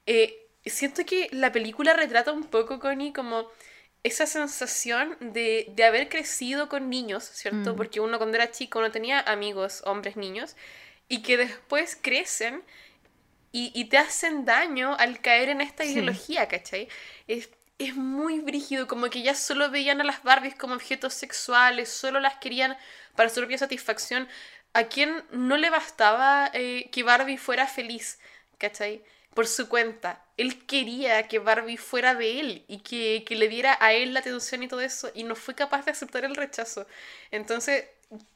eh, 0.06 0.47
siento 0.69 1.06
que 1.06 1.30
la 1.31 1.52
película 1.52 1.94
retrata 1.94 2.31
un 2.31 2.44
poco, 2.44 2.80
Connie, 2.80 3.14
como 3.14 3.49
esa 4.03 4.26
sensación 4.26 5.18
de, 5.19 5.73
haber 5.85 6.10
crecido 6.10 6.69
con 6.69 6.89
niños, 6.89 7.23
¿cierto? 7.23 7.73
Mm. 7.73 7.76
Porque 7.76 7.99
uno 7.99 8.18
cuando 8.18 8.38
era 8.38 8.52
chico 8.52 8.81
no 8.81 8.91
tenía 8.91 9.19
amigos, 9.19 9.81
hombres, 9.85 10.15
niños, 10.15 10.56
y 11.10 11.22
que 11.22 11.38
después 11.38 11.98
crecen 12.02 12.64
y, 13.52 13.85
te 13.85 13.98
hacen 13.98 14.45
daño 14.45 14.95
al 14.99 15.19
caer 15.19 15.49
en 15.49 15.61
esta 15.61 15.84
ideología, 15.84 16.48
¿cachai? 16.48 16.88
Es, 17.27 17.49
es 17.80 17.95
muy 17.95 18.39
brígido, 18.39 18.85
como 18.85 19.10
que 19.10 19.23
ya 19.23 19.34
solo 19.34 19.72
veían 19.72 19.99
a 19.99 20.03
las 20.03 20.22
Barbies 20.22 20.53
como 20.53 20.76
objetos 20.76 21.15
sexuales, 21.15 21.89
solo 21.89 22.19
las 22.19 22.38
querían 22.38 22.77
para 23.15 23.30
su 23.30 23.39
propia 23.39 23.57
satisfacción. 23.57 24.27
¿A 24.73 24.84
quién 24.84 25.23
no 25.31 25.57
le 25.57 25.72
bastaba 25.72 26.52
eh, 26.53 26.88
que 26.91 27.02
Barbie 27.02 27.38
fuera 27.38 27.65
feliz? 27.65 28.19
¿Cachai? 28.60 29.02
Por 29.38 29.45
su 29.45 29.69
cuenta. 29.69 30.26
Él 30.35 30.65
quería 30.65 31.27
que 31.27 31.38
Barbie 31.38 31.77
fuera 31.77 32.15
de 32.15 32.39
él 32.39 32.65
y 32.68 32.80
que, 32.80 33.23
le 33.35 33.47
diera 33.47 33.77
a 33.80 33.93
él 33.93 34.15
la 34.15 34.22
atención 34.22 34.64
y 34.64 34.68
todo 34.68 34.81
eso, 34.81 35.11
y 35.14 35.26
no 35.26 35.35
fue 35.35 35.53
capaz 35.53 35.85
de 35.85 35.91
aceptar 35.91 36.26
el 36.26 36.35
rechazo. 36.35 36.88
Entonces, 37.30 37.85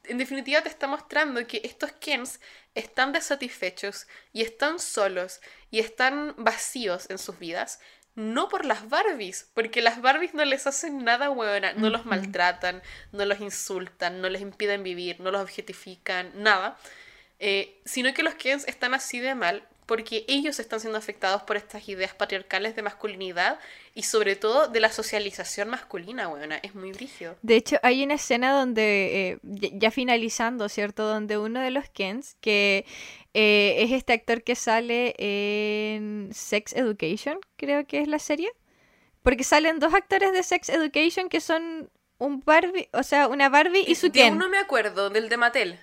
en 0.04 0.18
definitiva 0.18 0.62
te 0.62 0.68
está 0.68 0.86
mostrando 0.86 1.44
que 1.48 1.60
estos 1.64 1.90
Kens 1.90 2.38
están 2.76 3.10
desatisfechos 3.10 4.06
y 4.32 4.42
están 4.42 4.78
solos 4.78 5.40
y 5.72 5.80
están 5.80 6.36
vacíos 6.38 7.10
en 7.10 7.18
sus 7.18 7.36
vidas, 7.36 7.80
no 8.14 8.48
por 8.48 8.64
las 8.64 8.88
Barbies, 8.88 9.50
porque 9.54 9.82
las 9.82 10.00
Barbies 10.02 10.34
no 10.34 10.44
les 10.44 10.68
hacen 10.68 11.02
nada 11.02 11.30
buena, 11.30 11.72
no 11.72 11.90
los 11.90 12.06
maltratan, 12.06 12.80
no 13.10 13.24
los 13.24 13.40
insultan, 13.40 14.20
no 14.20 14.28
les 14.28 14.40
impiden 14.40 14.84
vivir, 14.84 15.18
no 15.18 15.32
los 15.32 15.42
objetifican, 15.42 16.30
nada. 16.40 16.78
Eh, 17.40 17.80
sino 17.84 18.14
que 18.14 18.22
los 18.22 18.36
Kens 18.36 18.68
están 18.68 18.94
así 18.94 19.18
de 19.18 19.34
mal 19.34 19.66
porque 19.92 20.24
ellos 20.26 20.58
están 20.58 20.80
siendo 20.80 20.96
afectados 20.96 21.42
por 21.42 21.58
estas 21.58 21.86
ideas 21.86 22.14
patriarcales 22.14 22.74
de 22.74 22.80
masculinidad 22.80 23.58
y 23.94 24.04
sobre 24.04 24.36
todo 24.36 24.68
de 24.68 24.80
la 24.80 24.90
socialización 24.90 25.68
masculina, 25.68 26.28
weona, 26.28 26.56
es 26.62 26.74
muy 26.74 26.92
brígido. 26.92 27.36
De 27.42 27.56
hecho, 27.56 27.76
hay 27.82 28.02
una 28.02 28.14
escena 28.14 28.58
donde, 28.58 29.32
eh, 29.32 29.38
ya 29.42 29.90
finalizando, 29.90 30.70
¿cierto? 30.70 31.06
Donde 31.06 31.36
uno 31.36 31.60
de 31.60 31.70
los 31.70 31.90
Kens, 31.90 32.38
que 32.40 32.86
eh, 33.34 33.74
es 33.80 33.92
este 33.92 34.14
actor 34.14 34.42
que 34.42 34.54
sale 34.54 35.14
en 35.18 36.30
Sex 36.32 36.72
Education, 36.72 37.38
creo 37.56 37.86
que 37.86 38.00
es 38.00 38.08
la 38.08 38.18
serie, 38.18 38.50
porque 39.22 39.44
salen 39.44 39.78
dos 39.78 39.92
actores 39.92 40.32
de 40.32 40.42
Sex 40.42 40.70
Education 40.70 41.28
que 41.28 41.42
son 41.42 41.90
un 42.16 42.40
Barbie, 42.40 42.88
o 42.94 43.02
sea, 43.02 43.28
una 43.28 43.50
Barbie 43.50 43.84
y 43.86 43.94
su 43.96 44.10
Ken. 44.10 44.38
no 44.38 44.48
me 44.48 44.56
acuerdo, 44.56 45.10
del 45.10 45.28
de 45.28 45.36
Mattel. 45.36 45.78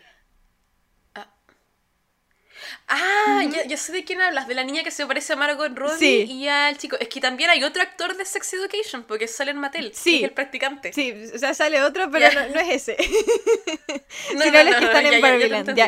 Ah, 2.92 3.44
yo, 3.68 3.78
sé 3.78 3.94
de 3.94 4.04
quién 4.04 4.20
hablas, 4.20 4.48
de 4.48 4.56
la 4.56 4.64
niña 4.64 4.84
que 4.84 4.90
se 4.90 5.06
parece 5.06 5.34
a 5.34 5.36
Margot 5.36 5.72
Robbie 5.76 6.24
y 6.24 6.48
al 6.48 6.76
chico. 6.78 6.98
Es 7.00 7.08
que 7.08 7.22
también 7.22 7.52
hay 7.52 7.64
otro 7.64 7.84
actor 7.84 8.18
de 8.18 8.26
Sex 8.26 8.54
Education, 8.54 9.04
porque 9.04 9.28
sale 9.28 9.52
en 9.52 9.58
Mattel, 9.58 9.92
sí. 9.94 10.18
es 10.18 10.24
el 10.24 10.32
practicante. 10.32 10.92
Sí, 10.92 11.14
o 11.34 11.38
sea, 11.38 11.54
sale 11.54 11.84
otro, 11.84 12.10
pero 12.10 12.28
no, 12.34 12.60
es 12.60 12.88
ese. 12.88 12.98
no, 14.34 14.42
Sino 14.42 14.64
los 14.64 14.76
que 14.76 14.86
están 14.86 15.06
en 15.06 15.22
Barbieland. 15.22 15.80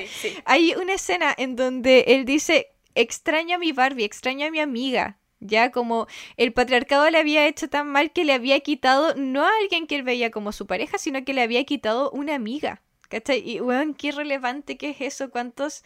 Hay 0.46 0.76
una 0.76 0.94
escena 0.94 1.34
en 1.36 1.56
donde 1.56 2.06
él 2.08 2.24
dice, 2.24 2.68
extraño 2.94 3.56
a 3.56 3.60
mi 3.60 3.72
Barbie, 3.72 4.04
extraño 4.04 4.46
a 4.46 4.52
mi 4.52 4.60
amiga. 4.60 5.18
Ya 5.40 5.72
como 5.72 6.06
el 6.38 6.54
patriarcado 6.54 7.10
le 7.10 7.18
había 7.18 7.48
hecho 7.48 7.68
tan 7.68 7.88
mal 7.88 8.12
que 8.12 8.26
le 8.26 8.34
había 8.34 8.60
quitado 8.60 9.16
no 9.16 9.44
a 9.44 9.50
alguien 9.64 9.88
que 9.88 9.96
él 9.96 10.04
veía 10.04 10.30
como 10.30 10.52
su 10.52 10.68
pareja, 10.68 11.00
sino 11.00 11.26
que 11.26 11.34
le 11.34 11.42
había 11.42 11.64
quitado 11.64 12.12
una 12.12 12.36
amiga. 12.36 12.84
¿Cachai? 13.10 13.42
Y, 13.44 13.60
weón, 13.60 13.96
qué 13.96 14.12
relevante 14.12 14.78
que 14.78 14.92
es 14.92 15.02
eso. 15.02 15.32
¿Cuántos 15.32 15.84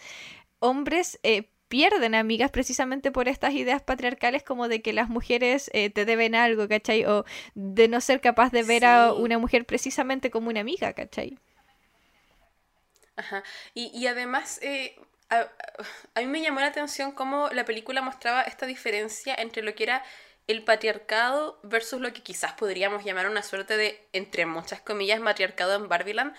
hombres 0.66 1.20
eh, 1.24 1.50
pierden 1.68 2.16
amigas 2.16 2.52
precisamente 2.52 3.12
por 3.12 3.28
estas 3.28 3.54
ideas 3.54 3.82
patriarcales 3.82 4.44
como 4.44 4.68
de 4.68 4.82
que 4.82 4.94
las 4.94 5.10
mujeres 5.10 5.70
eh, 5.74 5.90
te 5.90 6.06
deben 6.06 6.36
algo, 6.36 6.68
¿cachai? 6.68 7.06
O 7.06 7.26
de 7.54 7.88
no 7.88 8.02
ser 8.02 8.22
capaz 8.22 8.52
de 8.52 8.64
ver 8.64 8.86
a 8.86 9.14
una 9.14 9.38
mujer 9.40 9.66
precisamente 9.66 10.30
como 10.30 10.50
una 10.50 10.62
amiga, 10.62 10.94
¿cachai? 10.94 11.38
Ajá. 13.16 13.44
Y, 13.74 13.92
y 13.98 14.08
además, 14.08 14.60
eh, 14.62 14.96
a, 15.30 15.48
a, 16.16 16.20
mí 16.22 16.28
me 16.28 16.42
llamó 16.42 16.60
la 16.60 16.68
atención 16.68 17.12
cómo 17.12 17.50
la 17.52 17.66
película 17.66 18.02
mostraba 18.02 18.44
esta 18.44 18.66
diferencia 18.66 19.34
entre 19.36 19.64
lo 19.64 19.74
que 19.74 19.84
era 19.84 20.04
el 20.48 20.64
patriarcado 20.64 21.60
versus 21.64 22.00
lo 22.00 22.14
que 22.14 22.22
quizás 22.22 22.54
podríamos 22.54 23.04
llamar 23.04 23.28
una 23.28 23.42
suerte 23.42 23.78
de, 23.78 24.08
entre 24.14 24.46
muchas 24.46 24.82
comillas, 24.82 25.20
matriarcado 25.20 25.76
en 25.76 25.88
Barbieland, 25.88 26.36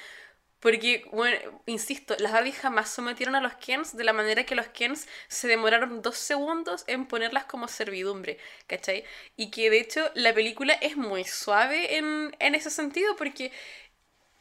porque, 0.66 1.09
bueno, 1.12 1.36
insisto, 1.66 2.16
las 2.18 2.32
Barbies 2.32 2.59
jamás 2.59 2.90
sometieron 2.90 3.36
a 3.36 3.40
los 3.40 3.55
Kens 3.55 3.97
de 3.97 4.02
la 4.02 4.12
manera 4.12 4.43
que 4.43 4.56
los 4.56 4.66
Kens 4.66 5.06
se 5.28 5.47
demoraron 5.47 6.02
dos 6.02 6.18
segundos 6.18 6.82
en 6.88 7.06
ponerlas 7.06 7.44
como 7.44 7.68
servidumbre, 7.68 8.36
¿cachai? 8.66 9.05
Y 9.36 9.52
que 9.52 9.70
de 9.70 9.78
hecho 9.78 10.10
la 10.14 10.34
película 10.34 10.72
es 10.72 10.97
muy 10.97 11.22
suave 11.22 11.98
en, 11.98 12.34
ese 12.40 12.70
sentido 12.70 13.14
porque 13.14 13.52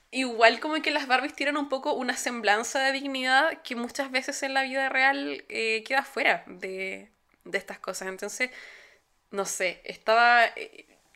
igual 0.10 0.60
como 0.60 0.82
que 0.82 0.90
las 0.90 1.06
Barbies 1.06 1.36
tienen 1.36 1.58
un 1.58 1.70
poco 1.70 1.94
una 1.94 2.18
semblanza 2.18 2.80
de 2.80 2.94
dignidad 2.94 3.62
que 3.62 3.76
muchas 3.76 4.10
veces 4.10 4.42
en 4.42 4.56
la 4.56 4.64
vida 4.64 4.90
real 4.90 5.46
eh, 5.48 5.84
queda 5.86 6.04
fuera 6.04 6.44
de, 6.48 7.12
de 7.44 7.58
estas 7.60 7.78
cosas. 7.78 8.08
Entonces, 8.08 8.50
no 9.30 9.46
sé, 9.46 9.80
estaba... 9.84 10.46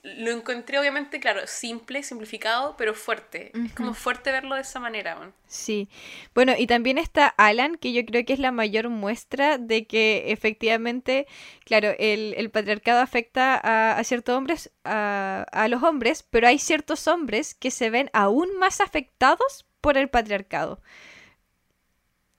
Lo 0.02 0.32
encontré 0.32 0.80
obviamente, 0.80 1.20
claro, 1.20 1.42
simple, 1.46 2.04
simplificado, 2.04 2.76
pero 2.78 2.94
fuerte. 2.94 3.52
Es 3.54 3.74
como 3.74 3.94
fuerte 3.94 4.32
verlo 4.32 4.56
de 4.56 4.62
esa 4.62 4.80
manera. 4.80 5.34
Sí. 5.46 5.90
Bueno, 6.34 6.54
y 6.58 6.68
también 6.68 6.98
está 6.98 7.28
Alan, 7.28 7.76
que 7.76 7.92
yo 7.92 8.06
creo 8.06 8.24
que 8.24 8.32
es 8.32 8.40
la 8.40 8.54
mayor 8.54 8.88
muestra 8.88 9.58
de 9.58 9.88
que 9.88 10.32
efectivamente, 10.32 11.28
claro, 11.66 11.94
el, 12.00 12.50
patriarcado 12.50 13.02
afecta 13.02 13.60
a, 13.98 14.02
ciertos 14.06 14.38
hombres, 14.38 14.72
a, 14.86 15.46
a 15.52 15.68
los 15.68 15.84
hombres, 15.84 16.24
pero 16.30 16.48
hay 16.48 16.60
ciertos 16.60 17.08
hombres 17.08 17.54
que 17.54 17.70
se 17.70 17.90
ven 17.90 18.10
aún 18.14 18.58
más 18.58 18.80
afectados 18.80 19.66
por 19.82 19.98
el 19.98 20.10
patriarcado. 20.10 20.82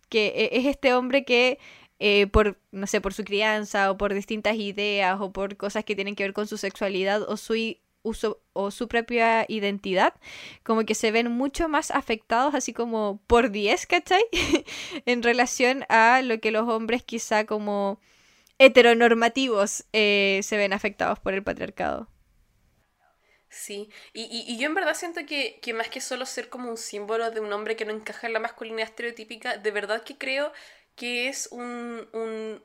Que 0.09 0.29
e, 0.29 0.59
es 0.59 0.67
este 0.67 0.95
hombre 0.95 1.25
que 1.25 1.59
eh, 2.01 2.27
por, 2.27 2.59
no 2.73 2.87
sé, 2.87 3.01
por 3.01 3.13
su 3.13 3.25
crianza 3.25 3.91
o 3.91 3.99
por 3.99 4.15
distintas 4.15 4.57
ideas 4.57 5.21
o 5.21 5.33
por 5.33 5.57
cosas 5.57 5.85
que 5.85 5.95
tienen 5.95 6.17
que 6.17 6.25
ver 6.25 6.33
con 6.33 6.47
su 6.47 6.57
sexualidad 6.57 7.23
o 7.23 7.37
su 7.37 7.55
uso 8.03 8.43
o 8.55 8.71
su 8.71 8.89
propia 8.89 9.45
identidad, 9.49 10.15
como 10.63 10.85
que 10.87 10.95
se 10.95 11.11
ven 11.11 11.31
mucho 11.31 11.69
más 11.69 11.91
afectados, 11.91 12.55
así 12.55 12.73
como 12.73 13.21
por 13.27 13.51
10, 13.51 13.87
¿cachai? 13.87 14.23
en 15.07 15.23
relación 15.23 15.85
a 15.91 16.23
lo 16.23 16.41
que 16.41 16.51
los 16.51 16.69
hombres 16.69 17.03
quizá 17.03 17.45
como 17.45 18.01
heteronormativos 18.59 19.85
eh, 19.93 20.41
se 20.43 20.57
ven 20.57 20.73
afectados 20.73 21.19
por 21.19 21.35
el 21.35 21.43
patriarcado. 21.43 22.09
Sí, 23.51 23.91
y, 24.13 24.45
y, 24.47 24.59
yo 24.59 24.67
en 24.67 24.75
verdad 24.75 24.95
siento 24.95 25.27
que, 25.27 25.59
que, 25.61 25.75
más 25.75 25.89
que 25.89 26.01
solo 26.01 26.25
ser 26.25 26.49
como 26.49 26.71
un 26.71 26.77
símbolo 26.77 27.33
de 27.33 27.41
un 27.41 27.53
hombre 27.53 27.75
que 27.75 27.85
no 27.85 27.93
encaja 27.93 28.29
en 28.29 28.33
la 28.33 28.39
masculinidad 28.39 28.89
estereotípica, 28.89 29.57
de 29.57 29.71
verdad 29.73 30.05
que 30.05 30.17
creo 30.17 30.53
que 31.01 31.29
es 31.29 31.49
un, 31.51 32.07
un, 32.13 32.63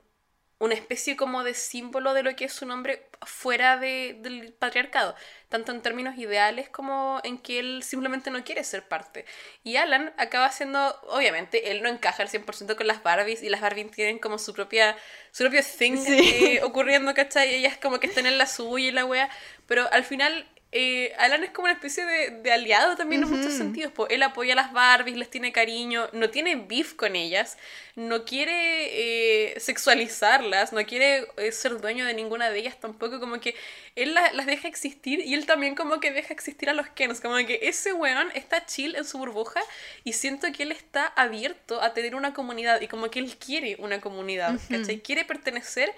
una 0.60 0.74
especie 0.74 1.16
como 1.16 1.46
de 1.46 1.54
símbolo 1.54 2.14
de 2.14 2.22
lo 2.22 2.36
que 2.36 2.44
es 2.44 2.62
un 2.62 2.70
hombre 2.70 3.08
fuera 3.26 3.78
de, 3.78 4.18
del 4.20 4.52
patriarcado, 4.52 5.16
tanto 5.48 5.72
en 5.72 5.82
términos 5.82 6.18
ideales 6.18 6.68
como 6.68 7.22
en 7.24 7.38
que 7.38 7.60
él 7.60 7.82
simplemente 7.82 8.32
no 8.32 8.44
quiere 8.44 8.66
ser 8.66 8.90
parte. 8.90 9.24
Y 9.64 9.78
Alan 9.78 10.14
acaba 10.18 10.52
siendo, 10.52 11.00
obviamente, 11.08 11.72
él 11.72 11.82
no 11.82 11.88
encaja 11.88 12.24
al 12.24 12.30
100% 12.30 12.76
con 12.76 12.88
las 12.88 13.02
Barbies 13.04 13.42
y 13.42 13.48
las 13.48 13.62
Barbies 13.62 13.92
tienen 13.92 14.20
como 14.20 14.38
su 14.38 14.54
propia, 14.54 14.98
su 15.32 15.46
propio 15.46 15.62
thing 15.64 15.96
eh, 16.06 16.60
ocurriendo, 16.62 17.14
¿cachai? 17.14 17.52
Y 17.52 17.56
ellas 17.56 17.78
como 17.82 18.02
que 18.02 18.08
están 18.08 18.26
en 18.26 18.38
la 18.38 18.48
suya 18.48 18.90
y 18.90 18.92
la 18.92 19.06
wea, 19.06 19.30
pero 19.66 19.90
al 19.94 20.04
final 20.04 20.46
eh, 20.78 21.14
Alan 21.20 21.42
es 21.42 21.52
como 21.52 21.68
una 21.68 21.74
especie 21.74 22.06
de, 22.06 22.52
aliado 22.52 22.98
también 22.98 23.24
en 23.24 23.30
muchos 23.30 23.54
sentidos. 23.54 23.94
Pues 23.96 24.12
él 24.12 24.22
apoya 24.24 24.52
a 24.52 24.56
las 24.58 24.74
Barbies, 24.74 25.16
les 25.16 25.30
tiene 25.30 25.54
cariño, 25.54 26.10
no 26.12 26.30
tiene 26.30 26.58
beef 26.58 26.96
con 26.96 27.16
ellas, 27.16 27.58
no 27.96 28.26
quiere 28.26 29.54
eh, 29.54 29.58
sexualizarlas, 29.58 30.74
no 30.74 30.86
quiere 30.86 31.28
eh, 31.38 31.54
ser 31.54 31.80
dueño 31.80 32.04
de 32.04 32.14
ninguna 32.14 32.50
de 32.50 32.60
ellas 32.60 32.78
tampoco. 32.78 33.22
Como 33.22 33.40
que 33.40 33.56
él 33.96 34.14
las 34.14 34.46
deja 34.46 34.68
existir 34.68 35.22
y 35.22 35.34
él 35.34 35.46
también 35.46 35.76
como 35.76 36.02
que 36.02 36.12
deja 36.12 36.34
existir 36.34 36.70
a 36.70 36.74
los 36.74 36.90
Kens. 36.90 37.22
Como 37.22 37.38
que 37.38 37.60
ese 37.62 37.94
weón 37.94 38.28
está 38.34 38.66
chill 38.66 38.96
en 38.98 39.06
su 39.06 39.18
burbuja 39.18 39.62
y 40.04 40.12
siento 40.12 40.52
que 40.52 40.64
él 40.64 40.74
está 40.74 41.06
abierto 41.06 41.82
a 41.82 41.94
tener 41.94 42.16
una 42.16 42.34
comunidad 42.34 42.82
y 42.82 42.90
como 42.90 43.10
que 43.10 43.20
él 43.20 43.38
quiere 43.38 43.78
una 43.80 44.02
comunidad, 44.02 44.60
Quiere 45.06 45.24
pertenecer. 45.24 45.94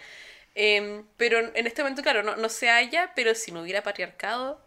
Em, 0.54 1.04
pero 1.18 1.40
en 1.40 1.66
este 1.66 1.82
momento, 1.82 2.04
claro, 2.04 2.22
no, 2.22 2.36
no 2.36 2.50
se 2.50 2.70
halla, 2.70 3.12
pero 3.16 3.34
si 3.34 3.52
no 3.52 3.62
hubiera 3.62 3.82
patriarcado, 3.82 4.67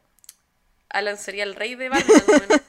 Alan 0.91 1.17
sería 1.17 1.45
el 1.45 1.55
rey 1.55 1.75
de 1.75 1.89
Batman. 1.89 2.23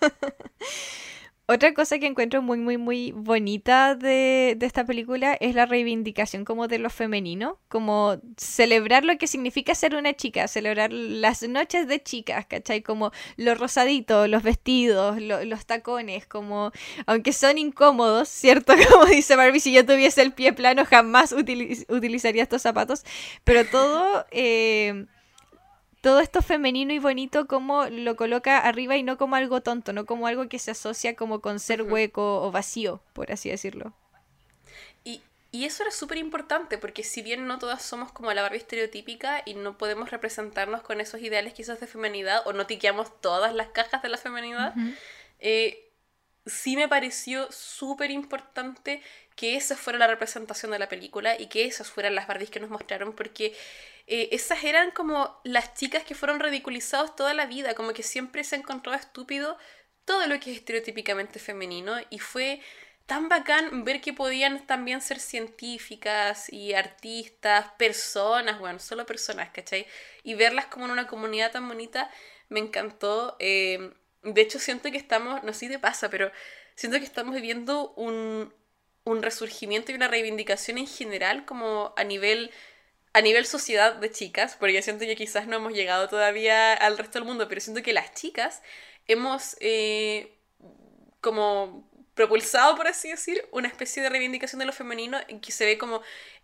Otra 1.53 1.73
cosa 1.73 1.99
que 1.99 2.05
encuentro 2.05 2.41
muy, 2.41 2.57
muy, 2.59 2.77
muy 2.77 3.11
bonita 3.11 3.93
de, 3.93 4.57
esta 4.61 4.85
película 4.85 5.33
es 5.33 5.53
la 5.53 5.65
reivindicación 5.65 6.45
como 6.45 6.69
de 6.69 6.79
lo 6.79 6.89
femenino, 6.89 7.59
como 7.67 8.21
celebrar 8.37 9.03
lo 9.03 9.17
que 9.17 9.27
significa 9.27 9.75
ser 9.75 9.95
una 9.95 10.13
chica, 10.13 10.47
celebrar 10.47 10.93
las 10.93 11.43
noches 11.43 11.89
de 11.89 12.01
chicas, 12.01 12.45
¿cachai? 12.45 12.81
Como 12.81 13.11
lo 13.35 13.53
rosadito, 13.55 14.27
los 14.27 14.43
vestidos, 14.43 15.19
los 15.19 15.65
tacones, 15.65 16.25
como, 16.25 16.71
aunque 17.05 17.33
son 17.33 17.57
incómodos, 17.57 18.29
¿cierto? 18.29 18.73
Como 18.89 19.07
dice 19.07 19.35
Barbie, 19.35 19.59
si 19.59 19.73
yo 19.73 19.85
tuviese 19.85 20.21
el 20.21 20.31
pie 20.31 20.53
plano 20.53 20.85
jamás 20.85 21.33
utilizaría 21.33 22.43
estos 22.43 22.61
zapatos, 22.61 23.03
pero 23.43 23.65
todo... 23.65 24.25
Eh, 24.31 25.05
todo 26.01 26.19
esto 26.19 26.41
femenino 26.41 26.93
y 26.93 26.99
bonito 26.99 27.47
como 27.47 27.85
lo 27.85 28.15
coloca 28.15 28.57
arriba 28.57 28.97
y 28.97 29.03
no 29.03 29.17
como 29.17 29.35
algo 29.35 29.61
tonto, 29.61 29.93
no 29.93 30.05
como 30.05 30.27
algo 30.27 30.49
que 30.49 30.59
se 30.59 30.71
asocia 30.71 31.15
como 31.15 31.41
con 31.41 31.59
ser 31.59 31.83
hueco 31.83 32.41
o 32.41 32.51
vacío, 32.51 33.01
por 33.13 33.31
así 33.31 33.49
decirlo. 33.49 33.93
Y, 35.03 35.21
y 35.51 35.65
eso 35.65 35.83
era 35.83 35.91
súper 35.91 36.17
importante, 36.17 36.79
porque 36.79 37.03
si 37.03 37.21
bien 37.21 37.45
no 37.45 37.59
todas 37.59 37.83
somos 37.83 38.11
como 38.11 38.33
la 38.33 38.41
Barbie 38.41 38.57
estereotípica 38.57 39.43
y 39.45 39.53
no 39.53 39.77
podemos 39.77 40.09
representarnos 40.09 40.81
con 40.81 41.01
esos 41.01 41.21
ideales 41.21 41.53
quizás 41.53 41.79
de 41.79 41.87
femenidad, 41.87 42.41
o 42.47 42.53
no 42.53 42.65
tiqueamos 42.65 43.21
todas 43.21 43.53
las 43.53 43.67
cajas 43.67 44.01
de 44.01 44.09
la 44.09 44.17
femenidad, 44.17 44.73
eh, 45.39 45.91
sí 46.47 46.75
me 46.75 46.87
pareció 46.87 47.51
súper 47.51 48.09
importante 48.09 49.03
que 49.35 49.55
esa 49.55 49.75
fuera 49.75 49.99
la 49.99 50.07
representación 50.07 50.71
de 50.71 50.79
la 50.79 50.89
película 50.89 51.39
y 51.39 51.47
que 51.47 51.65
esas 51.65 51.89
fueran 51.89 52.15
las 52.15 52.27
Barbies 52.27 52.49
que 52.49 52.59
nos 52.59 52.69
mostraron, 52.69 53.13
porque 53.13 53.55
eh, 54.13 54.27
esas 54.33 54.65
eran 54.65 54.91
como 54.91 55.39
las 55.45 55.73
chicas 55.73 56.03
que 56.03 56.15
fueron 56.15 56.41
ridiculizadas 56.41 57.15
toda 57.15 57.33
la 57.33 57.45
vida, 57.45 57.75
como 57.75 57.93
que 57.93 58.03
siempre 58.03 58.43
se 58.43 58.57
encontró 58.57 58.93
estúpido 58.93 59.57
todo 60.03 60.27
lo 60.27 60.37
que 60.41 60.51
es 60.51 60.57
estereotípicamente 60.57 61.39
femenino 61.39 61.93
y 62.09 62.19
fue 62.19 62.59
tan 63.05 63.29
bacán 63.29 63.85
ver 63.85 64.01
que 64.01 64.11
podían 64.11 64.67
también 64.67 64.99
ser 64.99 65.21
científicas 65.21 66.51
y 66.51 66.73
artistas, 66.73 67.67
personas, 67.77 68.59
bueno, 68.59 68.79
solo 68.79 69.05
personas, 69.05 69.49
¿cachai? 69.51 69.87
Y 70.23 70.33
verlas 70.33 70.65
como 70.65 70.85
en 70.85 70.91
una 70.91 71.07
comunidad 71.07 71.53
tan 71.53 71.65
bonita, 71.65 72.11
me 72.49 72.59
encantó. 72.59 73.37
Eh, 73.39 73.93
de 74.23 74.41
hecho, 74.41 74.59
siento 74.59 74.91
que 74.91 74.97
estamos, 74.97 75.41
no 75.43 75.53
sé 75.53 75.59
si 75.59 75.69
te 75.69 75.79
pasa, 75.79 76.09
pero 76.09 76.33
siento 76.75 76.99
que 76.99 77.05
estamos 77.05 77.33
viviendo 77.33 77.93
un, 77.95 78.53
un 79.05 79.23
resurgimiento 79.23 79.93
y 79.93 79.95
una 79.95 80.09
reivindicación 80.09 80.77
en 80.79 80.87
general, 80.87 81.45
como 81.45 81.93
a 81.95 82.03
nivel 82.03 82.51
a 83.13 83.21
nivel 83.21 83.45
sociedad 83.45 83.95
de 83.95 84.11
chicas, 84.11 84.55
porque 84.59 84.81
siento 84.81 85.05
que 85.05 85.15
quizás 85.15 85.47
no 85.47 85.57
hemos 85.57 85.73
llegado 85.73 86.07
todavía 86.07 86.73
al 86.73 86.97
resto 86.97 87.19
del 87.19 87.27
mundo, 87.27 87.47
pero 87.47 87.61
siento 87.61 87.83
que 87.83 87.93
las 87.93 88.13
chicas 88.13 88.61
hemos 89.07 89.57
eh, 89.59 90.37
como 91.19 91.89
propulsado, 92.13 92.75
por 92.75 92.87
así 92.87 93.09
decir, 93.09 93.45
una 93.51 93.67
especie 93.67 94.01
de 94.01 94.09
reivindicación 94.09 94.59
de 94.59 94.65
lo 94.65 94.73
femenino 94.73 95.17
que 95.41 95.51
se 95.51 95.65
ve 95.65 95.77
como 95.77 96.01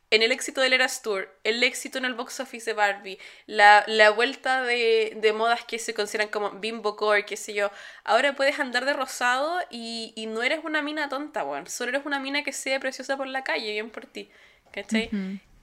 en 0.09 0.23
el 0.23 0.31
éxito 0.31 0.61
del 0.61 0.73
Eras 0.73 1.01
Tour, 1.01 1.29
el 1.43 1.61
éxito 1.63 1.97
en 1.97 2.05
el 2.05 2.13
box 2.13 2.39
office 2.39 2.65
de 2.65 2.73
Barbie, 2.73 3.19
la, 3.45 3.83
la 3.87 4.09
vuelta 4.09 4.63
de, 4.63 5.17
de, 5.17 5.33
modas 5.33 5.65
que 5.65 5.79
se 5.79 5.93
consideran 5.93 6.29
como 6.29 6.51
bimbo 6.51 6.95
core, 6.95 7.25
qué 7.25 7.35
sé 7.35 7.53
yo, 7.53 7.71
ahora 8.05 8.33
puedes 8.33 8.57
andar 8.59 8.85
de 8.85 8.93
rosado 8.93 9.59
y, 9.69 10.13
y 10.15 10.27
no 10.27 10.43
eres 10.43 10.63
una 10.63 10.81
mina 10.81 11.09
tonta, 11.09 11.43
weón, 11.43 11.67
solo 11.67 11.89
eres 11.89 12.05
una 12.05 12.21
mina 12.21 12.43
que 12.43 12.53
sea 12.53 12.79
preciosa 12.79 13.17
por 13.17 13.27
la 13.27 13.43
calle, 13.43 13.71
bien 13.71 13.89
por 13.89 14.05
ti. 14.05 14.29
¿cachai? 14.71 15.09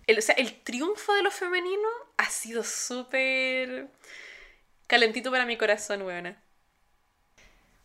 El, 0.07 0.19
o 0.19 0.23
sea, 0.23 0.35
el 0.37 0.61
triunfo 0.63 1.15
de 1.15 1.23
lo 1.23 1.31
femenino 1.31 1.89
ha 2.17 2.29
sido 2.31 2.63
súper 2.65 3.89
calentito 4.87 5.31
para 5.31 5.47
mi 5.47 5.57
corazón, 5.57 6.03
weona. 6.03 6.44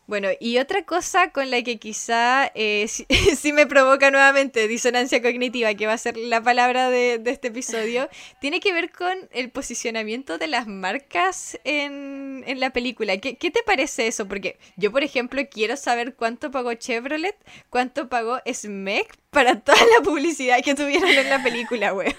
Bueno, 0.09 0.29
y 0.39 0.57
otra 0.57 0.85
cosa 0.85 1.29
con 1.31 1.51
la 1.51 1.61
que 1.61 1.77
quizá 1.77 2.51
eh, 2.55 2.87
sí, 3.37 3.53
me 3.53 3.67
provoca 3.67 4.09
nuevamente 4.09 4.67
disonancia 4.67 5.21
cognitiva, 5.21 5.75
que 5.75 5.85
va 5.85 5.93
a 5.93 5.99
ser 5.99 6.17
la 6.17 6.41
palabra 6.41 6.89
de, 6.89 7.21
este 7.27 7.49
episodio, 7.49 8.09
tiene 8.41 8.59
que 8.59 8.73
ver 8.73 8.91
con 8.91 9.15
el 9.31 9.51
posicionamiento 9.51 10.39
de 10.39 10.47
las 10.47 10.65
marcas 10.65 11.59
en, 11.63 12.43
la 12.59 12.71
película. 12.71 13.17
¿Qué, 13.17 13.35
¿Qué, 13.35 13.51
te 13.51 13.61
parece 13.61 14.07
eso? 14.07 14.27
Porque 14.27 14.57
yo, 14.77 14.91
por 14.91 15.03
ejemplo, 15.03 15.43
quiero 15.47 15.77
saber 15.77 16.15
cuánto 16.15 16.49
pagó 16.49 16.73
Chevrolet, 16.73 17.37
cuánto 17.69 18.09
pagó 18.09 18.39
SMEC 18.51 19.15
para 19.29 19.59
toda 19.59 19.77
la 19.77 20.03
publicidad 20.03 20.63
que 20.63 20.73
tuvieron 20.73 21.11
en 21.11 21.29
la 21.29 21.43
película, 21.43 21.93
weón. 21.93 22.15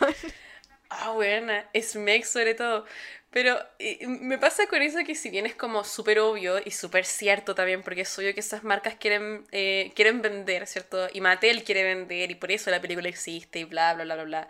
Ah, 0.91 1.13
buena, 1.13 1.69
SMEC 1.73 2.25
sobre 2.25 2.55
todo. 2.55 2.85
Pero 3.31 3.57
me 4.09 4.39
pasa 4.39 4.67
con 4.67 4.83
eso 4.83 4.99
que 5.07 5.15
si 5.15 5.31
bien 5.31 5.47
es 5.47 5.55
como 5.55 5.85
súper 5.85 6.19
obvio 6.19 6.59
y 6.65 6.73
súper 6.73 7.05
cierto 7.05 7.55
también, 7.55 7.83
porque 7.85 8.01
es 8.01 8.19
obvio 8.19 8.35
que 8.35 8.41
esas 8.41 8.65
marcas 8.65 8.97
quieren, 8.97 9.47
eh, 9.53 9.93
quieren 9.95 10.21
vender, 10.21 10.67
¿cierto? 10.67 11.09
Y 11.13 11.21
Mattel 11.21 11.63
quiere 11.63 11.85
vender 11.85 12.33
y 12.33 12.35
por 12.35 12.51
eso 12.51 12.71
la 12.71 12.81
película 12.81 13.09
existe 13.09 13.61
y 13.61 13.65
bla, 13.65 13.95
bla, 13.95 14.05
bla, 14.05 14.15
bla, 14.17 14.25
bla. 14.25 14.49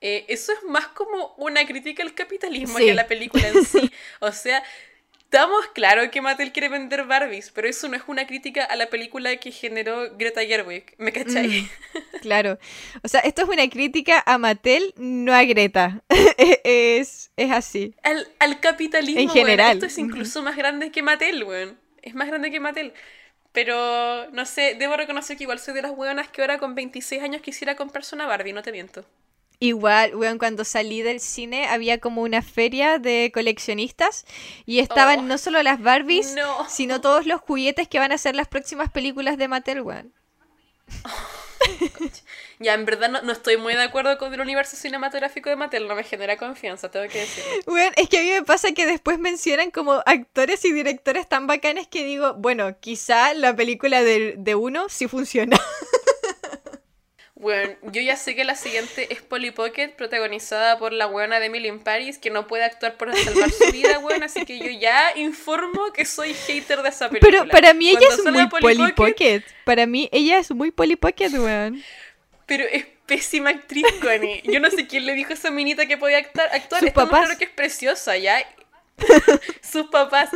Eh, 0.00 0.24
eso 0.28 0.52
es 0.52 0.62
más 0.64 0.88
como 0.88 1.34
una 1.36 1.66
crítica 1.66 2.02
al 2.02 2.14
capitalismo 2.14 2.78
que 2.78 2.92
a 2.92 2.94
la 2.94 3.06
película 3.06 3.48
en 3.48 3.64
sí. 3.64 3.90
O 4.20 4.32
sea, 4.32 4.62
Estamos 5.26 5.66
claro 5.74 6.08
que 6.12 6.20
Mattel 6.20 6.52
quiere 6.52 6.68
vender 6.68 7.04
Barbies, 7.04 7.50
pero 7.50 7.66
eso 7.68 7.88
no 7.88 7.96
es 7.96 8.04
una 8.06 8.28
crítica 8.28 8.62
a 8.62 8.76
la 8.76 8.86
película 8.86 9.34
que 9.38 9.50
generó 9.50 10.16
Greta 10.16 10.40
Gerwig, 10.42 10.94
¿me 10.98 11.10
cachai? 11.10 11.48
Mm, 11.48 11.68
claro. 12.22 12.60
O 13.02 13.08
sea, 13.08 13.20
esto 13.20 13.42
es 13.42 13.48
una 13.48 13.68
crítica 13.68 14.22
a 14.24 14.38
Mattel, 14.38 14.94
no 14.96 15.34
a 15.34 15.42
Greta. 15.42 16.00
es, 16.64 17.32
es 17.36 17.50
así. 17.50 17.92
Al, 18.04 18.60
capitalismo, 18.60 19.20
en 19.20 19.28
general. 19.28 19.72
esto 19.72 19.86
es 19.86 19.98
incluso 19.98 20.42
más 20.44 20.56
grande 20.56 20.92
que 20.92 21.02
Mattel, 21.02 21.42
weón. 21.42 21.76
Es 22.02 22.14
más 22.14 22.28
grande 22.28 22.52
que 22.52 22.60
Mattel. 22.60 22.92
Pero, 23.50 24.30
no 24.30 24.46
sé, 24.46 24.76
debo 24.78 24.96
reconocer 24.96 25.36
que 25.36 25.42
igual 25.42 25.58
soy 25.58 25.74
de 25.74 25.82
las 25.82 25.90
weonas 25.90 26.28
que 26.28 26.40
ahora 26.40 26.58
con 26.58 26.76
26 26.76 27.20
años 27.20 27.42
quisiera 27.42 27.74
comprarse 27.74 28.14
una 28.14 28.26
Barbie, 28.26 28.52
no 28.52 28.62
te 28.62 28.70
miento. 28.70 29.04
Igual, 29.58 30.14
weón, 30.14 30.38
cuando 30.38 30.64
salí 30.64 31.00
del 31.00 31.20
cine 31.20 31.66
había 31.66 31.98
como 31.98 32.22
una 32.22 32.42
feria 32.42 32.98
de 32.98 33.30
coleccionistas 33.32 34.26
y 34.66 34.80
estaban 34.80 35.20
oh. 35.20 35.22
no 35.22 35.38
solo 35.38 35.62
las 35.62 35.80
Barbies, 35.80 36.34
sino 36.68 37.00
todos 37.00 37.24
los 37.26 37.40
juguetes 37.40 37.88
que 37.88 37.98
van 37.98 38.12
a 38.12 38.18
ser 38.18 38.36
las 38.36 38.48
próximas 38.48 38.90
películas 38.90 39.38
de 39.38 39.48
Mattel, 39.48 39.80
weón. 39.80 40.12
ya, 42.58 42.74
en 42.74 42.84
verdad 42.84 43.22
no, 43.22 43.32
estoy 43.32 43.56
muy 43.56 43.74
de 43.74 43.82
acuerdo 43.82 44.18
con 44.18 44.32
el 44.32 44.40
universo 44.40 44.76
cinematográfico 44.76 45.48
de 45.48 45.56
Mattel, 45.56 45.88
no 45.88 45.94
me 45.94 46.04
genera 46.04 46.36
confianza, 46.36 46.90
tengo 46.90 47.08
que 47.08 47.20
decirlo. 47.20 47.50
Weón, 47.66 47.92
es 47.96 48.10
que 48.10 48.18
a 48.18 48.22
mí 48.22 48.30
me 48.30 48.42
pasa 48.42 48.72
que 48.72 48.84
después 48.84 49.18
mencionan 49.18 49.70
como 49.70 50.02
actores 50.04 50.64
y 50.66 50.72
directores 50.72 51.26
tan 51.28 51.46
bacanes 51.46 51.88
que 51.88 52.04
digo, 52.04 52.34
bueno, 52.34 52.78
quizá 52.78 53.32
la 53.32 53.56
película 53.56 54.02
de, 54.02 54.34
de 54.36 54.54
uno 54.54 54.88
sí 54.90 55.08
funciona. 55.08 55.58
Bueno, 57.38 57.74
yo 57.82 58.00
ya 58.00 58.16
sé 58.16 58.34
que 58.34 58.44
la 58.44 58.54
siguiente 58.54 59.12
es 59.12 59.20
Polly 59.20 59.50
Pocket, 59.50 59.90
protagonizada 59.90 60.78
por 60.78 60.94
la 60.94 61.06
weona 61.06 61.38
de 61.38 61.46
Emily 61.46 61.68
in 61.68 61.80
Paris, 61.80 62.16
que 62.16 62.30
no 62.30 62.46
puede 62.46 62.64
actuar 62.64 62.96
por 62.96 63.14
salvar 63.14 63.50
su 63.50 63.70
vida, 63.72 63.98
weón, 63.98 64.22
así 64.22 64.46
que 64.46 64.58
yo 64.58 64.70
ya 64.70 65.12
informo 65.16 65.92
que 65.92 66.06
soy 66.06 66.32
hater 66.32 66.80
de 66.80 66.88
esa 66.88 67.10
película. 67.10 67.40
Pero 67.42 67.50
para 67.50 67.74
mí 67.74 67.90
ella 67.90 68.08
es 68.08 68.24
muy 68.24 68.48
Polly, 68.48 68.92
Pocket, 68.92 69.42
Para 69.64 69.86
mí 69.86 70.08
ella 70.12 70.38
es 70.38 70.50
muy 70.50 70.70
Polly 70.70 70.96
Pocket, 70.96 71.28
weón. 71.32 71.84
Pero 72.46 72.64
es 72.64 72.86
pésima 73.04 73.50
actriz, 73.50 73.84
Connie. 74.00 74.40
Yo 74.44 74.58
no 74.58 74.70
sé 74.70 74.86
quién 74.86 75.04
le 75.04 75.12
dijo 75.12 75.30
a 75.30 75.34
esa 75.34 75.50
minita 75.50 75.84
que 75.84 75.98
podía 75.98 76.18
actuar. 76.18 76.48
actuar. 76.52 76.80
Sus 76.80 76.90
papás. 76.92 77.36
que 77.36 77.44
es 77.44 77.50
preciosa, 77.50 78.16
¿ya? 78.16 78.38
Sus 79.60 79.88
papás. 79.88 80.30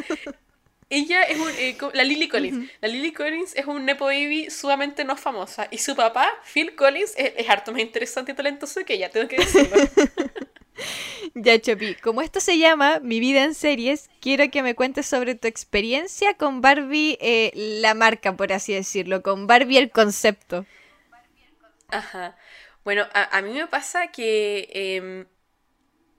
Ella 0.90 1.22
es 1.22 1.38
un, 1.38 1.48
eh, 1.56 1.78
la 1.94 2.02
Lily 2.02 2.28
Collins. 2.28 2.68
La 2.80 2.88
Lily 2.88 3.12
Collins 3.12 3.54
es 3.54 3.64
un 3.66 3.84
Nepo 3.84 4.06
Baby 4.06 4.50
sumamente 4.50 5.04
no 5.04 5.16
famosa. 5.16 5.68
Y 5.70 5.78
su 5.78 5.94
papá, 5.94 6.28
Phil 6.52 6.74
Collins, 6.74 7.14
es, 7.16 7.48
harto 7.48 7.70
más 7.70 7.80
interesante 7.80 8.32
y 8.32 8.34
talentoso 8.34 8.84
que 8.84 8.94
ella, 8.94 9.08
tengo 9.08 9.28
que 9.28 9.36
decirlo. 9.36 9.76
ya, 11.36 11.60
Chopi, 11.60 11.94
como 11.94 12.22
esto 12.22 12.40
se 12.40 12.58
llama 12.58 12.98
Mi 12.98 13.20
vida 13.20 13.44
en 13.44 13.54
series, 13.54 14.10
quiero 14.20 14.50
que 14.50 14.64
me 14.64 14.74
cuentes 14.74 15.06
sobre 15.06 15.36
tu 15.36 15.46
experiencia 15.46 16.34
con 16.34 16.60
Barbie, 16.60 17.16
eh, 17.20 17.52
la 17.54 17.94
marca, 17.94 18.36
por 18.36 18.52
así 18.52 18.74
decirlo, 18.74 19.22
con 19.22 19.46
Barbie 19.46 19.78
el 19.78 19.92
concepto. 19.92 20.66
Ajá. 21.88 22.36
Bueno, 22.82 23.06
a, 23.12 23.36
a 23.36 23.42
mí 23.42 23.52
me 23.52 23.68
pasa 23.68 24.08
que 24.08 24.68
em, 24.72 25.26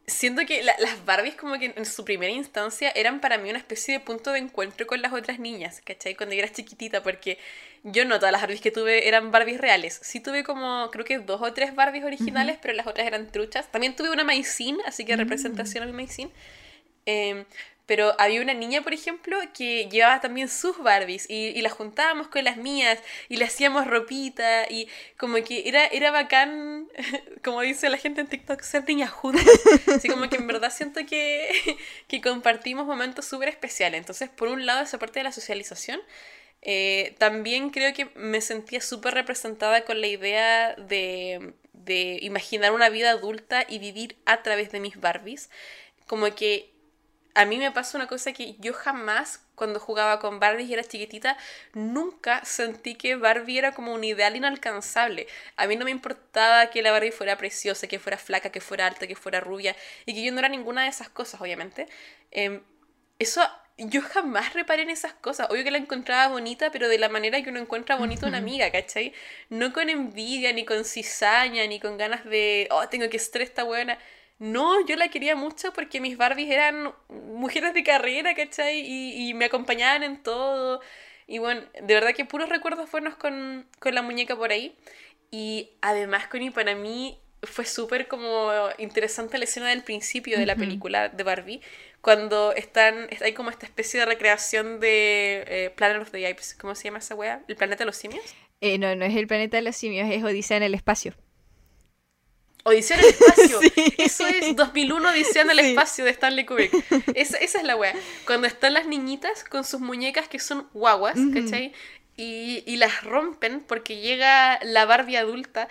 siento 0.07 0.45
que 0.45 0.63
las 0.63 1.05
Barbies 1.05 1.35
como 1.35 1.57
que 1.57 1.73
en 1.75 1.85
su 1.85 2.03
primera 2.03 2.31
instancia 2.31 2.91
eran 2.95 3.21
para 3.21 3.37
mí 3.37 3.49
una 3.49 3.59
especie 3.59 3.93
de 3.93 3.99
punto 3.99 4.31
de 4.31 4.39
encuentro 4.39 4.87
con 4.87 5.01
las 5.01 5.13
otras 5.13 5.39
niñas, 5.39 5.81
¿cachai? 5.85 6.15
Cuando 6.15 6.35
yo 6.35 6.41
era 6.43 6.51
chiquitita, 6.51 7.03
porque 7.03 7.37
yo 7.83 8.05
no 8.05 8.17
todas 8.17 8.31
las 8.31 8.41
Barbies 8.41 8.61
que 8.61 8.71
tuve 8.71 9.07
eran 9.07 9.31
Barbies 9.31 9.59
reales. 9.59 9.99
Sí 10.03 10.19
tuve 10.19 10.43
como, 10.43 10.89
creo 10.91 11.05
que 11.05 11.19
dos 11.19 11.41
o 11.41 11.53
tres 11.53 11.75
Barbies 11.75 12.03
originales, 12.03 12.57
pero 12.61 12.73
las 12.73 12.87
otras 12.87 13.07
eran 13.07 13.31
truchas. 13.31 13.71
También 13.71 13.95
tuve 13.95 14.11
una 14.11 14.23
Maicin, 14.23 14.77
así 14.85 15.05
que 15.05 15.15
mm. 15.15 15.19
representación 15.19 15.83
a 15.83 15.87
mi 15.87 15.93
Maicin. 15.93 16.31
Eh, 17.05 17.45
pero 17.91 18.15
había 18.19 18.41
una 18.41 18.53
niña, 18.53 18.83
por 18.83 18.93
ejemplo, 18.93 19.37
que 19.53 19.89
llevaba 19.89 20.21
también 20.21 20.47
sus 20.47 20.77
Barbies 20.77 21.29
y, 21.29 21.47
y 21.47 21.61
las 21.61 21.73
juntábamos 21.73 22.29
con 22.29 22.41
las 22.45 22.55
mías 22.55 22.97
y 23.27 23.35
le 23.35 23.43
hacíamos 23.43 23.85
ropita 23.85 24.65
y 24.69 24.87
como 25.17 25.35
que 25.43 25.67
era, 25.67 25.87
era 25.87 26.09
bacán, 26.09 26.87
como 27.43 27.59
dice 27.59 27.89
la 27.89 27.97
gente 27.97 28.21
en 28.21 28.27
TikTok, 28.27 28.61
ser 28.61 28.87
niñas 28.87 29.11
juntas. 29.11 29.45
Así 29.93 30.07
como 30.07 30.29
que 30.29 30.37
en 30.37 30.47
verdad 30.47 30.71
siento 30.73 31.01
que, 31.05 31.51
que 32.07 32.21
compartimos 32.21 32.85
momentos 32.85 33.25
súper 33.25 33.49
especiales. 33.49 33.99
Entonces, 33.99 34.29
por 34.29 34.47
un 34.47 34.65
lado, 34.65 34.83
esa 34.83 34.97
parte 34.97 35.19
de 35.19 35.25
la 35.25 35.33
socialización. 35.33 35.99
Eh, 36.61 37.15
también 37.17 37.71
creo 37.71 37.93
que 37.93 38.05
me 38.15 38.39
sentía 38.39 38.79
súper 38.79 39.15
representada 39.15 39.83
con 39.83 39.99
la 39.99 40.07
idea 40.07 40.75
de, 40.75 41.55
de 41.73 42.19
imaginar 42.21 42.71
una 42.71 42.87
vida 42.87 43.11
adulta 43.11 43.65
y 43.67 43.79
vivir 43.79 44.15
a 44.23 44.43
través 44.43 44.71
de 44.71 44.79
mis 44.79 44.97
Barbies. 44.97 45.49
Como 46.07 46.33
que 46.35 46.71
a 47.33 47.45
mí 47.45 47.57
me 47.57 47.71
pasa 47.71 47.97
una 47.97 48.07
cosa 48.07 48.33
que 48.33 48.55
yo 48.59 48.73
jamás, 48.73 49.45
cuando 49.55 49.79
jugaba 49.79 50.19
con 50.19 50.39
Barbie 50.39 50.65
y 50.65 50.73
era 50.73 50.83
chiquitita, 50.83 51.37
nunca 51.73 52.43
sentí 52.45 52.95
que 52.95 53.15
Barbie 53.15 53.57
era 53.57 53.73
como 53.73 53.93
un 53.93 54.03
ideal 54.03 54.35
inalcanzable. 54.35 55.27
A 55.55 55.67
mí 55.67 55.75
no 55.75 55.85
me 55.85 55.91
importaba 55.91 56.69
que 56.69 56.81
la 56.81 56.91
Barbie 56.91 57.11
fuera 57.11 57.37
preciosa, 57.37 57.87
que 57.87 57.99
fuera 57.99 58.17
flaca, 58.17 58.51
que 58.51 58.61
fuera 58.61 58.87
alta, 58.87 59.07
que 59.07 59.15
fuera 59.15 59.39
rubia, 59.39 59.75
y 60.05 60.13
que 60.13 60.23
yo 60.23 60.31
no 60.31 60.39
era 60.39 60.49
ninguna 60.49 60.83
de 60.83 60.89
esas 60.89 61.09
cosas, 61.09 61.39
obviamente. 61.41 61.87
Em, 62.31 62.61
eso, 63.19 63.41
yo 63.77 64.01
jamás 64.01 64.53
reparé 64.53 64.83
en 64.83 64.89
esas 64.89 65.13
cosas. 65.13 65.49
Obvio 65.49 65.63
que 65.63 65.71
la 65.71 65.77
encontraba 65.77 66.27
bonita, 66.27 66.71
pero 66.71 66.89
de 66.89 66.97
la 66.97 67.09
manera 67.09 67.41
que 67.41 67.49
uno 67.49 67.59
encuentra 67.59 67.95
bonita 67.95 68.27
una 68.27 68.37
amiga, 68.39 68.71
¿cachai? 68.71 69.13
No 69.49 69.73
con 69.73 69.89
envidia, 69.89 70.53
ni 70.53 70.65
con 70.65 70.85
cizaña, 70.85 71.65
ni 71.67 71.79
con 71.79 71.97
ganas 71.97 72.25
de, 72.25 72.67
oh, 72.71 72.87
tengo 72.89 73.09
que 73.09 73.19
ser 73.19 73.41
esta 73.41 73.63
buena 73.63 73.97
no, 74.41 74.83
yo 74.87 74.95
la 74.95 75.09
quería 75.09 75.35
mucho 75.35 75.71
porque 75.71 76.01
mis 76.01 76.17
Barbies 76.17 76.49
eran 76.49 76.91
mujeres 77.09 77.75
de 77.75 77.83
carrera, 77.83 78.33
¿cachai? 78.33 78.79
Y, 78.79 79.29
y 79.29 79.33
me 79.35 79.45
acompañaban 79.45 80.01
en 80.01 80.23
todo. 80.23 80.81
Y 81.27 81.37
bueno, 81.37 81.61
de 81.79 81.93
verdad 81.93 82.15
que 82.15 82.25
puros 82.25 82.49
recuerdos 82.49 82.89
buenos 82.89 83.15
con, 83.17 83.67
con 83.77 83.93
la 83.93 84.01
muñeca 84.01 84.35
por 84.35 84.51
ahí. 84.51 84.75
Y 85.29 85.69
además, 85.81 86.25
Connie, 86.25 86.49
para 86.49 86.73
mí 86.73 87.19
fue 87.43 87.65
súper 87.65 88.07
como 88.07 88.49
interesante 88.79 89.37
la 89.37 89.43
escena 89.43 89.69
del 89.69 89.83
principio 89.83 90.39
de 90.39 90.47
la 90.47 90.55
película 90.55 91.09
de 91.09 91.23
Barbie, 91.23 91.61
cuando 92.01 92.51
están, 92.53 93.09
hay 93.21 93.33
como 93.33 93.51
esta 93.51 93.67
especie 93.67 93.99
de 93.99 94.07
recreación 94.07 94.79
de 94.79 95.43
eh, 95.47 95.69
Planet 95.75 96.01
of 96.01 96.09
the 96.09 96.27
Apes, 96.27 96.55
¿cómo 96.59 96.73
se 96.73 96.85
llama 96.85 96.97
esa 96.97 97.13
wea? 97.13 97.43
¿El 97.47 97.55
planeta 97.55 97.83
de 97.83 97.85
los 97.85 97.97
simios? 97.97 98.23
Eh, 98.59 98.79
no, 98.79 98.95
no 98.95 99.05
es 99.05 99.15
el 99.15 99.27
planeta 99.27 99.57
de 99.57 99.63
los 99.63 99.75
simios, 99.75 100.09
es 100.11 100.23
Odisea 100.23 100.57
en 100.57 100.63
el 100.63 100.73
espacio. 100.73 101.13
Odisea 102.63 102.97
en 102.97 103.03
el 103.05 103.09
espacio. 103.09 103.59
Eso 103.97 104.27
es 104.27 104.55
2001 104.55 105.09
Odisea 105.09 105.41
en 105.43 105.49
el 105.51 105.59
espacio 105.59 106.05
de 106.05 106.11
Stanley 106.11 106.45
Kubrick. 106.45 106.73
Esa, 107.15 107.37
esa, 107.37 107.59
es 107.59 107.63
la 107.63 107.75
wea. 107.75 107.95
Cuando 108.25 108.47
están 108.47 108.73
las 108.73 108.87
niñitas 108.87 109.43
con 109.43 109.63
sus 109.63 109.79
muñecas 109.79 110.27
que 110.27 110.39
son 110.39 110.67
guaguas, 110.73 111.17
¿cachai? 111.33 111.73
Y, 112.17 112.63
y, 112.65 112.77
las 112.77 113.03
rompen 113.03 113.61
porque 113.61 113.97
llega 113.97 114.59
la 114.63 114.85
Barbie 114.85 115.17
adulta. 115.17 115.67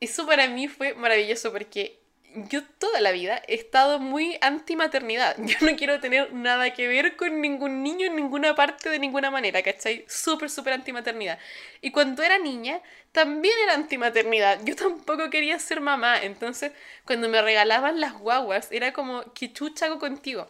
Eso 0.00 0.26
para 0.26 0.48
mí 0.48 0.68
fue 0.68 0.94
maravilloso 0.94 1.50
porque 1.50 1.97
yo 2.34 2.62
toda 2.78 3.00
la 3.00 3.12
vida 3.12 3.42
he 3.48 3.54
estado 3.54 3.98
muy 3.98 4.38
anti 4.40 4.76
maternidad. 4.76 5.36
Yo 5.44 5.56
no 5.60 5.76
quiero 5.76 6.00
tener 6.00 6.32
nada 6.32 6.72
que 6.72 6.86
ver 6.86 7.16
con 7.16 7.40
ningún 7.40 7.82
niño 7.82 8.06
en 8.06 8.16
ninguna 8.16 8.54
parte 8.54 8.90
de 8.90 8.98
ninguna 8.98 9.30
manera, 9.30 9.62
¿cachai? 9.62 10.04
Súper, 10.08 10.50
súper 10.50 10.74
anti 10.74 10.92
maternidad. 10.92 11.38
Y 11.80 11.90
cuando 11.90 12.22
era 12.22 12.38
niña, 12.38 12.80
también 13.12 13.54
era 13.64 13.74
anti 13.74 13.98
maternidad. 13.98 14.60
Yo 14.64 14.76
tampoco 14.76 15.30
quería 15.30 15.58
ser 15.58 15.80
mamá. 15.80 16.22
Entonces, 16.22 16.72
cuando 17.04 17.28
me 17.28 17.40
regalaban 17.42 18.00
las 18.00 18.12
guaguas, 18.14 18.68
era 18.70 18.92
como, 18.92 19.32
¿qué 19.32 19.52
chucha 19.52 19.86
hago 19.86 19.98
contigo? 19.98 20.48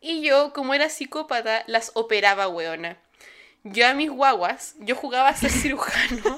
Y 0.00 0.22
yo, 0.22 0.52
como 0.52 0.74
era 0.74 0.88
psicópata, 0.88 1.62
las 1.68 1.92
operaba, 1.94 2.48
weona. 2.48 2.98
Yo 3.64 3.86
a 3.86 3.94
mis 3.94 4.10
guaguas, 4.10 4.74
yo 4.80 4.96
jugaba 4.96 5.28
a 5.28 5.36
ser 5.36 5.50
cirujano 5.52 6.36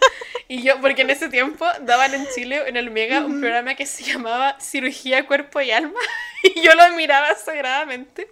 Y 0.48 0.62
yo, 0.62 0.80
porque 0.80 1.02
en 1.02 1.10
ese 1.10 1.28
tiempo 1.28 1.66
daban 1.82 2.14
en 2.14 2.26
Chile, 2.34 2.62
en 2.66 2.76
el 2.76 2.90
Mega, 2.90 3.20
un 3.20 3.40
programa 3.40 3.74
que 3.74 3.86
se 3.86 4.04
llamaba 4.04 4.58
Cirugía 4.60 5.26
Cuerpo 5.26 5.60
y 5.60 5.70
Alma. 5.70 6.00
Y 6.54 6.60
yo 6.60 6.74
lo 6.74 6.94
miraba 6.94 7.34
sagradamente. 7.36 8.28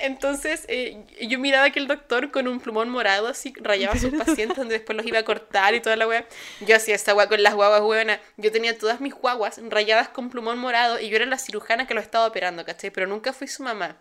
Entonces, 0.00 0.64
eh, 0.68 1.04
yo 1.20 1.38
miraba 1.38 1.70
que 1.70 1.78
el 1.78 1.86
doctor 1.86 2.32
con 2.32 2.48
un 2.48 2.58
plumón 2.58 2.88
morado 2.88 3.28
así 3.28 3.52
rayaba 3.60 3.94
a 3.94 3.98
sus 3.98 4.12
pacientes, 4.14 4.56
donde 4.56 4.74
después 4.74 4.96
los 4.96 5.06
iba 5.06 5.18
a 5.18 5.24
cortar 5.24 5.74
y 5.74 5.80
toda 5.80 5.94
la 5.94 6.08
weá. 6.08 6.26
Yo 6.60 6.74
hacía 6.74 6.94
esta 6.94 7.14
weá 7.14 7.28
con 7.28 7.42
las 7.42 7.54
guaguas 7.54 7.82
weona. 7.82 8.20
Yo 8.36 8.50
tenía 8.50 8.76
todas 8.76 9.00
mis 9.00 9.14
guaguas 9.14 9.60
rayadas 9.68 10.08
con 10.08 10.30
plumón 10.30 10.58
morado 10.58 10.98
y 10.98 11.08
yo 11.08 11.16
era 11.16 11.26
la 11.26 11.38
cirujana 11.38 11.86
que 11.86 11.94
lo 11.94 12.00
estaba 12.00 12.26
operando, 12.26 12.64
¿cachai? 12.64 12.90
Pero 12.90 13.06
nunca 13.06 13.32
fui 13.32 13.46
su 13.46 13.62
mamá. 13.62 13.98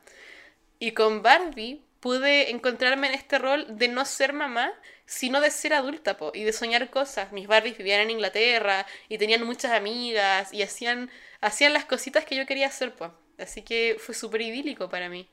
Y 0.79 0.93
con 0.93 1.21
Barbie 1.21 1.83
pude 1.99 2.49
encontrarme 2.49 3.07
en 3.07 3.13
este 3.13 3.37
rol 3.37 3.65
de 3.67 3.89
no 3.89 4.05
ser 4.05 4.31
mamá, 4.31 4.73
sino 5.09 5.41
de 5.41 5.49
ser 5.49 5.73
adulta, 5.73 6.17
po, 6.17 6.31
y 6.35 6.43
de 6.43 6.53
soñar 6.53 6.91
cosas. 6.91 7.31
Mis 7.31 7.47
Barbies 7.47 7.75
vivían 7.75 8.01
en 8.01 8.11
Inglaterra 8.11 8.85
y 9.09 9.17
tenían 9.17 9.43
muchas 9.43 9.71
amigas 9.71 10.53
y 10.53 10.61
hacían, 10.61 11.09
hacían 11.41 11.73
las 11.73 11.85
cositas 11.85 12.25
que 12.25 12.35
yo 12.35 12.45
quería 12.45 12.67
hacer, 12.67 12.93
pues. 12.93 13.09
Así 13.39 13.63
que 13.63 13.97
fue 13.99 14.13
súper 14.13 14.41
idílico 14.41 14.87
para 14.87 15.09
mí. 15.09 15.27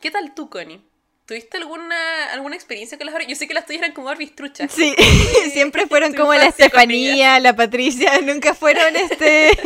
¿Qué 0.00 0.12
tal 0.12 0.32
tú, 0.32 0.48
Connie? 0.48 0.80
¿Tuviste 1.26 1.56
alguna, 1.56 2.30
alguna 2.32 2.54
experiencia 2.54 2.96
con 2.96 3.06
las 3.06 3.14
Barbies? 3.14 3.30
Yo 3.30 3.36
sé 3.36 3.48
que 3.48 3.54
las 3.54 3.66
tuyas 3.66 3.82
eran 3.82 3.94
como 3.94 4.06
Barbies 4.06 4.36
truchas. 4.36 4.70
Sí, 4.70 4.94
siempre 5.52 5.86
fueron 5.88 6.14
como 6.14 6.32
la 6.32 6.46
Estefanía, 6.46 7.40
la 7.40 7.56
Patricia, 7.56 8.20
nunca 8.22 8.54
fueron 8.54 8.94
este... 8.94 9.58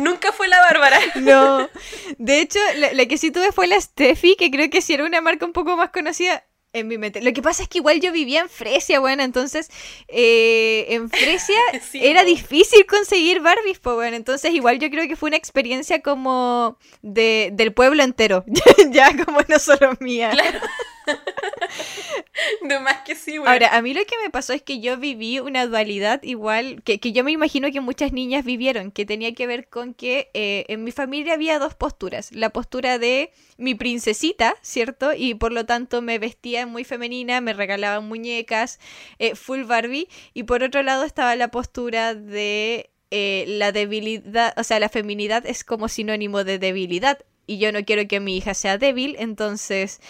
nunca 0.00 0.32
fue 0.32 0.48
la 0.48 0.58
Bárbara. 0.58 0.98
No, 1.14 1.70
de 2.18 2.40
hecho, 2.40 2.58
la, 2.74 2.92
la, 2.94 3.06
que 3.06 3.16
sí 3.16 3.30
tuve 3.30 3.52
fue 3.52 3.68
la 3.68 3.80
Steffi, 3.80 4.34
que 4.34 4.50
creo 4.50 4.68
que 4.70 4.82
sí 4.82 4.94
era 4.94 5.04
una 5.04 5.20
marca 5.20 5.46
un 5.46 5.52
poco 5.52 5.76
más 5.76 5.90
conocida 5.90 6.47
en 6.78 6.88
mi 6.88 6.98
mente. 6.98 7.20
Lo 7.20 7.32
que 7.32 7.42
pasa 7.42 7.62
es 7.62 7.68
que 7.68 7.78
igual 7.78 8.00
yo 8.00 8.12
vivía 8.12 8.40
en 8.40 8.48
Fresia, 8.48 9.00
bueno, 9.00 9.22
entonces 9.22 9.70
eh, 10.08 10.86
en 10.88 11.10
Fresia 11.10 11.58
era 11.94 12.24
difícil 12.24 12.86
conseguir 12.86 13.40
Barbies, 13.40 13.78
pues 13.78 13.96
bueno, 13.96 14.16
entonces 14.16 14.52
igual 14.52 14.78
yo 14.78 14.90
creo 14.90 15.06
que 15.08 15.16
fue 15.16 15.28
una 15.28 15.36
experiencia 15.36 16.00
como 16.00 16.78
de, 17.02 17.50
del 17.52 17.72
pueblo 17.72 18.02
entero, 18.02 18.44
ya 18.90 19.16
como 19.24 19.40
no 19.48 19.58
solo 19.58 19.96
mía. 20.00 20.30
Claro. 20.30 20.60
De 22.62 22.78
más 22.80 22.98
que 23.04 23.14
sí, 23.14 23.38
bueno. 23.38 23.50
Ahora, 23.50 23.76
a 23.76 23.82
mí 23.82 23.94
lo 23.94 24.04
que 24.04 24.16
me 24.22 24.30
pasó 24.30 24.52
es 24.52 24.62
que 24.62 24.80
yo 24.80 24.96
viví 24.96 25.40
una 25.40 25.66
dualidad 25.66 26.22
igual, 26.22 26.82
que, 26.82 27.00
que 27.00 27.12
yo 27.12 27.24
me 27.24 27.32
imagino 27.32 27.70
que 27.70 27.80
muchas 27.80 28.12
niñas 28.12 28.44
vivieron, 28.44 28.90
que 28.90 29.06
tenía 29.06 29.34
que 29.34 29.46
ver 29.46 29.68
con 29.68 29.94
que 29.94 30.30
eh, 30.34 30.64
en 30.68 30.84
mi 30.84 30.92
familia 30.92 31.34
había 31.34 31.58
dos 31.58 31.74
posturas. 31.74 32.32
La 32.32 32.50
postura 32.50 32.98
de 32.98 33.32
mi 33.56 33.74
princesita, 33.74 34.54
¿cierto? 34.62 35.12
Y 35.14 35.34
por 35.34 35.52
lo 35.52 35.66
tanto 35.66 36.02
me 36.02 36.18
vestía 36.18 36.66
muy 36.66 36.84
femenina, 36.84 37.40
me 37.40 37.52
regalaban 37.52 38.06
muñecas, 38.06 38.78
eh, 39.18 39.34
full 39.34 39.64
Barbie. 39.64 40.08
Y 40.34 40.44
por 40.44 40.62
otro 40.62 40.82
lado 40.82 41.04
estaba 41.04 41.34
la 41.36 41.48
postura 41.48 42.14
de 42.14 42.90
eh, 43.10 43.44
la 43.48 43.72
debilidad, 43.72 44.52
o 44.58 44.64
sea, 44.64 44.78
la 44.78 44.88
feminidad 44.88 45.46
es 45.46 45.64
como 45.64 45.88
sinónimo 45.88 46.44
de 46.44 46.58
debilidad. 46.58 47.18
Y 47.46 47.56
yo 47.56 47.72
no 47.72 47.82
quiero 47.82 48.06
que 48.06 48.20
mi 48.20 48.36
hija 48.36 48.52
sea 48.52 48.76
débil, 48.76 49.16
entonces 49.18 50.00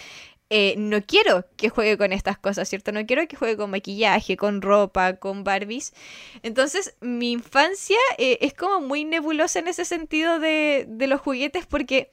eh, 0.51 0.73
no 0.77 1.01
quiero 1.03 1.45
que 1.57 1.69
juegue 1.69 1.97
con 1.97 2.11
estas 2.11 2.39
cosas, 2.39 2.67
¿cierto? 2.67 2.91
No 2.91 3.05
quiero 3.05 3.27
que 3.27 3.35
juegue 3.35 3.55
con 3.55 3.69
maquillaje, 3.69 4.35
con 4.35 4.63
ropa, 4.63 5.17
con 5.17 5.43
Barbies. 5.43 5.93
Entonces, 6.41 6.95
mi 7.01 7.31
infancia 7.31 7.97
eh, 8.17 8.39
es 8.41 8.55
como 8.55 8.81
muy 8.81 9.05
nebulosa 9.05 9.59
en 9.59 9.67
ese 9.67 9.85
sentido 9.85 10.39
de, 10.39 10.85
de, 10.87 11.07
los 11.07 11.21
juguetes 11.21 11.67
porque 11.67 12.09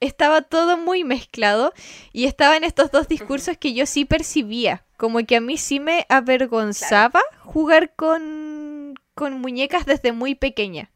estaba 0.00 0.42
todo 0.42 0.76
muy 0.76 1.04
mezclado 1.04 1.72
y 2.12 2.24
estaban 2.24 2.64
estos 2.64 2.90
dos 2.90 3.06
discursos 3.06 3.56
que 3.56 3.72
yo 3.74 3.86
sí 3.86 4.04
percibía. 4.04 4.84
Como 4.96 5.24
que 5.24 5.36
a 5.36 5.40
mí 5.40 5.56
sí 5.56 5.78
me 5.78 6.04
avergonzaba 6.08 7.22
jugar 7.44 7.94
con, 7.94 8.94
con 9.14 9.40
muñecas 9.40 9.86
desde 9.86 10.10
muy 10.10 10.34
pequeña. 10.34 10.90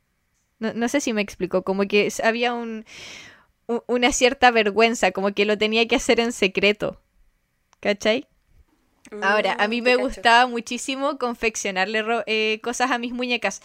No, 0.59 0.73
no 0.75 0.89
sé 0.89 1.01
si 1.01 1.13
me 1.13 1.23
explico, 1.23 1.63
como 1.63 1.87
que 1.87 2.13
había 2.25 2.55
un, 2.55 2.85
una 3.67 4.13
cierta 4.13 4.51
vergüenza, 4.51 5.13
como 5.13 5.33
que 5.33 5.45
lo 5.45 5.59
tenía 5.59 5.87
que 5.87 5.97
hacer 5.97 6.21
en 6.21 6.33
secreto. 6.33 7.01
¿Cachai? 7.81 8.27
Ahora, 9.21 9.57
a 9.59 9.69
mí 9.69 9.81
mm, 9.81 9.85
me 9.85 9.97
gustaba 9.97 10.47
muchísimo 10.47 11.19
confeccionarle 11.19 12.05
eh, 12.27 12.61
cosas 12.63 12.91
a 12.91 12.99
mis 12.99 13.13
muñecas. 13.13 13.61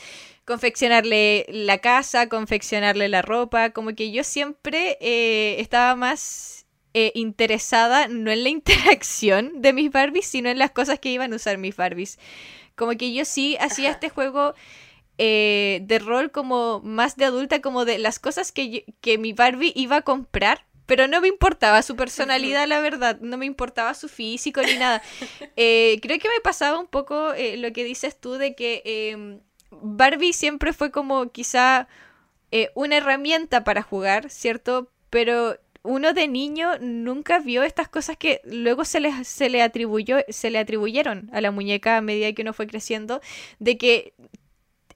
Confeccionarle 0.45 1.45
la 1.49 1.77
casa, 1.77 2.27
confeccionarle 2.27 3.07
la 3.07 3.21
ropa. 3.21 3.69
Como 3.69 3.95
que 3.95 4.11
yo 4.11 4.23
siempre 4.23 4.97
eh, 4.99 5.55
estaba 5.59 5.95
más 5.95 6.65
eh, 6.93 7.11
interesada 7.15 8.07
no 8.07 8.31
en 8.31 8.43
la 8.43 8.49
interacción 8.57 9.61
de 9.61 9.73
mis 9.73 9.91
Barbies, 9.91 10.25
sino 10.25 10.49
en 10.49 10.57
las 10.57 10.71
cosas 10.71 10.99
que 10.99 11.09
iban 11.09 11.31
a 11.31 11.35
usar 11.35 11.57
mis 11.57 11.75
Barbies. 11.75 12.19
Como 12.75 12.91
que 12.97 13.13
yo 13.13 13.25
sí 13.25 13.57
hacía 13.59 13.91
este 13.91 14.09
juego 14.09 14.53
eh, 15.17 15.79
de 15.83 15.99
rol 15.99 16.31
como 16.31 16.81
más 16.81 17.15
de 17.15 17.25
adulta, 17.25 17.61
como 17.61 17.85
de 17.85 17.97
las 17.97 18.19
cosas 18.19 18.51
que, 18.51 18.85
que 19.01 19.17
mi 19.17 19.33
Barbie 19.33 19.73
iba 19.75 19.97
a 19.97 20.01
comprar. 20.01 20.65
Pero 20.85 21.07
no 21.07 21.19
me 21.19 21.27
importaba 21.27 21.81
su 21.81 21.97
personalidad, 21.97 22.65
la 22.65 22.79
verdad. 22.79 23.19
No 23.19 23.37
me 23.37 23.45
importaba 23.45 23.93
su 23.93 24.07
físico 24.07 24.61
ni 24.61 24.75
nada. 24.75 25.01
Eh, 25.59 25.99
creo 26.01 26.19
que 26.19 26.29
me 26.29 26.39
pasaba 26.41 26.79
un 26.79 26.85
poco 26.85 27.33
eh, 27.33 27.57
lo 27.57 27.73
que 27.73 27.83
dices 27.83 28.19
tú 28.19 28.33
de 28.33 28.53
que 28.55 28.83
em, 28.85 29.39
Barbie 29.71 30.33
siempre 30.33 30.71
fue 30.71 30.91
como 30.91 31.31
quizá 31.31 31.87
una 32.75 32.97
herramienta 32.97 33.63
para 33.63 33.81
jugar, 33.81 34.29
¿cierto? 34.29 34.89
Pero 35.09 35.57
uno 35.87 36.13
de 36.13 36.27
niño 36.27 36.77
nunca 36.79 37.39
vio 37.39 37.63
estas 37.63 37.87
cosas 37.87 38.17
que 38.17 38.41
luego 38.43 38.85
se 38.85 38.99
le, 38.99 39.23
se 39.23 39.49
le 39.49 39.61
atribuyó, 39.61 40.17
se 40.29 40.49
le 40.49 40.59
atribuyeron 40.59 41.29
a 41.33 41.41
la 41.41 41.51
muñeca 41.51 41.97
a 41.97 42.01
medida 42.01 42.31
que 42.33 42.41
uno 42.41 42.53
fue 42.53 42.67
creciendo, 42.67 43.21
de 43.59 43.77
que 43.77 44.13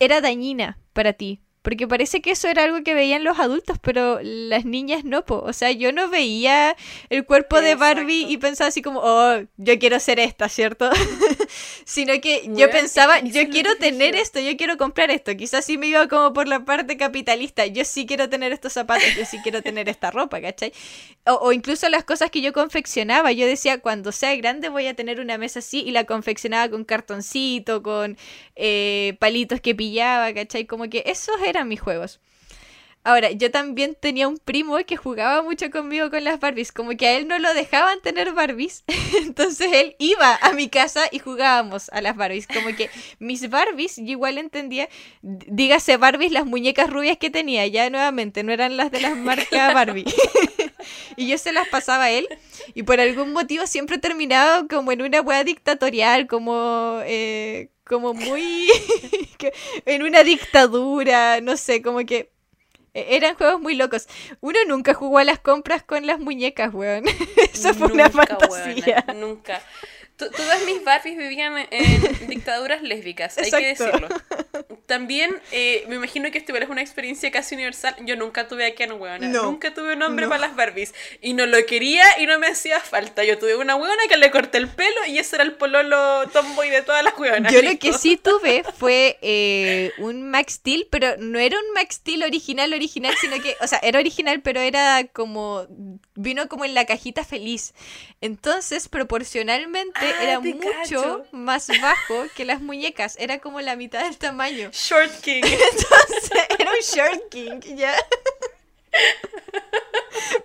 era 0.01 0.19
dañina 0.19 0.77
para 0.93 1.13
ti. 1.13 1.41
Porque 1.61 1.87
parece 1.87 2.21
que 2.23 2.31
eso 2.31 2.47
era 2.47 2.63
algo 2.63 2.83
que 2.83 2.95
veían 2.95 3.23
los 3.23 3.37
adultos, 3.37 3.77
pero 3.79 4.19
las 4.23 4.65
niñas 4.65 5.05
no, 5.05 5.25
po. 5.25 5.43
O 5.45 5.53
sea, 5.53 5.71
yo 5.71 5.91
no 5.91 6.09
veía 6.09 6.75
el 7.09 7.23
cuerpo 7.23 7.61
de 7.61 7.75
Barbie 7.75 8.25
y 8.27 8.37
pensaba 8.37 8.69
así 8.69 8.81
como, 8.81 8.99
oh, 9.03 9.43
yo 9.57 9.77
quiero 9.77 9.99
ser 9.99 10.19
esta, 10.19 10.49
¿cierto? 10.49 10.89
Sino 11.85 12.19
que 12.21 12.49
yo 12.49 12.69
pensaba, 12.69 13.19
yo 13.19 13.49
quiero 13.49 13.75
tener 13.77 14.15
esto, 14.15 14.39
yo 14.39 14.55
quiero 14.57 14.77
comprar 14.77 15.11
esto. 15.11 15.35
Quizás 15.35 15.65
sí 15.65 15.77
me 15.77 15.87
iba 15.87 16.07
como 16.07 16.33
por 16.33 16.47
la 16.47 16.65
parte 16.65 16.97
capitalista. 16.97 17.65
Yo 17.65 17.85
sí 17.85 18.05
quiero 18.05 18.29
tener 18.29 18.51
estos 18.51 18.73
zapatos, 18.73 19.07
yo 19.17 19.25
sí 19.25 19.37
quiero 19.43 19.61
tener 19.61 19.89
esta 19.89 20.11
ropa, 20.11 20.41
¿cachai? 20.41 20.73
O, 21.25 21.33
o 21.33 21.51
incluso 21.51 21.89
las 21.89 22.03
cosas 22.03 22.31
que 22.31 22.41
yo 22.41 22.53
confeccionaba. 22.53 23.31
Yo 23.31 23.45
decía, 23.45 23.79
cuando 23.79 24.11
sea 24.11 24.35
grande 24.35 24.69
voy 24.69 24.87
a 24.87 24.93
tener 24.93 25.19
una 25.19 25.37
mesa 25.37 25.59
así 25.59 25.81
y 25.81 25.91
la 25.91 26.05
confeccionaba 26.05 26.69
con 26.69 26.83
cartoncito, 26.85 27.83
con 27.83 28.17
eh, 28.55 29.15
palitos 29.19 29.61
que 29.61 29.75
pillaba, 29.75 30.33
¿cachai? 30.33 30.65
Como 30.65 30.89
que 30.89 31.03
esos 31.05 31.35
eran 31.41 31.67
mis 31.67 31.81
juegos. 31.81 32.19
Ahora, 33.03 33.31
yo 33.31 33.49
también 33.49 33.97
tenía 33.99 34.27
un 34.27 34.37
primo 34.37 34.77
que 34.85 34.95
jugaba 34.95 35.41
mucho 35.41 35.71
conmigo 35.71 36.11
con 36.11 36.23
las 36.23 36.39
Barbies, 36.39 36.71
como 36.71 36.91
que 36.91 37.07
a 37.07 37.17
él 37.17 37.27
no 37.27 37.39
lo 37.39 37.51
dejaban 37.55 37.99
tener 38.01 38.31
Barbies, 38.33 38.83
entonces 39.25 39.69
él 39.73 39.95
iba 39.97 40.35
a 40.39 40.53
mi 40.53 40.69
casa 40.69 41.05
y 41.11 41.17
jugábamos 41.17 41.89
a 41.89 42.01
las 42.01 42.15
Barbies, 42.15 42.45
como 42.45 42.75
que 42.75 42.91
mis 43.17 43.49
Barbies, 43.49 43.97
yo 43.97 44.03
igual 44.03 44.37
entendía, 44.37 44.87
dígase 45.23 45.97
Barbies, 45.97 46.31
las 46.31 46.45
muñecas 46.45 46.91
rubias 46.91 47.17
que 47.17 47.31
tenía, 47.31 47.65
ya 47.65 47.89
nuevamente, 47.89 48.43
no 48.43 48.51
eran 48.51 48.77
las 48.77 48.91
de 48.91 49.01
las 49.01 49.17
marcas 49.17 49.73
Barbie, 49.73 50.05
y 51.15 51.27
yo 51.27 51.39
se 51.39 51.53
las 51.53 51.67
pasaba 51.69 52.03
a 52.03 52.11
él, 52.11 52.27
y 52.75 52.83
por 52.83 52.99
algún 52.99 53.33
motivo 53.33 53.65
siempre 53.65 53.97
terminaba 53.97 54.67
como 54.67 54.91
en 54.91 55.01
una 55.01 55.21
wea 55.21 55.43
dictatorial, 55.43 56.27
como... 56.27 56.99
Eh, 57.05 57.69
como 57.83 58.13
muy 58.13 58.69
en 59.85 60.03
una 60.03 60.23
dictadura, 60.23 61.41
no 61.41 61.57
sé, 61.57 61.81
como 61.81 62.05
que 62.05 62.31
eran 62.93 63.35
juegos 63.35 63.61
muy 63.61 63.75
locos. 63.75 64.07
Uno 64.41 64.59
nunca 64.67 64.93
jugó 64.93 65.19
a 65.19 65.23
las 65.23 65.39
compras 65.39 65.83
con 65.83 66.05
las 66.05 66.19
muñecas, 66.19 66.73
weón. 66.73 67.05
Eso 67.53 67.73
fue 67.73 67.91
una 67.91 68.09
fantasía. 68.09 69.05
nunca 69.15 69.61
todas 70.29 70.63
mis 70.65 70.83
Barbies 70.83 71.17
vivían 71.17 71.67
en 71.71 72.27
dictaduras 72.27 72.81
lésbicas, 72.81 73.37
hay 73.37 73.51
que 73.51 73.67
decirlo. 73.67 74.07
También 74.85 75.33
eh, 75.51 75.85
me 75.87 75.95
imagino 75.95 76.29
que 76.31 76.37
esto 76.37 76.53
es 76.53 76.69
una 76.69 76.81
experiencia 76.81 77.31
casi 77.31 77.55
universal. 77.55 77.95
Yo 78.01 78.17
nunca 78.17 78.49
tuve 78.49 78.65
a 78.65 78.75
Ken, 78.75 78.91
weona. 78.91 79.25
nunca 79.25 79.73
tuve 79.73 79.93
un 79.93 80.01
hombre 80.03 80.27
para 80.27 80.39
las 80.39 80.55
Barbies. 80.55 80.93
Y 81.21 81.33
no 81.33 81.45
lo 81.45 81.65
quería 81.65 82.03
y 82.19 82.25
no 82.25 82.37
me 82.39 82.47
hacía 82.47 82.79
falta. 82.81 83.23
Yo 83.23 83.39
tuve 83.39 83.55
una 83.55 83.75
weona 83.77 84.03
que 84.09 84.17
le 84.17 84.31
corté 84.31 84.57
el 84.57 84.67
pelo 84.67 85.05
y 85.07 85.17
ese 85.17 85.37
era 85.37 85.45
el 85.45 85.53
pololo 85.53 86.27
tomboy 86.29 86.69
de 86.69 86.81
todas 86.81 87.03
las 87.03 87.17
weonas. 87.17 87.53
Yo 87.53 87.61
lo 87.61 87.77
que 87.79 87.93
sí 87.93 88.17
tuve 88.17 88.63
fue 88.77 89.17
eh, 89.21 89.91
un 89.97 90.29
Max 90.29 90.53
Steel, 90.55 90.87
pero 90.91 91.15
no 91.17 91.39
era 91.39 91.57
un 91.57 91.73
Max 91.73 91.95
Steel 91.95 92.23
original, 92.23 92.73
original, 92.73 93.15
sino 93.21 93.41
que, 93.41 93.55
o 93.61 93.67
sea, 93.67 93.79
era 93.81 93.99
original, 93.99 94.41
pero 94.41 94.59
era 94.59 95.05
como, 95.05 95.67
vino 96.15 96.49
como 96.49 96.65
en 96.65 96.73
la 96.73 96.85
cajita 96.85 97.23
feliz. 97.23 97.73
Entonces, 98.19 98.89
proporcionalmente 98.89 99.99
ah, 100.01 100.10
era 100.19 100.39
mucho 100.39 101.25
más 101.31 101.67
bajo 101.81 102.25
que 102.35 102.45
las 102.45 102.61
muñecas. 102.61 103.15
Era 103.19 103.39
como 103.39 103.61
la 103.61 103.75
mitad 103.75 104.03
del 104.03 104.17
tamaño. 104.17 104.69
Short 104.73 105.11
King. 105.21 105.43
Entonces, 105.43 106.45
era 106.57 106.71
un 106.71 106.79
Short 106.79 107.29
King, 107.29 107.59
ya. 107.75 107.95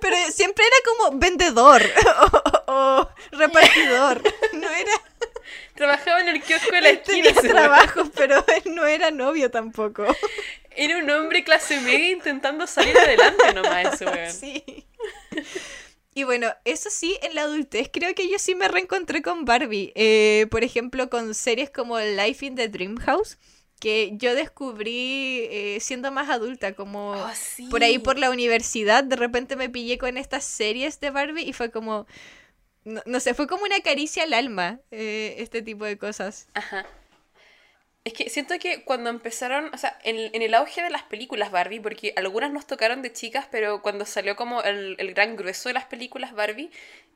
Pero 0.01 0.17
siempre 0.31 0.65
era 0.65 0.77
como 0.85 1.19
vendedor 1.19 1.83
o, 2.67 3.09
repartidor. 3.33 4.23
No 4.53 4.71
era. 4.71 4.93
Trabajaba 5.75 6.21
en 6.21 6.29
el 6.29 6.43
kiosco 6.43 6.73
de 6.73 6.81
la 6.81 6.89
esquina. 6.91 7.33
Tenía 7.33 7.53
trabajo, 7.53 8.05
pero 8.15 8.45
él 8.49 8.75
no 8.75 8.87
era 8.87 9.11
novio 9.11 9.51
tampoco. 9.51 10.07
Era 10.71 10.99
un 10.99 11.11
hombre 11.11 11.45
clase 11.45 11.81
media 11.81 12.11
intentando 12.11 12.67
salir 12.67 12.97
adelante 12.97 13.53
nomás 13.55 13.95
ese 13.95 14.07
weón. 14.07 14.33
Sí. 14.33 14.87
Y 16.17 16.25
bueno, 16.25 16.49
eso 16.65 16.89
sí, 16.91 17.19
en 17.21 17.35
la 17.35 17.43
adultez 17.43 17.91
creo 17.93 18.15
que 18.15 18.27
yo 18.31 18.39
sí 18.39 18.55
me 18.55 18.69
reencontré 18.69 19.21
con 19.21 19.45
Barbie. 19.45 19.93
Eh, 19.95 20.47
por 20.51 20.65
ejemplo, 20.65 21.11
con 21.11 21.35
series 21.35 21.69
como 21.69 22.01
Life 22.01 22.47
in 22.47 22.55
the 22.55 22.69
Dream 22.71 22.97
House, 22.97 23.37
que 23.79 24.13
yo 24.15 24.35
descubrí 24.35 25.41
eh, 25.51 25.77
siendo 25.83 26.11
más 26.11 26.31
adulta, 26.31 26.73
como 26.73 27.11
Oh, 27.13 27.31
sí. 27.35 27.69
por 27.69 27.83
ahí 27.85 27.99
por 27.99 28.19
la 28.19 28.31
universidad, 28.31 29.05
de 29.05 29.15
repente 29.17 29.57
me 29.57 29.69
pillé 29.69 29.99
con 29.99 30.17
estas 30.17 30.45
series 30.45 31.01
de 31.01 31.11
Barbie 31.11 31.43
y 31.47 31.53
fue 31.53 31.71
como, 31.71 32.07
no, 32.85 33.03
no 33.05 33.21
sé, 33.21 33.35
fue 33.35 33.47
como 33.47 33.65
una 33.65 33.81
caricia 33.81 34.23
al 34.23 34.33
alma, 34.33 34.81
eh, 34.91 35.35
este 35.41 35.61
tipo 35.61 35.85
de 35.85 35.99
cosas. 35.99 36.49
Ajá. 36.55 36.87
Es 38.07 38.13
que 38.13 38.31
siento 38.31 38.57
que 38.61 38.85
cuando 38.85 39.11
empezaron, 39.11 39.69
o 39.75 39.79
sea, 39.79 39.99
en, 40.05 40.33
en 40.33 40.41
el 40.41 40.55
auge 40.55 40.81
de 40.81 40.91
las 40.91 41.03
películas 41.03 41.51
Barbie, 41.51 41.81
porque 41.81 42.13
algunas 42.15 42.53
nos 42.53 42.65
tocaron 42.65 43.03
de 43.03 43.13
chicas, 43.13 43.49
pero 43.51 43.83
cuando 43.83 44.07
salió 44.07 44.37
como 44.37 44.63
el, 44.63 44.95
el 45.01 45.13
gran 45.13 45.35
grueso 45.35 45.69
de 45.69 45.73
las 45.73 45.87
películas 45.87 46.33
Barbie, 46.33 46.71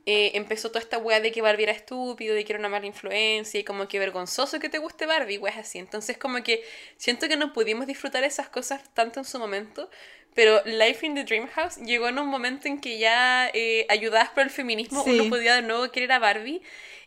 eh, 0.06 0.32
empezó 0.34 0.70
toda 0.70 0.80
esta 0.80 0.98
wea 0.98 1.20
de 1.20 1.30
que 1.30 1.42
Barbie 1.42 1.62
era 1.62 1.72
estúpido, 1.72 2.34
de 2.34 2.44
que 2.44 2.54
era 2.54 2.58
una 2.58 2.68
mala 2.68 2.86
influencia 2.86 3.60
y 3.60 3.62
como 3.62 3.86
que 3.86 4.00
vergonzoso 4.00 4.58
que 4.58 4.68
te 4.68 4.78
guste 4.78 5.06
Barbie, 5.06 5.38
weas 5.38 5.58
así. 5.58 5.78
Entonces 5.78 6.18
como 6.18 6.42
que 6.42 6.64
siento 6.96 7.28
que 7.28 7.36
no 7.36 7.52
pudimos 7.52 7.86
disfrutar 7.86 8.24
esas 8.24 8.48
cosas 8.48 8.82
tanto 8.92 9.20
en 9.20 9.24
su 9.24 9.38
momento, 9.38 9.88
pero 10.34 10.60
Life 10.64 11.06
in 11.06 11.14
the 11.14 11.22
Dream 11.22 11.46
House 11.50 11.76
llegó 11.76 12.08
en 12.08 12.18
un 12.18 12.26
momento 12.26 12.66
en 12.66 12.80
que 12.80 12.98
ya 12.98 13.48
eh, 13.54 13.86
ayudadas 13.88 14.30
por 14.30 14.42
el 14.42 14.50
feminismo 14.50 15.04
Sí. 15.04 15.10
uno 15.10 15.30
podía 15.30 15.54
de 15.54 15.62
nuevo 15.62 15.88
querer 15.92 16.10
a 16.10 16.18
Barbie. 16.18 16.62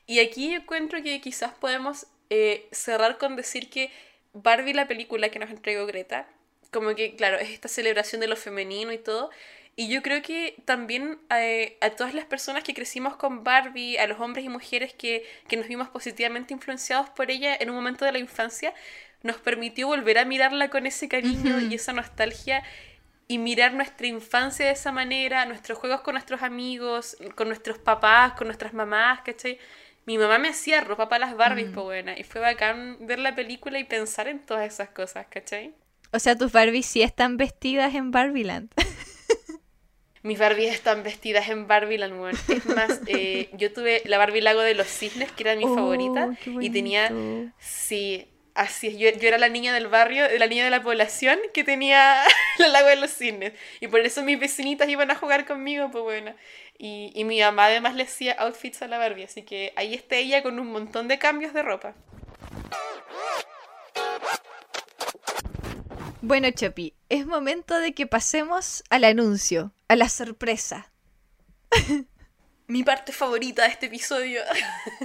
Y 0.07 0.19
aquí 0.19 0.53
encuentro 0.53 1.03
que 1.03 1.19
quizás 1.19 1.53
podemos 1.53 2.07
eh, 2.35 2.67
cerrar 2.71 3.19
con 3.19 3.35
decir 3.35 3.69
que 3.69 3.91
Barbie, 4.33 4.73
la 4.73 4.87
película 4.87 5.29
que 5.29 5.37
nos 5.37 5.51
entregó 5.51 5.85
Greta, 5.85 6.27
como 6.71 6.95
que, 6.95 7.15
claro, 7.15 7.37
es 7.37 7.51
esta 7.51 7.67
celebración 7.67 8.21
de 8.21 8.27
lo 8.27 8.35
femenino 8.35 8.91
y 8.91 8.97
todo. 8.97 9.29
Y 9.75 9.87
yo 9.87 10.01
creo 10.01 10.23
que 10.23 10.55
también 10.65 11.19
eh, 11.29 11.77
a 11.79 11.91
todas 11.91 12.15
las 12.15 12.25
personas 12.25 12.63
que 12.63 12.73
crecimos 12.73 13.17
con 13.17 13.43
Barbie, 13.43 13.99
a 13.99 14.07
los 14.07 14.19
hombres 14.19 14.43
y 14.45 14.49
mujeres 14.49 14.95
que, 14.95 15.23
que 15.47 15.57
nos 15.57 15.67
vimos 15.67 15.89
positivamente 15.89 16.55
influenciados 16.55 17.07
por 17.11 17.29
ella 17.29 17.55
en 17.55 17.69
un 17.69 17.75
momento 17.75 18.03
de 18.03 18.13
la 18.13 18.17
infancia, 18.17 18.73
nos 19.21 19.37
permitió 19.37 19.85
volver 19.85 20.17
a 20.17 20.25
mirarla 20.25 20.71
con 20.71 20.87
ese 20.87 21.07
cariño 21.07 21.59
y 21.59 21.75
esa 21.75 21.93
nostalgia 21.93 22.63
y 23.27 23.37
mirar 23.37 23.75
nuestra 23.75 24.07
infancia 24.07 24.65
de 24.65 24.71
esa 24.71 24.91
manera, 24.91 25.45
nuestros 25.45 25.77
juegos 25.77 26.01
con 26.01 26.15
nuestros 26.15 26.41
amigos, 26.41 27.15
con 27.35 27.47
nuestros 27.47 27.77
papás, 27.77 28.33
con 28.33 28.47
nuestras 28.47 28.73
mamás, 28.73 29.21
¿cachai? 29.21 29.59
Mi 30.05 30.17
mamá 30.17 30.37
me 30.37 30.49
hacía 30.49 30.81
ropa 30.81 31.07
para 31.09 31.25
las 31.27 31.37
Barbies, 31.37 31.69
Mm. 31.69 31.73
pues 31.73 31.83
buena, 31.85 32.17
y 32.19 32.23
fue 32.23 32.41
bacán 32.41 32.97
ver 33.01 33.19
la 33.19 33.35
película 33.35 33.79
y 33.79 33.83
pensar 33.85 34.27
en 34.27 34.39
todas 34.39 34.65
esas 34.71 34.89
cosas, 34.89 35.27
¿cachai? 35.29 35.73
O 36.11 36.19
sea, 36.19 36.37
tus 36.37 36.51
Barbies 36.51 36.85
sí 36.85 37.01
están 37.01 37.37
vestidas 37.37 37.95
en 37.95 38.11
Barbieland. 38.11 38.69
Mis 40.23 40.39
Barbies 40.39 40.73
están 40.73 41.03
vestidas 41.03 41.49
en 41.49 41.67
Barbieland, 41.67 42.13
weón. 42.19 42.35
Es 42.47 42.65
más, 42.65 43.01
eh, 43.07 43.49
yo 43.53 43.73
tuve 43.73 44.01
la 44.05 44.17
Barbie 44.17 44.41
Lago 44.41 44.61
de 44.61 44.73
los 44.73 44.87
Cisnes, 44.87 45.31
que 45.33 45.43
era 45.43 45.55
mi 45.55 45.65
Oh, 45.65 45.75
favorita, 45.75 46.29
y 46.61 46.69
tenía, 46.69 47.11
sí, 47.59 48.27
así 48.55 48.87
es, 48.87 48.97
yo, 48.97 49.09
yo 49.19 49.27
era 49.27 49.37
la 49.37 49.49
niña 49.49 49.73
del 49.73 49.87
barrio, 49.87 50.25
la 50.37 50.47
niña 50.47 50.63
de 50.63 50.69
la 50.69 50.81
población 50.81 51.39
que 51.53 51.65
tenía 51.65 52.23
el 52.59 52.71
Lago 52.71 52.87
de 52.87 52.95
los 52.95 53.11
Cisnes, 53.11 53.51
y 53.81 53.87
por 53.87 53.99
eso 53.99 54.23
mis 54.23 54.39
vecinitas 54.39 54.87
iban 54.87 55.11
a 55.11 55.15
jugar 55.15 55.45
conmigo, 55.45 55.91
pues 55.91 56.03
bueno. 56.03 56.33
Y, 56.77 57.11
y 57.15 57.23
mi 57.23 57.39
mamá 57.39 57.67
además 57.67 57.95
le 57.95 58.03
hacía 58.03 58.33
outfits 58.33 58.81
a 58.81 58.87
la 58.87 58.97
Barbie, 58.97 59.23
así 59.23 59.43
que 59.43 59.73
ahí 59.75 59.93
está 59.93 60.15
ella 60.17 60.43
con 60.43 60.59
un 60.59 60.71
montón 60.71 61.07
de 61.07 61.19
cambios 61.19 61.53
de 61.53 61.63
ropa. 61.63 61.93
Bueno, 66.21 66.49
Chopi, 66.51 66.93
es 67.09 67.25
momento 67.25 67.79
de 67.79 67.93
que 67.93 68.07
pasemos 68.07 68.83
al 68.89 69.03
anuncio, 69.03 69.73
a 69.89 69.95
la 69.95 70.07
sorpresa. 70.09 70.91
Mi 72.67 72.81
parte 72.83 73.11
favorita 73.11 73.63
de 73.63 73.69
este 73.69 73.87
episodio. 73.87 74.41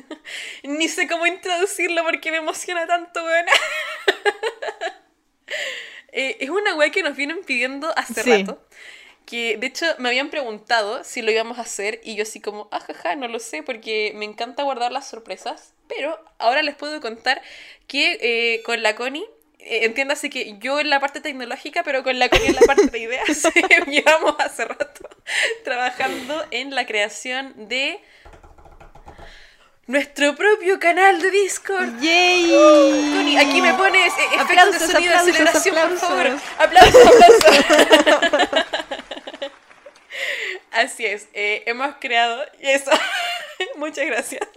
Ni 0.62 0.86
sé 0.88 1.08
cómo 1.08 1.26
introducirlo 1.26 2.04
porque 2.04 2.30
me 2.30 2.36
emociona 2.38 2.86
tanto, 2.86 3.22
weón. 3.24 3.46
Eh, 6.10 6.38
es 6.40 6.48
una 6.48 6.74
weá 6.74 6.90
que 6.90 7.02
nos 7.02 7.14
vienen 7.16 7.42
pidiendo 7.44 7.92
hace 7.96 8.22
Sí. 8.22 8.30
rato. 8.42 8.66
Que 9.28 9.58
de 9.58 9.66
hecho 9.66 9.84
me 9.98 10.08
habían 10.08 10.30
preguntado 10.30 11.04
si 11.04 11.20
lo 11.20 11.30
íbamos 11.30 11.58
a 11.58 11.60
hacer 11.60 12.00
y 12.02 12.14
yo 12.14 12.22
así 12.22 12.40
como, 12.40 12.66
ajaja, 12.70 13.14
no 13.14 13.28
lo 13.28 13.40
sé 13.40 13.62
porque 13.62 14.12
me 14.14 14.24
encanta 14.24 14.62
guardar 14.62 14.90
las 14.90 15.06
sorpresas. 15.06 15.74
Pero 15.86 16.18
ahora 16.38 16.62
les 16.62 16.74
puedo 16.74 16.98
contar 17.02 17.42
que 17.86 18.18
eh, 18.22 18.62
con 18.62 18.82
la 18.82 18.94
Connie, 18.94 19.26
eh, 19.58 19.84
entiéndase 19.84 20.30
que 20.30 20.56
yo 20.60 20.80
en 20.80 20.88
la 20.88 20.98
parte 20.98 21.20
tecnológica, 21.20 21.82
pero 21.82 22.02
con 22.02 22.18
la 22.18 22.30
Connie 22.30 22.46
en 22.46 22.54
la 22.54 22.62
parte 22.62 22.86
de 22.86 22.98
ideas, 23.00 23.26
llevamos 23.86 24.34
hace 24.38 24.64
rato 24.64 25.10
trabajando 25.62 26.46
en 26.50 26.74
la 26.74 26.86
creación 26.86 27.52
de 27.68 28.00
nuestro 29.86 30.36
propio 30.36 30.80
canal 30.80 31.20
de 31.20 31.30
Discord. 31.30 32.00
¡Yay! 32.00 32.48
Connie, 32.48 33.36
aquí 33.36 33.60
me 33.60 33.74
pones 33.74 34.10
eh, 34.10 34.40
efectos 34.40 34.72
de 34.72 34.78
sonido 34.78 35.12
de 35.12 35.18
aplausos, 35.18 35.34
aceleración, 35.34 35.74
por 35.74 35.98
favor. 35.98 36.40
Aplausos, 36.58 37.06
aplausos. 37.06 38.64
Así 40.72 41.06
es, 41.06 41.28
eh, 41.32 41.62
hemos 41.66 41.96
creado, 42.00 42.44
y 42.60 42.68
eso, 42.68 42.90
muchas 43.76 44.06
gracias. 44.06 44.42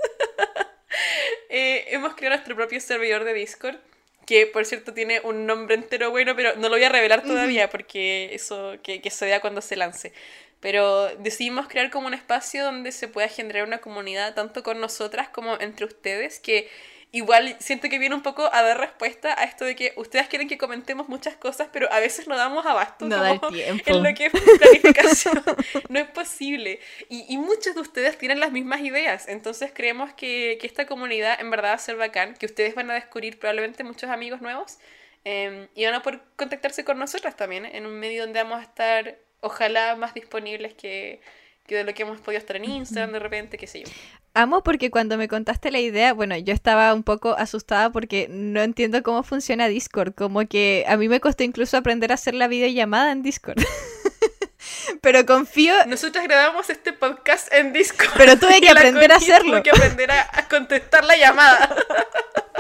Eh, 1.54 1.86
hemos 1.94 2.16
creado 2.16 2.36
nuestro 2.36 2.56
propio 2.56 2.80
servidor 2.80 3.26
de 3.26 3.34
Discord, 3.34 3.76
que 4.26 4.48
por 4.48 4.66
cierto 4.66 4.94
tiene 4.94 5.20
un 5.22 5.46
nombre 5.46 5.76
entero 5.76 6.10
bueno, 6.10 6.34
pero 6.36 6.56
no 6.56 6.70
lo 6.70 6.76
voy 6.76 6.84
a 6.84 6.90
revelar 6.90 7.24
todavía 7.24 7.70
porque 7.70 8.34
eso 8.34 8.78
que, 8.84 9.02
que 9.02 9.10
se 9.10 9.26
vea 9.26 9.42
cuando 9.42 9.62
se 9.62 9.76
lance. 9.76 10.14
Pero 10.62 11.08
decidimos 11.18 11.68
crear 11.68 11.90
como 11.90 12.08
un 12.08 12.14
espacio 12.14 12.64
donde 12.64 12.94
se 12.94 13.10
pueda 13.10 13.28
generar 13.28 13.68
una 13.68 13.80
comunidad 13.80 14.34
tanto 14.34 14.64
con 14.64 14.80
nosotras 14.80 15.28
como 15.28 15.60
entre 15.60 15.86
ustedes, 15.86 16.40
que 16.40 16.70
igual 17.14 17.56
siento 17.60 17.90
que 17.90 18.00
viene 18.00 18.16
un 18.16 18.22
poco 18.22 18.50
a 18.54 18.62
dar 18.62 18.80
respuesta 18.80 19.36
a 19.38 19.44
esto 19.44 19.66
de 19.66 19.76
que 19.76 19.94
ustedes 19.98 20.28
quieren 20.28 20.48
que 20.48 20.58
comentemos 20.58 21.10
muchas 21.10 21.36
cosas, 21.36 21.68
pero 21.72 21.92
a 21.92 22.00
veces 22.00 22.28
no 22.28 22.38
damos 22.38 22.66
abasto 22.66 23.06
No 23.06 23.22
da 23.22 23.38
como 23.38 23.52
tiempo. 23.52 23.84
en 23.86 24.04
lo 24.04 24.14
que 24.14 24.26
es 24.28 24.32
planificación. 24.60 25.44
no 25.90 26.00
es 26.00 26.08
posible. 26.10 26.80
Y, 27.10 27.26
y 27.28 27.38
muchos 27.38 27.76
de 27.76 27.82
ustedes 27.82 28.18
tienen 28.18 28.40
las 28.40 28.52
mismas 28.52 28.82
ideas, 28.82 29.28
entonces 29.28 29.72
creemos 29.74 30.14
que, 30.14 30.58
que 30.62 30.68
esta 30.68 30.86
comunidad 30.86 31.40
en 31.40 31.52
verdad 31.52 31.72
va 31.72 31.74
a 31.74 31.80
ser 31.80 31.98
bacán, 31.98 32.36
que 32.36 32.46
ustedes 32.46 32.76
van 32.76 32.90
a 32.92 32.94
descubrir 32.94 33.40
probablemente 33.40 33.84
muchos 33.84 34.10
amigos 34.10 34.42
nuevos 34.42 34.78
eh, 35.26 35.68
y 35.76 35.86
van 35.86 35.96
a 35.96 36.02
poder 36.02 36.22
contactarse 36.36 36.84
con 36.86 36.98
nosotras 36.98 37.36
también, 37.36 37.66
en 37.66 37.86
un 37.86 38.00
medio 38.00 38.24
donde 38.24 38.42
vamos 38.42 38.60
a 38.60 38.64
estar, 38.64 39.18
ojalá, 39.42 39.96
más 39.96 40.14
disponibles 40.14 40.74
que, 40.74 41.22
que 41.72 41.78
de 41.78 41.84
lo 41.86 41.94
que 41.94 42.04
hemos 42.04 42.20
podido 42.20 42.38
estar 42.40 42.58
en 42.58 42.66
Instagram 42.66 43.14
de 43.14 43.20
repente, 43.20 43.58
qué 43.58 43.66
sé 43.66 43.84
yo. 43.84 43.92
Amo 44.34 44.62
porque 44.62 44.92
cuando 44.92 45.18
me 45.18 45.30
contaste 45.30 45.72
la 45.72 45.80
idea, 45.80 46.14
bueno, 46.14 46.38
yo 46.38 46.54
estaba 46.54 46.94
un 46.94 47.04
poco 47.04 47.36
asustada 47.38 47.92
porque 47.92 48.28
no 48.30 48.62
entiendo 48.62 49.02
cómo 49.04 49.24
funciona 49.24 49.70
Discord, 49.70 50.14
como 50.14 50.46
que 50.48 50.84
a 50.88 50.98
mí 50.98 51.08
me 51.08 51.22
costó 51.22 51.44
incluso 51.44 51.78
aprender 51.78 52.12
a 52.12 52.16
hacer 52.16 52.34
la 52.34 52.50
videollamada 52.50 53.14
en 53.14 53.24
Discord. 53.24 53.64
Pero 55.02 55.26
confío, 55.26 55.74
Nosotros 55.88 56.24
grabamos 56.26 56.70
este 56.70 56.92
podcast 56.92 57.52
en 57.54 57.72
Discord. 57.72 58.12
Pero 58.18 58.38
tuve 58.38 58.60
que 58.60 58.70
aprender 58.72 59.12
a 59.12 59.16
hacerlo. 59.16 59.52
Tuve 59.52 59.64
que 59.64 59.72
aprender 59.72 60.12
a, 60.12 60.30
a 60.34 60.48
contestar 60.50 61.06
la 61.06 61.16
llamada. 61.16 61.76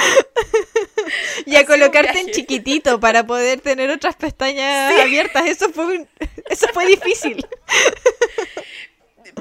y 1.46 1.56
a 1.56 1.66
colocarte 1.66 2.20
en 2.20 2.30
chiquitito 2.30 3.00
para 3.00 3.26
poder 3.26 3.60
tener 3.60 3.90
otras 3.90 4.16
pestañas 4.16 4.94
Sí. 4.94 5.00
abiertas. 5.00 5.46
Eso 5.46 5.70
fue 5.70 5.84
un- 5.98 6.08
eso 6.48 6.66
fue 6.72 6.86
difícil. 6.86 7.44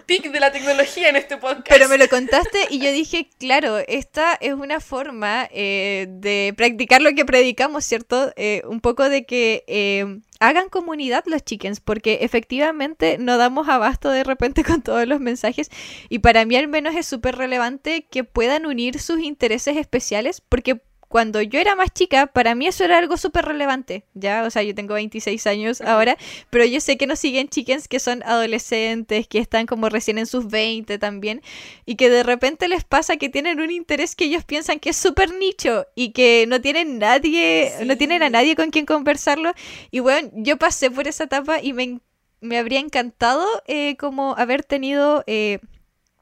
Pic 0.06 0.32
de 0.32 0.40
la 0.40 0.52
tecnología 0.52 1.10
en 1.10 1.16
este 1.16 1.38
podcast. 1.38 1.68
Pero 1.70 1.90
me 1.90 1.98
lo 1.98 2.08
contaste 2.08 2.60
y 2.70 2.80
yo 2.80 2.92
dije, 2.92 3.30
claro, 3.40 3.78
esta 3.88 4.36
es 4.36 4.54
una 4.54 4.80
forma 4.80 5.48
eh, 5.52 6.08
de 6.10 6.54
practicar 6.56 7.02
lo 7.02 7.14
que 7.14 7.26
predicamos, 7.26 7.86
¿cierto? 7.86 8.32
Eh, 8.36 8.62
un 8.68 8.82
poco 8.82 9.10
de 9.10 9.26
que 9.26 9.64
eh, 9.68 10.20
hagan 10.40 10.70
comunidad 10.70 11.24
los 11.28 11.44
chickens, 11.44 11.80
porque 11.80 12.20
efectivamente 12.22 13.18
no 13.20 13.38
damos 13.38 13.68
abasto 13.70 14.10
de 14.10 14.24
repente 14.24 14.64
con 14.66 14.82
todos 14.82 15.08
los 15.08 15.20
mensajes 15.20 15.70
y 16.10 16.20
para 16.20 16.46
mí 16.46 16.56
al 16.56 16.68
menos 16.68 16.96
es 16.96 17.06
súper 17.06 17.36
relevante 17.36 18.08
que 18.10 18.24
puedan 18.24 18.66
unir 18.66 19.00
sus 19.00 19.20
intereses 19.20 19.78
especiales, 19.78 20.42
porque 20.42 20.82
cuando 21.10 21.42
yo 21.42 21.60
era 21.60 21.76
más 21.76 21.92
chica, 21.92 22.28
para 22.28 22.56
mí 22.56 22.68
eso 22.68 22.86
era 22.86 23.00
algo 23.00 23.18
súper 23.18 23.44
relevante, 23.46 24.06
¿ya? 24.14 24.44
O 24.44 24.50
sea, 24.52 24.62
yo 24.64 24.76
tengo 24.76 24.94
26 24.94 25.46
años 25.48 25.82
ahora, 25.82 26.18
pero 26.52 26.66
yo 26.66 26.80
sé 26.80 26.98
que 26.98 27.08
nos 27.08 27.20
siguen 27.20 27.50
chickens 27.50 27.88
que 27.88 28.00
son 28.00 28.22
adolescentes, 28.24 29.28
que 29.28 29.40
están 29.40 29.66
como 29.66 29.90
recién 29.90 30.20
en 30.20 30.28
sus 30.28 30.48
20 30.48 31.00
también, 31.00 31.42
y 31.86 31.96
que 31.96 32.10
de 32.12 32.22
repente 32.24 32.68
les 32.68 32.84
pasa 32.84 33.18
que 33.18 33.28
tienen 33.28 33.60
un 33.60 33.72
interés 33.72 34.16
que 34.16 34.26
ellos 34.26 34.46
piensan 34.46 34.80
que 34.80 34.92
es 34.92 34.98
súper 34.98 35.34
nicho 35.34 35.88
y 35.96 36.12
que 36.12 36.46
no 36.48 36.62
tienen 36.62 37.00
nadie, 37.00 37.74
no 37.86 37.98
tienen 37.98 38.22
a 38.24 38.30
nadie 38.30 38.56
con 38.56 38.70
quien 38.70 38.86
conversarlo. 38.86 39.54
Y 39.92 40.00
bueno, 40.00 40.30
yo 40.34 40.58
pasé 40.58 40.92
por 40.92 41.08
esa 41.08 41.24
etapa 41.24 41.60
y 41.62 41.74
me, 41.74 42.00
me 42.40 42.60
habría 42.60 42.80
encantado 42.80 43.46
eh, 43.68 43.98
como 43.98 44.36
haber 44.38 44.64
tenido... 44.64 45.24
eh, 45.28 45.60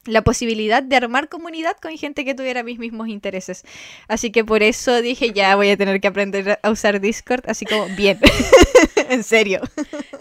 la 0.07 0.23
posibilidad 0.23 0.81
de 0.81 0.95
armar 0.95 1.29
comunidad 1.29 1.77
con 1.81 1.95
gente 1.97 2.25
que 2.25 2.33
tuviera 2.33 2.63
mis 2.63 2.79
mismos 2.79 3.07
intereses. 3.07 3.63
Así 4.07 4.31
que 4.31 4.43
por 4.43 4.63
eso 4.63 5.01
dije, 5.01 5.31
ya 5.33 5.55
voy 5.55 5.69
a 5.69 5.77
tener 5.77 5.99
que 6.01 6.07
aprender 6.07 6.59
a 6.61 6.71
usar 6.71 6.99
Discord, 6.99 7.43
así 7.47 7.65
como 7.65 7.85
bien, 7.95 8.19
en 9.09 9.23
serio. 9.23 9.61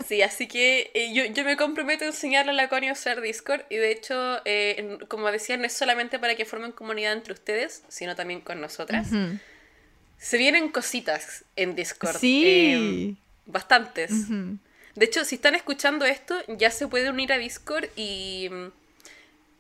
Sí, 0.07 0.23
así 0.23 0.47
que 0.49 0.91
eh, 0.95 1.13
yo, 1.15 1.25
yo, 1.27 1.45
me 1.45 1.57
comprometo 1.57 2.05
a 2.05 2.09
enseñarle 2.09 2.53
a 2.53 2.55
la 2.55 2.69
Connie 2.69 2.91
a 2.91 2.93
usar 2.93 3.21
Discord 3.21 3.63
y 3.71 3.77
de 3.77 3.93
hecho, 3.93 4.41
eh, 4.45 4.99
como 5.09 5.31
decía, 5.31 5.57
no 5.57 5.65
es 5.65 5.73
solamente 5.73 6.19
para 6.19 6.35
que 6.35 6.45
formen 6.45 6.73
comunidad 6.73 7.13
entre 7.13 7.33
ustedes, 7.33 7.83
sino 7.89 8.15
también 8.15 8.41
con 8.41 8.61
nosotras. 8.61 9.09
Se 10.19 10.39
vienen 10.39 10.71
cositas 10.71 11.45
en 11.57 11.75
Discord. 11.75 12.17
Sí. 12.17 12.45
Eh, 12.47 13.15
bastantes. 13.47 14.29
De 14.29 15.05
hecho, 15.05 15.25
si 15.25 15.37
están 15.37 15.55
escuchando 15.55 16.05
esto, 16.05 16.37
ya 16.49 16.71
se 16.71 16.89
puede 16.89 17.11
unir 17.11 17.33
a 17.33 17.39
Discord 17.39 17.87
y 17.97 18.49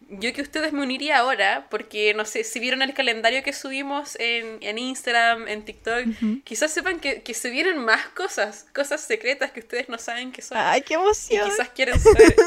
yo 0.08 0.32
que 0.32 0.42
ustedes 0.42 0.72
me 0.72 0.82
uniría 0.82 1.18
ahora, 1.18 1.66
porque 1.68 2.14
no 2.14 2.24
sé, 2.24 2.44
si 2.44 2.60
vieron 2.60 2.82
el 2.82 2.94
calendario 2.94 3.42
que 3.42 3.52
subimos 3.52 4.16
en, 4.20 4.58
en 4.60 4.78
Instagram, 4.78 5.48
en 5.48 5.64
TikTok, 5.64 6.06
quizás 6.44 6.72
sepan 6.72 7.00
que, 7.00 7.22
que, 7.22 7.34
se 7.34 7.50
vienen 7.50 7.78
más 7.78 8.06
cosas, 8.08 8.66
cosas 8.74 9.00
secretas 9.00 9.50
que 9.50 9.60
ustedes 9.60 9.88
no 9.88 9.98
saben 9.98 10.30
que 10.30 10.42
son. 10.42 10.58
¡Ay, 10.58 10.82
qué 10.82 10.94
emoción! 10.94 11.46
Y 11.46 11.50
quizás 11.50 11.68
quieren 11.70 11.98
saber. 11.98 12.36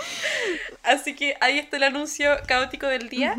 Así 0.82 1.14
que 1.14 1.36
ahí 1.40 1.58
está 1.58 1.76
el 1.76 1.84
anuncio 1.84 2.36
caótico 2.46 2.86
del 2.86 3.08
día. 3.08 3.36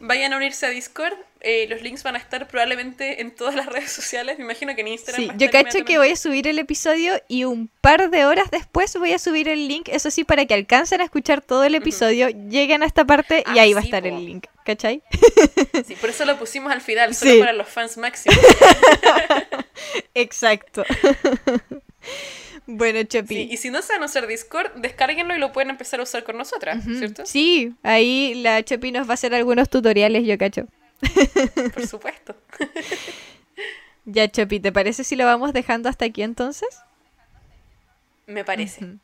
Vayan 0.00 0.32
a 0.32 0.36
unirse 0.36 0.66
a 0.66 0.70
Discord. 0.70 1.14
Eh, 1.40 1.66
los 1.68 1.82
links 1.82 2.02
van 2.02 2.16
a 2.16 2.18
estar 2.18 2.48
probablemente 2.48 3.20
en 3.20 3.34
todas 3.34 3.54
las 3.54 3.66
redes 3.72 3.92
sociales. 3.92 4.38
Me 4.38 4.44
imagino 4.44 4.74
que 4.74 4.80
en 4.80 4.88
Instagram. 4.88 5.22
Sí, 5.22 5.30
yo 5.36 5.50
cacho 5.50 5.84
que 5.84 5.98
voy 5.98 6.10
a 6.10 6.16
subir 6.16 6.48
el 6.48 6.58
episodio 6.58 7.20
y 7.28 7.44
un 7.44 7.68
par 7.80 8.10
de 8.10 8.24
horas 8.26 8.50
después 8.50 8.96
voy 8.96 9.12
a 9.12 9.18
subir 9.18 9.48
el 9.48 9.68
link. 9.68 9.88
Eso 9.88 10.10
sí, 10.10 10.24
para 10.24 10.46
que 10.46 10.54
alcancen 10.54 11.00
a 11.00 11.04
escuchar 11.04 11.40
todo 11.40 11.64
el 11.64 11.74
episodio, 11.74 12.28
lleguen 12.28 12.82
a 12.82 12.86
esta 12.86 13.04
parte 13.04 13.44
y 13.54 13.58
ah, 13.58 13.62
ahí 13.62 13.72
va 13.72 13.80
a 13.80 13.84
estar 13.84 14.06
el 14.06 14.24
link. 14.24 14.46
¿Cachai? 14.64 15.02
Sí, 15.86 15.94
por 15.94 16.10
eso 16.10 16.24
lo 16.24 16.36
pusimos 16.38 16.72
al 16.72 16.80
final, 16.80 17.14
solo 17.14 17.38
para 17.38 17.52
los 17.52 17.68
fans 17.68 17.96
máximos. 17.96 18.36
Exacto. 20.14 20.84
Bueno, 22.66 23.02
Chopi. 23.04 23.48
y 23.50 23.56
si 23.56 23.70
no 23.70 23.80
saben 23.80 24.02
usar 24.02 24.26
Discord, 24.26 24.72
descárguenlo 24.76 25.34
y 25.34 25.38
lo 25.38 25.52
pueden 25.52 25.70
empezar 25.70 26.00
a 26.00 26.02
usar 26.02 26.24
con 26.24 26.36
nosotras, 26.36 26.84
¿cierto? 26.84 27.24
Sí, 27.24 27.72
ahí 27.82 28.34
la 28.34 28.62
Chopi 28.62 28.92
nos 28.92 29.06
va 29.06 29.12
a 29.12 29.14
hacer 29.14 29.34
algunos 29.34 29.70
tutoriales, 29.70 30.26
yo 30.26 30.36
cacho. 30.36 30.66
Por 31.74 31.86
supuesto. 31.86 32.36
ya, 34.04 34.28
Chopi, 34.30 34.60
¿te 34.60 34.72
parece 34.72 35.04
si 35.04 35.16
lo 35.16 35.24
vamos 35.24 35.52
dejando 35.52 35.88
hasta 35.88 36.06
aquí 36.06 36.22
entonces? 36.22 36.68
Me 38.26 38.44
parece. 38.44 38.96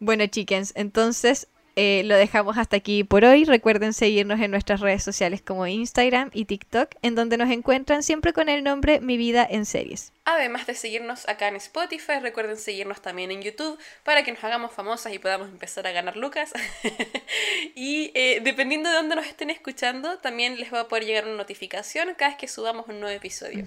Bueno, 0.00 0.26
chickens, 0.26 0.72
entonces 0.76 1.48
eh, 1.80 2.02
lo 2.02 2.16
dejamos 2.16 2.58
hasta 2.58 2.76
aquí 2.76 3.04
por 3.04 3.24
hoy. 3.24 3.44
Recuerden 3.44 3.92
seguirnos 3.92 4.40
en 4.40 4.50
nuestras 4.50 4.80
redes 4.80 5.04
sociales 5.04 5.40
como 5.42 5.64
Instagram 5.64 6.28
y 6.34 6.44
TikTok, 6.46 6.96
en 7.02 7.14
donde 7.14 7.36
nos 7.36 7.52
encuentran 7.52 8.02
siempre 8.02 8.32
con 8.32 8.48
el 8.48 8.64
nombre 8.64 9.00
Mi 9.00 9.16
Vida 9.16 9.46
en 9.48 9.64
Series. 9.64 10.12
Además 10.24 10.66
de 10.66 10.74
seguirnos 10.74 11.28
acá 11.28 11.46
en 11.46 11.54
Spotify, 11.54 12.14
recuerden 12.20 12.56
seguirnos 12.56 13.00
también 13.00 13.30
en 13.30 13.42
YouTube 13.42 13.78
para 14.02 14.24
que 14.24 14.32
nos 14.32 14.42
hagamos 14.42 14.72
famosas 14.72 15.14
y 15.14 15.20
podamos 15.20 15.50
empezar 15.50 15.86
a 15.86 15.92
ganar 15.92 16.16
lucas. 16.16 16.52
y 17.76 18.10
eh, 18.14 18.40
dependiendo 18.42 18.90
de 18.90 18.96
dónde 18.96 19.14
nos 19.14 19.26
estén 19.26 19.50
escuchando, 19.50 20.18
también 20.18 20.58
les 20.58 20.74
va 20.74 20.80
a 20.80 20.88
poder 20.88 21.04
llegar 21.04 21.26
una 21.26 21.36
notificación 21.36 22.12
cada 22.18 22.32
vez 22.32 22.38
que 22.38 22.48
subamos 22.48 22.88
un 22.88 22.98
nuevo 22.98 23.16
episodio. 23.16 23.64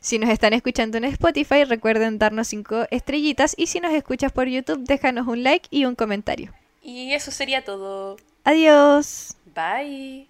Si 0.00 0.20
nos 0.20 0.30
están 0.30 0.52
escuchando 0.52 0.96
en 0.96 1.06
Spotify, 1.06 1.64
recuerden 1.64 2.20
darnos 2.20 2.46
cinco 2.46 2.86
estrellitas 2.92 3.54
y 3.56 3.66
si 3.66 3.80
nos 3.80 3.92
escuchas 3.92 4.30
por 4.30 4.46
YouTube, 4.46 4.84
déjanos 4.84 5.26
un 5.26 5.42
like 5.42 5.66
y 5.72 5.86
un 5.86 5.96
comentario. 5.96 6.54
Y 6.82 7.12
eso 7.12 7.30
sería 7.30 7.64
todo. 7.64 8.16
Adiós. 8.44 9.36
Bye. 9.54 10.28